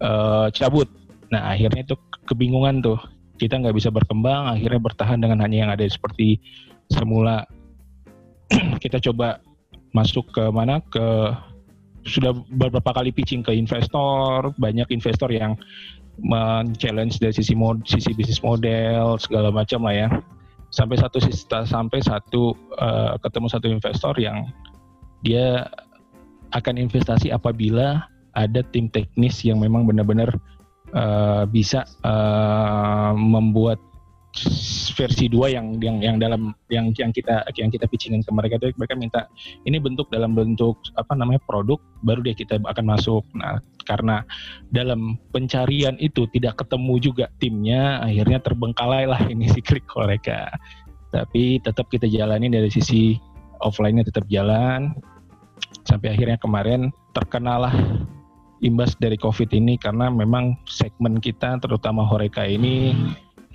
uh, 0.02 0.48
cabut. 0.54 0.88
Nah 1.30 1.54
akhirnya 1.54 1.86
itu 1.86 1.96
kebingungan 2.26 2.82
tuh 2.82 2.98
kita 3.40 3.56
nggak 3.58 3.76
bisa 3.76 3.88
berkembang, 3.88 4.52
akhirnya 4.52 4.80
bertahan 4.82 5.18
dengan 5.18 5.40
hanya 5.42 5.56
yang 5.66 5.70
ada 5.72 5.84
seperti 5.86 6.38
semula. 6.90 7.46
kita 8.82 8.98
coba 8.98 9.40
masuk 9.90 10.31
ke 10.31 10.44
mana 10.51 10.78
ke 10.90 11.35
sudah 12.06 12.32
beberapa 12.56 12.97
kali 12.97 13.12
pitching 13.12 13.44
ke 13.44 13.52
investor, 13.52 14.55
banyak 14.56 14.89
investor 14.89 15.28
yang 15.28 15.59
men-challenge 16.20 17.20
dari 17.20 17.32
sisi 17.32 17.52
mod, 17.52 17.85
sisi 17.85 18.12
bisnis 18.16 18.40
model 18.40 19.20
segala 19.20 19.52
macam 19.52 19.85
lah 19.85 19.94
ya. 19.97 20.09
Sampai 20.70 20.97
satu 21.02 21.18
sampai 21.66 21.98
satu 22.01 22.55
uh, 22.78 23.18
ketemu 23.20 23.47
satu 23.51 23.66
investor 23.66 24.14
yang 24.16 24.48
dia 25.27 25.66
akan 26.55 26.78
investasi 26.78 27.35
apabila 27.35 28.06
ada 28.39 28.62
tim 28.70 28.86
teknis 28.86 29.43
yang 29.43 29.59
memang 29.59 29.85
benar-benar 29.85 30.31
uh, 30.94 31.44
bisa 31.51 31.82
uh, 32.06 33.12
membuat 33.18 33.82
versi 34.94 35.27
2 35.27 35.51
yang 35.51 35.66
yang 35.82 35.98
yang 35.98 36.16
dalam 36.23 36.55
yang 36.70 36.94
yang 36.94 37.11
kita 37.11 37.43
yang 37.59 37.66
kita 37.66 37.90
pitchingin 37.90 38.23
ke 38.23 38.31
mereka 38.31 38.62
itu 38.62 38.70
mereka 38.78 38.94
minta 38.94 39.20
ini 39.66 39.82
bentuk 39.82 40.07
dalam 40.07 40.39
bentuk 40.39 40.78
apa 40.94 41.19
namanya 41.19 41.43
produk 41.43 41.82
baru 42.07 42.23
dia 42.23 42.35
kita 42.39 42.62
akan 42.62 42.85
masuk. 42.86 43.27
Nah, 43.35 43.59
karena 43.85 44.23
dalam 44.70 45.19
pencarian 45.35 45.98
itu 45.98 46.31
tidak 46.31 46.62
ketemu 46.62 46.94
juga 47.02 47.27
timnya, 47.43 47.98
akhirnya 48.07 48.39
terbengkalai 48.39 49.05
lah 49.11 49.20
ini 49.27 49.51
si 49.51 49.61
klik 49.61 49.85
mereka. 49.98 50.47
Tapi 51.11 51.59
tetap 51.59 51.90
kita 51.90 52.07
jalani 52.07 52.47
dari 52.47 52.70
sisi 52.70 53.19
offline-nya 53.61 54.07
tetap 54.07 54.31
jalan, 54.31 54.94
sampai 55.85 56.15
akhirnya 56.15 56.39
kemarin 56.39 56.94
terkenalah 57.12 57.74
imbas 58.61 58.93
dari 59.01 59.16
COVID 59.16 59.51
ini 59.57 59.81
karena 59.81 60.12
memang 60.12 60.55
segmen 60.69 61.16
kita 61.19 61.57
terutama 61.65 62.05
Horeca 62.05 62.44
ini 62.44 62.93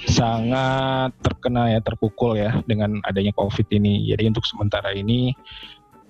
sangat 0.04 1.16
terkena 1.24 1.72
ya 1.72 1.80
terpukul 1.80 2.36
ya 2.36 2.60
dengan 2.68 3.00
adanya 3.08 3.32
COVID 3.40 3.72
ini. 3.72 4.12
Jadi 4.12 4.28
untuk 4.28 4.44
sementara 4.44 4.92
ini 4.92 5.32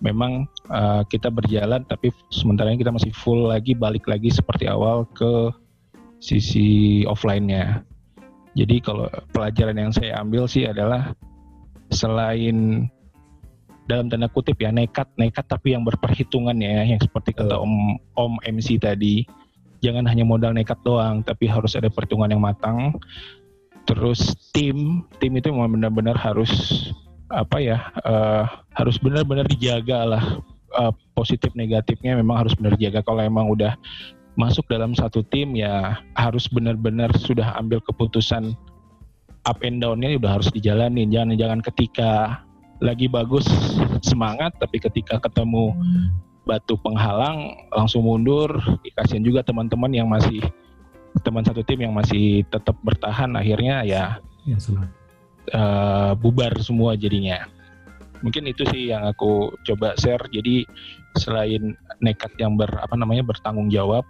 memang 0.01 0.49
uh, 0.73 1.05
kita 1.07 1.29
berjalan 1.29 1.85
tapi 1.85 2.09
sementara 2.33 2.73
ini 2.73 2.81
kita 2.81 2.91
masih 2.91 3.13
full 3.13 3.47
lagi 3.53 3.77
balik 3.77 4.09
lagi 4.09 4.33
seperti 4.33 4.65
awal 4.65 5.05
ke 5.13 5.53
sisi 6.17 7.05
offline-nya. 7.05 7.85
Jadi 8.57 8.81
kalau 8.81 9.05
pelajaran 9.35 9.77
yang 9.77 9.91
saya 9.93 10.17
ambil 10.17 10.49
sih 10.49 10.65
adalah 10.65 11.13
selain 11.93 12.89
dalam 13.85 14.09
tanda 14.09 14.25
kutip 14.25 14.57
ya 14.57 14.73
nekat 14.73 15.05
nekat 15.13 15.45
tapi 15.45 15.77
yang 15.77 15.85
berperhitungan 15.85 16.57
ya 16.57 16.81
yang 16.89 16.97
seperti 16.97 17.37
kata 17.37 17.53
Om 17.53 18.01
Om 18.17 18.33
MC 18.41 18.81
tadi 18.81 19.21
jangan 19.85 20.09
hanya 20.09 20.25
modal 20.25 20.57
nekat 20.57 20.81
doang 20.81 21.21
tapi 21.21 21.45
harus 21.45 21.77
ada 21.77 21.93
perhitungan 21.93 22.33
yang 22.33 22.41
matang 22.41 22.97
terus 23.85 24.33
tim 24.51 25.05
tim 25.21 25.31
itu 25.37 25.49
memang 25.53 25.77
benar-benar 25.79 26.17
harus 26.17 26.51
apa 27.33 27.57
ya 27.57 27.77
uh, 28.05 28.45
harus 28.77 28.97
benar-benar 29.01 29.45
dijaga 29.49 30.05
lah. 30.05 30.25
Uh, 30.75 30.91
positif 31.15 31.55
negatifnya 31.55 32.19
memang 32.19 32.43
harus 32.45 32.53
benar 32.59 32.75
dijaga. 32.75 32.99
Kalau 33.05 33.23
emang 33.23 33.47
udah 33.47 33.79
masuk 34.35 34.67
dalam 34.67 34.91
satu 34.91 35.23
tim 35.31 35.55
ya 35.55 36.03
harus 36.19 36.51
benar-benar 36.51 37.07
sudah 37.15 37.55
ambil 37.55 37.79
keputusan 37.79 38.51
up 39.47 39.63
and 39.63 39.79
down-nya 39.79 40.19
udah 40.19 40.35
harus 40.35 40.51
dijalani 40.51 41.07
jangan 41.07 41.39
jangan 41.39 41.59
ketika 41.63 42.11
lagi 42.83 43.07
bagus 43.07 43.47
semangat 44.03 44.51
tapi 44.59 44.83
ketika 44.83 45.15
ketemu 45.23 45.71
batu 46.45 46.77
penghalang 46.79 47.57
langsung 47.73 48.05
mundur. 48.05 48.53
Dikasihin 48.85 49.25
juga 49.25 49.41
teman-teman 49.41 49.91
yang 49.91 50.07
masih 50.07 50.39
teman 51.23 51.45
satu 51.45 51.63
tim 51.63 51.85
yang 51.85 51.93
masih 51.95 52.43
tetap 52.51 52.75
bertahan 52.83 53.31
akhirnya 53.37 53.85
ya, 53.87 54.19
Ya, 54.45 54.61
uh, 55.57 56.13
bubar 56.13 56.53
semua 56.61 56.93
jadinya. 56.93 57.49
Mungkin 58.21 58.45
itu 58.45 58.65
sih 58.69 58.93
yang 58.93 59.05
aku 59.05 59.53
coba 59.65 59.97
share. 59.97 60.21
Jadi 60.29 60.65
selain 61.17 61.73
nekat 62.01 62.33
yang 62.37 62.57
ber 62.57 62.69
apa 62.77 62.93
namanya 62.93 63.25
bertanggung 63.25 63.73
jawab 63.73 64.05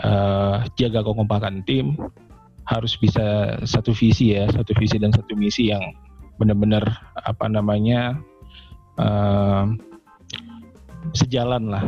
uh, 0.00 0.64
jaga 0.80 1.04
kekompakan 1.04 1.60
tim 1.66 1.96
harus 2.64 2.96
bisa 2.96 3.58
satu 3.68 3.92
visi 3.92 4.32
ya 4.32 4.48
satu 4.48 4.72
visi 4.80 4.96
dan 4.96 5.12
satu 5.12 5.36
misi 5.36 5.68
yang 5.68 5.84
benar-benar 6.40 6.80
apa 7.20 7.46
namanya 7.46 8.16
uh, 8.96 9.68
sejalan 11.12 11.68
lah. 11.68 11.84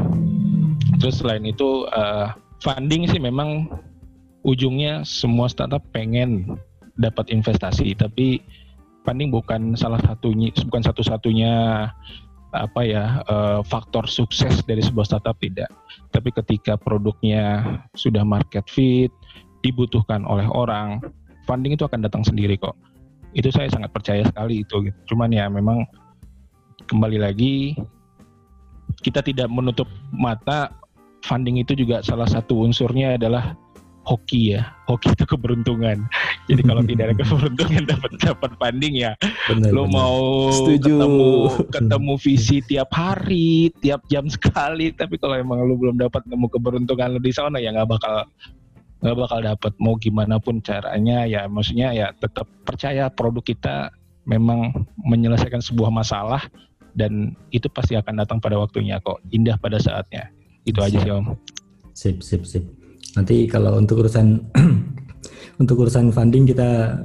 Terus 1.01 1.25
selain 1.25 1.45
itu 1.49 1.89
uh, 1.91 2.37
funding 2.61 3.09
sih 3.09 3.21
memang 3.21 3.69
ujungnya 4.47 5.03
semua 5.03 5.51
startup 5.51 5.83
pengen 5.91 6.55
dapat 6.97 7.29
investasi 7.35 7.99
tapi 7.99 8.41
funding 9.03 9.35
bukan 9.35 9.75
salah 9.75 9.99
satunya 10.07 10.55
bukan 10.71 10.83
satu-satunya 10.87 11.87
apa 12.55 12.81
ya 12.87 13.21
uh, 13.27 13.61
faktor 13.67 14.07
sukses 14.07 14.63
dari 14.65 14.81
sebuah 14.81 15.05
startup 15.05 15.37
tidak 15.43 15.69
tapi 16.15 16.31
ketika 16.31 16.79
produknya 16.79 17.63
sudah 17.99 18.23
market 18.23 18.65
fit 18.71 19.11
dibutuhkan 19.61 20.23
oleh 20.25 20.47
orang 20.49 21.03
funding 21.45 21.75
itu 21.75 21.85
akan 21.85 22.07
datang 22.07 22.23
sendiri 22.23 22.55
kok 22.57 22.79
itu 23.37 23.53
saya 23.53 23.69
sangat 23.69 23.93
percaya 23.93 24.25
sekali 24.25 24.65
itu 24.65 24.89
gitu. 24.89 24.99
cuman 25.13 25.29
ya 25.35 25.51
memang 25.51 25.85
kembali 26.89 27.19
lagi 27.21 27.77
kita 29.03 29.21
tidak 29.21 29.51
menutup 29.53 29.91
mata 30.15 30.73
funding 31.27 31.61
itu 31.61 31.77
juga 31.77 32.01
salah 32.01 32.31
satu 32.31 32.65
unsurnya 32.65 33.19
adalah 33.21 33.59
hoki 34.07 34.55
ya. 34.55 34.71
Hoki 34.87 35.11
itu 35.13 35.27
keberuntungan. 35.27 36.07
Jadi 36.49 36.63
kalau 36.63 36.83
tidak 36.87 37.05
ada 37.11 37.17
keberuntungan 37.27 37.83
dapat 37.91 38.13
dapat 38.23 38.51
funding 38.57 38.95
ya, 38.95 39.13
Benar, 39.51 39.71
lo 39.75 39.85
benar. 39.85 39.95
mau 39.99 40.19
Setuju. 40.55 40.95
ketemu 40.95 41.31
ketemu 41.77 42.13
visi 42.23 42.59
tiap 42.65 42.91
hari, 42.95 43.75
tiap 43.83 44.01
jam 44.07 44.31
sekali. 44.31 44.95
Tapi 44.95 45.19
kalau 45.19 45.35
emang 45.35 45.67
lo 45.67 45.75
belum 45.75 45.99
dapat 45.99 46.23
nemu 46.31 46.47
keberuntungan 46.49 47.19
lo 47.19 47.21
di 47.21 47.35
sana 47.35 47.59
ya 47.59 47.75
nggak 47.75 47.91
bakal 47.91 48.25
nggak 49.03 49.17
bakal 49.19 49.39
dapat. 49.43 49.73
Mau 49.83 49.99
gimana 49.99 50.39
pun 50.39 50.63
caranya 50.63 51.27
ya, 51.27 51.51
maksudnya 51.51 51.91
ya 51.91 52.15
tetap 52.15 52.47
percaya 52.63 53.11
produk 53.11 53.43
kita 53.43 53.91
memang 54.27 54.87
menyelesaikan 55.03 55.63
sebuah 55.63 55.91
masalah 55.91 56.43
dan 56.97 57.35
itu 57.55 57.67
pasti 57.71 57.95
akan 57.99 58.23
datang 58.23 58.39
pada 58.39 58.55
waktunya 58.57 59.03
kok. 59.03 59.19
Indah 59.35 59.59
pada 59.59 59.83
saatnya. 59.83 60.31
Itu 60.67 60.83
aja 60.83 60.99
sih 60.99 61.13
om. 61.13 61.35
Sip, 61.95 62.21
sip, 62.21 62.43
sip. 62.45 62.76
Nanti 63.17 63.49
kalau 63.49 63.81
untuk 63.81 64.05
urusan 64.05 64.53
untuk 65.63 65.77
urusan 65.89 66.13
funding 66.13 66.45
kita 66.45 67.01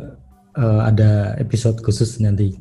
eh, 0.59 0.81
ada 0.83 1.33
episode 1.39 1.79
khusus 1.79 2.19
nanti. 2.19 2.51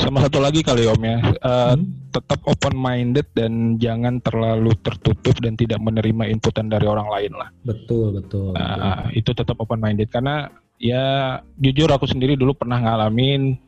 Sama 0.00 0.24
satu 0.24 0.40
lagi 0.40 0.64
kali 0.64 0.88
Om 0.88 1.02
ya, 1.04 1.18
eh, 1.28 1.74
tetap 2.08 2.40
open 2.48 2.76
minded 2.76 3.28
dan 3.36 3.76
jangan 3.76 4.20
terlalu 4.24 4.72
tertutup 4.80 5.36
dan 5.44 5.60
tidak 5.60 5.76
menerima 5.80 6.28
inputan 6.32 6.72
dari 6.72 6.88
orang 6.88 7.08
lain 7.08 7.32
lah. 7.36 7.48
Betul, 7.64 8.16
betul. 8.16 8.56
Nah, 8.56 9.12
itu 9.12 9.28
tetap 9.36 9.60
open 9.60 9.80
minded 9.80 10.08
karena 10.08 10.48
ya 10.80 11.36
jujur 11.60 11.90
aku 11.90 12.08
sendiri 12.08 12.38
dulu 12.38 12.54
pernah 12.54 12.78
ngalamin 12.80 13.58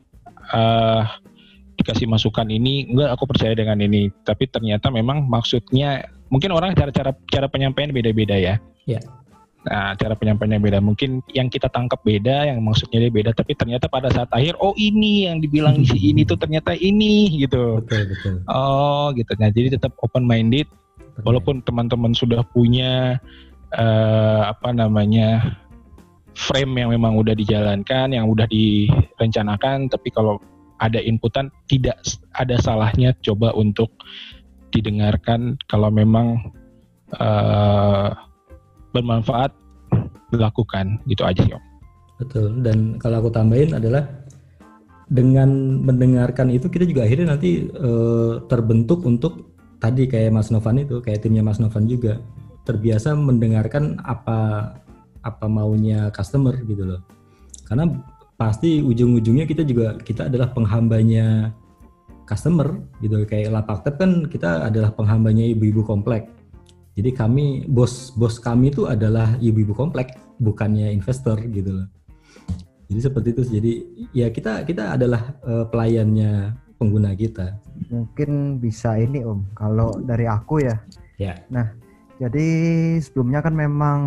eh 0.51 1.03
dikasih 1.81 2.07
masukan 2.07 2.47
ini, 2.47 2.87
enggak 2.87 3.17
aku 3.17 3.25
percaya 3.27 3.57
dengan 3.57 3.81
ini, 3.81 4.13
tapi 4.23 4.47
ternyata 4.47 4.93
memang 4.93 5.25
maksudnya 5.25 6.05
mungkin 6.31 6.53
orang 6.53 6.77
cara-cara 6.77 7.11
cara 7.27 7.47
penyampaian 7.49 7.91
beda-beda 7.91 8.37
ya. 8.37 8.55
Ya. 8.85 9.01
Nah, 9.61 9.93
cara 9.93 10.17
penyampaiannya 10.17 10.57
beda. 10.57 10.79
Mungkin 10.81 11.21
yang 11.37 11.45
kita 11.45 11.69
tangkap 11.69 12.01
beda, 12.01 12.49
yang 12.49 12.65
maksudnya 12.65 12.97
dia 12.97 13.13
beda, 13.13 13.29
tapi 13.29 13.53
ternyata 13.53 13.85
pada 13.85 14.09
saat 14.09 14.25
akhir, 14.33 14.57
oh 14.57 14.73
ini 14.73 15.29
yang 15.29 15.37
dibilang 15.37 15.85
si 15.85 16.01
ini 16.09 16.25
tuh 16.25 16.37
ternyata 16.37 16.73
ini 16.73 17.29
gitu. 17.45 17.77
Betul, 17.85 18.09
betul. 18.09 18.33
Oh 18.49 19.13
gitu. 19.13 19.37
Nah, 19.37 19.53
jadi 19.53 19.77
tetap 19.77 19.93
open 20.01 20.25
minded. 20.25 20.65
Walaupun 21.21 21.61
teman-teman 21.61 22.17
sudah 22.17 22.41
punya 22.49 23.21
eh, 23.77 24.41
apa 24.47 24.73
namanya 24.73 25.59
frame 26.33 26.81
yang 26.81 26.89
memang 26.89 27.13
udah 27.19 27.37
dijalankan, 27.37 28.15
yang 28.15 28.25
udah 28.25 28.49
direncanakan, 28.49 29.91
tapi 29.91 30.09
kalau 30.09 30.41
ada 30.81 30.97
inputan 30.97 31.53
tidak 31.69 32.01
ada 32.35 32.57
salahnya 32.57 33.13
coba 33.21 33.53
untuk 33.53 33.93
didengarkan 34.73 35.55
kalau 35.69 35.93
memang 35.93 36.51
eh, 37.15 38.09
bermanfaat 38.91 39.53
dilakukan 40.31 40.99
gitu 41.07 41.23
aja 41.27 41.43
Om. 41.45 41.63
Betul. 42.21 42.47
Dan 42.63 42.97
kalau 42.97 43.25
aku 43.25 43.29
tambahin 43.33 43.75
adalah 43.75 44.05
dengan 45.11 45.81
mendengarkan 45.83 46.47
itu 46.53 46.71
kita 46.71 46.87
juga 46.87 47.03
akhirnya 47.03 47.35
nanti 47.35 47.67
eh, 47.67 48.33
terbentuk 48.47 49.03
untuk 49.03 49.51
tadi 49.81 50.07
kayak 50.07 50.31
Mas 50.31 50.53
Novan 50.53 50.81
itu, 50.81 51.01
kayak 51.03 51.25
timnya 51.25 51.43
Mas 51.43 51.59
Novan 51.59 51.89
juga 51.89 52.21
terbiasa 52.63 53.17
mendengarkan 53.17 53.97
apa 54.05 54.71
apa 55.21 55.45
maunya 55.49 56.13
customer 56.13 56.53
gitu 56.63 56.85
loh. 56.85 57.01
Karena 57.65 57.89
pasti 58.41 58.81
ujung-ujungnya 58.81 59.45
kita 59.45 59.61
juga 59.61 60.01
kita 60.01 60.25
adalah 60.25 60.49
penghambanya 60.49 61.53
customer 62.25 62.73
gitu 62.97 63.21
kayak 63.29 63.53
lapak 63.53 63.85
tep 63.85 64.01
kan 64.01 64.25
kita 64.25 64.65
adalah 64.65 64.89
penghambanya 64.97 65.45
ibu-ibu 65.45 65.85
komplek. 65.85 66.25
Jadi 66.97 67.13
kami 67.13 67.69
bos 67.69 68.09
bos 68.17 68.41
kami 68.41 68.73
itu 68.73 68.89
adalah 68.89 69.37
ibu-ibu 69.37 69.77
komplek 69.77 70.17
bukannya 70.41 70.89
investor 70.89 71.37
gitu 71.53 71.85
loh. 71.85 71.87
Jadi 72.89 72.99
seperti 72.99 73.27
itu. 73.29 73.41
Jadi 73.45 73.71
ya 74.09 74.33
kita 74.33 74.65
kita 74.65 74.97
adalah 74.97 75.37
eh, 75.45 75.65
pelayannya 75.69 76.57
pengguna 76.81 77.13
kita. 77.13 77.61
Mungkin 77.93 78.57
bisa 78.57 78.97
ini 78.97 79.21
Om, 79.21 79.53
kalau 79.53 79.93
dari 80.01 80.25
aku 80.25 80.65
ya. 80.65 80.81
Ya. 81.21 81.37
Nah, 81.53 81.69
jadi 82.17 82.47
sebelumnya 82.97 83.45
kan 83.45 83.53
memang 83.53 83.99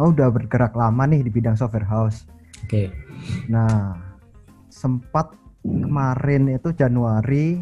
oh, 0.00 0.08
udah 0.08 0.32
bergerak 0.32 0.72
lama 0.72 1.04
nih 1.04 1.20
di 1.20 1.30
bidang 1.30 1.60
software 1.60 1.84
house. 1.84 2.24
Oke. 2.64 3.09
Nah, 3.48 3.98
sempat 4.70 5.34
kemarin 5.64 6.56
itu 6.56 6.72
Januari 6.72 7.60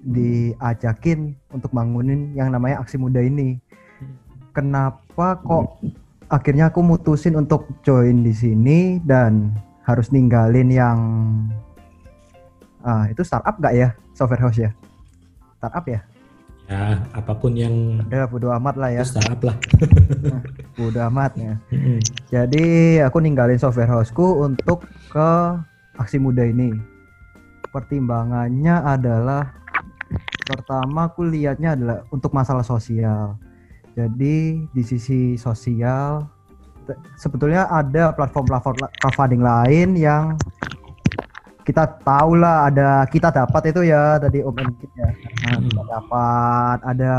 diajakin 0.00 1.36
untuk 1.52 1.70
bangunin 1.70 2.32
yang 2.32 2.50
namanya 2.50 2.80
aksi 2.80 2.96
muda 2.96 3.20
ini. 3.20 3.60
Kenapa 4.50 5.38
kok 5.44 5.78
akhirnya 6.32 6.72
aku 6.72 6.80
mutusin 6.82 7.38
untuk 7.38 7.68
join 7.86 8.24
di 8.24 8.34
sini 8.34 8.98
dan 9.04 9.54
harus 9.84 10.10
ninggalin 10.10 10.70
yang 10.72 10.98
ah 12.80 13.04
itu 13.12 13.20
startup 13.20 13.60
gak 13.60 13.76
ya 13.76 13.88
software 14.16 14.42
house 14.42 14.58
ya? 14.58 14.70
Startup 15.60 15.84
ya? 15.84 16.00
Ya 16.70 17.02
apa 17.10 17.34
pun 17.34 17.58
yang 17.58 17.98
Udah 18.06 18.30
bodo 18.30 18.54
amat 18.54 18.78
lah 18.78 18.94
ya. 18.94 19.02
startup 19.02 19.42
lah. 19.42 19.56
Bodo 20.78 21.02
amat 21.10 21.34
ya. 21.34 21.54
Jadi 22.30 22.96
aku 23.02 23.18
ninggalin 23.18 23.58
software 23.58 23.90
houseku 23.90 24.46
untuk 24.46 24.86
ke 25.10 25.30
aksi 25.98 26.22
muda 26.22 26.46
ini. 26.46 26.70
Pertimbangannya 27.74 28.86
adalah 28.86 29.50
pertama 30.46 31.10
aku 31.10 31.26
lihatnya 31.26 31.74
adalah 31.74 32.06
untuk 32.14 32.30
masalah 32.30 32.62
sosial. 32.62 33.34
Jadi 33.98 34.62
di 34.70 34.82
sisi 34.86 35.34
sosial 35.34 36.22
sebetulnya 37.18 37.66
ada 37.66 38.14
platform-platform 38.14 38.76
la- 38.78 38.94
crowdfunding 39.02 39.42
lain 39.42 39.88
yang 39.98 40.38
kita 41.64 42.00
tahu 42.02 42.40
lah 42.40 42.68
ada 42.72 43.04
kita 43.08 43.28
dapat 43.30 43.72
itu 43.72 43.86
ya 43.88 44.16
tadi 44.16 44.42
Om 44.44 44.56
Enkit 44.56 44.90
ya. 44.96 45.08
Nah, 45.48 45.58
kita 45.62 45.82
dapat 45.86 46.78
ada 46.84 47.14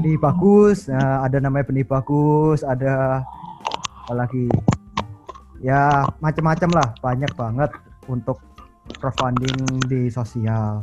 benih 0.00 0.16
bagus, 0.16 0.88
nah, 0.88 1.26
ada 1.26 1.36
namanya 1.42 1.68
benih 1.68 1.86
bagus, 1.86 2.64
ada 2.64 3.24
apa 4.06 4.12
lagi 4.26 4.48
ya 5.60 6.08
macam-macam 6.24 6.70
lah 6.72 6.88
banyak 7.04 7.32
banget 7.36 7.70
untuk 8.08 8.40
crowdfunding 8.98 9.86
di 9.86 10.08
sosial. 10.08 10.82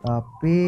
Tapi 0.00 0.58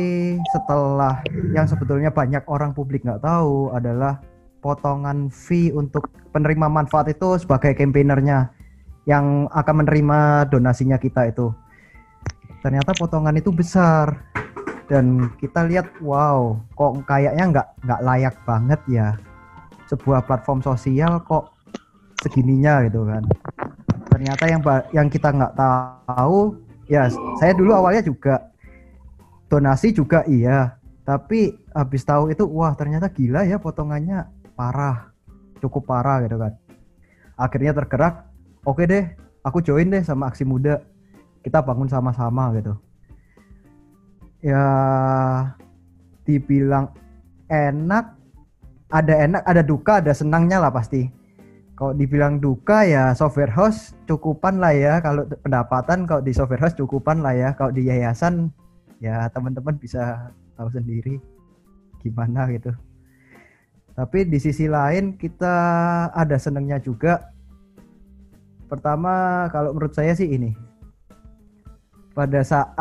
setelah 0.52 1.24
yang 1.56 1.64
sebetulnya 1.64 2.12
banyak 2.12 2.44
orang 2.48 2.76
publik 2.76 3.00
nggak 3.00 3.24
tahu 3.24 3.72
adalah 3.72 4.20
potongan 4.60 5.32
fee 5.32 5.72
untuk 5.72 6.06
penerima 6.30 6.68
manfaat 6.68 7.10
itu 7.10 7.40
sebagai 7.40 7.74
campaignernya 7.74 8.52
yang 9.08 9.50
akan 9.50 9.82
menerima 9.82 10.46
donasinya 10.50 10.98
kita 10.98 11.26
itu. 11.30 11.50
Ternyata 12.62 12.94
potongan 12.94 13.34
itu 13.34 13.50
besar. 13.50 14.30
Dan 14.86 15.32
kita 15.40 15.64
lihat 15.64 15.88
wow 16.04 16.58
kok 16.76 17.06
kayaknya 17.08 17.44
nggak 17.48 17.68
nggak 17.86 18.00
layak 18.02 18.34
banget 18.44 18.80
ya. 18.90 19.08
Sebuah 19.90 20.26
platform 20.28 20.60
sosial 20.62 21.22
kok 21.26 21.50
segininya 22.22 22.84
gitu 22.86 23.08
kan. 23.08 23.22
Ternyata 24.12 24.44
yang 24.46 24.62
yang 24.92 25.08
kita 25.10 25.32
nggak 25.32 25.54
tahu 25.56 26.60
ya 26.86 27.08
saya 27.40 27.56
dulu 27.56 27.72
awalnya 27.72 28.04
juga 28.04 28.52
donasi 29.48 29.96
juga 29.96 30.22
iya. 30.28 30.76
Tapi 31.02 31.50
habis 31.74 32.06
tahu 32.06 32.30
itu 32.30 32.46
wah 32.46 32.76
ternyata 32.78 33.10
gila 33.10 33.42
ya 33.48 33.58
potongannya. 33.58 34.28
Parah 34.54 35.10
cukup 35.58 35.88
parah 35.88 36.22
gitu 36.22 36.36
kan. 36.38 36.52
Akhirnya 37.34 37.74
tergerak 37.74 38.31
oke 38.62 38.82
deh 38.86 39.04
aku 39.42 39.58
join 39.62 39.90
deh 39.90 40.02
sama 40.02 40.30
aksi 40.30 40.46
muda. 40.46 40.82
Kita 41.42 41.58
bangun 41.58 41.90
sama-sama 41.90 42.54
gitu. 42.54 42.78
Ya 44.42 44.64
dibilang 46.22 46.94
enak 47.50 48.14
ada 48.94 49.14
enak 49.26 49.42
ada 49.42 49.62
duka 49.62 49.98
ada 49.98 50.14
senangnya 50.14 50.62
lah 50.62 50.70
pasti. 50.70 51.10
Kalau 51.74 51.98
dibilang 51.98 52.38
duka 52.38 52.86
ya 52.86 53.10
software 53.10 53.50
house 53.50 53.98
cukupan 54.06 54.62
lah 54.62 54.70
ya. 54.70 55.02
Kalau 55.02 55.26
pendapatan 55.42 56.06
kalau 56.06 56.22
di 56.22 56.30
software 56.30 56.62
house 56.62 56.78
cukupan 56.78 57.26
lah 57.26 57.34
ya. 57.34 57.48
Kalau 57.58 57.74
di 57.74 57.90
yayasan 57.90 58.54
ya 59.02 59.26
teman-teman 59.34 59.74
bisa 59.82 60.30
tahu 60.54 60.70
sendiri 60.70 61.18
gimana 61.98 62.46
gitu. 62.54 62.70
Tapi 63.98 64.30
di 64.30 64.38
sisi 64.38 64.70
lain 64.70 65.18
kita 65.18 65.56
ada 66.14 66.38
senangnya 66.38 66.78
juga 66.78 67.34
pertama 68.72 69.44
kalau 69.52 69.76
menurut 69.76 69.92
saya 69.92 70.16
sih 70.16 70.32
ini. 70.32 70.56
Pada 72.16 72.40
saat 72.40 72.72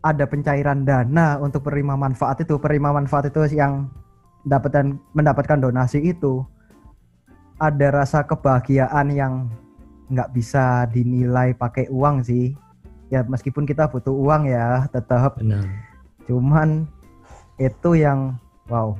ada 0.00 0.24
pencairan 0.24 0.88
dana 0.88 1.36
untuk 1.36 1.68
penerima 1.68 2.00
manfaat 2.00 2.40
itu 2.40 2.56
penerima 2.56 2.96
manfaat 2.96 3.28
itu 3.28 3.44
yang 3.52 3.92
mendapatkan 4.48 4.96
mendapatkan 5.12 5.60
donasi 5.60 6.00
itu 6.00 6.44
ada 7.60 7.92
rasa 7.92 8.24
kebahagiaan 8.24 9.12
yang 9.12 9.48
nggak 10.12 10.32
bisa 10.32 10.88
dinilai 10.88 11.52
pakai 11.52 11.92
uang 11.92 12.24
sih. 12.24 12.56
Ya 13.12 13.20
meskipun 13.24 13.68
kita 13.68 13.88
butuh 13.92 14.16
uang 14.16 14.48
ya 14.48 14.88
tetap. 14.88 15.36
Benar. 15.36 15.68
cuman 16.24 16.88
itu 17.60 18.00
yang 18.00 18.40
wow 18.72 18.96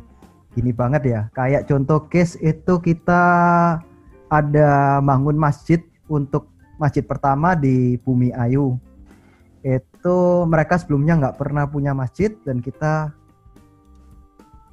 gini 0.53 0.77
banget 0.77 1.09
ya. 1.09 1.21
Kayak 1.33 1.65
contoh 1.65 2.05
case 2.13 2.37
itu 2.45 2.77
kita 2.85 3.25
ada 4.29 5.01
bangun 5.01 5.41
masjid 5.41 5.81
untuk 6.11 6.53
masjid 6.77 7.05
pertama 7.07 7.55
di 7.55 7.97
Bumi 8.03 8.35
Ayu. 8.35 8.77
Itu 9.65 10.45
mereka 10.45 10.77
sebelumnya 10.77 11.17
nggak 11.17 11.37
pernah 11.41 11.65
punya 11.65 11.97
masjid 11.97 12.35
dan 12.45 12.61
kita 12.61 13.15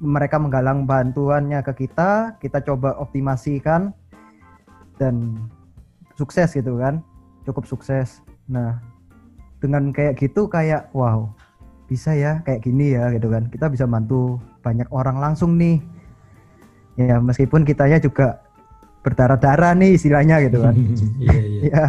mereka 0.02 0.36
menggalang 0.36 0.82
bantuannya 0.82 1.62
ke 1.62 1.86
kita 1.86 2.34
kita 2.42 2.58
coba 2.66 2.98
optimasikan 2.98 3.94
dan 4.98 5.38
sukses 6.18 6.52
gitu 6.52 6.76
kan 6.76 7.00
cukup 7.46 7.64
sukses. 7.64 8.20
Nah 8.50 8.82
dengan 9.62 9.94
kayak 9.94 10.18
gitu 10.18 10.50
kayak 10.50 10.90
wow 10.90 11.30
bisa 11.86 12.12
ya 12.18 12.42
kayak 12.42 12.66
gini 12.66 12.98
ya 12.98 13.14
gitu 13.14 13.30
kan. 13.30 13.46
Kita 13.48 13.70
bisa 13.70 13.86
bantu 13.86 14.42
banyak 14.60 14.90
orang 14.90 15.22
langsung 15.22 15.56
nih. 15.56 15.78
Ya 17.00 17.16
meskipun 17.22 17.64
kitanya 17.64 17.96
juga 17.96 18.42
berdarah-darah 19.02 19.74
nih 19.76 19.98
istilahnya 19.98 20.38
gitu 20.46 20.62
kan. 20.62 20.74
Iya, 21.22 21.42
iya. 21.42 21.60
ya. 21.70 21.84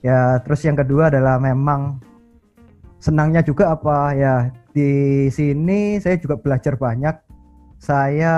Ya 0.00 0.20
terus 0.40 0.64
yang 0.64 0.80
kedua 0.80 1.12
adalah 1.12 1.36
memang 1.36 2.00
senangnya 2.96 3.44
juga 3.44 3.72
apa? 3.76 4.16
Ya 4.16 4.48
di 4.72 5.28
sini 5.28 6.00
saya 6.00 6.16
juga 6.16 6.40
belajar 6.40 6.76
banyak. 6.76 7.16
Saya 7.80 8.34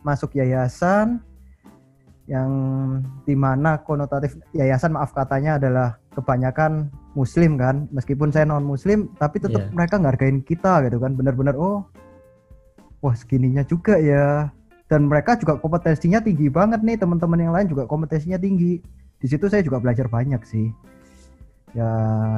masuk 0.00 0.32
yayasan 0.36 1.20
yang 2.26 2.50
di 3.28 3.36
mana 3.36 3.78
konotatif 3.84 4.34
yayasan 4.50 4.96
maaf 4.96 5.12
katanya 5.12 5.60
adalah 5.60 6.00
kebanyakan 6.12 6.88
muslim 7.16 7.56
kan. 7.56 7.88
Meskipun 7.92 8.32
saya 8.32 8.48
non 8.48 8.64
muslim 8.64 9.12
tapi 9.16 9.40
tetap 9.40 9.68
Iya. 9.68 9.72
mereka 9.72 9.96
ngargain 10.00 10.40
kita 10.44 10.84
gitu 10.88 11.00
kan. 11.00 11.16
Benar-benar 11.16 11.56
oh 11.56 11.84
wah 13.04 13.14
segininya 13.16 13.64
juga 13.64 13.96
ya 14.00 14.48
dan 14.86 15.10
mereka 15.10 15.34
juga 15.34 15.58
kompetensinya 15.58 16.22
tinggi 16.22 16.46
banget 16.46 16.82
nih 16.86 16.94
teman-teman 16.98 17.38
yang 17.42 17.52
lain 17.54 17.66
juga 17.66 17.90
kompetensinya 17.90 18.38
tinggi. 18.38 18.78
Di 19.18 19.26
situ 19.26 19.50
saya 19.50 19.62
juga 19.66 19.82
belajar 19.82 20.06
banyak 20.06 20.38
sih. 20.46 20.70
Ya 21.74 21.90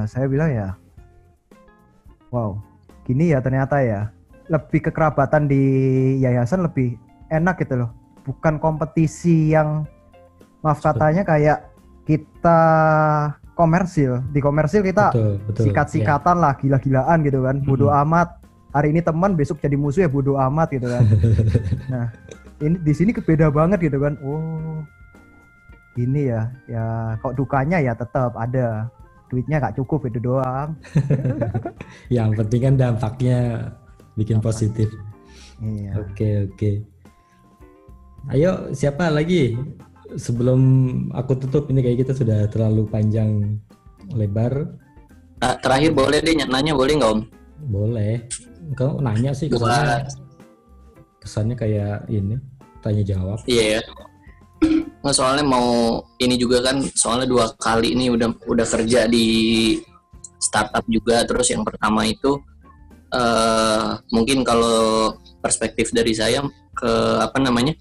saya 0.09 0.27
bilang 0.27 0.51
ya 0.51 0.75
wow 2.33 2.57
gini 3.05 3.37
ya 3.37 3.45
ternyata 3.45 3.85
ya. 3.85 4.09
Lebih 4.49 4.89
kekerabatan 4.89 5.45
di 5.45 5.62
yayasan 6.25 6.65
lebih 6.65 6.97
enak 7.29 7.61
gitu 7.61 7.85
loh. 7.85 7.93
Bukan 8.25 8.57
kompetisi 8.57 9.53
yang 9.53 9.85
maaf 10.65 10.81
katanya 10.81 11.29
kayak 11.29 11.69
kita 12.09 12.61
komersil. 13.53 14.25
Di 14.33 14.41
komersil 14.41 14.81
kita 14.81 15.12
Betul, 15.12 15.37
betul. 15.45 15.62
sikat-sikatan 15.69 16.41
lah 16.41 16.57
gila-gilaan 16.57 17.20
gitu 17.29 17.45
kan. 17.45 17.61
Bodoh 17.61 17.93
amat 17.93 18.41
hari 18.74 18.93
ini 18.93 19.01
teman 19.01 19.35
besok 19.35 19.61
jadi 19.61 19.77
musuh 19.77 20.05
ya 20.05 20.11
bodoh 20.11 20.36
amat 20.36 20.69
gitu 20.74 20.86
kan 20.89 21.05
nah 21.93 22.07
ini 22.61 22.77
di 22.82 22.93
sini 22.93 23.11
beda 23.15 23.49
banget 23.49 23.89
gitu 23.89 23.99
kan 24.03 24.15
oh 24.20 24.82
ini 25.99 26.31
ya 26.31 26.47
ya 26.70 26.85
kok 27.19 27.35
dukanya 27.35 27.82
ya 27.82 27.93
tetap 27.97 28.36
ada 28.39 28.86
duitnya 29.28 29.61
nggak 29.61 29.77
cukup 29.77 30.09
itu 30.09 30.19
doang 30.23 30.73
Yang 32.16 32.31
penting 32.45 32.61
kan 32.65 32.74
dampaknya 32.77 33.39
bikin 34.16 34.39
positif. 34.40 34.89
iya 35.62 35.93
Oke, 36.01 36.49
oke. 36.49 36.73
Ayo, 38.35 38.74
siapa 38.74 39.09
lagi? 39.09 39.57
Sebelum 40.16 40.61
aku 41.12 41.36
tutup 41.36 41.69
ini 41.69 41.85
kayak 41.85 42.09
kita 42.09 42.12
sudah 42.16 42.49
terlalu 42.49 42.89
panjang 42.89 43.61
lebar. 44.12 44.73
Nah, 45.39 45.55
terakhir 45.61 45.95
boleh 45.95 46.19
deh 46.24 46.35
nanya 46.49 46.73
boleh 46.74 46.93
nggak 46.99 47.12
om? 47.12 47.20
Boleh. 47.69 48.24
Kau 48.77 49.01
nanya 49.01 49.32
sih 49.32 49.49
kesannya, 49.49 50.05
kesannya 51.23 51.57
kayak 51.57 52.05
ini, 52.12 52.36
tanya 52.85 53.03
jawab. 53.07 53.39
iya 53.49 53.78
ya. 53.78 53.82
Nggak, 54.99 55.15
soalnya 55.15 55.47
mau 55.47 56.03
ini 56.19 56.35
juga 56.35 56.59
kan 56.61 56.82
soalnya 56.82 57.31
dua 57.31 57.55
kali 57.62 57.95
ini 57.95 58.11
udah 58.11 58.35
udah 58.51 58.66
kerja 58.66 59.07
di 59.07 59.78
startup 60.43 60.82
juga 60.90 61.23
terus 61.23 61.47
yang 61.55 61.62
pertama 61.62 62.03
itu 62.07 62.43
eh 63.15 63.89
mungkin 64.11 64.43
kalau 64.43 65.15
perspektif 65.39 65.95
dari 65.95 66.12
saya 66.12 66.43
ke 66.74 66.93
apa 67.23 67.39
namanya 67.39 67.73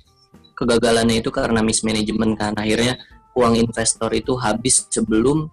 kegagalannya 0.54 1.20
itu 1.20 1.30
karena 1.34 1.66
mismanagement 1.66 2.34
kan 2.38 2.54
akhirnya 2.56 2.98
uang 3.38 3.58
investor 3.58 4.10
itu 4.14 4.34
habis 4.38 4.90
sebelum 4.90 5.50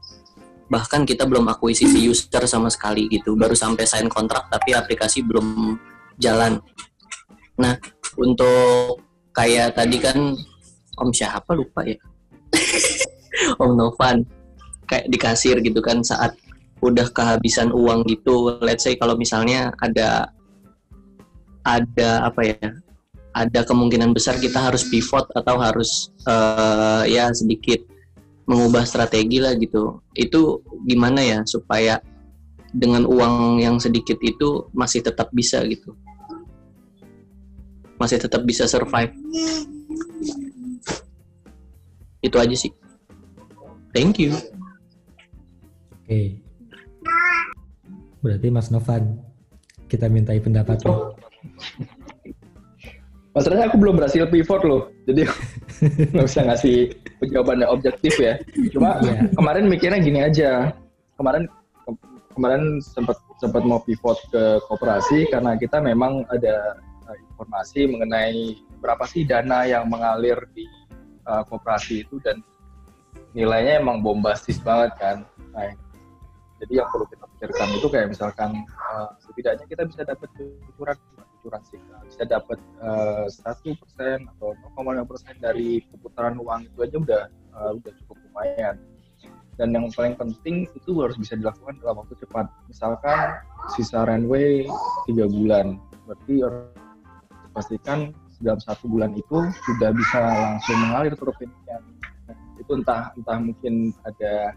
bahkan 0.69 1.05
kita 1.05 1.29
belum 1.29 1.49
akuisisi 1.53 2.09
user 2.09 2.45
sama 2.49 2.73
sekali 2.73 3.09
gitu. 3.13 3.37
Baru 3.37 3.53
sampai 3.53 3.85
sign 3.85 4.09
kontrak 4.09 4.49
tapi 4.49 4.73
aplikasi 4.73 5.25
belum 5.25 5.77
jalan. 6.21 6.61
Nah 7.61 7.77
untuk 8.17 9.03
kayak 9.35 9.77
tadi 9.77 9.97
kan 10.01 10.19
om 10.99 11.11
siapa 11.11 11.53
lupa 11.53 11.85
ya? 11.85 11.99
Om 13.61 13.75
Novan. 13.75 14.23
Kayak 14.87 15.07
di 15.11 15.19
kasir 15.19 15.57
gitu 15.59 15.83
kan 15.83 16.07
saat 16.07 16.39
udah 16.79 17.11
kehabisan 17.11 17.75
uang 17.75 18.07
gitu. 18.07 18.61
Let's 18.63 18.87
say 18.87 18.95
kalau 18.95 19.19
misalnya 19.19 19.75
ada 19.83 20.31
ada 21.67 22.11
apa 22.31 22.41
ya? 22.47 22.69
Ada 23.35 23.67
kemungkinan 23.67 24.15
besar 24.15 24.39
kita 24.39 24.71
harus 24.71 24.87
pivot 24.87 25.27
atau 25.35 25.59
harus 25.59 26.15
eh, 26.23 27.19
ya 27.19 27.35
sedikit 27.35 27.83
mengubah 28.45 28.85
strategi 28.85 29.41
lah 29.41 29.57
gitu. 29.57 30.01
Itu 30.13 30.65
gimana 30.85 31.21
ya 31.25 31.39
supaya 31.45 32.01
dengan 32.75 33.07
uang 33.07 33.63
yang 33.63 33.77
sedikit 33.79 34.19
itu 34.21 34.67
masih 34.75 35.01
tetap 35.05 35.31
bisa 35.31 35.63
gitu? 35.65 35.95
Masih 37.97 38.19
tetap 38.19 38.43
bisa 38.43 38.67
survive? 38.67 39.15
Itu 42.21 42.37
aja 42.41 42.57
sih. 42.57 42.73
Thank 43.95 44.19
you. 44.19 44.35
Oke. 46.05 46.43
Berarti 48.25 48.49
Mas 48.51 48.73
Novan, 48.73 49.21
kita 49.87 50.11
mintai 50.11 50.41
pendapatnya. 50.41 51.15
Masalahnya 53.37 53.67
aku 53.69 53.77
belum 53.79 53.99
berhasil 53.99 54.31
pivot 54.31 54.63
loh, 54.63 54.89
jadi 55.05 55.27
nggak 56.15 56.27
bisa 56.27 56.41
ngasih 56.47 56.77
jawaban 57.29 57.63
yang 57.65 57.73
objektif 57.73 58.15
ya. 58.19 58.39
Cuma 58.73 59.01
Iya. 59.01 59.31
kemarin 59.35 59.65
mikirnya 59.71 60.01
gini 60.01 60.21
aja, 60.25 60.73
kemarin 61.17 61.45
kemarin 62.35 62.83
sempat 62.83 63.17
sempat 63.39 63.63
mau 63.63 63.79
pivot 63.83 64.19
ke 64.31 64.59
koperasi 64.67 65.31
karena 65.31 65.55
kita 65.55 65.79
memang 65.79 66.27
ada 66.31 66.79
uh, 67.07 67.17
informasi 67.17 67.87
mengenai 67.87 68.59
berapa 68.83 69.05
sih 69.07 69.23
dana 69.23 69.65
yang 69.65 69.87
mengalir 69.87 70.37
di 70.53 70.67
uh, 71.31 71.47
koperasi 71.47 72.03
itu 72.05 72.19
dan 72.21 72.43
nilainya 73.35 73.83
emang 73.83 74.03
bombastis 74.03 74.59
banget 74.63 74.95
kan. 74.99 75.17
Nah, 75.55 75.71
jadi 76.63 76.83
yang 76.83 76.89
perlu 76.91 77.07
kita 77.11 77.25
pikirkan 77.37 77.69
itu 77.77 77.87
kayak 77.91 78.09
misalkan 78.11 78.51
uh, 78.79 79.09
setidaknya 79.23 79.67
kita 79.67 79.83
bisa 79.87 80.03
dapat 80.07 80.29
cucuran 80.35 80.99
sih 81.69 81.81
bisa 82.09 82.23
dapat 82.25 82.59
satu 83.29 83.77
persen 83.77 84.29
atau 84.37 84.57
0,5 84.77 85.11
persen 85.11 85.35
dari 85.41 85.85
keputaran 85.93 86.41
uang 86.41 86.69
itu 86.69 86.79
aja 86.85 86.97
udah 86.97 87.23
uh, 87.55 87.73
udah 87.77 87.93
cukup 88.05 88.17
lumayan. 88.31 88.77
Dan 89.55 89.71
yang 89.71 89.87
paling 89.95 90.19
penting 90.19 90.67
itu 90.75 90.91
harus 90.99 91.15
bisa 91.15 91.39
dilakukan 91.39 91.79
dalam 91.79 92.03
waktu 92.03 92.19
cepat. 92.19 92.51
Misalkan 92.67 93.39
sisa 93.79 94.03
runway 94.03 94.67
tiga 95.07 95.31
bulan. 95.31 95.79
Berarti 96.11 96.43
pastikan 97.55 98.11
dalam 98.43 98.59
satu 98.59 98.91
bulan 98.91 99.15
itu 99.15 99.47
sudah 99.71 99.95
bisa 99.95 100.19
langsung 100.19 100.79
mengalir 100.83 101.15
ke 101.15 101.23
rekeningnya 101.23 101.79
itu 102.65 102.73
entah 102.81 103.13
entah 103.15 103.39
mungkin 103.39 103.93
ada 104.09 104.57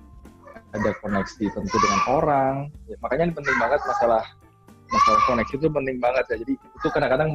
ada 0.75 0.89
koneksi 1.03 1.45
tentu 1.51 1.77
dengan 1.79 2.01
orang. 2.07 2.53
Ya, 2.87 2.95
makanya 3.03 3.31
ini 3.31 3.33
penting 3.35 3.55
banget 3.59 3.81
masalah 3.83 4.23
masalah 4.87 5.21
koneksi 5.27 5.53
itu 5.59 5.67
penting 5.67 5.97
banget 5.99 6.25
ya 6.31 6.35
jadi 6.41 6.53
itu 6.55 6.87
kadang-kadang 6.91 7.29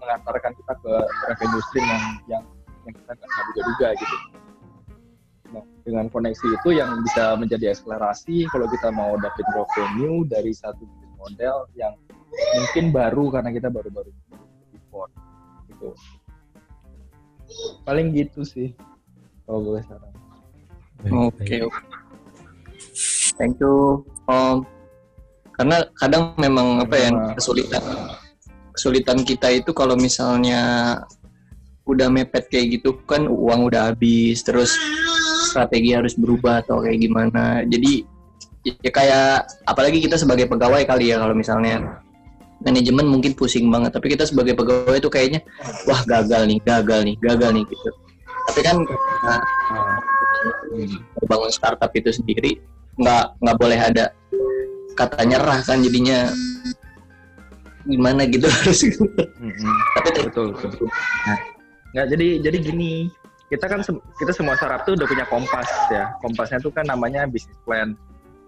mengantarkan 0.00 0.52
kita 0.54 0.72
ke 0.78 0.92
revenue 1.30 1.62
stream 1.70 1.86
yang 1.86 2.02
yang 2.38 2.42
yang 2.86 2.94
kita 2.94 3.12
nggak 3.14 3.44
duga-duga 3.50 3.88
gitu 3.98 4.16
Nah, 5.52 5.64
dengan 5.84 6.08
koneksi 6.08 6.48
itu 6.48 6.68
yang 6.72 7.04
bisa 7.04 7.36
menjadi 7.36 7.76
akselerasi 7.76 8.48
kalau 8.48 8.64
kita 8.72 8.88
mau 8.88 9.12
dapat 9.20 9.44
revenue 9.52 10.24
dari 10.24 10.56
satu 10.56 10.80
bisnis 10.80 11.12
model 11.20 11.68
yang 11.76 11.92
mungkin 12.56 12.88
baru 12.88 13.28
karena 13.28 13.52
kita 13.52 13.68
baru-baru 13.68 14.08
import 14.72 15.12
gitu. 15.68 15.92
Paling 17.84 18.16
gitu 18.16 18.48
sih 18.48 18.72
kalau 19.44 19.60
gue 19.60 19.84
saran. 19.84 20.12
Oke. 21.12 21.68
oke. 21.68 21.80
Thank 23.36 23.60
you. 23.60 24.04
Om. 24.28 24.64
Karena 25.56 25.76
kadang 26.00 26.32
memang 26.40 26.82
apa 26.82 26.96
ya 26.96 27.10
kesulitan 27.36 27.82
kesulitan 28.72 29.20
kita 29.22 29.52
itu 29.52 29.70
kalau 29.76 29.94
misalnya 29.94 30.96
udah 31.84 32.08
mepet 32.08 32.46
kayak 32.48 32.80
gitu 32.80 32.96
kan 33.04 33.26
uang 33.26 33.68
udah 33.68 33.92
habis 33.92 34.40
terus 34.46 34.72
strategi 35.50 35.92
harus 35.92 36.14
berubah 36.14 36.64
atau 36.64 36.80
kayak 36.80 36.98
gimana. 37.02 37.66
Jadi 37.66 38.06
ya 38.62 38.90
kayak 38.94 39.50
apalagi 39.66 39.98
kita 39.98 40.14
sebagai 40.14 40.46
pegawai 40.46 40.86
kali 40.86 41.10
ya 41.10 41.18
kalau 41.18 41.34
misalnya 41.34 42.00
manajemen 42.62 43.10
mungkin 43.10 43.34
pusing 43.34 43.66
banget 43.66 43.90
tapi 43.90 44.14
kita 44.14 44.22
sebagai 44.22 44.54
pegawai 44.54 45.02
itu 45.02 45.10
kayaknya 45.10 45.42
wah 45.90 45.98
gagal 46.06 46.46
nih 46.46 46.58
gagal 46.62 47.00
nih 47.02 47.16
gagal 47.20 47.50
nih 47.52 47.64
gitu. 47.66 47.90
Tapi 48.42 48.60
kan 48.62 48.76
nah, 49.26 49.40
bangun 51.26 51.50
startup 51.50 51.90
itu 51.92 52.14
sendiri 52.14 52.62
nggak 52.96 53.24
nggak 53.42 53.56
boleh 53.58 53.78
ada 53.78 54.14
kata 54.94 55.22
nyerah 55.24 55.60
kan 55.64 55.80
jadinya 55.82 56.30
gimana 57.82 58.24
gitu 58.30 58.46
harus 58.62 58.86
mm-hmm. 58.86 59.74
tapi 59.98 60.08
betul 60.30 60.46
betul 60.54 60.86
nah, 61.26 61.38
nggak 61.92 62.06
jadi 62.14 62.28
jadi 62.46 62.58
gini 62.62 62.92
kita 63.52 63.68
kan 63.68 63.84
kita 64.16 64.32
semua 64.32 64.56
startup 64.56 64.88
tuh 64.88 64.96
udah 64.96 65.04
punya 65.04 65.28
kompas 65.28 65.68
ya. 65.92 66.16
Kompasnya 66.24 66.64
tuh 66.64 66.72
kan 66.72 66.88
namanya 66.88 67.28
bisnis 67.28 67.60
plan. 67.68 67.92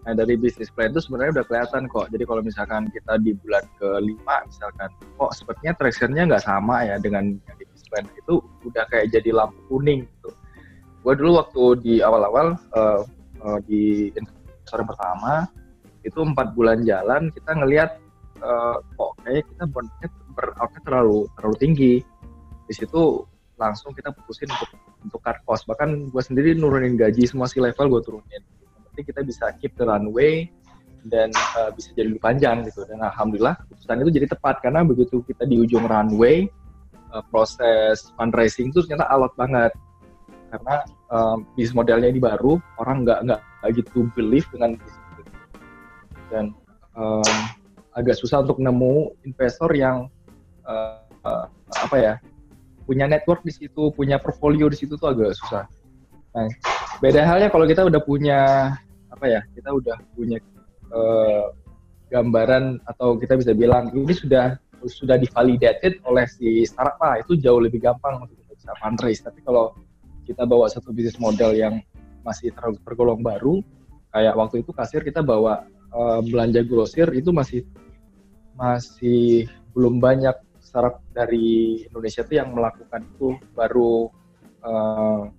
Nah 0.09 0.17
dari 0.17 0.33
bisnis 0.41 0.73
plan 0.73 0.89
itu 0.89 1.05
sebenarnya 1.05 1.41
udah 1.41 1.45
kelihatan 1.45 1.83
kok. 1.93 2.09
Jadi 2.09 2.25
kalau 2.25 2.41
misalkan 2.41 2.89
kita 2.89 3.21
di 3.21 3.37
bulan 3.37 3.61
kelima 3.77 4.41
misalkan, 4.49 4.89
kok 5.21 5.31
sepertinya 5.37 5.77
tractionnya 5.77 6.25
nggak 6.25 6.45
sama 6.49 6.89
ya 6.89 6.97
dengan 6.97 7.37
yang 7.37 7.57
di 7.61 7.65
bisnis 7.69 7.89
plan 7.93 8.09
itu 8.17 8.41
udah 8.65 8.85
kayak 8.89 9.13
jadi 9.13 9.29
lampu 9.37 9.61
kuning 9.69 10.09
gitu. 10.09 10.33
Gue 11.05 11.13
dulu 11.21 11.37
waktu 11.37 11.65
di 11.85 11.95
awal-awal 12.01 12.57
uh, 12.73 13.05
uh, 13.45 13.59
di 13.69 14.09
investor 14.17 14.89
pertama 14.89 15.53
itu 16.05 16.21
empat 16.21 16.53
bulan 16.53 16.85
jalan 16.85 17.33
kita 17.33 17.57
ngelihat 17.57 17.91
uh, 18.45 18.77
kok 18.95 19.11
kayak 19.25 19.45
kita 19.49 19.65
bondnya 19.69 20.09
beroutnya 20.35 20.81
terlalu 20.85 21.19
terlalu 21.39 21.57
tinggi. 21.59 21.95
Di 22.65 22.75
situ 22.77 23.25
langsung 23.55 23.95
kita 23.95 24.11
putusin 24.11 24.51
untuk 24.51 24.71
untuk 25.05 25.21
cut 25.23 25.39
cost. 25.47 25.65
Bahkan 25.69 26.11
gue 26.11 26.23
sendiri 26.23 26.57
nurunin 26.59 26.99
gaji 26.99 27.25
semua 27.29 27.47
si 27.47 27.63
level 27.63 27.89
gue 27.99 28.03
turunin. 28.03 28.43
Nanti 28.85 29.01
kita 29.05 29.21
bisa 29.23 29.53
keep 29.59 29.75
the 29.79 29.87
runway 29.87 30.49
dan 31.05 31.29
uh, 31.61 31.69
bisa 31.73 31.93
jadi 31.93 32.11
lebih 32.11 32.23
panjang 32.25 32.65
gitu. 32.67 32.83
Dan 32.89 33.05
alhamdulillah 33.05 33.55
keputusan 33.65 34.03
itu 34.05 34.11
jadi 34.21 34.27
tepat. 34.33 34.61
Karena 34.65 34.83
begitu 34.83 35.23
kita 35.25 35.47
di 35.47 35.61
ujung 35.61 35.87
runway 35.87 36.49
uh, 37.15 37.23
proses 37.31 38.11
fundraising 38.19 38.75
itu 38.75 38.83
ternyata 38.85 39.07
alot 39.13 39.33
banget. 39.39 39.71
Karena 40.51 40.87
um, 41.11 41.43
bisnis 41.59 41.75
modelnya 41.75 42.09
ini 42.11 42.23
baru 42.23 42.63
orang 42.79 43.03
nggak 43.03 43.21
nggak 43.27 43.41
gitu 43.75 44.07
believe 44.15 44.47
dengan 44.55 44.79
bisnis 44.79 45.04
dan 46.35 46.51
um, 46.99 47.23
agak 47.95 48.19
susah 48.19 48.43
untuk 48.43 48.59
nemu 48.59 49.15
investor 49.23 49.71
yang 49.71 50.11
uh, 50.67 50.99
uh, 51.23 51.47
apa 51.79 51.97
ya 51.97 52.15
punya 52.85 53.09
network 53.09 53.41
di 53.47 53.55
situ, 53.55 53.95
punya 53.95 54.21
portfolio 54.21 54.69
di 54.69 54.77
situ 54.77 54.99
tuh 55.01 55.15
agak 55.15 55.33
susah. 55.39 55.65
Nah, 56.35 56.51
beda 57.01 57.25
halnya 57.25 57.49
kalau 57.49 57.65
kita 57.65 57.87
udah 57.87 58.03
punya 58.03 58.41
apa 59.09 59.25
ya, 59.31 59.41
kita 59.55 59.71
udah 59.73 59.97
punya 60.13 60.43
uh, 60.93 61.55
gambaran 62.13 62.83
atau 62.85 63.17
kita 63.17 63.41
bisa 63.41 63.57
bilang 63.57 63.89
ini 63.97 64.13
sudah 64.13 64.59
sudah 64.85 65.17
divalidated 65.17 65.97
oleh 66.05 66.29
si 66.29 66.69
startup 66.69 67.01
lah 67.01 67.17
itu 67.17 67.41
jauh 67.41 67.57
lebih 67.57 67.81
gampang 67.81 68.21
untuk 68.21 68.37
kita 68.37 68.53
bisa 68.53 68.73
fundraise. 68.77 69.25
Tapi 69.25 69.41
kalau 69.41 69.73
kita 70.29 70.45
bawa 70.45 70.69
satu 70.69 70.93
bisnis 70.93 71.17
model 71.17 71.57
yang 71.57 71.81
masih 72.21 72.53
tergolong 72.85 73.25
baru, 73.25 73.65
kayak 74.13 74.37
waktu 74.37 74.61
itu 74.61 74.71
kasir 74.77 75.01
kita 75.01 75.25
bawa 75.25 75.65
uh, 75.95 76.21
belanja 76.27 76.61
grosir 76.67 77.09
itu 77.15 77.31
masih 77.31 77.63
masih 78.59 79.47
belum 79.75 79.99
banyak 80.03 80.35
startup 80.59 80.99
dari 81.15 81.87
Indonesia 81.87 82.27
itu 82.27 82.35
yang 82.39 82.51
melakukan 82.51 83.07
itu 83.07 83.39
baru 83.55 84.11
uh, 84.67 85.31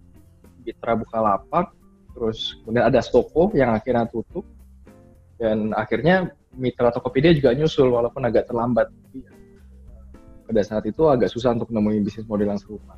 Mitra 0.65 0.97
Bukalapak, 0.97 1.75
terus 2.17 2.57
kemudian 2.63 2.89
ada 2.89 3.03
Stoko 3.03 3.53
yang 3.53 3.75
akhirnya 3.75 4.09
tutup, 4.09 4.47
dan 5.37 5.75
akhirnya 5.77 6.33
Mitra 6.55 6.89
Tokopedia 6.89 7.35
juga 7.35 7.53
nyusul 7.53 7.91
walaupun 7.91 8.23
agak 8.25 8.49
terlambat. 8.49 8.89
Pada 10.45 10.61
saat 10.61 10.85
itu 10.85 11.09
agak 11.09 11.33
susah 11.33 11.57
untuk 11.57 11.73
nemuin 11.73 12.05
bisnis 12.05 12.25
model 12.29 12.53
yang 12.53 12.61
serupa. 12.61 12.97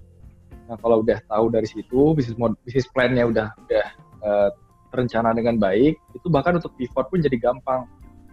Nah 0.68 0.76
kalau 0.84 1.00
udah 1.00 1.16
tahu 1.32 1.48
dari 1.48 1.64
situ 1.64 2.12
bisnis 2.12 2.36
bisnis 2.64 2.88
plannya 2.92 3.24
udah 3.24 3.48
udah 3.56 3.86
uh, 4.20 4.50
terencana 4.98 5.38
dengan 5.38 5.62
baik, 5.62 6.02
itu 6.18 6.28
bahkan 6.34 6.58
untuk 6.58 6.74
pivot 6.74 7.06
pun 7.06 7.22
jadi 7.22 7.38
gampang 7.38 7.86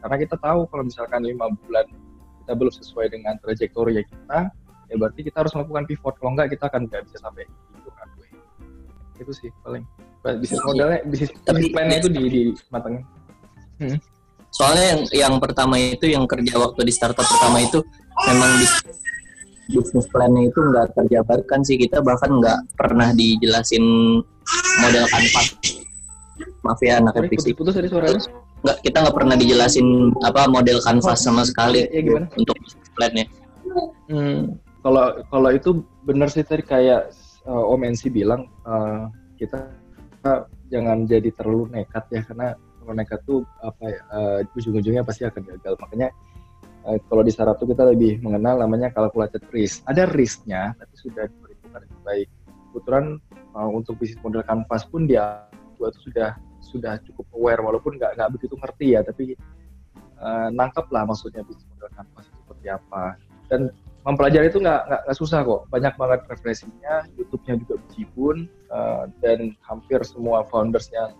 karena 0.05 0.21
kita 0.21 0.37
tahu 0.37 0.69
kalau 0.69 0.85
misalkan 0.85 1.25
lima 1.25 1.49
bulan 1.65 1.89
kita 2.45 2.53
belum 2.53 2.73
sesuai 2.77 3.09
dengan 3.09 3.41
trajektori 3.41 4.05
kita, 4.05 4.53
ya 4.93 4.95
berarti 5.01 5.25
kita 5.25 5.41
harus 5.41 5.57
melakukan 5.57 5.89
pivot. 5.89 6.15
Kalau 6.21 6.31
enggak, 6.37 6.53
kita 6.53 6.69
akan 6.69 6.85
nggak 6.93 7.09
bisa 7.09 7.17
sampai 7.25 7.49
itu 7.49 7.89
kan 7.97 8.07
gue. 8.21 8.29
Itu 9.17 9.33
sih 9.33 9.49
paling. 9.65 9.81
Bisnis 10.45 10.61
modalnya, 10.61 11.01
bisnis, 11.09 11.33
Tapi, 11.41 11.73
plannya 11.73 12.05
itu 12.05 12.09
di, 12.13 12.23
di 12.29 12.43
matangnya. 12.69 13.05
Hmm. 13.81 13.97
Soalnya 14.53 14.85
yang 14.85 15.01
yang 15.09 15.35
pertama 15.41 15.81
itu 15.81 16.05
yang 16.05 16.29
kerja 16.29 16.53
waktu 16.61 16.81
di 16.85 16.93
startup 16.93 17.25
pertama 17.25 17.65
itu 17.65 17.81
memang 18.29 18.51
bisnis 18.61 19.01
bisnis 19.65 20.07
plannya 20.13 20.53
itu 20.53 20.61
nggak 20.61 20.93
terjabarkan 20.93 21.65
sih 21.65 21.81
kita 21.81 22.05
bahkan 22.05 22.29
nggak 22.29 22.77
pernah 22.77 23.17
dijelasin 23.17 24.21
model 24.85 25.05
kanvas 25.09 25.57
maaf 26.65 26.81
ya 26.81 26.99
anak 26.99 27.29
fisik. 27.29 27.55
putus 27.55 27.77
tadi 27.77 27.93
suaranya. 27.93 28.25
Nggak 28.65 28.77
kita 28.81 28.97
nggak 29.05 29.17
pernah 29.21 29.37
dijelasin 29.37 29.87
apa 30.25 30.49
model 30.49 30.81
kanvas 30.81 31.21
sama 31.21 31.45
sekali 31.45 31.85
ya, 31.93 32.01
gimana? 32.01 32.27
untuk 32.35 32.57
plannya. 32.97 33.29
Hmm, 34.09 34.57
kalau 34.81 35.21
kalau 35.29 35.51
itu 35.53 35.85
benar 36.09 36.33
sih 36.33 36.45
tadi 36.45 36.65
kayak 36.65 37.13
uh, 37.45 37.73
Om 37.73 37.85
NC 37.93 38.13
bilang 38.13 38.49
uh, 38.65 39.09
kita, 39.37 39.69
kita 40.21 40.49
jangan 40.73 41.05
jadi 41.05 41.29
terlalu 41.37 41.69
nekat 41.73 42.05
ya 42.13 42.21
karena 42.25 42.57
kalau 42.57 42.93
nekat 42.97 43.21
tuh 43.25 43.41
apa 43.65 43.85
ya 43.89 44.01
uh, 44.13 44.57
ujung-ujungnya 44.57 45.05
pasti 45.05 45.25
akan 45.25 45.45
gagal. 45.45 45.75
Makanya 45.81 46.09
uh, 46.85 46.99
kalau 47.09 47.23
di 47.25 47.33
startup 47.33 47.57
tuh 47.57 47.69
kita 47.73 47.85
lebih 47.89 48.21
mengenal 48.21 48.61
namanya 48.61 48.93
calculated 48.93 49.45
risk. 49.53 49.85
Ada 49.89 50.09
risknya 50.13 50.77
tapi 50.77 50.95
sudah 50.97 51.25
diperhitungkan 51.29 51.81
dengan 51.85 52.01
baik. 52.05 52.29
Kebetulan 52.73 53.05
uh, 53.57 53.71
untuk 53.73 53.97
bisnis 54.01 54.21
model 54.21 54.45
kanvas 54.45 54.85
pun 54.89 55.09
dia 55.09 55.49
gua 55.81 55.91
tuh 55.91 56.13
sudah 56.13 56.37
sudah 56.65 56.97
cukup 57.05 57.29
aware 57.37 57.61
walaupun 57.61 58.01
nggak 58.01 58.17
nggak 58.17 58.31
begitu 58.33 58.55
ngerti 58.57 58.87
ya 58.97 59.01
tapi 59.05 59.37
uh, 60.21 60.49
nangkep 60.51 60.87
lah 60.89 61.05
maksudnya 61.05 61.45
bisnis 61.45 61.69
model 61.77 61.91
kanvas 61.93 62.27
seperti 62.33 62.67
apa. 62.73 63.05
Dan 63.53 63.69
mempelajari 64.05 64.49
itu 64.49 64.61
nggak 64.61 64.83
nggak 64.89 65.17
susah 65.17 65.45
kok. 65.45 65.69
Banyak 65.69 65.95
banget 65.97 66.21
referensinya 66.29 67.05
YouTube-nya 67.17 67.55
juga 67.61 67.75
bejibun 67.89 68.37
uh, 68.73 69.05
dan 69.21 69.53
hampir 69.65 70.01
semua 70.05 70.45
founders 70.49 70.89
yang 70.93 71.13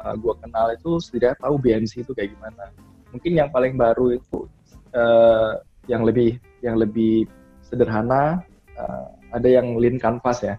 uh, 0.00 0.12
eh, 0.12 0.14
gue 0.20 0.34
kenal 0.44 0.66
itu 0.72 1.00
setidaknya 1.00 1.36
tahu 1.40 1.54
BMC 1.60 2.04
itu 2.04 2.12
kayak 2.12 2.36
gimana. 2.36 2.72
Mungkin 3.12 3.32
yang 3.32 3.48
paling 3.48 3.80
baru 3.80 4.16
itu 4.16 4.48
uh, 4.92 5.60
yang 5.88 6.04
lebih 6.04 6.36
yang 6.60 6.76
lebih 6.76 7.24
sederhana, 7.64 8.44
uh, 8.76 9.08
ada 9.32 9.48
yang 9.48 9.76
lean 9.80 9.96
canvas 9.96 10.44
ya. 10.44 10.54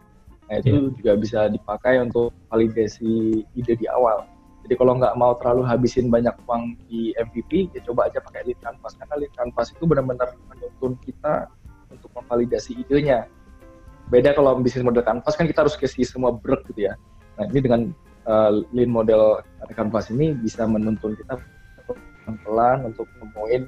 Nah 0.47 0.55
itu 0.63 0.95
juga 0.95 1.19
bisa 1.19 1.51
dipakai 1.51 1.99
untuk 1.99 2.31
validasi 2.47 3.43
ide 3.55 3.73
di 3.75 3.87
awal. 3.91 4.23
Jadi 4.63 4.73
kalau 4.79 4.99
nggak 4.99 5.15
mau 5.15 5.35
terlalu 5.39 5.63
habisin 5.63 6.11
banyak 6.11 6.35
uang 6.43 6.75
di 6.87 7.15
MVP, 7.15 7.71
ya 7.71 7.79
coba 7.87 8.11
aja 8.11 8.19
pakai 8.19 8.51
lead 8.51 8.59
canvas 8.59 8.99
karena 8.99 9.15
lead 9.15 9.31
canvas 9.35 9.71
itu 9.71 9.83
benar-benar 9.87 10.35
menuntun 10.51 10.99
kita 11.03 11.47
untuk 11.91 12.11
memvalidasi 12.15 12.75
idenya. 12.75 13.27
Beda 14.07 14.31
kalau 14.35 14.59
bisnis 14.59 14.83
model 14.87 15.03
canvas 15.03 15.35
kan 15.35 15.47
kita 15.47 15.67
harus 15.67 15.75
kasih 15.75 16.07
semua 16.07 16.35
break 16.35 16.67
gitu 16.71 16.91
ya. 16.91 16.99
Nah 17.39 17.47
ini 17.47 17.59
dengan 17.59 17.81
uh, 18.27 18.63
lean 18.71 18.91
model 18.91 19.43
canvas 19.71 20.11
ini 20.11 20.35
bisa 20.35 20.63
menuntun 20.67 21.15
kita 21.15 21.39
pelan-pelan 22.23 22.91
untuk 22.91 23.07
nemuin 23.23 23.63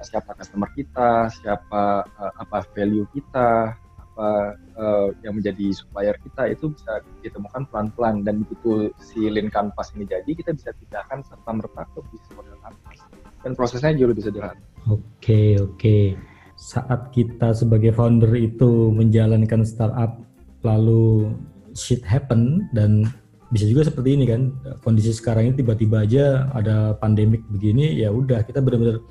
uh, 0.00 0.04
siapa 0.04 0.32
customer 0.32 0.68
kita, 0.72 1.28
siapa 1.28 2.08
uh, 2.08 2.32
apa 2.40 2.64
value 2.72 3.04
kita, 3.12 3.76
apa 4.12 4.60
uh, 4.76 5.08
yang 5.24 5.40
menjadi 5.40 5.72
supplier 5.72 6.12
kita 6.20 6.52
itu 6.52 6.68
bisa 6.68 7.00
ditemukan 7.24 7.64
pelan-pelan 7.72 8.20
dan 8.28 8.44
begitu 8.44 8.92
si 9.00 9.24
lean 9.32 9.48
canvas 9.48 9.88
ini 9.96 10.04
jadi 10.04 10.28
kita 10.28 10.52
bisa 10.52 10.76
pindahkan 10.76 11.24
serta 11.24 11.50
merta 11.50 11.82
ke 11.96 11.98
bisnis 12.12 12.32
model 12.36 12.60
canvas 12.60 12.98
dan 13.40 13.52
prosesnya 13.56 13.96
jauh 13.96 14.12
lebih 14.12 14.24
sederhana. 14.28 14.60
Oke 14.92 15.56
oke. 15.58 16.14
Saat 16.60 17.10
kita 17.10 17.56
sebagai 17.56 17.90
founder 17.96 18.30
itu 18.38 18.92
menjalankan 18.94 19.66
startup 19.66 20.20
lalu 20.62 21.34
shit 21.74 22.04
happen 22.06 22.70
dan 22.70 23.08
bisa 23.50 23.68
juga 23.68 23.88
seperti 23.88 24.16
ini 24.16 24.24
kan 24.24 24.54
kondisi 24.80 25.12
sekarang 25.12 25.52
ini 25.52 25.54
tiba-tiba 25.60 26.04
aja 26.06 26.48
ada 26.56 26.96
pandemik 26.96 27.44
begini 27.52 28.00
ya 28.00 28.08
udah 28.08 28.40
kita 28.48 28.64
benar-benar 28.64 29.02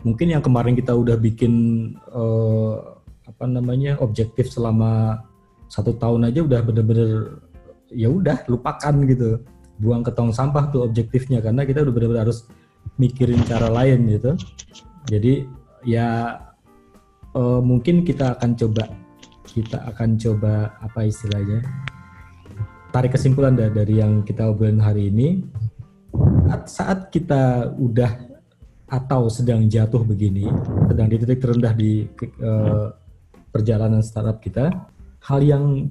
mungkin 0.00 0.32
yang 0.32 0.40
kemarin 0.40 0.72
kita 0.72 0.96
udah 0.96 1.20
bikin 1.20 1.52
uh, 2.08 2.99
apa 3.30 3.46
namanya 3.46 3.94
objektif 4.02 4.50
selama 4.50 5.22
satu 5.70 5.94
tahun 5.94 6.28
aja 6.28 6.42
udah 6.42 6.60
bener-bener 6.66 7.40
ya 7.94 8.10
udah 8.10 8.42
lupakan 8.50 8.94
gitu. 9.06 9.38
Buang 9.80 10.04
ke 10.04 10.12
tong 10.12 10.34
sampah 10.34 10.68
tuh 10.68 10.84
objektifnya 10.84 11.40
karena 11.40 11.64
kita 11.64 11.80
udah 11.80 11.94
bener-bener 11.94 12.28
harus 12.28 12.44
mikirin 13.00 13.40
cara 13.46 13.70
lain 13.70 14.04
gitu. 14.10 14.36
Jadi 15.08 15.46
ya 15.86 16.36
uh, 17.32 17.62
mungkin 17.62 18.04
kita 18.04 18.36
akan 18.36 18.58
coba 18.58 18.84
kita 19.50 19.78
akan 19.94 20.20
coba 20.20 20.78
apa 20.78 21.08
istilahnya 21.08 21.64
tarik 22.92 23.16
kesimpulan 23.16 23.56
dari 23.56 24.02
yang 24.02 24.26
kita 24.26 24.50
obrolin 24.50 24.82
hari 24.82 25.08
ini. 25.08 25.46
Saat 26.66 27.14
kita 27.14 27.72
udah 27.78 28.30
atau 28.90 29.30
sedang 29.30 29.70
jatuh 29.70 30.02
begini 30.02 30.50
sedang 30.90 31.06
di 31.06 31.16
titik 31.22 31.38
terendah 31.38 31.72
di 31.78 32.10
uh, 32.42 32.90
perjalanan 33.50 34.02
startup 34.02 34.38
kita, 34.38 34.70
hal 35.26 35.40
yang 35.42 35.90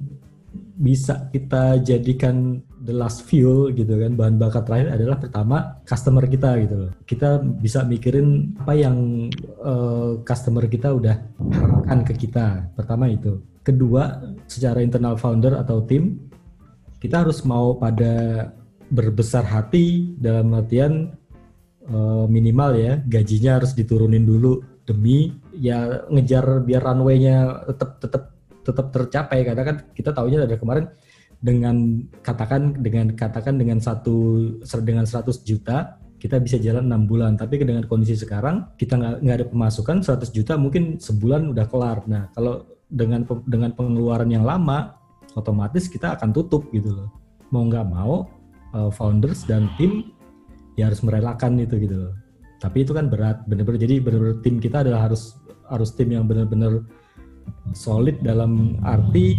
bisa 0.80 1.28
kita 1.30 1.78
jadikan 1.84 2.64
the 2.80 2.96
last 2.96 3.28
fuel 3.28 3.68
gitu 3.76 4.00
kan 4.00 4.16
bahan 4.16 4.40
bakar 4.40 4.64
terakhir 4.64 4.96
adalah 4.96 5.16
pertama 5.20 5.56
customer 5.84 6.24
kita 6.24 6.56
gitu 6.64 6.76
loh. 6.88 6.92
Kita 7.04 7.38
bisa 7.44 7.84
mikirin 7.84 8.56
apa 8.56 8.72
yang 8.72 9.28
uh, 9.60 10.24
customer 10.24 10.64
kita 10.66 10.88
udah 10.96 11.20
harapkan 11.52 12.00
ke 12.08 12.26
kita 12.26 12.72
pertama 12.72 13.12
itu. 13.12 13.44
Kedua 13.60 14.24
secara 14.48 14.80
internal 14.80 15.20
founder 15.20 15.60
atau 15.60 15.84
tim 15.84 16.16
kita 16.96 17.28
harus 17.28 17.44
mau 17.44 17.76
pada 17.76 18.48
berbesar 18.88 19.44
hati 19.44 20.16
dalam 20.16 20.50
artian 20.56 21.12
uh, 21.92 22.24
minimal 22.24 22.72
ya 22.74 22.98
gajinya 23.04 23.60
harus 23.60 23.76
diturunin 23.76 24.24
dulu 24.24 24.64
demi 24.88 25.36
ya 25.60 26.08
ngejar 26.08 26.64
biar 26.64 26.80
runway-nya 26.80 27.68
tetap 27.68 28.00
tetap 28.00 28.22
tetap 28.64 28.86
tercapai. 28.88 29.44
Karena 29.44 29.62
kan 29.62 29.76
kita 29.92 30.10
tahunya 30.16 30.48
dari 30.48 30.56
kemarin 30.56 30.88
dengan 31.40 32.04
katakan 32.24 32.80
dengan 32.80 33.12
katakan 33.16 33.60
dengan 33.60 33.80
satu 33.80 34.40
dengan 34.80 35.04
100 35.04 35.44
juta 35.44 36.00
kita 36.20 36.36
bisa 36.40 36.56
jalan 36.60 36.88
enam 36.88 37.04
bulan. 37.04 37.36
Tapi 37.36 37.60
dengan 37.60 37.84
kondisi 37.84 38.16
sekarang 38.16 38.76
kita 38.80 38.96
nggak 38.96 39.14
nggak 39.24 39.36
ada 39.36 39.46
pemasukan 39.48 39.96
100 40.00 40.36
juta 40.36 40.56
mungkin 40.56 40.96
sebulan 40.96 41.52
udah 41.52 41.66
kelar. 41.68 42.04
Nah 42.08 42.28
kalau 42.32 42.64
dengan 42.88 43.24
dengan 43.48 43.70
pengeluaran 43.76 44.28
yang 44.28 44.44
lama 44.44 44.96
otomatis 45.38 45.86
kita 45.86 46.16
akan 46.16 46.32
tutup 46.32 46.68
gitu 46.72 46.92
loh. 46.92 47.08
Mau 47.50 47.66
nggak 47.66 47.86
mau 47.88 48.28
uh, 48.76 48.90
founders 48.92 49.48
dan 49.48 49.66
tim 49.80 50.12
ya 50.76 50.92
harus 50.92 51.00
merelakan 51.00 51.56
itu 51.60 51.80
gitu 51.80 51.96
loh. 52.08 52.14
Tapi 52.60 52.84
itu 52.84 52.92
kan 52.92 53.08
berat 53.08 53.40
bener-bener. 53.48 53.80
Jadi 53.80 54.04
bener-bener 54.04 54.36
tim 54.44 54.60
kita 54.60 54.84
adalah 54.84 55.08
harus 55.08 55.39
harus 55.70 55.94
tim 55.94 56.10
yang 56.10 56.26
benar-benar 56.26 56.82
solid 57.72 58.18
dalam 58.20 58.78
arti 58.82 59.38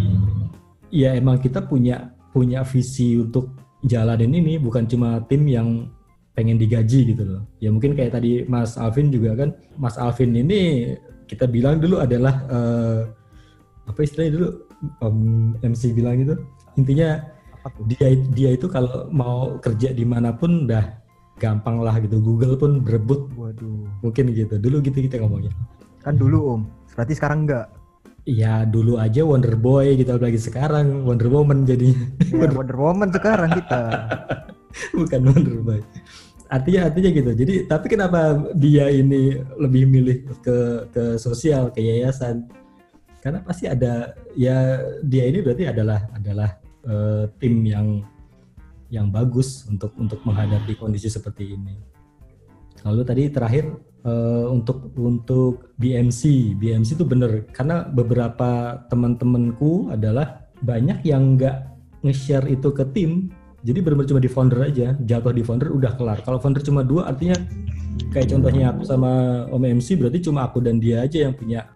ya 0.91 1.15
emang 1.15 1.39
kita 1.39 1.63
punya 1.63 2.11
punya 2.31 2.63
visi 2.63 3.19
untuk 3.19 3.51
jalanin 3.83 4.31
ini 4.31 4.55
bukan 4.59 4.87
cuma 4.87 5.23
tim 5.27 5.43
yang 5.47 5.89
pengen 6.31 6.55
digaji 6.55 7.11
gitu 7.11 7.23
loh. 7.27 7.41
Ya 7.59 7.69
mungkin 7.73 7.91
kayak 7.95 8.15
tadi 8.15 8.47
Mas 8.47 8.79
Alvin 8.79 9.11
juga 9.11 9.35
kan 9.35 9.51
Mas 9.75 9.99
Alvin 9.99 10.31
ini 10.31 10.93
kita 11.27 11.47
bilang 11.47 11.83
dulu 11.83 11.99
adalah 11.99 12.43
uh, 12.47 13.01
apa 13.87 13.99
istilahnya 14.03 14.39
dulu? 14.39 14.47
Um, 15.03 15.53
MC 15.61 15.93
bilang 15.93 16.23
itu 16.23 16.33
intinya 16.79 17.21
dia 17.85 18.17
dia 18.33 18.49
itu 18.57 18.65
kalau 18.65 19.05
mau 19.13 19.61
kerja 19.61 19.93
di 19.93 20.01
mana 20.07 20.33
pun 20.33 20.65
dah 20.65 20.97
gampang 21.37 21.83
lah 21.83 21.99
gitu. 21.99 22.23
Google 22.23 22.55
pun 22.55 22.79
berebut. 22.79 23.27
Waduh. 23.35 23.85
Mungkin 24.01 24.31
gitu. 24.31 24.55
Dulu 24.55 24.79
gitu 24.81 25.03
kita 25.03 25.19
ngomongnya 25.19 25.51
kan 26.01 26.17
dulu 26.17 26.57
om. 26.57 26.61
Berarti 26.93 27.13
sekarang 27.15 27.47
enggak. 27.47 27.67
Iya 28.21 28.69
dulu 28.69 29.01
aja 29.01 29.25
Wonder 29.25 29.57
Boy 29.57 29.97
gitu 29.97 30.13
lagi 30.17 30.37
sekarang. 30.37 31.05
Wonder 31.05 31.25
Woman 31.25 31.65
jadi 31.65 31.89
ya, 32.29 32.49
Wonder 32.57 32.77
Woman 32.77 33.09
sekarang 33.09 33.49
kita. 33.57 33.81
Bukan 34.97 35.21
Wonder 35.25 35.57
Boy. 35.65 35.81
Artinya 36.51 36.91
artinya 36.91 37.09
gitu. 37.09 37.31
Jadi 37.33 37.53
tapi 37.65 37.85
kenapa 37.89 38.37
dia 38.53 38.91
ini 38.91 39.39
lebih 39.57 39.87
milih 39.89 40.17
ke 40.43 40.57
ke 40.93 41.03
sosial 41.17 41.73
ke 41.73 41.81
yayasan? 41.81 42.45
Karena 43.21 43.41
pasti 43.41 43.69
ada 43.69 44.13
ya 44.37 44.81
dia 45.01 45.23
ini 45.29 45.41
berarti 45.41 45.69
adalah 45.69 46.09
adalah 46.13 46.49
uh, 46.85 47.25
tim 47.41 47.61
yang 47.65 48.05
yang 48.91 49.07
bagus 49.07 49.63
untuk 49.71 49.95
untuk 49.95 50.19
menghadapi 50.27 50.75
kondisi 50.75 51.07
seperti 51.07 51.55
ini. 51.55 51.79
Lalu 52.83 53.01
tadi 53.07 53.23
terakhir 53.31 53.71
uh, 54.05 54.47
untuk 54.51 54.93
untuk 54.97 55.73
BMC, 55.77 56.53
BMC 56.57 56.99
itu 56.99 57.05
benar 57.05 57.45
karena 57.51 57.87
beberapa 57.89 58.81
teman-temanku 58.87 59.91
adalah 59.93 60.47
banyak 60.61 61.01
yang 61.05 61.35
nggak 61.37 61.73
nge-share 62.05 62.45
itu 62.49 62.69
ke 62.73 62.85
tim, 62.93 63.29
jadi 63.61 63.81
benar-benar 63.81 64.09
cuma 64.09 64.21
di 64.21 64.31
founder 64.31 64.59
aja, 64.61 64.87
jatuh 65.05 65.33
di 65.33 65.45
founder 65.45 65.69
udah 65.69 65.93
kelar. 65.97 66.21
Kalau 66.25 66.41
founder 66.41 66.61
cuma 66.65 66.81
dua, 66.81 67.09
artinya 67.09 67.37
kayak 68.13 68.33
contohnya 68.33 68.73
aku 68.73 68.81
sama 68.85 69.45
Om 69.49 69.81
MC 69.81 69.97
berarti 69.97 70.19
cuma 70.25 70.49
aku 70.49 70.61
dan 70.61 70.81
dia 70.81 71.05
aja 71.05 71.29
yang 71.29 71.33
punya 71.37 71.69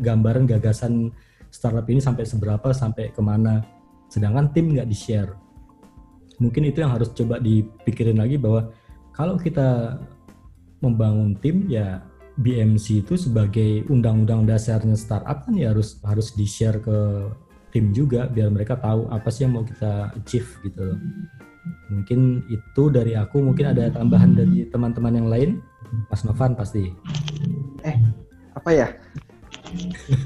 gambaran 0.00 0.44
gagasan 0.44 1.12
startup 1.48 1.88
ini 1.88 2.00
sampai 2.00 2.24
seberapa, 2.28 2.72
sampai 2.72 3.12
ke 3.12 3.20
mana. 3.24 3.64
Sedangkan 4.12 4.52
tim 4.52 4.72
nggak 4.72 4.88
di-share 4.88 5.32
mungkin 6.40 6.66
itu 6.66 6.80
yang 6.80 6.90
harus 6.90 7.12
coba 7.12 7.36
dipikirin 7.38 8.16
lagi 8.16 8.40
bahwa 8.40 8.72
kalau 9.12 9.36
kita 9.36 10.00
membangun 10.80 11.36
tim 11.38 11.68
ya 11.68 12.00
BMC 12.40 13.04
itu 13.04 13.14
sebagai 13.20 13.84
undang-undang 13.92 14.48
dasarnya 14.48 14.96
startup 14.96 15.44
kan 15.44 15.54
ya 15.56 15.72
harus 15.72 16.00
harus 16.04 16.32
di 16.32 16.48
share 16.48 16.80
ke 16.80 17.28
tim 17.70 17.92
juga 17.94 18.26
biar 18.26 18.50
mereka 18.50 18.80
tahu 18.80 19.06
apa 19.12 19.28
sih 19.30 19.46
yang 19.46 19.60
mau 19.60 19.64
kita 19.64 20.10
achieve 20.16 20.48
gitu 20.64 20.96
Mungkin 21.90 22.46
itu 22.48 22.82
dari 22.88 23.18
aku, 23.18 23.42
mungkin 23.42 23.74
ada 23.74 23.90
tambahan 23.92 24.32
dari 24.32 24.64
teman-teman 24.70 25.12
yang 25.12 25.28
lain. 25.28 25.50
Mas 26.06 26.22
Novan 26.22 26.54
pasti. 26.54 26.94
Eh, 27.82 27.96
apa 28.54 28.70
ya? 28.70 28.88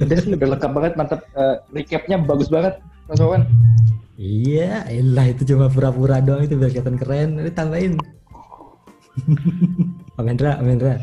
Udah, 0.01 0.19
udah 0.37 0.49
lengkap 0.57 0.71
banget, 0.71 0.93
mantap. 0.95 1.21
Uh, 1.33 1.57
recapnya 1.73 2.21
bagus 2.21 2.53
banget, 2.53 2.79
Mas 3.09 3.19
Novan. 3.19 3.49
Iya, 4.15 4.87
elah 4.93 5.27
itu 5.33 5.43
cuma 5.49 5.67
pura-pura 5.67 6.23
doang 6.23 6.47
itu 6.47 6.55
biar 6.55 6.71
kelihatan 6.71 7.01
keren. 7.01 7.41
Ini 7.41 7.51
tambahin. 7.51 7.93
Pak 10.15 10.23
Mendra, 10.23 10.59
Pak 10.59 10.65
Mendra. 10.65 10.95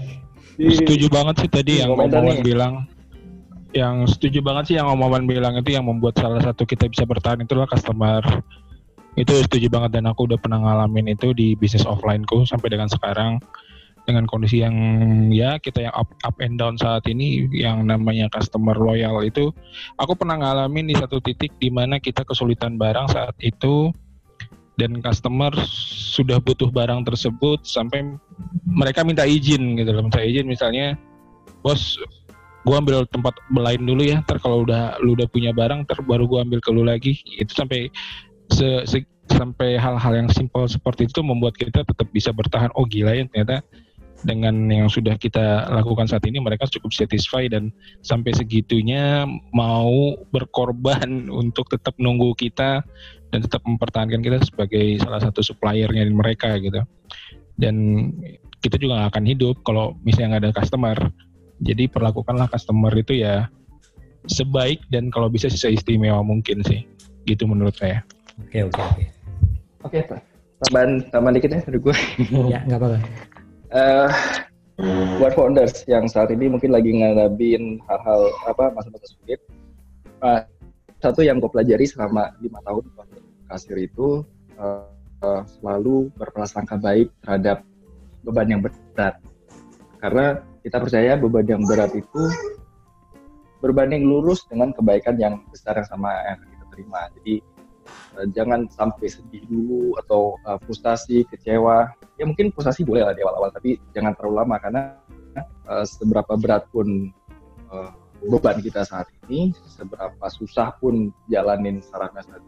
Setuju 0.55 1.07
banget 1.11 1.35
sih 1.43 1.49
tadi 1.51 1.73
yang 1.83 1.95
Omawan 1.95 2.39
bilang. 2.43 2.73
Yang 3.71 4.19
setuju 4.19 4.43
banget 4.43 4.63
sih 4.71 4.75
yang 4.79 4.88
Omawan 4.91 5.27
bilang 5.27 5.55
itu 5.55 5.75
yang 5.75 5.88
membuat 5.88 6.19
salah 6.19 6.43
satu 6.43 6.63
kita 6.67 6.88
bisa 6.88 7.03
bertahan 7.03 7.43
itulah 7.43 7.67
customer. 7.67 8.23
Itu 9.19 9.35
setuju 9.43 9.67
banget 9.67 9.99
dan 9.99 10.07
aku 10.07 10.27
udah 10.27 10.39
pernah 10.39 10.63
ngalamin 10.63 11.11
itu 11.11 11.35
di 11.35 11.59
bisnis 11.59 11.83
offline-ku 11.83 12.47
sampai 12.47 12.71
dengan 12.71 12.88
sekarang 12.88 13.43
dengan 14.05 14.25
kondisi 14.25 14.63
yang 14.63 14.75
ya 15.29 15.61
kita 15.61 15.85
yang 15.85 15.93
up, 15.93 16.09
up 16.25 16.35
and 16.41 16.57
down 16.57 16.73
saat 16.79 17.05
ini 17.05 17.45
yang 17.53 17.85
namanya 17.85 18.25
customer 18.33 18.73
loyal 18.73 19.21
itu 19.21 19.53
aku 20.01 20.17
pernah 20.17 20.41
ngalamin 20.41 20.89
di 20.89 20.95
satu 20.97 21.21
titik 21.21 21.53
di 21.61 21.69
mana 21.69 22.01
kita 22.01 22.25
kesulitan 22.25 22.81
barang 22.81 23.13
saat 23.13 23.38
itu 23.45 23.93
dan 24.80 25.03
customer 25.03 25.52
sudah 26.11 26.39
butuh 26.39 26.72
barang 26.72 27.03
tersebut 27.07 27.64
sampai 27.64 28.15
mereka 28.64 29.03
minta 29.03 29.27
izin 29.27 29.76
gitu 29.80 29.91
loh. 29.91 30.03
Minta 30.07 30.23
izin 30.23 30.48
misalnya 30.48 30.95
bos 31.61 31.99
gua 32.64 32.80
ambil 32.80 33.03
tempat 33.10 33.34
lain 33.52 33.81
dulu 33.84 34.06
ya 34.06 34.22
ntar 34.23 34.38
kalau 34.38 34.64
udah 34.64 34.98
lu 35.02 35.18
udah 35.18 35.26
punya 35.30 35.52
barang 35.52 35.85
ntar 35.89 35.99
baru 36.06 36.26
gua 36.27 36.48
ambil 36.48 36.60
ke 36.64 36.69
lu 36.72 36.84
lagi. 36.88 37.19
Itu 37.38 37.52
sampai 37.53 37.91
se, 38.52 38.85
se- 38.88 39.10
sampai 39.31 39.80
hal-hal 39.80 40.14
yang 40.26 40.30
simpel 40.31 40.68
seperti 40.68 41.07
itu 41.07 41.23
membuat 41.23 41.56
kita 41.56 41.84
tetap 41.84 42.07
bisa 42.11 42.35
bertahan. 42.35 42.72
Oh 42.76 42.88
gila 42.88 43.15
ya 43.15 43.23
ternyata 43.27 43.64
dengan 44.22 44.53
yang 44.69 44.89
sudah 44.89 45.18
kita 45.18 45.65
lakukan 45.69 46.06
saat 46.06 46.22
ini 46.30 46.38
mereka 46.38 46.69
cukup 46.69 46.93
satisfy 46.93 47.49
dan 47.49 47.73
sampai 48.06 48.34
segitunya 48.38 49.26
mau 49.53 50.18
berkorban 50.30 51.27
untuk 51.41 51.69
tetap 51.69 51.98
nunggu 51.98 52.38
kita 52.38 52.85
dan 53.31 53.39
tetap 53.47 53.63
mempertahankan 53.63 54.19
kita 54.19 54.43
sebagai 54.43 54.99
salah 54.99 55.23
satu 55.23 55.39
suppliernya 55.39 56.03
di 56.03 56.13
mereka 56.13 56.59
gitu. 56.59 56.83
Dan 57.55 58.07
kita 58.61 58.77
juga 58.77 59.01
nggak 59.01 59.11
akan 59.15 59.25
hidup 59.25 59.55
kalau 59.63 59.95
misalnya 60.03 60.37
nggak 60.37 60.43
ada 60.45 60.53
customer. 60.59 60.97
Jadi 61.61 61.87
perlakukanlah 61.87 62.51
customer 62.51 62.91
itu 62.93 63.23
ya 63.23 63.47
sebaik 64.29 64.85
dan 64.93 65.09
kalau 65.09 65.31
bisa 65.31 65.49
sih 65.49 65.57
seistimewa 65.57 66.21
mungkin 66.21 66.61
sih. 66.67 66.83
Gitu 67.25 67.47
menurut 67.47 67.73
saya. 67.79 68.03
Oke 68.45 68.67
oke 68.67 68.81
oke. 68.81 69.05
Oke, 69.81 69.99
tambahan 70.67 71.09
tambahan 71.09 71.35
dikit 71.41 71.51
ya 71.57 71.61
dari 71.65 71.79
gue. 71.81 71.95
ya 72.53 72.59
nggak 72.67 72.77
apa-apa. 72.77 72.99
Eh, 73.71 74.09
buat 75.17 75.33
founders 75.33 75.85
yang 75.87 76.05
saat 76.05 76.29
ini 76.33 76.51
mungkin 76.51 76.73
lagi 76.73 76.91
ngadapin 76.91 77.79
hal-hal 77.87 78.21
apa 78.49 78.73
masa-masa 78.75 79.07
sulit. 79.07 79.41
eh, 80.21 80.41
satu 81.01 81.25
yang 81.25 81.41
gue 81.41 81.49
pelajari 81.49 81.89
selama 81.89 82.29
lima 82.45 82.61
tahun 82.61 82.85
waktu 82.93 83.20
kasir 83.51 83.77
itu 83.77 84.23
eh, 84.55 84.87
eh, 85.21 85.43
selalu 85.59 86.07
berprasangka 86.15 86.79
baik 86.79 87.11
terhadap 87.21 87.67
beban 88.23 88.47
yang 88.47 88.61
berat. 88.63 89.19
Karena 89.99 90.41
kita 90.63 90.77
percaya 90.81 91.13
beban 91.19 91.45
yang 91.45 91.63
berat 91.67 91.91
itu 91.93 92.23
berbanding 93.61 94.09
lurus 94.09 94.41
dengan 94.49 94.73
kebaikan 94.73 95.15
yang 95.21 95.45
besar 95.53 95.77
yang 95.77 95.85
sama 95.85 96.09
yang 96.25 96.41
kita 96.41 96.65
terima. 96.73 97.01
Jadi 97.21 97.35
eh, 98.17 98.27
jangan 98.33 98.65
sampai 98.71 99.07
sedih 99.11 99.43
dulu 99.45 99.99
atau 100.01 100.39
eh, 100.47 100.59
frustasi, 100.65 101.27
kecewa. 101.29 101.91
Ya 102.17 102.25
mungkin 102.25 102.49
frustasi 102.53 102.81
boleh 102.87 103.05
lah 103.05 103.13
di 103.13 103.21
awal-awal, 103.21 103.53
tapi 103.53 103.77
jangan 103.93 104.17
terlalu 104.17 104.35
lama 104.41 104.55
karena 104.57 104.81
eh, 105.69 105.85
seberapa 105.85 106.33
berat 106.37 106.65
pun 106.73 107.13
eh, 107.69 107.91
beban 108.21 108.61
kita 108.61 108.85
saat 108.85 109.09
ini, 109.25 109.49
seberapa 109.65 110.25
susah 110.29 110.77
pun 110.77 111.09
jalanin 111.25 111.81
sarana 111.81 112.21
saat 112.21 112.41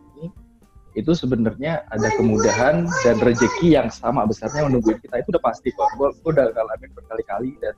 itu 0.93 1.11
sebenarnya 1.17 1.85
ada 1.89 2.09
kemudahan 2.17 2.85
dan 3.01 3.15
rezeki 3.17 3.77
yang 3.77 3.89
sama 3.89 4.29
besarnya 4.29 4.69
menunggu 4.69 4.93
kita 5.01 5.25
itu 5.25 5.33
udah 5.33 5.43
pasti 5.43 5.73
kok. 5.73 5.89
Gue 5.97 6.13
udah 6.29 6.53
ngalamin 6.53 6.91
berkali-kali 6.93 7.57
dan 7.61 7.73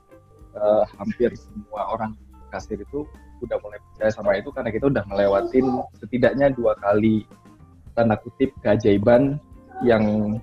eh, 0.56 0.84
hampir 1.00 1.32
semua 1.32 1.96
orang 1.96 2.12
kasir 2.52 2.76
itu 2.76 3.08
udah 3.44 3.56
mulai 3.60 3.80
percaya 3.92 4.10
sama 4.12 4.32
itu 4.36 4.48
karena 4.52 4.70
kita 4.72 4.88
udah 4.88 5.04
ngelewatin 5.12 5.66
setidaknya 6.00 6.56
dua 6.56 6.72
kali 6.80 7.28
tanda 7.92 8.16
kutip 8.20 8.52
keajaiban 8.64 9.36
yang 9.84 10.36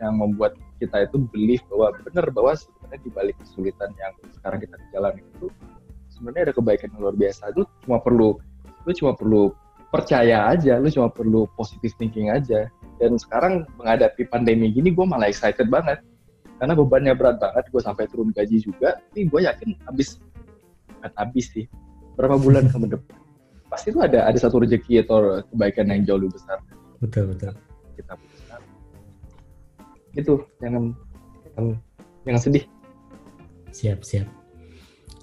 yang 0.00 0.14
membuat 0.16 0.56
kita 0.78 1.04
itu 1.04 1.20
believe 1.34 1.64
bahwa 1.68 1.92
benar 2.06 2.26
bahwa 2.30 2.52
sebenarnya 2.54 2.98
di 3.02 3.10
balik 3.10 3.36
kesulitan 3.42 3.90
yang 3.98 4.12
sekarang 4.38 4.62
kita 4.62 4.76
jalani 4.94 5.20
itu 5.36 5.50
sebenarnya 6.12 6.50
ada 6.50 6.54
kebaikan 6.54 6.88
yang 6.94 7.00
luar 7.02 7.16
biasa. 7.18 7.50
Lu 7.58 7.66
cuma 7.84 7.98
perlu 7.98 8.38
lu 8.86 8.90
cuma 8.94 9.12
perlu 9.12 9.52
percaya 9.88 10.52
aja, 10.52 10.76
lu 10.76 10.88
cuma 10.92 11.08
perlu 11.08 11.48
positive 11.56 11.94
thinking 11.96 12.28
aja. 12.28 12.68
Dan 12.98 13.14
sekarang 13.14 13.62
menghadapi 13.78 14.26
pandemi 14.26 14.74
gini 14.74 14.90
gue 14.90 15.06
malah 15.06 15.30
excited 15.30 15.70
banget 15.70 16.02
karena 16.58 16.74
bebannya 16.74 17.14
berat 17.14 17.38
banget, 17.38 17.70
gue 17.70 17.82
sampai 17.82 18.10
turun 18.10 18.34
gaji 18.34 18.58
juga. 18.58 18.98
Tapi 18.98 19.30
gue 19.30 19.40
yakin 19.46 19.78
habis 19.86 20.18
bukan 20.98 21.12
habis 21.14 21.46
sih 21.54 21.64
berapa 22.18 22.34
bulan 22.42 22.66
ke 22.66 22.74
depan 22.74 23.16
pasti 23.70 23.94
itu 23.94 24.00
ada 24.02 24.26
ada 24.26 24.34
satu 24.34 24.66
rezeki 24.66 25.06
atau 25.06 25.38
kebaikan 25.54 25.86
yang 25.94 26.02
jauh 26.02 26.18
lebih 26.18 26.34
besar 26.34 26.58
betul 26.98 27.30
betul 27.30 27.54
kita 27.94 28.12
putuskan 28.18 28.60
itu 30.18 30.32
jangan 30.58 30.82
jangan, 31.54 31.66
jangan 32.26 32.42
sedih 32.42 32.66
Siap, 33.68 34.00
siap. 34.00 34.24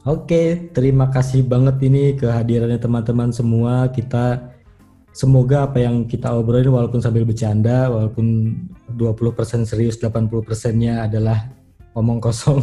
Oke, 0.05 0.69
terima 0.69 1.09
kasih 1.09 1.41
banget 1.43 1.81
ini 1.81 2.13
kehadirannya 2.13 2.77
teman-teman 2.77 3.33
semua. 3.33 3.89
Kita 3.89 4.53
semoga 5.15 5.71
apa 5.71 5.79
yang 5.79 6.03
kita 6.11 6.27
obrolin 6.35 6.75
walaupun 6.75 6.99
sambil 6.99 7.23
bercanda, 7.23 7.87
walaupun 7.87 8.51
20% 8.99 9.63
serius, 9.63 9.95
80%-nya 10.03 11.07
adalah 11.07 11.47
omong 11.95 12.19
kosong. 12.19 12.59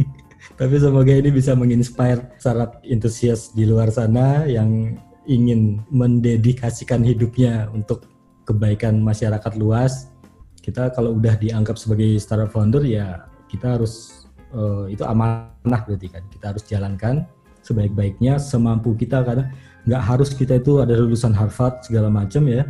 Tapi 0.60 0.76
semoga 0.76 1.14
ini 1.14 1.30
bisa 1.30 1.54
menginspire 1.54 2.34
startup 2.36 2.82
entusias 2.84 3.54
di 3.54 3.64
luar 3.64 3.94
sana 3.94 4.44
yang 4.44 4.98
ingin 5.24 5.80
mendedikasikan 5.88 7.00
hidupnya 7.00 7.70
untuk 7.72 8.04
kebaikan 8.44 9.00
masyarakat 9.00 9.54
luas. 9.56 10.12
Kita 10.60 10.92
kalau 10.92 11.16
udah 11.16 11.38
dianggap 11.38 11.80
sebagai 11.80 12.18
startup 12.20 12.52
founder 12.52 12.84
ya 12.84 13.24
kita 13.48 13.78
harus 13.80 14.26
eh, 14.52 14.98
itu 14.98 15.04
amanah 15.06 15.80
berarti 15.86 16.08
kan 16.10 16.24
kita 16.28 16.44
harus 16.52 16.64
jalankan 16.66 17.24
sebaik-baiknya 17.64 18.36
semampu 18.36 18.92
kita 18.92 19.24
karena 19.24 19.48
nggak 19.84 20.02
harus 20.02 20.32
kita 20.32 20.56
itu 20.56 20.80
ada 20.80 20.96
lulusan 20.96 21.36
Harvard 21.36 21.84
segala 21.84 22.08
macam 22.08 22.48
ya 22.48 22.64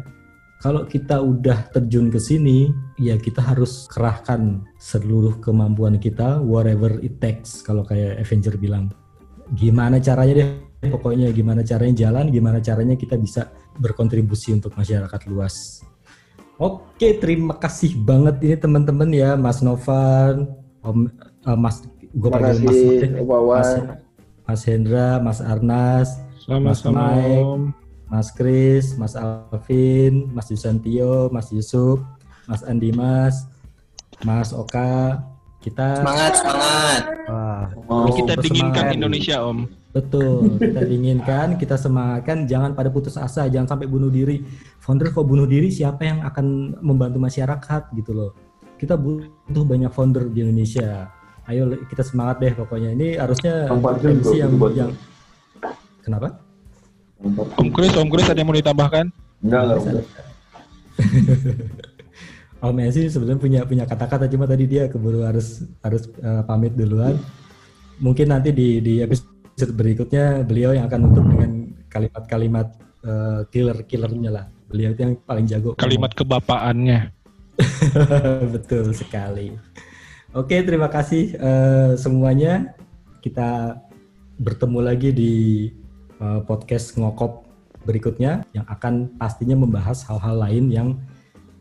kalau 0.58 0.88
kita 0.88 1.20
udah 1.20 1.70
terjun 1.70 2.08
ke 2.10 2.18
sini 2.18 2.72
ya 2.98 3.14
kita 3.20 3.38
harus 3.38 3.86
kerahkan 3.90 4.64
seluruh 4.80 5.38
kemampuan 5.38 6.00
kita 6.00 6.42
whatever 6.42 6.98
it 7.04 7.22
takes 7.22 7.62
kalau 7.62 7.86
kayak 7.86 8.18
Avenger 8.18 8.58
bilang 8.58 8.90
gimana 9.54 10.02
caranya 10.02 10.34
deh 10.42 10.48
pokoknya 10.90 11.30
gimana 11.30 11.62
caranya 11.62 12.08
jalan 12.08 12.32
gimana 12.34 12.58
caranya 12.58 12.98
kita 12.98 13.14
bisa 13.14 13.52
berkontribusi 13.78 14.56
untuk 14.56 14.74
masyarakat 14.74 15.20
luas 15.30 15.84
Oke, 16.54 17.18
terima 17.18 17.58
kasih 17.58 17.98
banget 17.98 18.38
ini 18.46 18.54
teman-teman 18.54 19.10
ya, 19.10 19.34
Mas 19.34 19.58
Novan, 19.58 20.46
Om, 20.86 21.10
eh, 21.50 21.58
Mas, 21.58 21.82
gue 22.14 22.30
panggil 22.30 22.62
Mas. 22.62 22.78
Om 23.18 23.26
Wawan. 23.26 23.58
Mas, 23.58 23.70
Mas 24.46 24.60
Hendra, 24.62 25.18
Mas 25.18 25.42
Arnas, 25.42 26.14
Mas 26.44 26.80
Sama-sama, 26.80 27.14
Mike, 27.14 27.40
Om. 27.40 27.62
Mas 28.04 28.28
Kris, 28.30 28.86
Mas 28.94 29.16
Alvin, 29.16 30.28
Mas 30.30 30.46
Yusantio, 30.46 31.32
Mas 31.32 31.48
Yusuf, 31.48 32.04
Mas 32.44 32.60
Andimas, 32.62 33.48
Mas 34.20 34.52
Oka, 34.52 35.24
kita 35.58 36.04
Semangat, 36.04 36.32
semangat. 36.36 37.02
Wah, 37.24 37.64
kita 38.12 38.36
bersemangat. 38.36 38.44
dinginkan 38.44 38.86
Indonesia 38.92 39.36
om 39.40 39.64
Betul, 39.90 40.58
kita 40.58 40.82
dinginkan, 40.92 41.48
kita 41.54 41.78
semangatkan, 41.78 42.44
jangan 42.44 42.74
pada 42.74 42.90
putus 42.90 43.16
asa, 43.16 43.46
jangan 43.46 43.72
sampai 43.72 43.86
bunuh 43.86 44.10
diri. 44.10 44.44
Founder 44.78 45.08
kok 45.08 45.24
bunuh 45.24 45.46
diri, 45.46 45.70
siapa 45.70 46.04
yang 46.04 46.18
akan 46.20 46.76
membantu 46.82 47.16
masyarakat 47.16 47.82
gitu 47.94 48.12
loh. 48.12 48.30
Kita 48.76 48.98
butuh 48.98 49.64
banyak 49.64 49.88
founder 49.88 50.28
di 50.28 50.44
Indonesia. 50.44 51.08
Ayo 51.46 51.70
kita 51.86 52.02
semangat 52.02 52.42
deh 52.42 52.52
pokoknya. 52.52 52.90
Ini 52.92 53.08
harusnya 53.16 53.70
MC 53.70 54.34
yang, 54.36 54.58
buat- 54.58 54.74
yang 54.74 54.90
kenapa? 56.04 56.38
Om 57.56 57.68
Kris 57.72 57.96
Om 57.96 58.08
Kris 58.12 58.28
ada 58.28 58.36
yang 58.36 58.48
mau 58.52 58.56
ditambahkan 58.58 59.08
Enggak, 59.44 59.60
enggak, 59.64 59.78
enggak. 59.80 60.06
Om 62.64 62.72
Messi 62.72 63.12
sebenarnya 63.12 63.40
punya 63.40 63.60
punya 63.68 63.84
kata-kata 63.84 64.24
cuma 64.24 64.48
tadi 64.48 64.64
dia 64.64 64.88
keburu 64.88 65.20
harus 65.20 65.68
harus 65.84 66.08
eh, 66.16 66.42
pamit 66.48 66.72
duluan. 66.72 67.20
Mungkin 68.00 68.32
nanti 68.32 68.56
di 68.56 68.80
di 68.80 69.04
episode 69.04 69.76
berikutnya 69.76 70.48
beliau 70.48 70.72
yang 70.72 70.88
akan 70.88 71.00
nutup 71.04 71.28
dengan 71.28 71.68
kalimat-kalimat 71.92 72.66
eh, 73.04 73.40
killer-killernya 73.52 74.30
lah. 74.32 74.46
Beliau 74.72 74.96
itu 74.96 75.00
yang 75.04 75.14
paling 75.28 75.44
jago. 75.44 75.76
kalimat 75.76 76.16
kebapaannya 76.16 77.12
Betul 78.56 78.96
sekali. 78.96 79.52
Oke, 80.32 80.64
terima 80.64 80.88
kasih 80.88 81.36
eh, 81.36 81.92
semuanya. 82.00 82.72
Kita 83.20 83.76
bertemu 84.40 84.80
lagi 84.80 85.10
di 85.12 85.34
podcast 86.44 86.94
ngokop 86.96 87.44
berikutnya 87.84 88.44
yang 88.56 88.64
akan 88.66 89.12
pastinya 89.20 89.56
membahas 89.56 90.04
hal-hal 90.08 90.40
lain 90.40 90.64
yang 90.72 90.88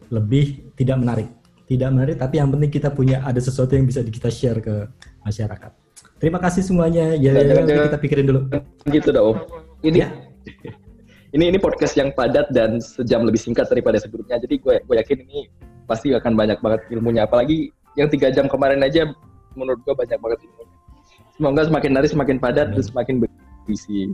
lebih 0.07 0.63
tidak 0.79 0.99
menarik. 0.99 1.29
Tidak 1.63 1.89
menarik, 1.89 2.15
tapi 2.19 2.37
yang 2.37 2.51
penting 2.51 2.69
kita 2.69 2.91
punya 2.91 3.23
ada 3.23 3.39
sesuatu 3.39 3.73
yang 3.73 3.87
bisa 3.87 4.03
kita 4.03 4.29
share 4.29 4.59
ke 4.59 4.87
masyarakat. 5.23 5.71
Terima 6.19 6.39
kasih 6.39 6.63
semuanya. 6.63 7.15
Ya, 7.17 7.35
ya, 7.35 7.55
jangan- 7.55 7.87
kita 7.91 7.99
pikirin 7.99 8.25
dulu. 8.29 8.41
gitu 8.87 9.09
om 9.19 9.37
ini 9.83 10.03
Ya. 10.03 10.09
ini 11.35 11.49
ini 11.49 11.57
podcast 11.57 11.97
yang 11.97 12.13
padat 12.13 12.47
dan 12.53 12.77
sejam 12.79 13.25
lebih 13.25 13.41
singkat 13.41 13.67
daripada 13.67 13.97
sebelumnya 13.97 14.37
jadi 14.37 14.55
gue 14.59 14.75
gue 14.85 14.95
yakin 15.01 15.17
ini 15.27 15.39
pasti 15.89 16.13
akan 16.13 16.37
banyak 16.37 16.61
banget 16.61 16.81
ilmunya 16.93 17.25
apalagi 17.25 17.73
yang 17.97 18.07
tiga 18.07 18.29
jam 18.29 18.45
kemarin 18.47 18.79
aja 18.85 19.09
menurut 19.57 19.81
gue 19.81 19.93
banyak 19.97 20.19
banget 20.21 20.39
ilmunya 20.45 20.77
semoga 21.33 21.61
semakin 21.65 21.91
hari 21.97 22.07
semakin 22.07 22.37
padat 22.37 22.67
dan 22.71 22.83
semakin 22.85 23.15
berisi 23.65 24.13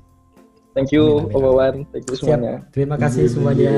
thank 0.79 0.95
you 0.95 1.27
om 1.35 1.41
Wawan 1.43 1.83
thank 1.91 2.07
you 2.07 2.15
Siap. 2.15 2.39
semuanya 2.39 2.53
Terima 2.71 2.95
kasih 2.95 3.27
semuanya. 3.27 3.71